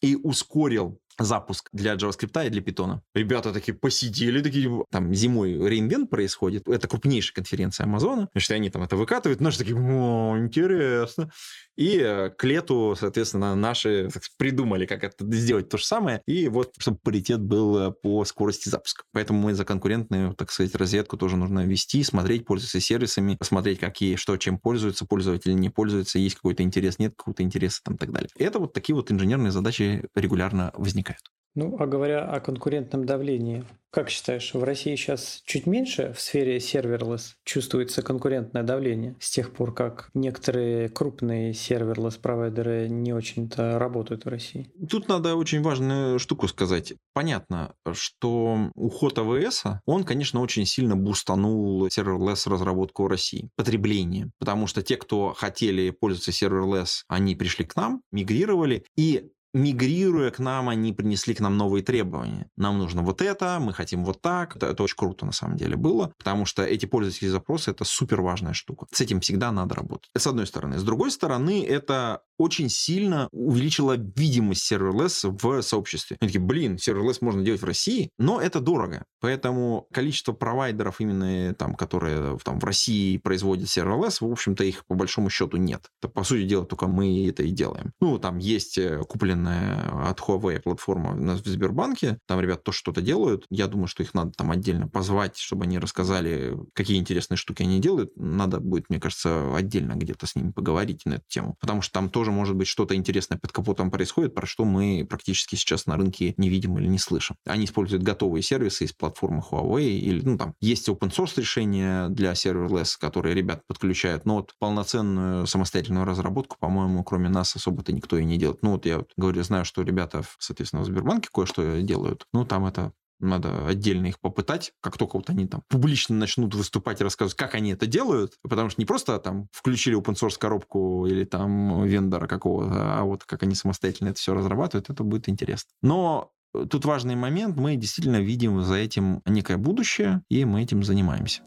и 0.00 0.14
ускорил 0.14 1.00
запуск 1.18 1.68
для 1.72 1.94
JavaScript 1.94 2.46
и 2.46 2.50
для 2.50 2.62
Python. 2.62 3.00
Ребята 3.14 3.52
такие 3.52 3.74
посидели, 3.74 4.42
такие, 4.42 4.84
там 4.90 5.12
зимой 5.14 5.54
реинвент 5.68 6.10
происходит, 6.10 6.68
это 6.68 6.88
крупнейшая 6.88 7.34
конференция 7.34 7.84
Амазона, 7.84 8.28
значит, 8.32 8.50
они 8.50 8.70
там 8.70 8.82
это 8.82 8.96
выкатывают, 8.96 9.40
наши 9.40 9.58
такие, 9.58 9.76
о, 9.76 10.36
интересно. 10.38 11.30
И 11.76 11.96
э, 11.96 12.30
к 12.30 12.42
лету, 12.42 12.96
соответственно, 12.98 13.54
наши 13.54 14.10
придумали, 14.36 14.84
как 14.84 15.04
это 15.04 15.24
сделать 15.32 15.68
то 15.68 15.78
же 15.78 15.84
самое, 15.84 16.20
и 16.26 16.48
вот, 16.48 16.72
чтобы 16.78 16.98
паритет 16.98 17.40
был 17.40 17.78
э, 17.78 17.92
по 17.92 18.24
скорости 18.24 18.68
запуска. 18.68 19.04
Поэтому 19.12 19.40
мы 19.40 19.54
за 19.54 19.64
конкурентную, 19.64 20.34
так 20.34 20.50
сказать, 20.50 20.74
разведку 20.74 21.16
тоже 21.16 21.36
нужно 21.36 21.64
вести, 21.64 22.02
смотреть, 22.02 22.46
пользоваться 22.46 22.80
сервисами, 22.80 23.36
посмотреть, 23.36 23.78
какие, 23.78 24.16
что, 24.16 24.36
чем 24.38 24.58
пользуются, 24.58 25.06
пользователи 25.06 25.52
не 25.52 25.70
пользуются, 25.70 26.18
есть 26.18 26.34
какой-то 26.34 26.64
интерес, 26.64 26.98
нет 26.98 27.14
какого-то 27.16 27.44
интереса 27.44 27.80
там 27.84 27.94
и 27.94 27.98
так 27.98 28.10
далее. 28.10 28.28
Это 28.36 28.58
вот 28.58 28.72
такие 28.72 28.96
вот 28.96 29.12
инженерные 29.12 29.52
задачи 29.52 30.04
регулярно 30.16 30.72
возникают. 30.74 31.07
Ну, 31.54 31.76
а 31.80 31.86
говоря 31.86 32.24
о 32.24 32.38
конкурентном 32.38 33.04
давлении, 33.04 33.64
как 33.90 34.10
считаешь, 34.10 34.52
в 34.52 34.62
России 34.62 34.94
сейчас 34.94 35.42
чуть 35.44 35.66
меньше 35.66 36.12
в 36.12 36.20
сфере 36.20 36.60
серверлесс 36.60 37.34
чувствуется 37.44 38.02
конкурентное 38.02 38.62
давление 38.62 39.16
с 39.18 39.30
тех 39.30 39.52
пор, 39.52 39.74
как 39.74 40.10
некоторые 40.14 40.88
крупные 40.88 41.54
серверлесс-провайдеры 41.54 42.88
не 42.88 43.12
очень-то 43.12 43.78
работают 43.78 44.24
в 44.24 44.28
России? 44.28 44.70
Тут 44.88 45.08
надо 45.08 45.34
очень 45.34 45.62
важную 45.62 46.18
штуку 46.18 46.48
сказать. 46.48 46.92
Понятно, 47.14 47.74
что 47.92 48.70
уход 48.74 49.18
AWS, 49.18 49.64
он, 49.86 50.04
конечно, 50.04 50.40
очень 50.40 50.66
сильно 50.66 50.96
бустанул 50.96 51.90
serverless 51.90 52.46
разработку 52.46 53.02
в 53.02 53.08
России, 53.08 53.50
потребление. 53.56 54.30
Потому 54.38 54.66
что 54.66 54.82
те, 54.82 54.96
кто 54.96 55.32
хотели 55.32 55.90
пользоваться 55.90 56.30
serverless, 56.30 57.04
они 57.08 57.34
пришли 57.34 57.64
к 57.64 57.74
нам, 57.74 58.02
мигрировали, 58.12 58.84
и 58.96 59.30
мигрируя 59.54 60.30
к 60.30 60.38
нам, 60.38 60.68
они 60.68 60.92
принесли 60.92 61.34
к 61.34 61.40
нам 61.40 61.56
новые 61.56 61.82
требования. 61.82 62.50
Нам 62.56 62.78
нужно 62.78 63.02
вот 63.02 63.22
это, 63.22 63.58
мы 63.60 63.72
хотим 63.72 64.04
вот 64.04 64.20
так. 64.20 64.56
Это, 64.56 64.66
это 64.66 64.82
очень 64.82 64.96
круто 64.96 65.26
на 65.26 65.32
самом 65.32 65.56
деле 65.56 65.76
было, 65.76 66.12
потому 66.18 66.44
что 66.44 66.64
эти 66.64 66.86
пользовательские 66.86 67.30
запросы– 67.30 67.70
это 67.72 67.84
супер 67.84 68.20
важная 68.20 68.52
штука. 68.52 68.86
С 68.92 69.00
этим 69.00 69.20
всегда 69.20 69.52
надо 69.52 69.74
работать. 69.74 70.10
Это 70.14 70.24
с 70.24 70.26
одной 70.26 70.46
стороны. 70.46 70.78
С 70.78 70.84
другой 70.84 71.10
стороны, 71.10 71.64
это 71.64 72.22
очень 72.38 72.68
сильно 72.68 73.28
увеличило 73.32 73.96
видимость 73.96 74.70
serverless 74.70 75.28
в 75.28 75.62
сообществе. 75.62 76.16
Они 76.20 76.28
такие, 76.28 76.44
блин, 76.44 76.76
serverless 76.76 77.18
можно 77.20 77.42
делать 77.42 77.60
в 77.60 77.64
России, 77.64 78.10
но 78.18 78.40
это 78.40 78.60
дорого. 78.60 79.04
Поэтому 79.20 79.88
количество 79.92 80.32
провайдеров 80.32 81.00
именно 81.00 81.54
там, 81.54 81.74
которые 81.74 82.38
там, 82.44 82.60
в 82.60 82.64
России 82.64 83.18
производят 83.18 83.68
serverless, 83.68 84.18
в 84.20 84.30
общем-то, 84.30 84.62
их 84.64 84.86
по 84.86 84.94
большому 84.94 85.30
счету 85.30 85.56
нет. 85.56 85.90
Это, 86.00 86.08
по 86.08 86.22
сути 86.22 86.46
дела, 86.46 86.64
только 86.64 86.86
мы 86.86 87.26
это 87.28 87.42
и 87.42 87.50
делаем. 87.50 87.92
Ну, 88.00 88.18
там 88.18 88.38
есть 88.38 88.78
э, 88.78 89.02
купленная 89.48 90.08
от 90.08 90.20
Huawei 90.20 90.60
платформа 90.60 91.12
у 91.12 91.14
нас 91.16 91.40
в 91.40 91.46
Сбербанке, 91.46 92.18
там 92.26 92.40
ребята 92.40 92.62
то 92.64 92.72
что-то 92.72 93.00
делают. 93.00 93.44
Я 93.50 93.66
думаю, 93.66 93.88
что 93.88 94.02
их 94.02 94.14
надо 94.14 94.32
там 94.32 94.50
отдельно 94.50 94.88
позвать, 94.88 95.36
чтобы 95.36 95.64
они 95.64 95.78
рассказали, 95.78 96.56
какие 96.74 96.98
интересные 96.98 97.36
штуки 97.36 97.62
они 97.62 97.80
делают. 97.80 98.12
Надо 98.16 98.60
будет, 98.60 98.88
мне 98.88 99.00
кажется, 99.00 99.54
отдельно 99.56 99.94
где-то 99.94 100.26
с 100.26 100.34
ними 100.34 100.50
поговорить 100.52 101.04
на 101.04 101.14
эту 101.14 101.24
тему. 101.28 101.56
Потому 101.60 101.82
что 101.82 101.92
там 101.92 102.10
тоже 102.10 102.28
тоже 102.28 102.32
может 102.32 102.56
быть 102.56 102.66
что-то 102.66 102.94
интересное 102.94 103.38
под 103.38 103.52
капотом 103.52 103.90
происходит, 103.90 104.34
про 104.34 104.46
что 104.46 104.64
мы 104.64 105.06
практически 105.08 105.54
сейчас 105.54 105.86
на 105.86 105.96
рынке 105.96 106.34
не 106.36 106.48
видим 106.48 106.76
или 106.78 106.86
не 106.86 106.98
слышим. 106.98 107.36
Они 107.46 107.64
используют 107.64 108.02
готовые 108.02 108.42
сервисы 108.42 108.84
из 108.84 108.92
платформы 108.92 109.42
Huawei, 109.48 109.98
или, 109.98 110.20
ну, 110.22 110.36
там, 110.36 110.54
есть 110.60 110.88
open 110.88 111.10
source 111.10 111.34
решения 111.36 112.08
для 112.08 112.32
serverless, 112.32 112.96
которые 113.00 113.34
ребят 113.34 113.62
подключают, 113.66 114.26
но 114.26 114.36
вот 114.36 114.52
полноценную 114.58 115.46
самостоятельную 115.46 116.04
разработку, 116.04 116.56
по-моему, 116.58 117.04
кроме 117.04 117.28
нас 117.28 117.54
особо-то 117.54 117.92
никто 117.92 118.18
и 118.18 118.24
не 118.24 118.36
делает. 118.36 118.62
Ну, 118.62 118.72
вот 118.72 118.84
я 118.84 118.98
вот 118.98 119.12
говорю, 119.16 119.27
знаю, 119.42 119.64
что 119.64 119.82
ребята, 119.82 120.22
соответственно, 120.38 120.82
в 120.82 120.86
Сбербанке 120.86 121.28
кое-что 121.32 121.80
делают, 121.80 122.26
ну, 122.32 122.44
там 122.44 122.66
это 122.66 122.92
надо 123.20 123.66
отдельно 123.66 124.06
их 124.06 124.20
попытать, 124.20 124.72
как 124.80 124.96
только 124.96 125.16
вот 125.16 125.28
они 125.30 125.46
там 125.46 125.62
публично 125.68 126.14
начнут 126.14 126.54
выступать 126.54 127.00
и 127.00 127.04
рассказывать, 127.04 127.36
как 127.36 127.54
они 127.54 127.72
это 127.72 127.86
делают, 127.86 128.34
потому 128.42 128.70
что 128.70 128.80
не 128.80 128.86
просто 128.86 129.18
там 129.18 129.48
включили 129.52 129.98
open 129.98 130.14
source 130.14 130.38
коробку 130.38 131.06
или 131.06 131.24
там 131.24 131.84
вендора 131.84 132.26
какого-то, 132.26 132.98
а 132.98 133.02
вот 133.02 133.24
как 133.24 133.42
они 133.42 133.54
самостоятельно 133.54 134.10
это 134.10 134.18
все 134.18 134.34
разрабатывают, 134.34 134.90
это 134.90 135.02
будет 135.02 135.28
интересно. 135.28 135.70
Но 135.82 136.30
тут 136.70 136.84
важный 136.84 137.16
момент, 137.16 137.56
мы 137.56 137.76
действительно 137.76 138.20
видим 138.20 138.62
за 138.62 138.76
этим 138.76 139.22
некое 139.26 139.56
будущее, 139.56 140.22
и 140.28 140.44
мы 140.44 140.62
этим 140.62 140.82
занимаемся. 140.82 141.42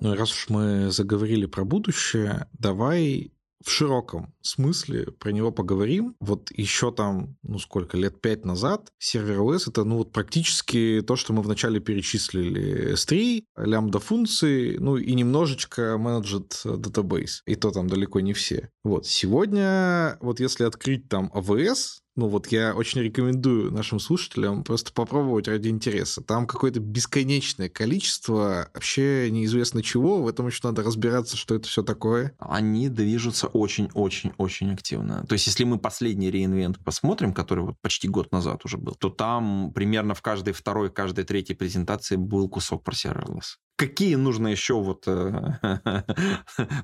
Ну, 0.00 0.14
раз 0.14 0.32
уж 0.32 0.50
мы 0.50 0.90
заговорили 0.90 1.46
про 1.46 1.64
будущее, 1.64 2.48
давай 2.52 3.32
в 3.64 3.70
широком 3.70 4.34
смысле 4.42 5.06
про 5.18 5.30
него 5.30 5.50
поговорим. 5.50 6.14
Вот 6.20 6.50
еще 6.50 6.92
там, 6.92 7.36
ну 7.42 7.58
сколько, 7.58 7.96
лет 7.96 8.20
пять 8.20 8.44
назад 8.44 8.92
сервер-OS 8.98 9.70
это 9.70 9.84
ну 9.84 9.98
вот 9.98 10.12
практически 10.12 11.02
то, 11.06 11.16
что 11.16 11.32
мы 11.32 11.42
вначале 11.42 11.80
перечислили. 11.80 12.92
S3, 12.94 13.44
лямбда-функции, 13.56 14.76
ну 14.76 14.96
и 14.96 15.14
немножечко 15.14 15.96
managed 15.98 16.64
database. 16.64 17.40
И 17.46 17.54
то 17.54 17.70
там 17.70 17.88
далеко 17.88 18.20
не 18.20 18.34
все. 18.34 18.70
Вот, 18.82 19.06
сегодня, 19.06 20.18
вот 20.20 20.40
если 20.40 20.64
открыть 20.64 21.08
там 21.08 21.30
AWS, 21.34 22.00
ну 22.16 22.28
вот 22.28 22.48
я 22.48 22.74
очень 22.74 23.00
рекомендую 23.00 23.72
нашим 23.72 23.98
слушателям 23.98 24.62
просто 24.64 24.92
попробовать 24.92 25.48
ради 25.48 25.68
интереса. 25.68 26.22
Там 26.22 26.46
какое-то 26.46 26.80
бесконечное 26.80 27.68
количество 27.68 28.68
вообще 28.72 29.30
неизвестно 29.30 29.82
чего, 29.82 30.22
в 30.22 30.28
этом 30.28 30.46
еще 30.46 30.60
надо 30.62 30.82
разбираться, 30.82 31.36
что 31.36 31.54
это 31.54 31.68
все 31.68 31.82
такое. 31.82 32.34
Они 32.38 32.88
движутся 32.88 33.48
очень-очень-очень 33.48 34.72
активно. 34.72 35.26
То 35.26 35.34
есть 35.34 35.46
если 35.46 35.64
мы 35.64 35.78
последний 35.78 36.30
реинвент 36.30 36.78
посмотрим, 36.84 37.32
который 37.32 37.64
вот 37.64 37.76
почти 37.80 38.08
год 38.08 38.30
назад 38.32 38.64
уже 38.64 38.78
был, 38.78 38.94
то 38.94 39.10
там 39.10 39.72
примерно 39.74 40.14
в 40.14 40.22
каждой 40.22 40.52
второй, 40.52 40.90
каждой 40.90 41.24
третьей 41.24 41.56
презентации 41.56 42.16
был 42.16 42.48
кусок 42.48 42.84
про 42.84 42.94
serverless 42.94 43.58
какие 43.76 44.14
нужно 44.14 44.48
еще 44.48 44.74
вот 44.80 45.04
э, 45.06 45.58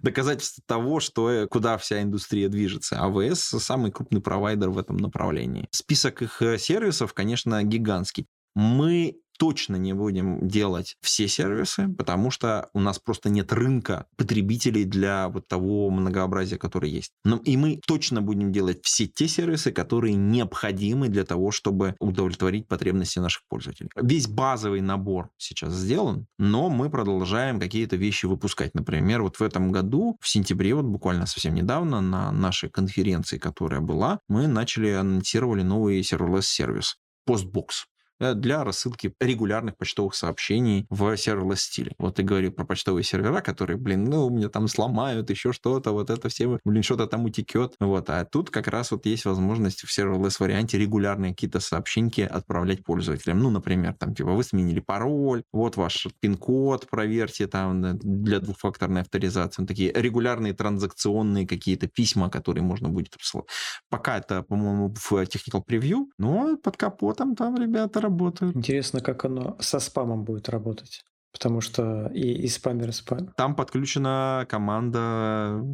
доказательства 0.02 0.62
того, 0.66 1.00
что 1.00 1.30
э, 1.30 1.46
куда 1.46 1.78
вся 1.78 2.02
индустрия 2.02 2.48
движется. 2.48 3.00
АВС 3.00 3.40
самый 3.40 3.92
крупный 3.92 4.20
провайдер 4.20 4.70
в 4.70 4.78
этом 4.78 4.96
направлении. 4.96 5.68
Список 5.70 6.22
их 6.22 6.42
э, 6.42 6.58
сервисов, 6.58 7.14
конечно, 7.14 7.62
гигантский. 7.62 8.26
Мы 8.54 9.16
точно 9.40 9.76
не 9.76 9.94
будем 9.94 10.46
делать 10.46 10.98
все 11.00 11.26
сервисы, 11.26 11.88
потому 11.88 12.30
что 12.30 12.68
у 12.74 12.80
нас 12.80 12.98
просто 12.98 13.30
нет 13.30 13.50
рынка 13.54 14.04
потребителей 14.16 14.84
для 14.84 15.30
вот 15.30 15.48
того 15.48 15.88
многообразия, 15.88 16.58
которое 16.58 16.90
есть. 16.90 17.12
Но 17.24 17.38
и 17.38 17.56
мы 17.56 17.80
точно 17.86 18.20
будем 18.20 18.52
делать 18.52 18.80
все 18.82 19.06
те 19.06 19.26
сервисы, 19.28 19.72
которые 19.72 20.14
необходимы 20.14 21.08
для 21.08 21.24
того, 21.24 21.52
чтобы 21.52 21.96
удовлетворить 22.00 22.68
потребности 22.68 23.18
наших 23.18 23.42
пользователей. 23.48 23.88
Весь 23.96 24.28
базовый 24.28 24.82
набор 24.82 25.30
сейчас 25.38 25.72
сделан, 25.72 26.26
но 26.38 26.68
мы 26.68 26.90
продолжаем 26.90 27.58
какие-то 27.58 27.96
вещи 27.96 28.26
выпускать. 28.26 28.74
Например, 28.74 29.22
вот 29.22 29.36
в 29.36 29.42
этом 29.42 29.72
году, 29.72 30.18
в 30.20 30.28
сентябре, 30.28 30.74
вот 30.74 30.84
буквально 30.84 31.24
совсем 31.24 31.54
недавно, 31.54 32.02
на 32.02 32.30
нашей 32.30 32.68
конференции, 32.68 33.38
которая 33.38 33.80
была, 33.80 34.20
мы 34.28 34.46
начали 34.46 34.90
анонсировали 34.90 35.62
новый 35.62 36.02
serverless-сервис. 36.02 36.96
Postbox. 37.26 37.86
Э, 38.20 38.34
для 38.34 38.64
рассылки 38.64 39.14
регулярных 39.18 39.76
почтовых 39.76 40.14
сообщений 40.14 40.86
в 40.90 41.16
serverless 41.16 41.62
стиле. 41.62 41.92
Вот 41.98 42.16
ты 42.16 42.22
говорил 42.22 42.52
про 42.52 42.64
почтовые 42.64 43.02
сервера, 43.02 43.40
которые, 43.40 43.78
блин, 43.78 44.04
ну, 44.04 44.28
мне 44.28 44.48
там 44.48 44.68
сломают, 44.68 45.30
еще 45.30 45.52
что-то, 45.52 45.92
вот 45.92 46.10
это 46.10 46.28
все, 46.28 46.58
блин, 46.64 46.82
что-то 46.82 47.06
там 47.06 47.24
утекет. 47.24 47.74
Вот, 47.80 48.10
а 48.10 48.24
тут 48.24 48.50
как 48.50 48.68
раз 48.68 48.90
вот 48.90 49.06
есть 49.06 49.24
возможность 49.24 49.80
в 49.80 49.92
serverless 49.92 50.38
варианте 50.38 50.78
регулярные 50.78 51.32
какие-то 51.32 51.60
сообщеньки 51.60 52.20
отправлять 52.20 52.84
пользователям. 52.84 53.38
Ну, 53.38 53.50
например, 53.50 53.94
там, 53.94 54.14
типа, 54.14 54.32
вы 54.32 54.44
сменили 54.44 54.80
пароль, 54.80 55.42
вот 55.52 55.76
ваш 55.76 56.06
пин-код, 56.20 56.88
проверьте 56.90 57.46
там 57.46 57.98
для 57.98 58.40
двухфакторной 58.40 59.00
авторизации. 59.00 59.64
Такие 59.64 59.92
регулярные 59.92 60.52
транзакционные 60.52 61.46
какие-то 61.46 61.86
письма, 61.86 62.28
которые 62.28 62.62
можно 62.64 62.90
будет 62.90 63.10
присылать. 63.10 63.46
Пока 63.88 64.18
это, 64.18 64.42
по-моему, 64.42 64.94
в 64.94 65.12
technical 65.12 65.64
preview, 65.66 66.06
но 66.18 66.56
под 66.56 66.76
капотом 66.76 67.34
там 67.34 67.56
ребята 67.56 68.00
работают. 68.10 68.56
Интересно, 68.56 69.00
как 69.00 69.24
оно 69.24 69.56
со 69.60 69.78
спамом 69.78 70.24
будет 70.24 70.48
работать. 70.48 71.04
Потому 71.32 71.60
что 71.60 72.10
и, 72.12 72.32
и 72.32 72.48
спамер, 72.48 72.88
и 72.88 72.92
спам. 72.92 73.28
Там 73.36 73.54
подключена 73.54 74.46
команда, 74.48 75.64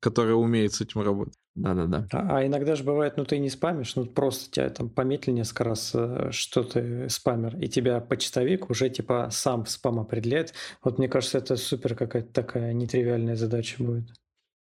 которая 0.00 0.34
умеет 0.34 0.74
с 0.74 0.80
этим 0.80 1.02
работать. 1.02 1.38
Да-да-да. 1.54 2.08
А, 2.12 2.38
а 2.38 2.46
иногда 2.46 2.74
же 2.74 2.82
бывает, 2.82 3.16
ну 3.16 3.24
ты 3.24 3.38
не 3.38 3.48
спамишь, 3.48 3.94
ну 3.94 4.06
просто 4.06 4.50
тебя 4.50 4.70
там 4.70 4.90
пометили 4.90 5.34
несколько 5.34 5.64
раз, 5.64 5.92
э, 5.94 6.30
что 6.32 6.64
ты 6.64 7.08
спамер, 7.08 7.56
и 7.58 7.68
тебя 7.68 8.00
почтовик 8.00 8.70
уже 8.70 8.90
типа 8.90 9.28
сам 9.30 9.64
спам 9.66 10.00
определяет. 10.00 10.52
Вот 10.82 10.98
мне 10.98 11.08
кажется, 11.08 11.38
это 11.38 11.56
супер 11.56 11.94
какая-то 11.94 12.32
такая 12.32 12.72
нетривиальная 12.72 13.36
задача 13.36 13.82
будет. 13.82 14.08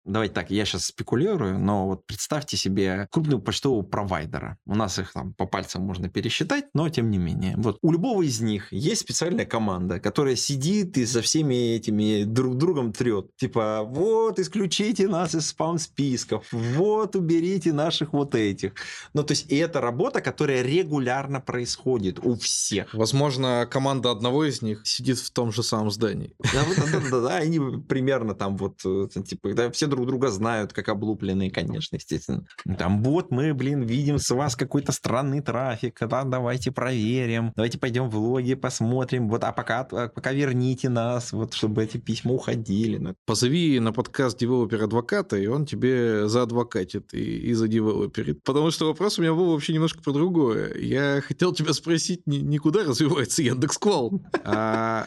Давайте 0.06 0.34
так, 0.34 0.52
я 0.52 0.64
сейчас 0.64 0.84
спекулирую, 0.84 1.58
но 1.58 1.88
вот 1.88 2.06
представьте 2.06 2.56
себе 2.56 3.08
крупного 3.10 3.40
почтового 3.40 3.82
провайдера. 3.82 4.56
У 4.64 4.76
нас 4.76 5.00
их 5.00 5.12
там 5.12 5.34
по 5.34 5.46
пальцам 5.46 5.82
можно 5.82 6.08
пересчитать, 6.08 6.66
но 6.74 6.88
тем 6.88 7.10
не 7.10 7.18
менее. 7.18 7.54
Вот 7.56 7.78
у 7.82 7.90
любого 7.90 8.22
из 8.22 8.40
них 8.40 8.72
есть 8.72 9.00
специальная 9.00 9.46
команда, 9.46 9.98
которая 9.98 10.36
сидит 10.36 10.96
и 10.96 11.04
за 11.04 11.22
всеми 11.22 11.74
этими 11.74 12.22
друг 12.22 12.56
другом 12.56 12.92
трет. 12.92 13.34
Типа, 13.34 13.82
вот, 13.84 14.38
исключите 14.38 15.08
нас 15.08 15.34
из 15.34 15.48
спам-списков, 15.48 16.46
вот, 16.52 17.16
уберите 17.16 17.72
наших 17.72 18.12
вот 18.12 18.36
этих. 18.36 18.74
Ну, 19.12 19.24
то 19.24 19.32
есть, 19.32 19.50
и 19.50 19.56
это 19.56 19.80
работа, 19.80 20.20
которая 20.20 20.62
регулярно 20.62 21.40
происходит 21.40 22.20
у 22.22 22.36
всех. 22.36 22.94
Возможно, 22.94 23.66
команда 23.68 24.12
одного 24.12 24.44
из 24.44 24.62
них 24.62 24.86
сидит 24.86 25.18
в 25.18 25.32
том 25.32 25.50
же 25.50 25.64
самом 25.64 25.90
здании. 25.90 26.32
Да, 26.38 26.64
да, 26.76 27.00
да, 27.10 27.20
да, 27.20 27.36
они 27.38 27.58
примерно 27.88 28.36
там 28.36 28.56
вот, 28.56 28.82
э, 28.84 29.08
типа, 29.24 29.52
да, 29.52 29.70
все 29.72 29.88
друг 29.96 30.06
друга 30.06 30.28
знают, 30.28 30.72
как 30.72 30.88
облупленные, 30.88 31.50
конечно, 31.50 31.96
естественно. 31.96 32.44
Там, 32.78 33.02
вот 33.02 33.30
мы, 33.30 33.54
блин, 33.54 33.82
видим 33.82 34.18
с 34.18 34.30
вас 34.30 34.54
какой-то 34.56 34.92
странный 34.92 35.40
трафик, 35.40 35.98
да, 36.00 36.24
давайте 36.24 36.70
проверим, 36.70 37.52
давайте 37.56 37.78
пойдем 37.78 38.08
в 38.08 38.16
логи, 38.16 38.54
посмотрим, 38.54 39.28
вот, 39.28 39.42
а 39.44 39.52
пока, 39.52 39.80
а 39.90 40.08
пока 40.08 40.32
верните 40.32 40.88
нас, 40.88 41.32
вот, 41.32 41.54
чтобы 41.54 41.82
эти 41.82 41.96
письма 41.96 42.32
уходили. 42.32 42.98
Ну. 42.98 43.14
Позови 43.24 43.80
на 43.80 43.92
подкаст 43.92 44.38
developer 44.38 44.85
advocate 44.85 45.26
а, 45.26 45.36
и 45.36 45.46
он 45.46 45.66
тебе 45.66 46.28
заадвокатит 46.28 47.14
и, 47.14 47.38
и 47.38 47.52
задевелоперит. 47.54 48.42
Потому 48.44 48.70
что 48.70 48.86
вопрос 48.86 49.18
у 49.18 49.22
меня 49.22 49.32
был 49.32 49.52
вообще 49.52 49.72
немножко 49.72 50.02
про 50.02 50.12
другое. 50.12 50.74
Я 50.78 51.20
хотел 51.22 51.52
тебя 51.52 51.72
спросить, 51.72 52.26
не, 52.26 52.42
не 52.42 52.58
куда 52.58 52.84
развивается 52.84 53.42
Яндекс.Квал, 53.42 54.20
а 54.44 55.06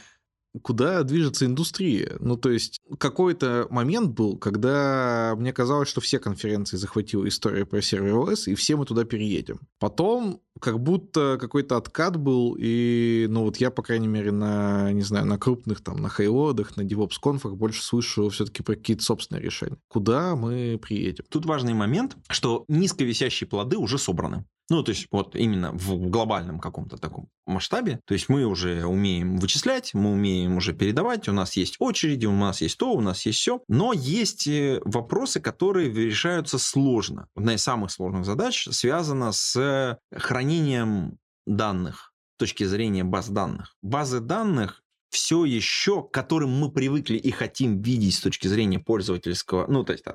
куда 0.62 1.04
движется 1.04 1.46
индустрия. 1.46 2.18
Ну, 2.20 2.38
то 2.38 2.50
есть 2.50 2.80
какой-то 2.98 3.68
момент 3.70 4.12
был, 4.12 4.38
когда 4.38 5.36
мне 5.38 5.54
казалось, 5.54 5.88
что 5.88 6.02
все 6.02 6.20
конференции 6.20 6.78
захватила 6.78 7.28
история 7.28 7.66
про 7.66 7.82
сервер 7.82 8.10
и 8.48 8.56
все 8.56 8.76
мы 8.76 8.86
туда 8.86 9.04
переедем. 9.04 9.60
Потом 9.80 10.42
как 10.60 10.80
будто 10.80 11.38
какой-то 11.40 11.78
откат 11.78 12.18
был, 12.18 12.56
и, 12.60 13.28
ну, 13.30 13.44
вот 13.44 13.58
я, 13.58 13.72
по 13.72 13.82
крайней 13.82 14.08
мере, 14.08 14.32
на, 14.32 14.92
не 14.92 15.04
знаю, 15.04 15.26
на 15.26 15.38
крупных, 15.38 15.82
там, 15.82 15.98
на 16.02 16.10
хайлодах, 16.10 16.76
на 16.76 16.82
DevOps-конфах 16.82 17.56
больше 17.56 17.84
слышу 17.84 18.30
все-таки 18.30 18.64
про 18.64 18.76
какие-то 18.76 19.04
собственные 19.04 19.44
решения. 19.44 19.78
Куда 19.88 20.36
мы 20.36 20.80
приедем? 20.82 21.24
Тут 21.30 21.46
важный 21.46 21.74
момент, 21.74 22.18
что 22.30 22.66
низковисящие 22.68 23.48
плоды 23.48 23.78
уже 23.78 23.98
собраны. 23.98 24.46
Ну, 24.70 24.84
то 24.84 24.91
есть 24.91 25.08
вот 25.12 25.36
именно 25.36 25.72
в 25.72 26.10
глобальном 26.10 26.60
каком-то 26.60 26.98
таком 26.98 27.30
масштабе. 27.46 28.00
То 28.06 28.14
есть 28.14 28.30
мы 28.30 28.46
уже 28.46 28.86
умеем 28.86 29.38
вычислять, 29.38 29.94
мы 29.94 30.12
умеем 30.12 30.58
уже 30.58 30.74
передавать, 30.74 31.28
у 31.28 31.34
нас 31.34 31.58
есть 31.58 31.76
очереди, 31.80 32.28
у 32.28 32.36
нас 32.36 32.62
есть 32.62 32.78
то, 32.78 32.91
у 32.94 33.02
нас 33.02 33.26
есть 33.26 33.40
все. 33.40 33.62
Но 33.68 33.94
есть 33.94 34.48
э, 34.48 34.80
вопросы, 34.86 35.40
которые 35.40 35.91
решаются 35.91 36.60
сложно. 36.60 37.28
Одна 37.36 37.56
из 37.56 37.64
самых 37.64 37.91
сложных 37.91 38.26
задач 38.26 38.68
связана 38.72 39.32
с 39.32 40.00
хранением 40.16 41.18
данных 41.46 42.14
с 42.36 42.40
точки 42.40 42.64
зрения 42.64 43.04
баз 43.04 43.30
данных. 43.30 43.76
Базы 43.82 44.20
данных 44.20 44.84
все 45.10 45.44
еще, 45.46 46.04
к 46.04 46.12
которым 46.12 46.52
мы 46.52 46.72
привыкли 46.72 47.18
и 47.18 47.32
хотим 47.32 47.82
видеть 47.82 48.16
с 48.16 48.22
точки 48.22 48.48
зрения 48.48 48.80
пользовательского, 48.80 49.66
ну, 49.68 49.84
то 49.84 49.94
есть 49.94 50.06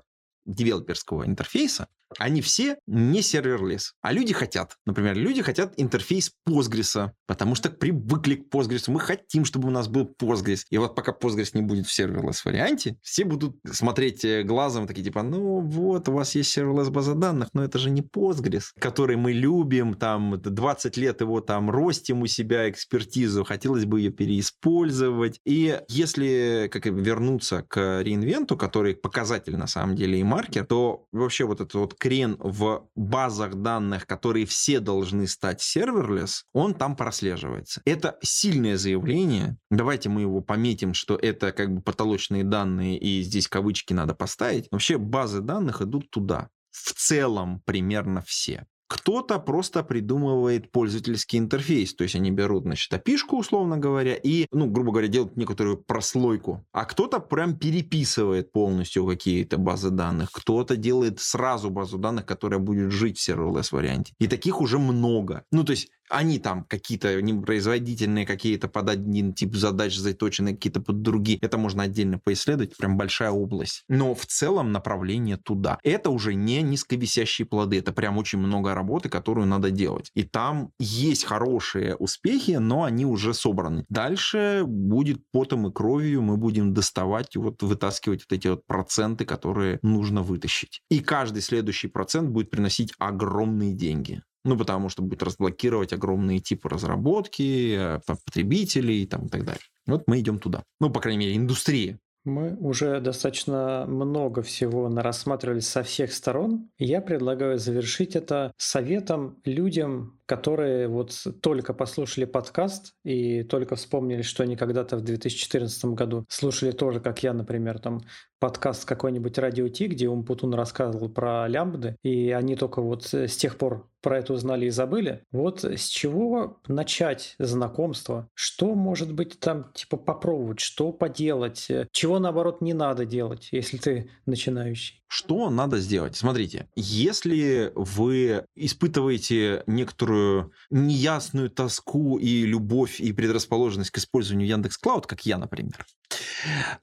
девелоперского 0.46 1.26
интерфейса, 1.26 1.88
они 2.18 2.40
все 2.40 2.76
не 2.86 3.22
serverless. 3.22 3.94
А 4.02 4.12
люди 4.12 4.32
хотят. 4.32 4.76
Например, 4.86 5.16
люди 5.16 5.42
хотят 5.42 5.74
интерфейс 5.76 6.30
Postgres, 6.48 7.10
потому 7.26 7.54
что 7.54 7.70
привыкли 7.70 8.36
к 8.36 8.54
Postgres. 8.54 8.84
Мы 8.90 9.00
хотим, 9.00 9.44
чтобы 9.44 9.68
у 9.68 9.70
нас 9.70 9.88
был 9.88 10.14
Postgres. 10.20 10.62
И 10.70 10.78
вот 10.78 10.94
пока 10.94 11.12
Postgres 11.12 11.50
не 11.54 11.62
будет 11.62 11.86
в 11.86 11.92
serverless 11.92 12.44
варианте, 12.44 12.96
все 13.02 13.24
будут 13.24 13.56
смотреть 13.70 14.24
э, 14.24 14.42
глазом, 14.42 14.86
такие 14.86 15.04
типа, 15.04 15.22
ну 15.22 15.60
вот, 15.60 16.08
у 16.08 16.12
вас 16.12 16.34
есть 16.34 16.50
serverless 16.50 16.88
база 16.88 17.14
данных, 17.14 17.48
но 17.52 17.64
это 17.64 17.78
же 17.78 17.90
не 17.90 18.02
Postgres, 18.02 18.66
который 18.78 19.16
мы 19.16 19.32
любим, 19.32 19.94
там 19.94 20.40
20 20.40 20.96
лет 20.96 21.20
его 21.20 21.40
там 21.40 21.70
ростим 21.70 22.22
у 22.22 22.26
себя 22.26 22.68
экспертизу, 22.70 23.44
хотелось 23.44 23.84
бы 23.84 24.00
ее 24.00 24.10
переиспользовать. 24.10 25.40
И 25.44 25.80
если 25.88 26.68
как 26.70 26.86
вернуться 26.86 27.62
к 27.62 28.02
re:Invent 28.02 28.47
у, 28.47 28.56
который 28.56 28.94
показатель 28.94 29.56
на 29.56 29.66
самом 29.66 29.96
деле 29.96 30.18
и 30.20 30.22
маркер, 30.22 30.66
то 30.66 31.06
вообще 31.12 31.44
вот 31.44 31.60
этот 31.60 31.74
вот 31.74 31.94
крен 32.04 32.36
в 32.38 32.86
базах 32.94 33.54
данных, 33.54 34.06
которые 34.06 34.44
все 34.44 34.78
должны 34.78 35.26
стать 35.26 35.62
serverless, 35.62 36.44
он 36.52 36.74
там 36.74 36.96
прослеживается. 36.96 37.80
Это 37.86 38.18
сильное 38.22 38.76
заявление. 38.76 39.56
Давайте 39.70 40.10
мы 40.10 40.20
его 40.20 40.42
пометим, 40.42 40.92
что 40.92 41.16
это 41.16 41.50
как 41.52 41.72
бы 41.72 41.80
потолочные 41.80 42.44
данные, 42.44 42.98
и 42.98 43.22
здесь 43.22 43.48
кавычки 43.48 43.94
надо 43.94 44.14
поставить. 44.14 44.68
Вообще 44.70 44.98
базы 44.98 45.40
данных 45.40 45.80
идут 45.80 46.10
туда. 46.10 46.50
В 46.72 46.92
целом 46.92 47.62
примерно 47.64 48.20
все 48.20 48.66
Кто-то 48.94 49.40
просто 49.40 49.82
придумывает 49.82 50.70
пользовательский 50.70 51.40
интерфейс, 51.40 51.94
то 51.94 52.04
есть 52.04 52.14
они 52.14 52.30
берут, 52.30 52.62
значит, 52.62 52.92
api 52.92 53.16
условно 53.32 53.76
говоря, 53.76 54.14
и, 54.14 54.46
ну, 54.52 54.70
грубо 54.70 54.92
говоря, 54.92 55.08
делают 55.08 55.36
некоторую 55.36 55.78
прослойку. 55.78 56.64
А 56.70 56.84
кто-то 56.84 57.18
прям 57.18 57.58
переписывает 57.58 58.52
полностью 58.52 59.04
какие-то 59.04 59.58
базы 59.58 59.90
данных, 59.90 60.30
кто-то 60.30 60.76
делает 60.76 61.18
сразу 61.18 61.70
базу 61.70 61.98
данных, 61.98 62.24
которая 62.24 62.60
будет 62.60 62.92
жить 62.92 63.18
в 63.18 63.28
serverless 63.28 63.70
варианте. 63.72 64.14
И 64.20 64.28
таких 64.28 64.60
уже 64.60 64.78
много. 64.78 65.42
Ну, 65.50 65.64
то 65.64 65.72
есть 65.72 65.88
они 66.10 66.38
там 66.38 66.64
какие-то 66.64 67.20
непроизводительные, 67.20 68.26
какие-то 68.26 68.68
под 68.68 68.88
один 68.88 69.32
тип 69.32 69.54
задач 69.54 69.96
заточенные, 69.96 70.54
какие-то 70.54 70.80
под 70.80 71.02
другие. 71.02 71.38
Это 71.40 71.58
можно 71.58 71.84
отдельно 71.84 72.18
поисследовать, 72.18 72.76
прям 72.76 72.96
большая 72.96 73.30
область. 73.30 73.84
Но 73.88 74.14
в 74.14 74.26
целом 74.26 74.72
направление 74.72 75.36
туда. 75.36 75.78
Это 75.82 76.10
уже 76.10 76.34
не 76.34 76.62
низковисящие 76.62 77.46
плоды, 77.46 77.78
это 77.78 77.92
прям 77.92 78.18
очень 78.18 78.38
много 78.38 78.74
работы, 78.74 79.08
которую 79.08 79.46
надо 79.46 79.70
делать. 79.70 80.10
И 80.14 80.22
там 80.22 80.70
есть 80.78 81.24
хорошие 81.24 81.96
успехи, 81.96 82.52
но 82.52 82.84
они 82.84 83.06
уже 83.06 83.34
собраны. 83.34 83.84
Дальше 83.88 84.64
будет 84.66 85.22
потом 85.32 85.68
и 85.68 85.72
кровью 85.72 86.22
мы 86.22 86.36
будем 86.36 86.74
доставать 86.74 87.36
вот 87.36 87.62
вытаскивать 87.62 88.24
вот 88.28 88.36
эти 88.36 88.48
вот 88.48 88.66
проценты, 88.66 89.24
которые 89.24 89.78
нужно 89.82 90.22
вытащить. 90.22 90.80
И 90.90 91.00
каждый 91.00 91.42
следующий 91.42 91.88
процент 91.88 92.30
будет 92.30 92.50
приносить 92.50 92.92
огромные 92.98 93.74
деньги. 93.74 94.22
Ну, 94.44 94.58
потому 94.58 94.88
что 94.88 95.02
будет 95.02 95.22
разблокировать 95.22 95.92
огромные 95.92 96.38
типы 96.38 96.68
разработки, 96.68 97.76
э, 97.76 98.00
потребителей 98.06 99.06
там, 99.06 99.26
и 99.26 99.28
так 99.28 99.44
далее. 99.44 99.62
Вот 99.86 100.04
мы 100.06 100.20
идем 100.20 100.38
туда. 100.38 100.64
Ну, 100.80 100.90
по 100.90 101.00
крайней 101.00 101.18
мере, 101.18 101.36
индустрия. 101.36 101.98
Мы 102.24 102.56
уже 102.56 103.00
достаточно 103.00 103.84
много 103.86 104.40
всего 104.40 104.88
рассматривали 104.88 105.60
со 105.60 105.82
всех 105.82 106.12
сторон. 106.12 106.70
Я 106.78 107.02
предлагаю 107.02 107.58
завершить 107.58 108.16
это 108.16 108.52
советом 108.56 109.36
людям, 109.44 110.18
которые 110.26 110.88
вот 110.88 111.12
только 111.42 111.74
послушали 111.74 112.24
подкаст 112.24 112.94
и 113.04 113.42
только 113.42 113.76
вспомнили, 113.76 114.22
что 114.22 114.42
они 114.42 114.56
когда-то 114.56 114.96
в 114.96 115.02
2014 115.02 115.84
году 115.86 116.24
слушали 116.28 116.70
тоже, 116.70 117.00
как 117.00 117.22
я, 117.22 117.32
например, 117.32 117.78
там 117.78 118.02
подкаст 118.38 118.84
какой-нибудь 118.84 119.38
Радио 119.38 119.68
Ти, 119.68 119.86
где 119.86 120.08
Умпутун 120.08 120.54
рассказывал 120.54 121.08
про 121.08 121.48
лямбды, 121.48 121.96
и 122.02 122.30
они 122.30 122.56
только 122.56 122.82
вот 122.82 123.12
с 123.12 123.36
тех 123.36 123.56
пор 123.56 123.88
про 124.02 124.18
это 124.18 124.34
узнали 124.34 124.66
и 124.66 124.70
забыли. 124.70 125.22
Вот 125.32 125.64
с 125.64 125.86
чего 125.86 126.60
начать 126.68 127.36
знакомство? 127.38 128.28
Что, 128.34 128.74
может 128.74 129.14
быть, 129.14 129.40
там 129.40 129.72
типа 129.72 129.96
попробовать, 129.96 130.60
что 130.60 130.92
поделать, 130.92 131.68
чего, 131.90 132.18
наоборот, 132.18 132.60
не 132.60 132.74
надо 132.74 133.06
делать, 133.06 133.48
если 133.50 133.78
ты 133.78 134.10
начинающий? 134.26 135.02
Что 135.14 135.48
надо 135.48 135.78
сделать? 135.78 136.16
Смотрите, 136.16 136.68
если 136.74 137.70
вы 137.76 138.46
испытываете 138.56 139.62
некоторую 139.68 140.50
неясную 140.70 141.50
тоску 141.50 142.18
и 142.18 142.44
любовь 142.44 143.00
и 143.00 143.12
предрасположенность 143.12 143.92
к 143.92 143.98
использованию 143.98 144.48
Яндекс 144.48 144.76
Клауд, 144.76 145.06
как 145.06 145.24
я, 145.24 145.38
например, 145.38 145.86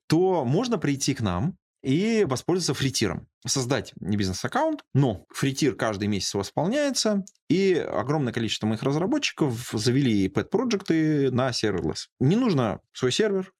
то 0.07 0.45
можно 0.45 0.77
прийти 0.77 1.13
к 1.13 1.19
нам 1.19 1.57
и 1.83 2.23
воспользоваться 2.25 2.73
фритиром. 2.73 3.27
Создать 3.45 3.91
не 3.99 4.15
бизнес-аккаунт, 4.15 4.85
но 4.93 5.25
фритир 5.27 5.75
каждый 5.75 6.07
месяц 6.07 6.33
восполняется, 6.33 7.25
и 7.49 7.73
огромное 7.73 8.31
количество 8.31 8.65
моих 8.65 8.81
разработчиков 8.81 9.71
завели 9.73 10.29
pet-проекты 10.29 11.31
на 11.31 11.49
серверлess. 11.49 12.07
Не 12.21 12.37
нужно 12.37 12.79
свой 12.93 13.11
сервер, 13.11 13.51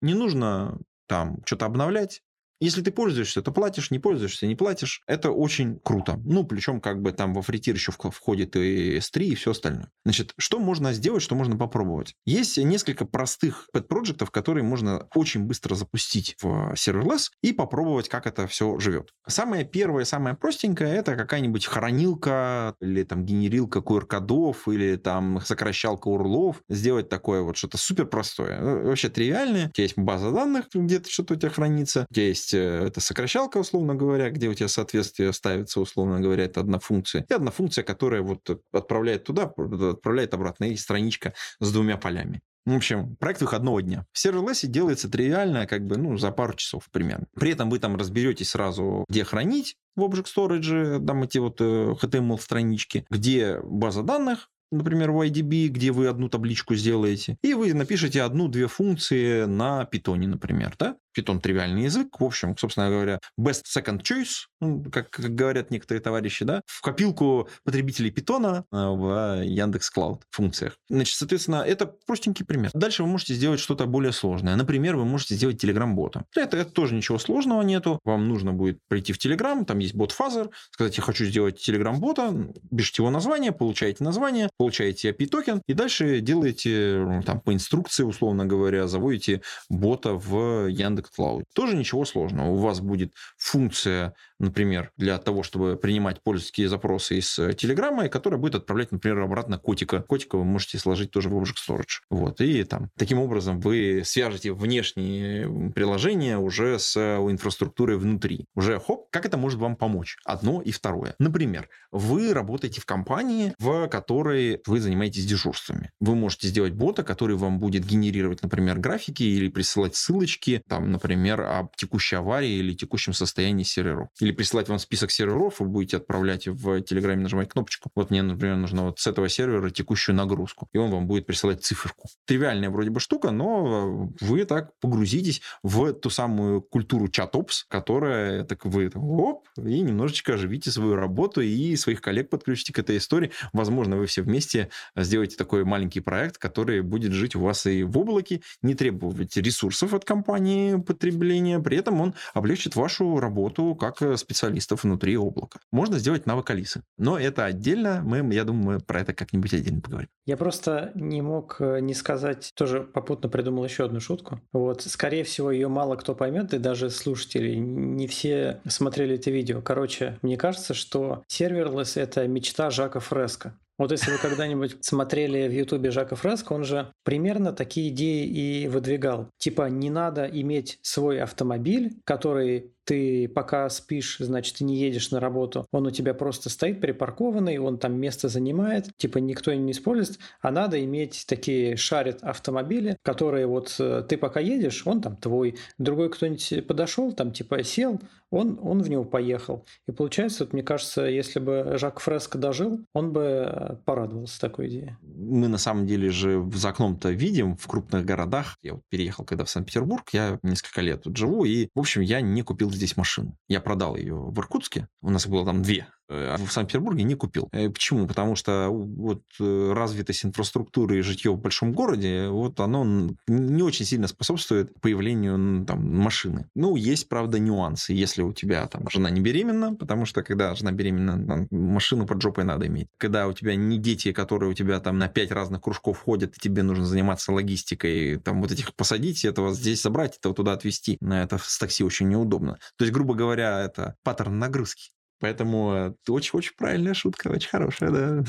не 0.00 0.14
нужно 0.14 0.78
там 1.08 1.42
что-то 1.44 1.66
обновлять, 1.66 2.22
если 2.60 2.82
ты 2.82 2.90
пользуешься, 2.90 3.42
то 3.42 3.52
платишь, 3.52 3.90
не 3.90 3.98
пользуешься, 3.98 4.46
не 4.46 4.56
платишь. 4.56 5.02
Это 5.06 5.30
очень 5.30 5.78
круто. 5.82 6.20
Ну, 6.24 6.44
причем 6.44 6.80
как 6.80 7.02
бы 7.02 7.12
там 7.12 7.34
во 7.34 7.42
фритир 7.42 7.74
еще 7.74 7.92
входит 7.92 8.56
и 8.56 8.98
S3 8.98 9.24
и 9.24 9.34
все 9.34 9.52
остальное. 9.52 9.90
Значит, 10.04 10.32
что 10.38 10.58
можно 10.58 10.92
сделать, 10.92 11.22
что 11.22 11.34
можно 11.34 11.56
попробовать? 11.56 12.14
Есть 12.26 12.58
несколько 12.58 13.04
простых 13.04 13.68
pet-проектов, 13.74 14.30
которые 14.30 14.64
можно 14.64 15.08
очень 15.14 15.44
быстро 15.44 15.74
запустить 15.74 16.36
в 16.40 16.74
serverless 16.74 17.30
и 17.42 17.52
попробовать, 17.52 18.08
как 18.08 18.26
это 18.26 18.46
все 18.46 18.78
живет. 18.78 19.10
Самое 19.26 19.64
первое, 19.64 20.04
самое 20.04 20.36
простенькое, 20.36 20.94
это 20.94 21.16
какая-нибудь 21.16 21.66
хранилка 21.66 22.74
или 22.80 23.02
там 23.04 23.24
генерилка 23.24 23.80
QR-кодов 23.80 24.68
или 24.68 24.96
там 24.96 25.40
сокращалка 25.44 26.08
урлов. 26.08 26.62
Сделать 26.68 27.08
такое 27.08 27.42
вот 27.42 27.56
что-то 27.56 27.78
супер 27.78 28.06
простое. 28.06 28.60
Ну, 28.60 28.84
вообще 28.84 29.08
тривиальное. 29.08 29.68
У 29.68 29.72
тебя 29.72 29.84
есть 29.84 29.98
база 29.98 30.30
данных, 30.30 30.66
где-то 30.72 31.10
что-то 31.10 31.34
у 31.34 31.36
тебя 31.36 31.50
хранится. 31.50 32.06
У 32.10 32.14
тебя 32.14 32.28
есть 32.28 32.47
есть 32.48 32.54
э, 32.54 32.86
это 32.86 33.00
сокращалка, 33.00 33.58
условно 33.58 33.94
говоря, 33.94 34.30
где 34.30 34.48
у 34.48 34.54
тебя 34.54 34.68
соответствие 34.68 35.32
ставится, 35.32 35.80
условно 35.80 36.20
говоря, 36.20 36.44
это 36.44 36.60
одна 36.60 36.78
функция. 36.78 37.24
И 37.28 37.32
одна 37.32 37.50
функция, 37.50 37.84
которая 37.84 38.22
вот 38.22 38.48
отправляет 38.72 39.24
туда, 39.24 39.52
отправляет 39.90 40.34
обратно. 40.34 40.64
И 40.64 40.76
страничка 40.76 41.34
с 41.60 41.72
двумя 41.72 41.96
полями. 41.96 42.40
В 42.66 42.74
общем, 42.74 43.16
проект 43.16 43.40
выходного 43.40 43.80
дня. 43.80 44.04
В 44.12 44.18
серверлессе 44.18 44.66
делается 44.66 45.08
тривиально, 45.08 45.66
как 45.66 45.86
бы, 45.86 45.96
ну, 45.96 46.18
за 46.18 46.30
пару 46.30 46.52
часов 46.54 46.86
примерно. 46.90 47.26
При 47.34 47.52
этом 47.52 47.70
вы 47.70 47.78
там 47.78 47.96
разберетесь 47.96 48.50
сразу, 48.50 49.06
где 49.08 49.24
хранить 49.24 49.76
в 49.96 50.02
Object 50.02 50.26
Storage, 50.36 51.06
там 51.06 51.22
эти 51.22 51.38
вот 51.38 51.60
HTML-странички, 51.60 52.98
э, 52.98 53.04
где 53.08 53.60
база 53.62 54.02
данных, 54.02 54.50
например, 54.70 55.12
в 55.12 55.20
IDB, 55.22 55.68
где 55.68 55.92
вы 55.92 56.08
одну 56.08 56.28
табличку 56.28 56.74
сделаете, 56.74 57.38
и 57.42 57.54
вы 57.54 57.72
напишите 57.72 58.22
одну-две 58.22 58.66
функции 58.66 59.44
на 59.44 59.84
питоне, 59.86 60.28
например, 60.28 60.74
да? 60.78 60.96
Python 61.18 61.40
тривиальный 61.40 61.84
язык. 61.84 62.20
В 62.20 62.24
общем, 62.24 62.56
собственно 62.56 62.88
говоря, 62.88 63.18
best 63.38 63.62
second 63.66 64.02
choice, 64.02 64.46
ну, 64.60 64.84
как, 64.90 65.10
как 65.10 65.34
говорят 65.34 65.70
некоторые 65.70 66.02
товарищи, 66.02 66.44
да, 66.44 66.62
в 66.66 66.80
копилку 66.80 67.48
потребителей 67.64 68.10
Python 68.10 68.64
а, 68.70 68.90
в 68.90 69.42
Яндекс 69.42 69.90
Cloud 69.94 70.22
функциях. 70.30 70.76
Значит, 70.88 71.16
соответственно, 71.16 71.64
это 71.66 71.86
простенький 72.06 72.44
пример. 72.44 72.70
Дальше 72.74 73.02
вы 73.02 73.08
можете 73.08 73.34
сделать 73.34 73.60
что-то 73.60 73.86
более 73.86 74.12
сложное. 74.12 74.56
Например, 74.56 74.96
вы 74.96 75.04
можете 75.04 75.34
сделать 75.34 75.62
Telegram-бота. 75.62 76.24
Это, 76.36 76.56
это 76.56 76.70
тоже 76.70 76.94
ничего 76.94 77.18
сложного 77.18 77.62
нету. 77.62 78.00
Вам 78.04 78.28
нужно 78.28 78.52
будет 78.52 78.78
прийти 78.88 79.12
в 79.12 79.18
Telegram, 79.18 79.64
там 79.64 79.78
есть 79.78 79.94
бот 79.94 80.14
Fuzzer, 80.18 80.50
сказать, 80.70 80.96
я 80.96 81.02
хочу 81.02 81.24
сделать 81.24 81.66
Telegram-бота, 81.66 82.52
пишите 82.74 83.02
его 83.02 83.10
название, 83.10 83.52
получаете 83.52 84.04
название, 84.04 84.50
получаете 84.56 85.10
API-токен, 85.10 85.62
и 85.66 85.74
дальше 85.74 86.20
делаете 86.20 87.22
там 87.24 87.40
по 87.40 87.52
инструкции, 87.52 88.02
условно 88.02 88.46
говоря, 88.46 88.86
заводите 88.88 89.42
бота 89.68 90.14
в 90.14 90.68
Яндекс 90.68 91.07
Cloud. 91.16 91.44
Тоже 91.54 91.76
ничего 91.76 92.04
сложного. 92.04 92.48
У 92.50 92.56
вас 92.58 92.80
будет 92.80 93.14
функция 93.36 94.14
например, 94.38 94.92
для 94.96 95.18
того, 95.18 95.42
чтобы 95.42 95.76
принимать 95.76 96.22
пользовательские 96.22 96.68
запросы 96.68 97.18
из 97.18 97.38
э, 97.38 97.54
Телеграма, 97.54 98.08
которая 98.08 98.38
будет 98.38 98.54
отправлять, 98.54 98.92
например, 98.92 99.20
обратно 99.20 99.58
котика. 99.58 100.00
Котика 100.00 100.36
вы 100.36 100.44
можете 100.44 100.78
сложить 100.78 101.10
тоже 101.10 101.28
в 101.28 101.34
Object 101.34 101.56
Storage. 101.68 102.00
Вот. 102.10 102.40
И 102.40 102.64
там 102.64 102.90
таким 102.96 103.18
образом 103.18 103.60
вы 103.60 104.02
свяжете 104.04 104.52
внешние 104.52 105.72
приложения 105.72 106.38
уже 106.38 106.78
с 106.78 106.96
э, 106.96 107.16
инфраструктурой 107.18 107.98
внутри. 107.98 108.46
Уже 108.54 108.78
хоп, 108.78 109.10
как 109.10 109.26
это 109.26 109.36
может 109.36 109.58
вам 109.58 109.76
помочь? 109.76 110.16
Одно 110.24 110.62
и 110.62 110.70
второе. 110.70 111.14
Например, 111.18 111.68
вы 111.90 112.32
работаете 112.32 112.80
в 112.80 112.86
компании, 112.86 113.54
в 113.58 113.88
которой 113.88 114.60
вы 114.66 114.80
занимаетесь 114.80 115.26
дежурствами. 115.26 115.90
Вы 116.00 116.14
можете 116.14 116.48
сделать 116.48 116.74
бота, 116.74 117.02
который 117.02 117.36
вам 117.36 117.58
будет 117.58 117.84
генерировать, 117.84 118.42
например, 118.42 118.78
графики 118.78 119.22
или 119.22 119.48
присылать 119.48 119.96
ссылочки, 119.96 120.62
там, 120.68 120.90
например, 120.92 121.40
об 121.40 121.74
текущей 121.76 122.16
аварии 122.16 122.50
или 122.50 122.74
текущем 122.74 123.12
состоянии 123.12 123.64
серверов 123.64 124.08
или 124.28 124.34
присылать 124.34 124.68
вам 124.68 124.78
список 124.78 125.10
серверов, 125.10 125.60
вы 125.60 125.68
будете 125.68 125.96
отправлять 125.96 126.46
в 126.46 126.82
Телеграме, 126.82 127.22
нажимать 127.22 127.48
кнопочку. 127.48 127.90
Вот 127.94 128.10
мне, 128.10 128.22
например, 128.22 128.56
нужно 128.56 128.84
вот 128.84 128.98
с 128.98 129.06
этого 129.06 129.28
сервера 129.28 129.70
текущую 129.70 130.16
нагрузку. 130.16 130.68
И 130.72 130.78
он 130.78 130.90
вам 130.90 131.06
будет 131.06 131.24
присылать 131.24 131.64
циферку. 131.64 132.08
Тривиальная 132.26 132.68
вроде 132.68 132.90
бы 132.90 133.00
штука, 133.00 133.30
но 133.30 134.10
вы 134.20 134.44
так 134.44 134.78
погрузитесь 134.80 135.40
в 135.62 135.94
ту 135.94 136.10
самую 136.10 136.60
культуру 136.60 137.08
чат-опс, 137.08 137.64
которая 137.68 138.44
так 138.44 138.66
вы 138.66 138.90
оп, 138.94 139.48
и 139.56 139.80
немножечко 139.80 140.34
оживите 140.34 140.70
свою 140.70 140.94
работу 140.94 141.40
и 141.40 141.74
своих 141.76 142.02
коллег 142.02 142.28
подключите 142.28 142.74
к 142.74 142.78
этой 142.78 142.98
истории. 142.98 143.32
Возможно, 143.54 143.96
вы 143.96 144.06
все 144.06 144.20
вместе 144.20 144.68
сделаете 144.94 145.36
такой 145.36 145.64
маленький 145.64 146.00
проект, 146.00 146.36
который 146.36 146.82
будет 146.82 147.12
жить 147.12 147.34
у 147.34 147.40
вас 147.40 147.64
и 147.64 147.82
в 147.82 147.96
облаке, 147.96 148.42
не 148.60 148.74
требовать 148.74 149.36
ресурсов 149.38 149.94
от 149.94 150.04
компании 150.04 150.76
потребления, 150.76 151.60
при 151.60 151.78
этом 151.78 152.00
он 152.02 152.14
облегчит 152.34 152.76
вашу 152.76 153.20
работу 153.20 153.74
как 153.74 154.17
специалистов 154.18 154.84
внутри 154.84 155.16
облака. 155.16 155.60
Можно 155.72 155.98
сделать 155.98 156.26
навык 156.26 156.50
Алисы, 156.50 156.82
но 156.96 157.18
это 157.18 157.44
отдельно, 157.44 158.02
мы, 158.04 158.18
я 158.34 158.44
думаю, 158.44 158.64
мы 158.64 158.80
про 158.80 159.00
это 159.00 159.14
как-нибудь 159.14 159.54
отдельно 159.54 159.80
поговорим. 159.80 160.08
Я 160.26 160.36
просто 160.36 160.92
не 160.94 161.22
мог 161.22 161.56
э, 161.60 161.80
не 161.80 161.94
сказать, 161.94 162.52
тоже 162.54 162.82
попутно 162.82 163.28
придумал 163.28 163.64
еще 163.64 163.84
одну 163.84 164.00
шутку. 164.00 164.40
Вот, 164.52 164.82
скорее 164.82 165.24
всего, 165.24 165.50
ее 165.50 165.68
мало 165.68 165.96
кто 165.96 166.14
поймет, 166.14 166.52
и 166.52 166.58
даже 166.58 166.90
слушатели 166.90 167.54
не 167.54 168.06
все 168.06 168.60
смотрели 168.68 169.14
это 169.16 169.30
видео. 169.30 169.62
Короче, 169.62 170.18
мне 170.22 170.36
кажется, 170.36 170.74
что 170.74 171.22
серверлесс— 171.28 171.96
это 171.96 172.26
мечта 172.26 172.70
Жака 172.70 173.00
Фреско. 173.00 173.54
Вот 173.78 173.92
если 173.92 174.10
вы 174.10 174.18
когда-нибудь 174.18 174.78
смотрели 174.80 175.46
в 175.46 175.52
Ютубе 175.52 175.92
Жака 175.92 176.16
Фреско, 176.16 176.52
он 176.52 176.64
же 176.64 176.92
примерно 177.04 177.52
такие 177.52 177.90
идеи 177.90 178.26
и 178.26 178.68
выдвигал. 178.68 179.30
Типа 179.38 179.68
не 179.70 179.88
надо 179.88 180.24
иметь 180.24 180.80
свой 180.82 181.20
автомобиль, 181.20 181.92
который 182.04 182.72
ты 182.88 183.28
пока 183.28 183.68
спишь, 183.68 184.16
значит, 184.18 184.56
ты 184.56 184.64
не 184.64 184.74
едешь 184.74 185.10
на 185.10 185.20
работу, 185.20 185.66
он 185.72 185.86
у 185.86 185.90
тебя 185.90 186.14
просто 186.14 186.48
стоит 186.48 186.80
припаркованный, 186.80 187.58
он 187.58 187.76
там 187.76 188.00
место 188.00 188.28
занимает, 188.28 188.86
типа 188.96 189.18
никто 189.18 189.52
не 189.52 189.72
использует, 189.72 190.18
а 190.40 190.50
надо 190.50 190.82
иметь 190.82 191.26
такие 191.28 191.76
шарит 191.76 192.22
автомобили, 192.22 192.96
которые 193.02 193.46
вот 193.46 193.76
э, 193.78 194.02
ты 194.08 194.16
пока 194.16 194.40
едешь, 194.40 194.86
он 194.86 195.02
там 195.02 195.16
твой, 195.16 195.58
другой 195.76 196.08
кто-нибудь 196.08 196.66
подошел, 196.66 197.12
там 197.12 197.30
типа 197.30 197.62
сел, 197.62 198.00
он, 198.30 198.58
он 198.62 198.82
в 198.82 198.90
него 198.90 199.04
поехал. 199.04 199.64
И 199.86 199.92
получается, 199.92 200.44
вот, 200.44 200.52
мне 200.52 200.62
кажется, 200.62 201.02
если 201.02 201.40
бы 201.40 201.74
Жак 201.76 202.00
Фреско 202.00 202.38
дожил, 202.38 202.80
он 202.94 203.12
бы 203.12 203.20
э, 203.22 203.76
порадовался 203.84 204.40
такой 204.40 204.68
идее. 204.68 204.98
Мы 205.02 205.48
на 205.48 205.58
самом 205.58 205.86
деле 205.86 206.10
же 206.10 206.48
за 206.54 206.70
окном-то 206.70 207.10
видим 207.10 207.56
в 207.56 207.66
крупных 207.66 208.04
городах. 208.04 208.56
Я 208.62 208.74
вот 208.74 208.82
переехал 208.88 209.24
когда 209.24 209.44
в 209.44 209.50
Санкт-Петербург, 209.50 210.08
я 210.12 210.38
несколько 210.42 210.80
лет 210.80 211.02
тут 211.02 211.16
живу, 211.16 211.44
и, 211.44 211.68
в 211.74 211.80
общем, 211.80 212.02
я 212.02 212.20
не 212.20 212.42
купил 212.42 212.70
здесь 212.70 212.96
машину. 212.96 213.36
Я 213.48 213.60
продал 213.60 213.96
ее 213.96 214.14
в 214.14 214.38
Иркутске, 214.38 214.88
у 215.02 215.10
нас 215.10 215.26
было 215.26 215.44
там 215.44 215.62
две 215.62 215.86
в 216.08 216.48
Санкт-Петербурге 216.48 217.04
не 217.04 217.14
купил. 217.14 217.48
Э, 217.52 217.68
почему? 217.68 218.06
Потому 218.06 218.34
что 218.34 218.68
вот 218.70 219.22
э, 219.40 219.72
развитость 219.74 220.24
инфраструктуры 220.24 220.98
и 220.98 221.02
житье 221.02 221.32
в 221.32 221.38
большом 221.38 221.72
городе, 221.72 222.28
вот 222.28 222.58
оно 222.60 223.10
не 223.26 223.62
очень 223.62 223.84
сильно 223.84 224.08
способствует 224.08 224.72
появлению 224.80 225.64
там, 225.66 225.86
машины. 225.96 226.48
Ну, 226.54 226.76
есть, 226.76 227.08
правда, 227.08 227.38
нюансы. 227.38 227.92
Если 227.92 228.22
у 228.22 228.32
тебя 228.32 228.66
там 228.66 228.88
жена 228.90 229.10
не 229.10 229.20
беременна, 229.20 229.74
потому 229.74 230.06
что 230.06 230.22
когда 230.22 230.54
жена 230.54 230.72
беременна, 230.72 231.26
там, 231.26 231.48
машину 231.50 232.06
под 232.06 232.22
жопой 232.22 232.44
надо 232.44 232.66
иметь. 232.66 232.88
Когда 232.96 233.26
у 233.26 233.32
тебя 233.32 233.54
не 233.54 233.78
дети, 233.78 234.12
которые 234.12 234.50
у 234.50 234.54
тебя 234.54 234.80
там 234.80 234.98
на 234.98 235.08
пять 235.08 235.30
разных 235.30 235.62
кружков 235.62 235.98
ходят, 235.98 236.36
и 236.36 236.40
тебе 236.40 236.62
нужно 236.62 236.86
заниматься 236.86 237.32
логистикой, 237.32 238.16
там 238.16 238.40
вот 238.40 238.52
этих 238.52 238.74
посадить, 238.74 239.24
этого 239.24 239.52
здесь 239.52 239.80
собрать, 239.80 240.16
этого 240.16 240.34
туда 240.34 240.52
отвезти. 240.52 240.96
На 241.00 241.22
это 241.22 241.38
с 241.38 241.58
такси 241.58 241.84
очень 241.84 242.08
неудобно. 242.08 242.58
То 242.76 242.84
есть, 242.84 242.92
грубо 242.92 243.14
говоря, 243.14 243.60
это 243.60 243.96
паттерн 244.02 244.38
нагрузки. 244.38 244.90
Поэтому 245.20 245.96
очень-очень 246.08 246.52
э, 246.52 246.58
правильная 246.58 246.94
шутка, 246.94 247.28
очень 247.28 247.48
хорошая, 247.48 247.90
да. 247.90 248.24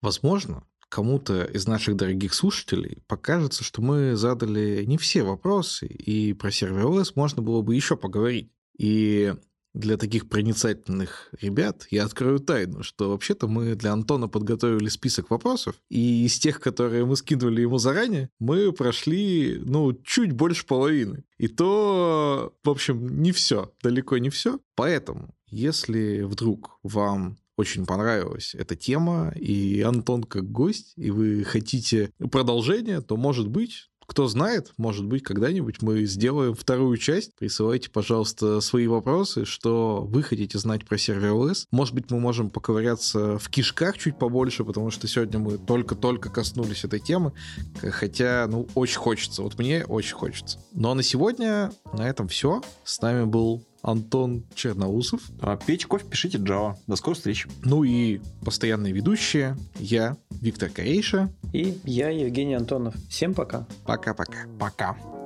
Возможно, 0.00 0.64
кому-то 0.88 1.44
из 1.44 1.66
наших 1.66 1.96
дорогих 1.96 2.34
слушателей 2.34 3.02
покажется, 3.06 3.64
что 3.64 3.82
мы 3.82 4.16
задали 4.16 4.84
не 4.84 4.98
все 4.98 5.22
вопросы, 5.22 5.86
и 5.86 6.32
про 6.34 6.50
сервер 6.50 6.86
можно 7.14 7.42
было 7.42 7.62
бы 7.62 7.74
еще 7.74 7.96
поговорить. 7.96 8.50
И 8.78 9.34
для 9.74 9.96
таких 9.96 10.28
проницательных 10.28 11.30
ребят 11.40 11.86
я 11.90 12.04
открою 12.04 12.40
тайну, 12.40 12.82
что 12.82 13.10
вообще-то 13.10 13.48
мы 13.48 13.74
для 13.74 13.92
Антона 13.92 14.28
подготовили 14.28 14.88
список 14.88 15.30
вопросов, 15.30 15.76
и 15.88 16.24
из 16.24 16.38
тех, 16.38 16.60
которые 16.60 17.04
мы 17.04 17.16
скинули 17.16 17.62
ему 17.62 17.78
заранее, 17.78 18.30
мы 18.38 18.72
прошли, 18.72 19.60
ну, 19.64 19.92
чуть 19.92 20.32
больше 20.32 20.66
половины. 20.66 21.24
И 21.38 21.48
то, 21.48 22.54
в 22.64 22.70
общем, 22.70 23.22
не 23.22 23.32
все, 23.32 23.72
далеко 23.82 24.18
не 24.18 24.30
все. 24.30 24.60
Поэтому 24.74 25.34
если 25.46 26.22
вдруг 26.22 26.78
вам 26.82 27.38
очень 27.56 27.84
понравилась 27.84 28.54
эта 28.54 28.74
тема, 28.74 29.32
и 29.36 29.82
Антон 29.82 30.24
как 30.24 30.50
гость, 30.50 30.94
и 30.96 31.10
вы 31.10 31.44
хотите 31.44 32.10
продолжение, 32.30 33.02
то, 33.02 33.16
может 33.16 33.48
быть, 33.48 33.89
кто 34.10 34.26
знает, 34.26 34.72
может 34.76 35.06
быть, 35.06 35.22
когда-нибудь 35.22 35.82
мы 35.82 36.04
сделаем 36.04 36.56
вторую 36.56 36.96
часть. 36.96 37.32
Присылайте, 37.38 37.90
пожалуйста, 37.90 38.60
свои 38.60 38.88
вопросы, 38.88 39.44
что 39.44 40.04
вы 40.04 40.24
хотите 40.24 40.58
знать 40.58 40.84
про 40.84 40.98
сервер 40.98 41.30
OS. 41.30 41.66
Может 41.70 41.94
быть, 41.94 42.10
мы 42.10 42.18
можем 42.18 42.50
поковыряться 42.50 43.38
в 43.38 43.48
кишках 43.48 43.96
чуть 43.98 44.18
побольше, 44.18 44.64
потому 44.64 44.90
что 44.90 45.06
сегодня 45.06 45.38
мы 45.38 45.58
только-только 45.58 46.28
коснулись 46.28 46.82
этой 46.82 46.98
темы. 46.98 47.34
Хотя, 47.80 48.48
ну, 48.50 48.66
очень 48.74 48.98
хочется. 48.98 49.42
Вот 49.42 49.56
мне 49.60 49.84
очень 49.84 50.16
хочется. 50.16 50.58
Ну 50.72 50.90
а 50.90 50.96
на 50.96 51.04
сегодня 51.04 51.70
на 51.92 52.08
этом 52.08 52.26
все. 52.26 52.62
С 52.82 53.00
нами 53.00 53.26
был 53.26 53.64
Антон 53.82 54.44
Черноусов. 54.54 55.22
А, 55.40 55.56
пейте 55.56 55.86
кофе, 55.86 56.04
пишите 56.06 56.38
Java. 56.38 56.76
До 56.86 56.96
скорой 56.96 57.16
встречи. 57.16 57.48
Ну 57.64 57.84
и 57.84 58.20
постоянные 58.44 58.92
ведущие. 58.92 59.56
Я, 59.78 60.16
Виктор 60.30 60.70
Корейша. 60.70 61.32
И 61.52 61.78
я, 61.84 62.10
Евгений 62.10 62.54
Антонов. 62.54 62.94
Всем 63.08 63.34
пока. 63.34 63.66
Пока-пока. 63.86 64.46
Пока. 64.58 64.92
-пока. 64.92 64.96
пока. 64.96 65.19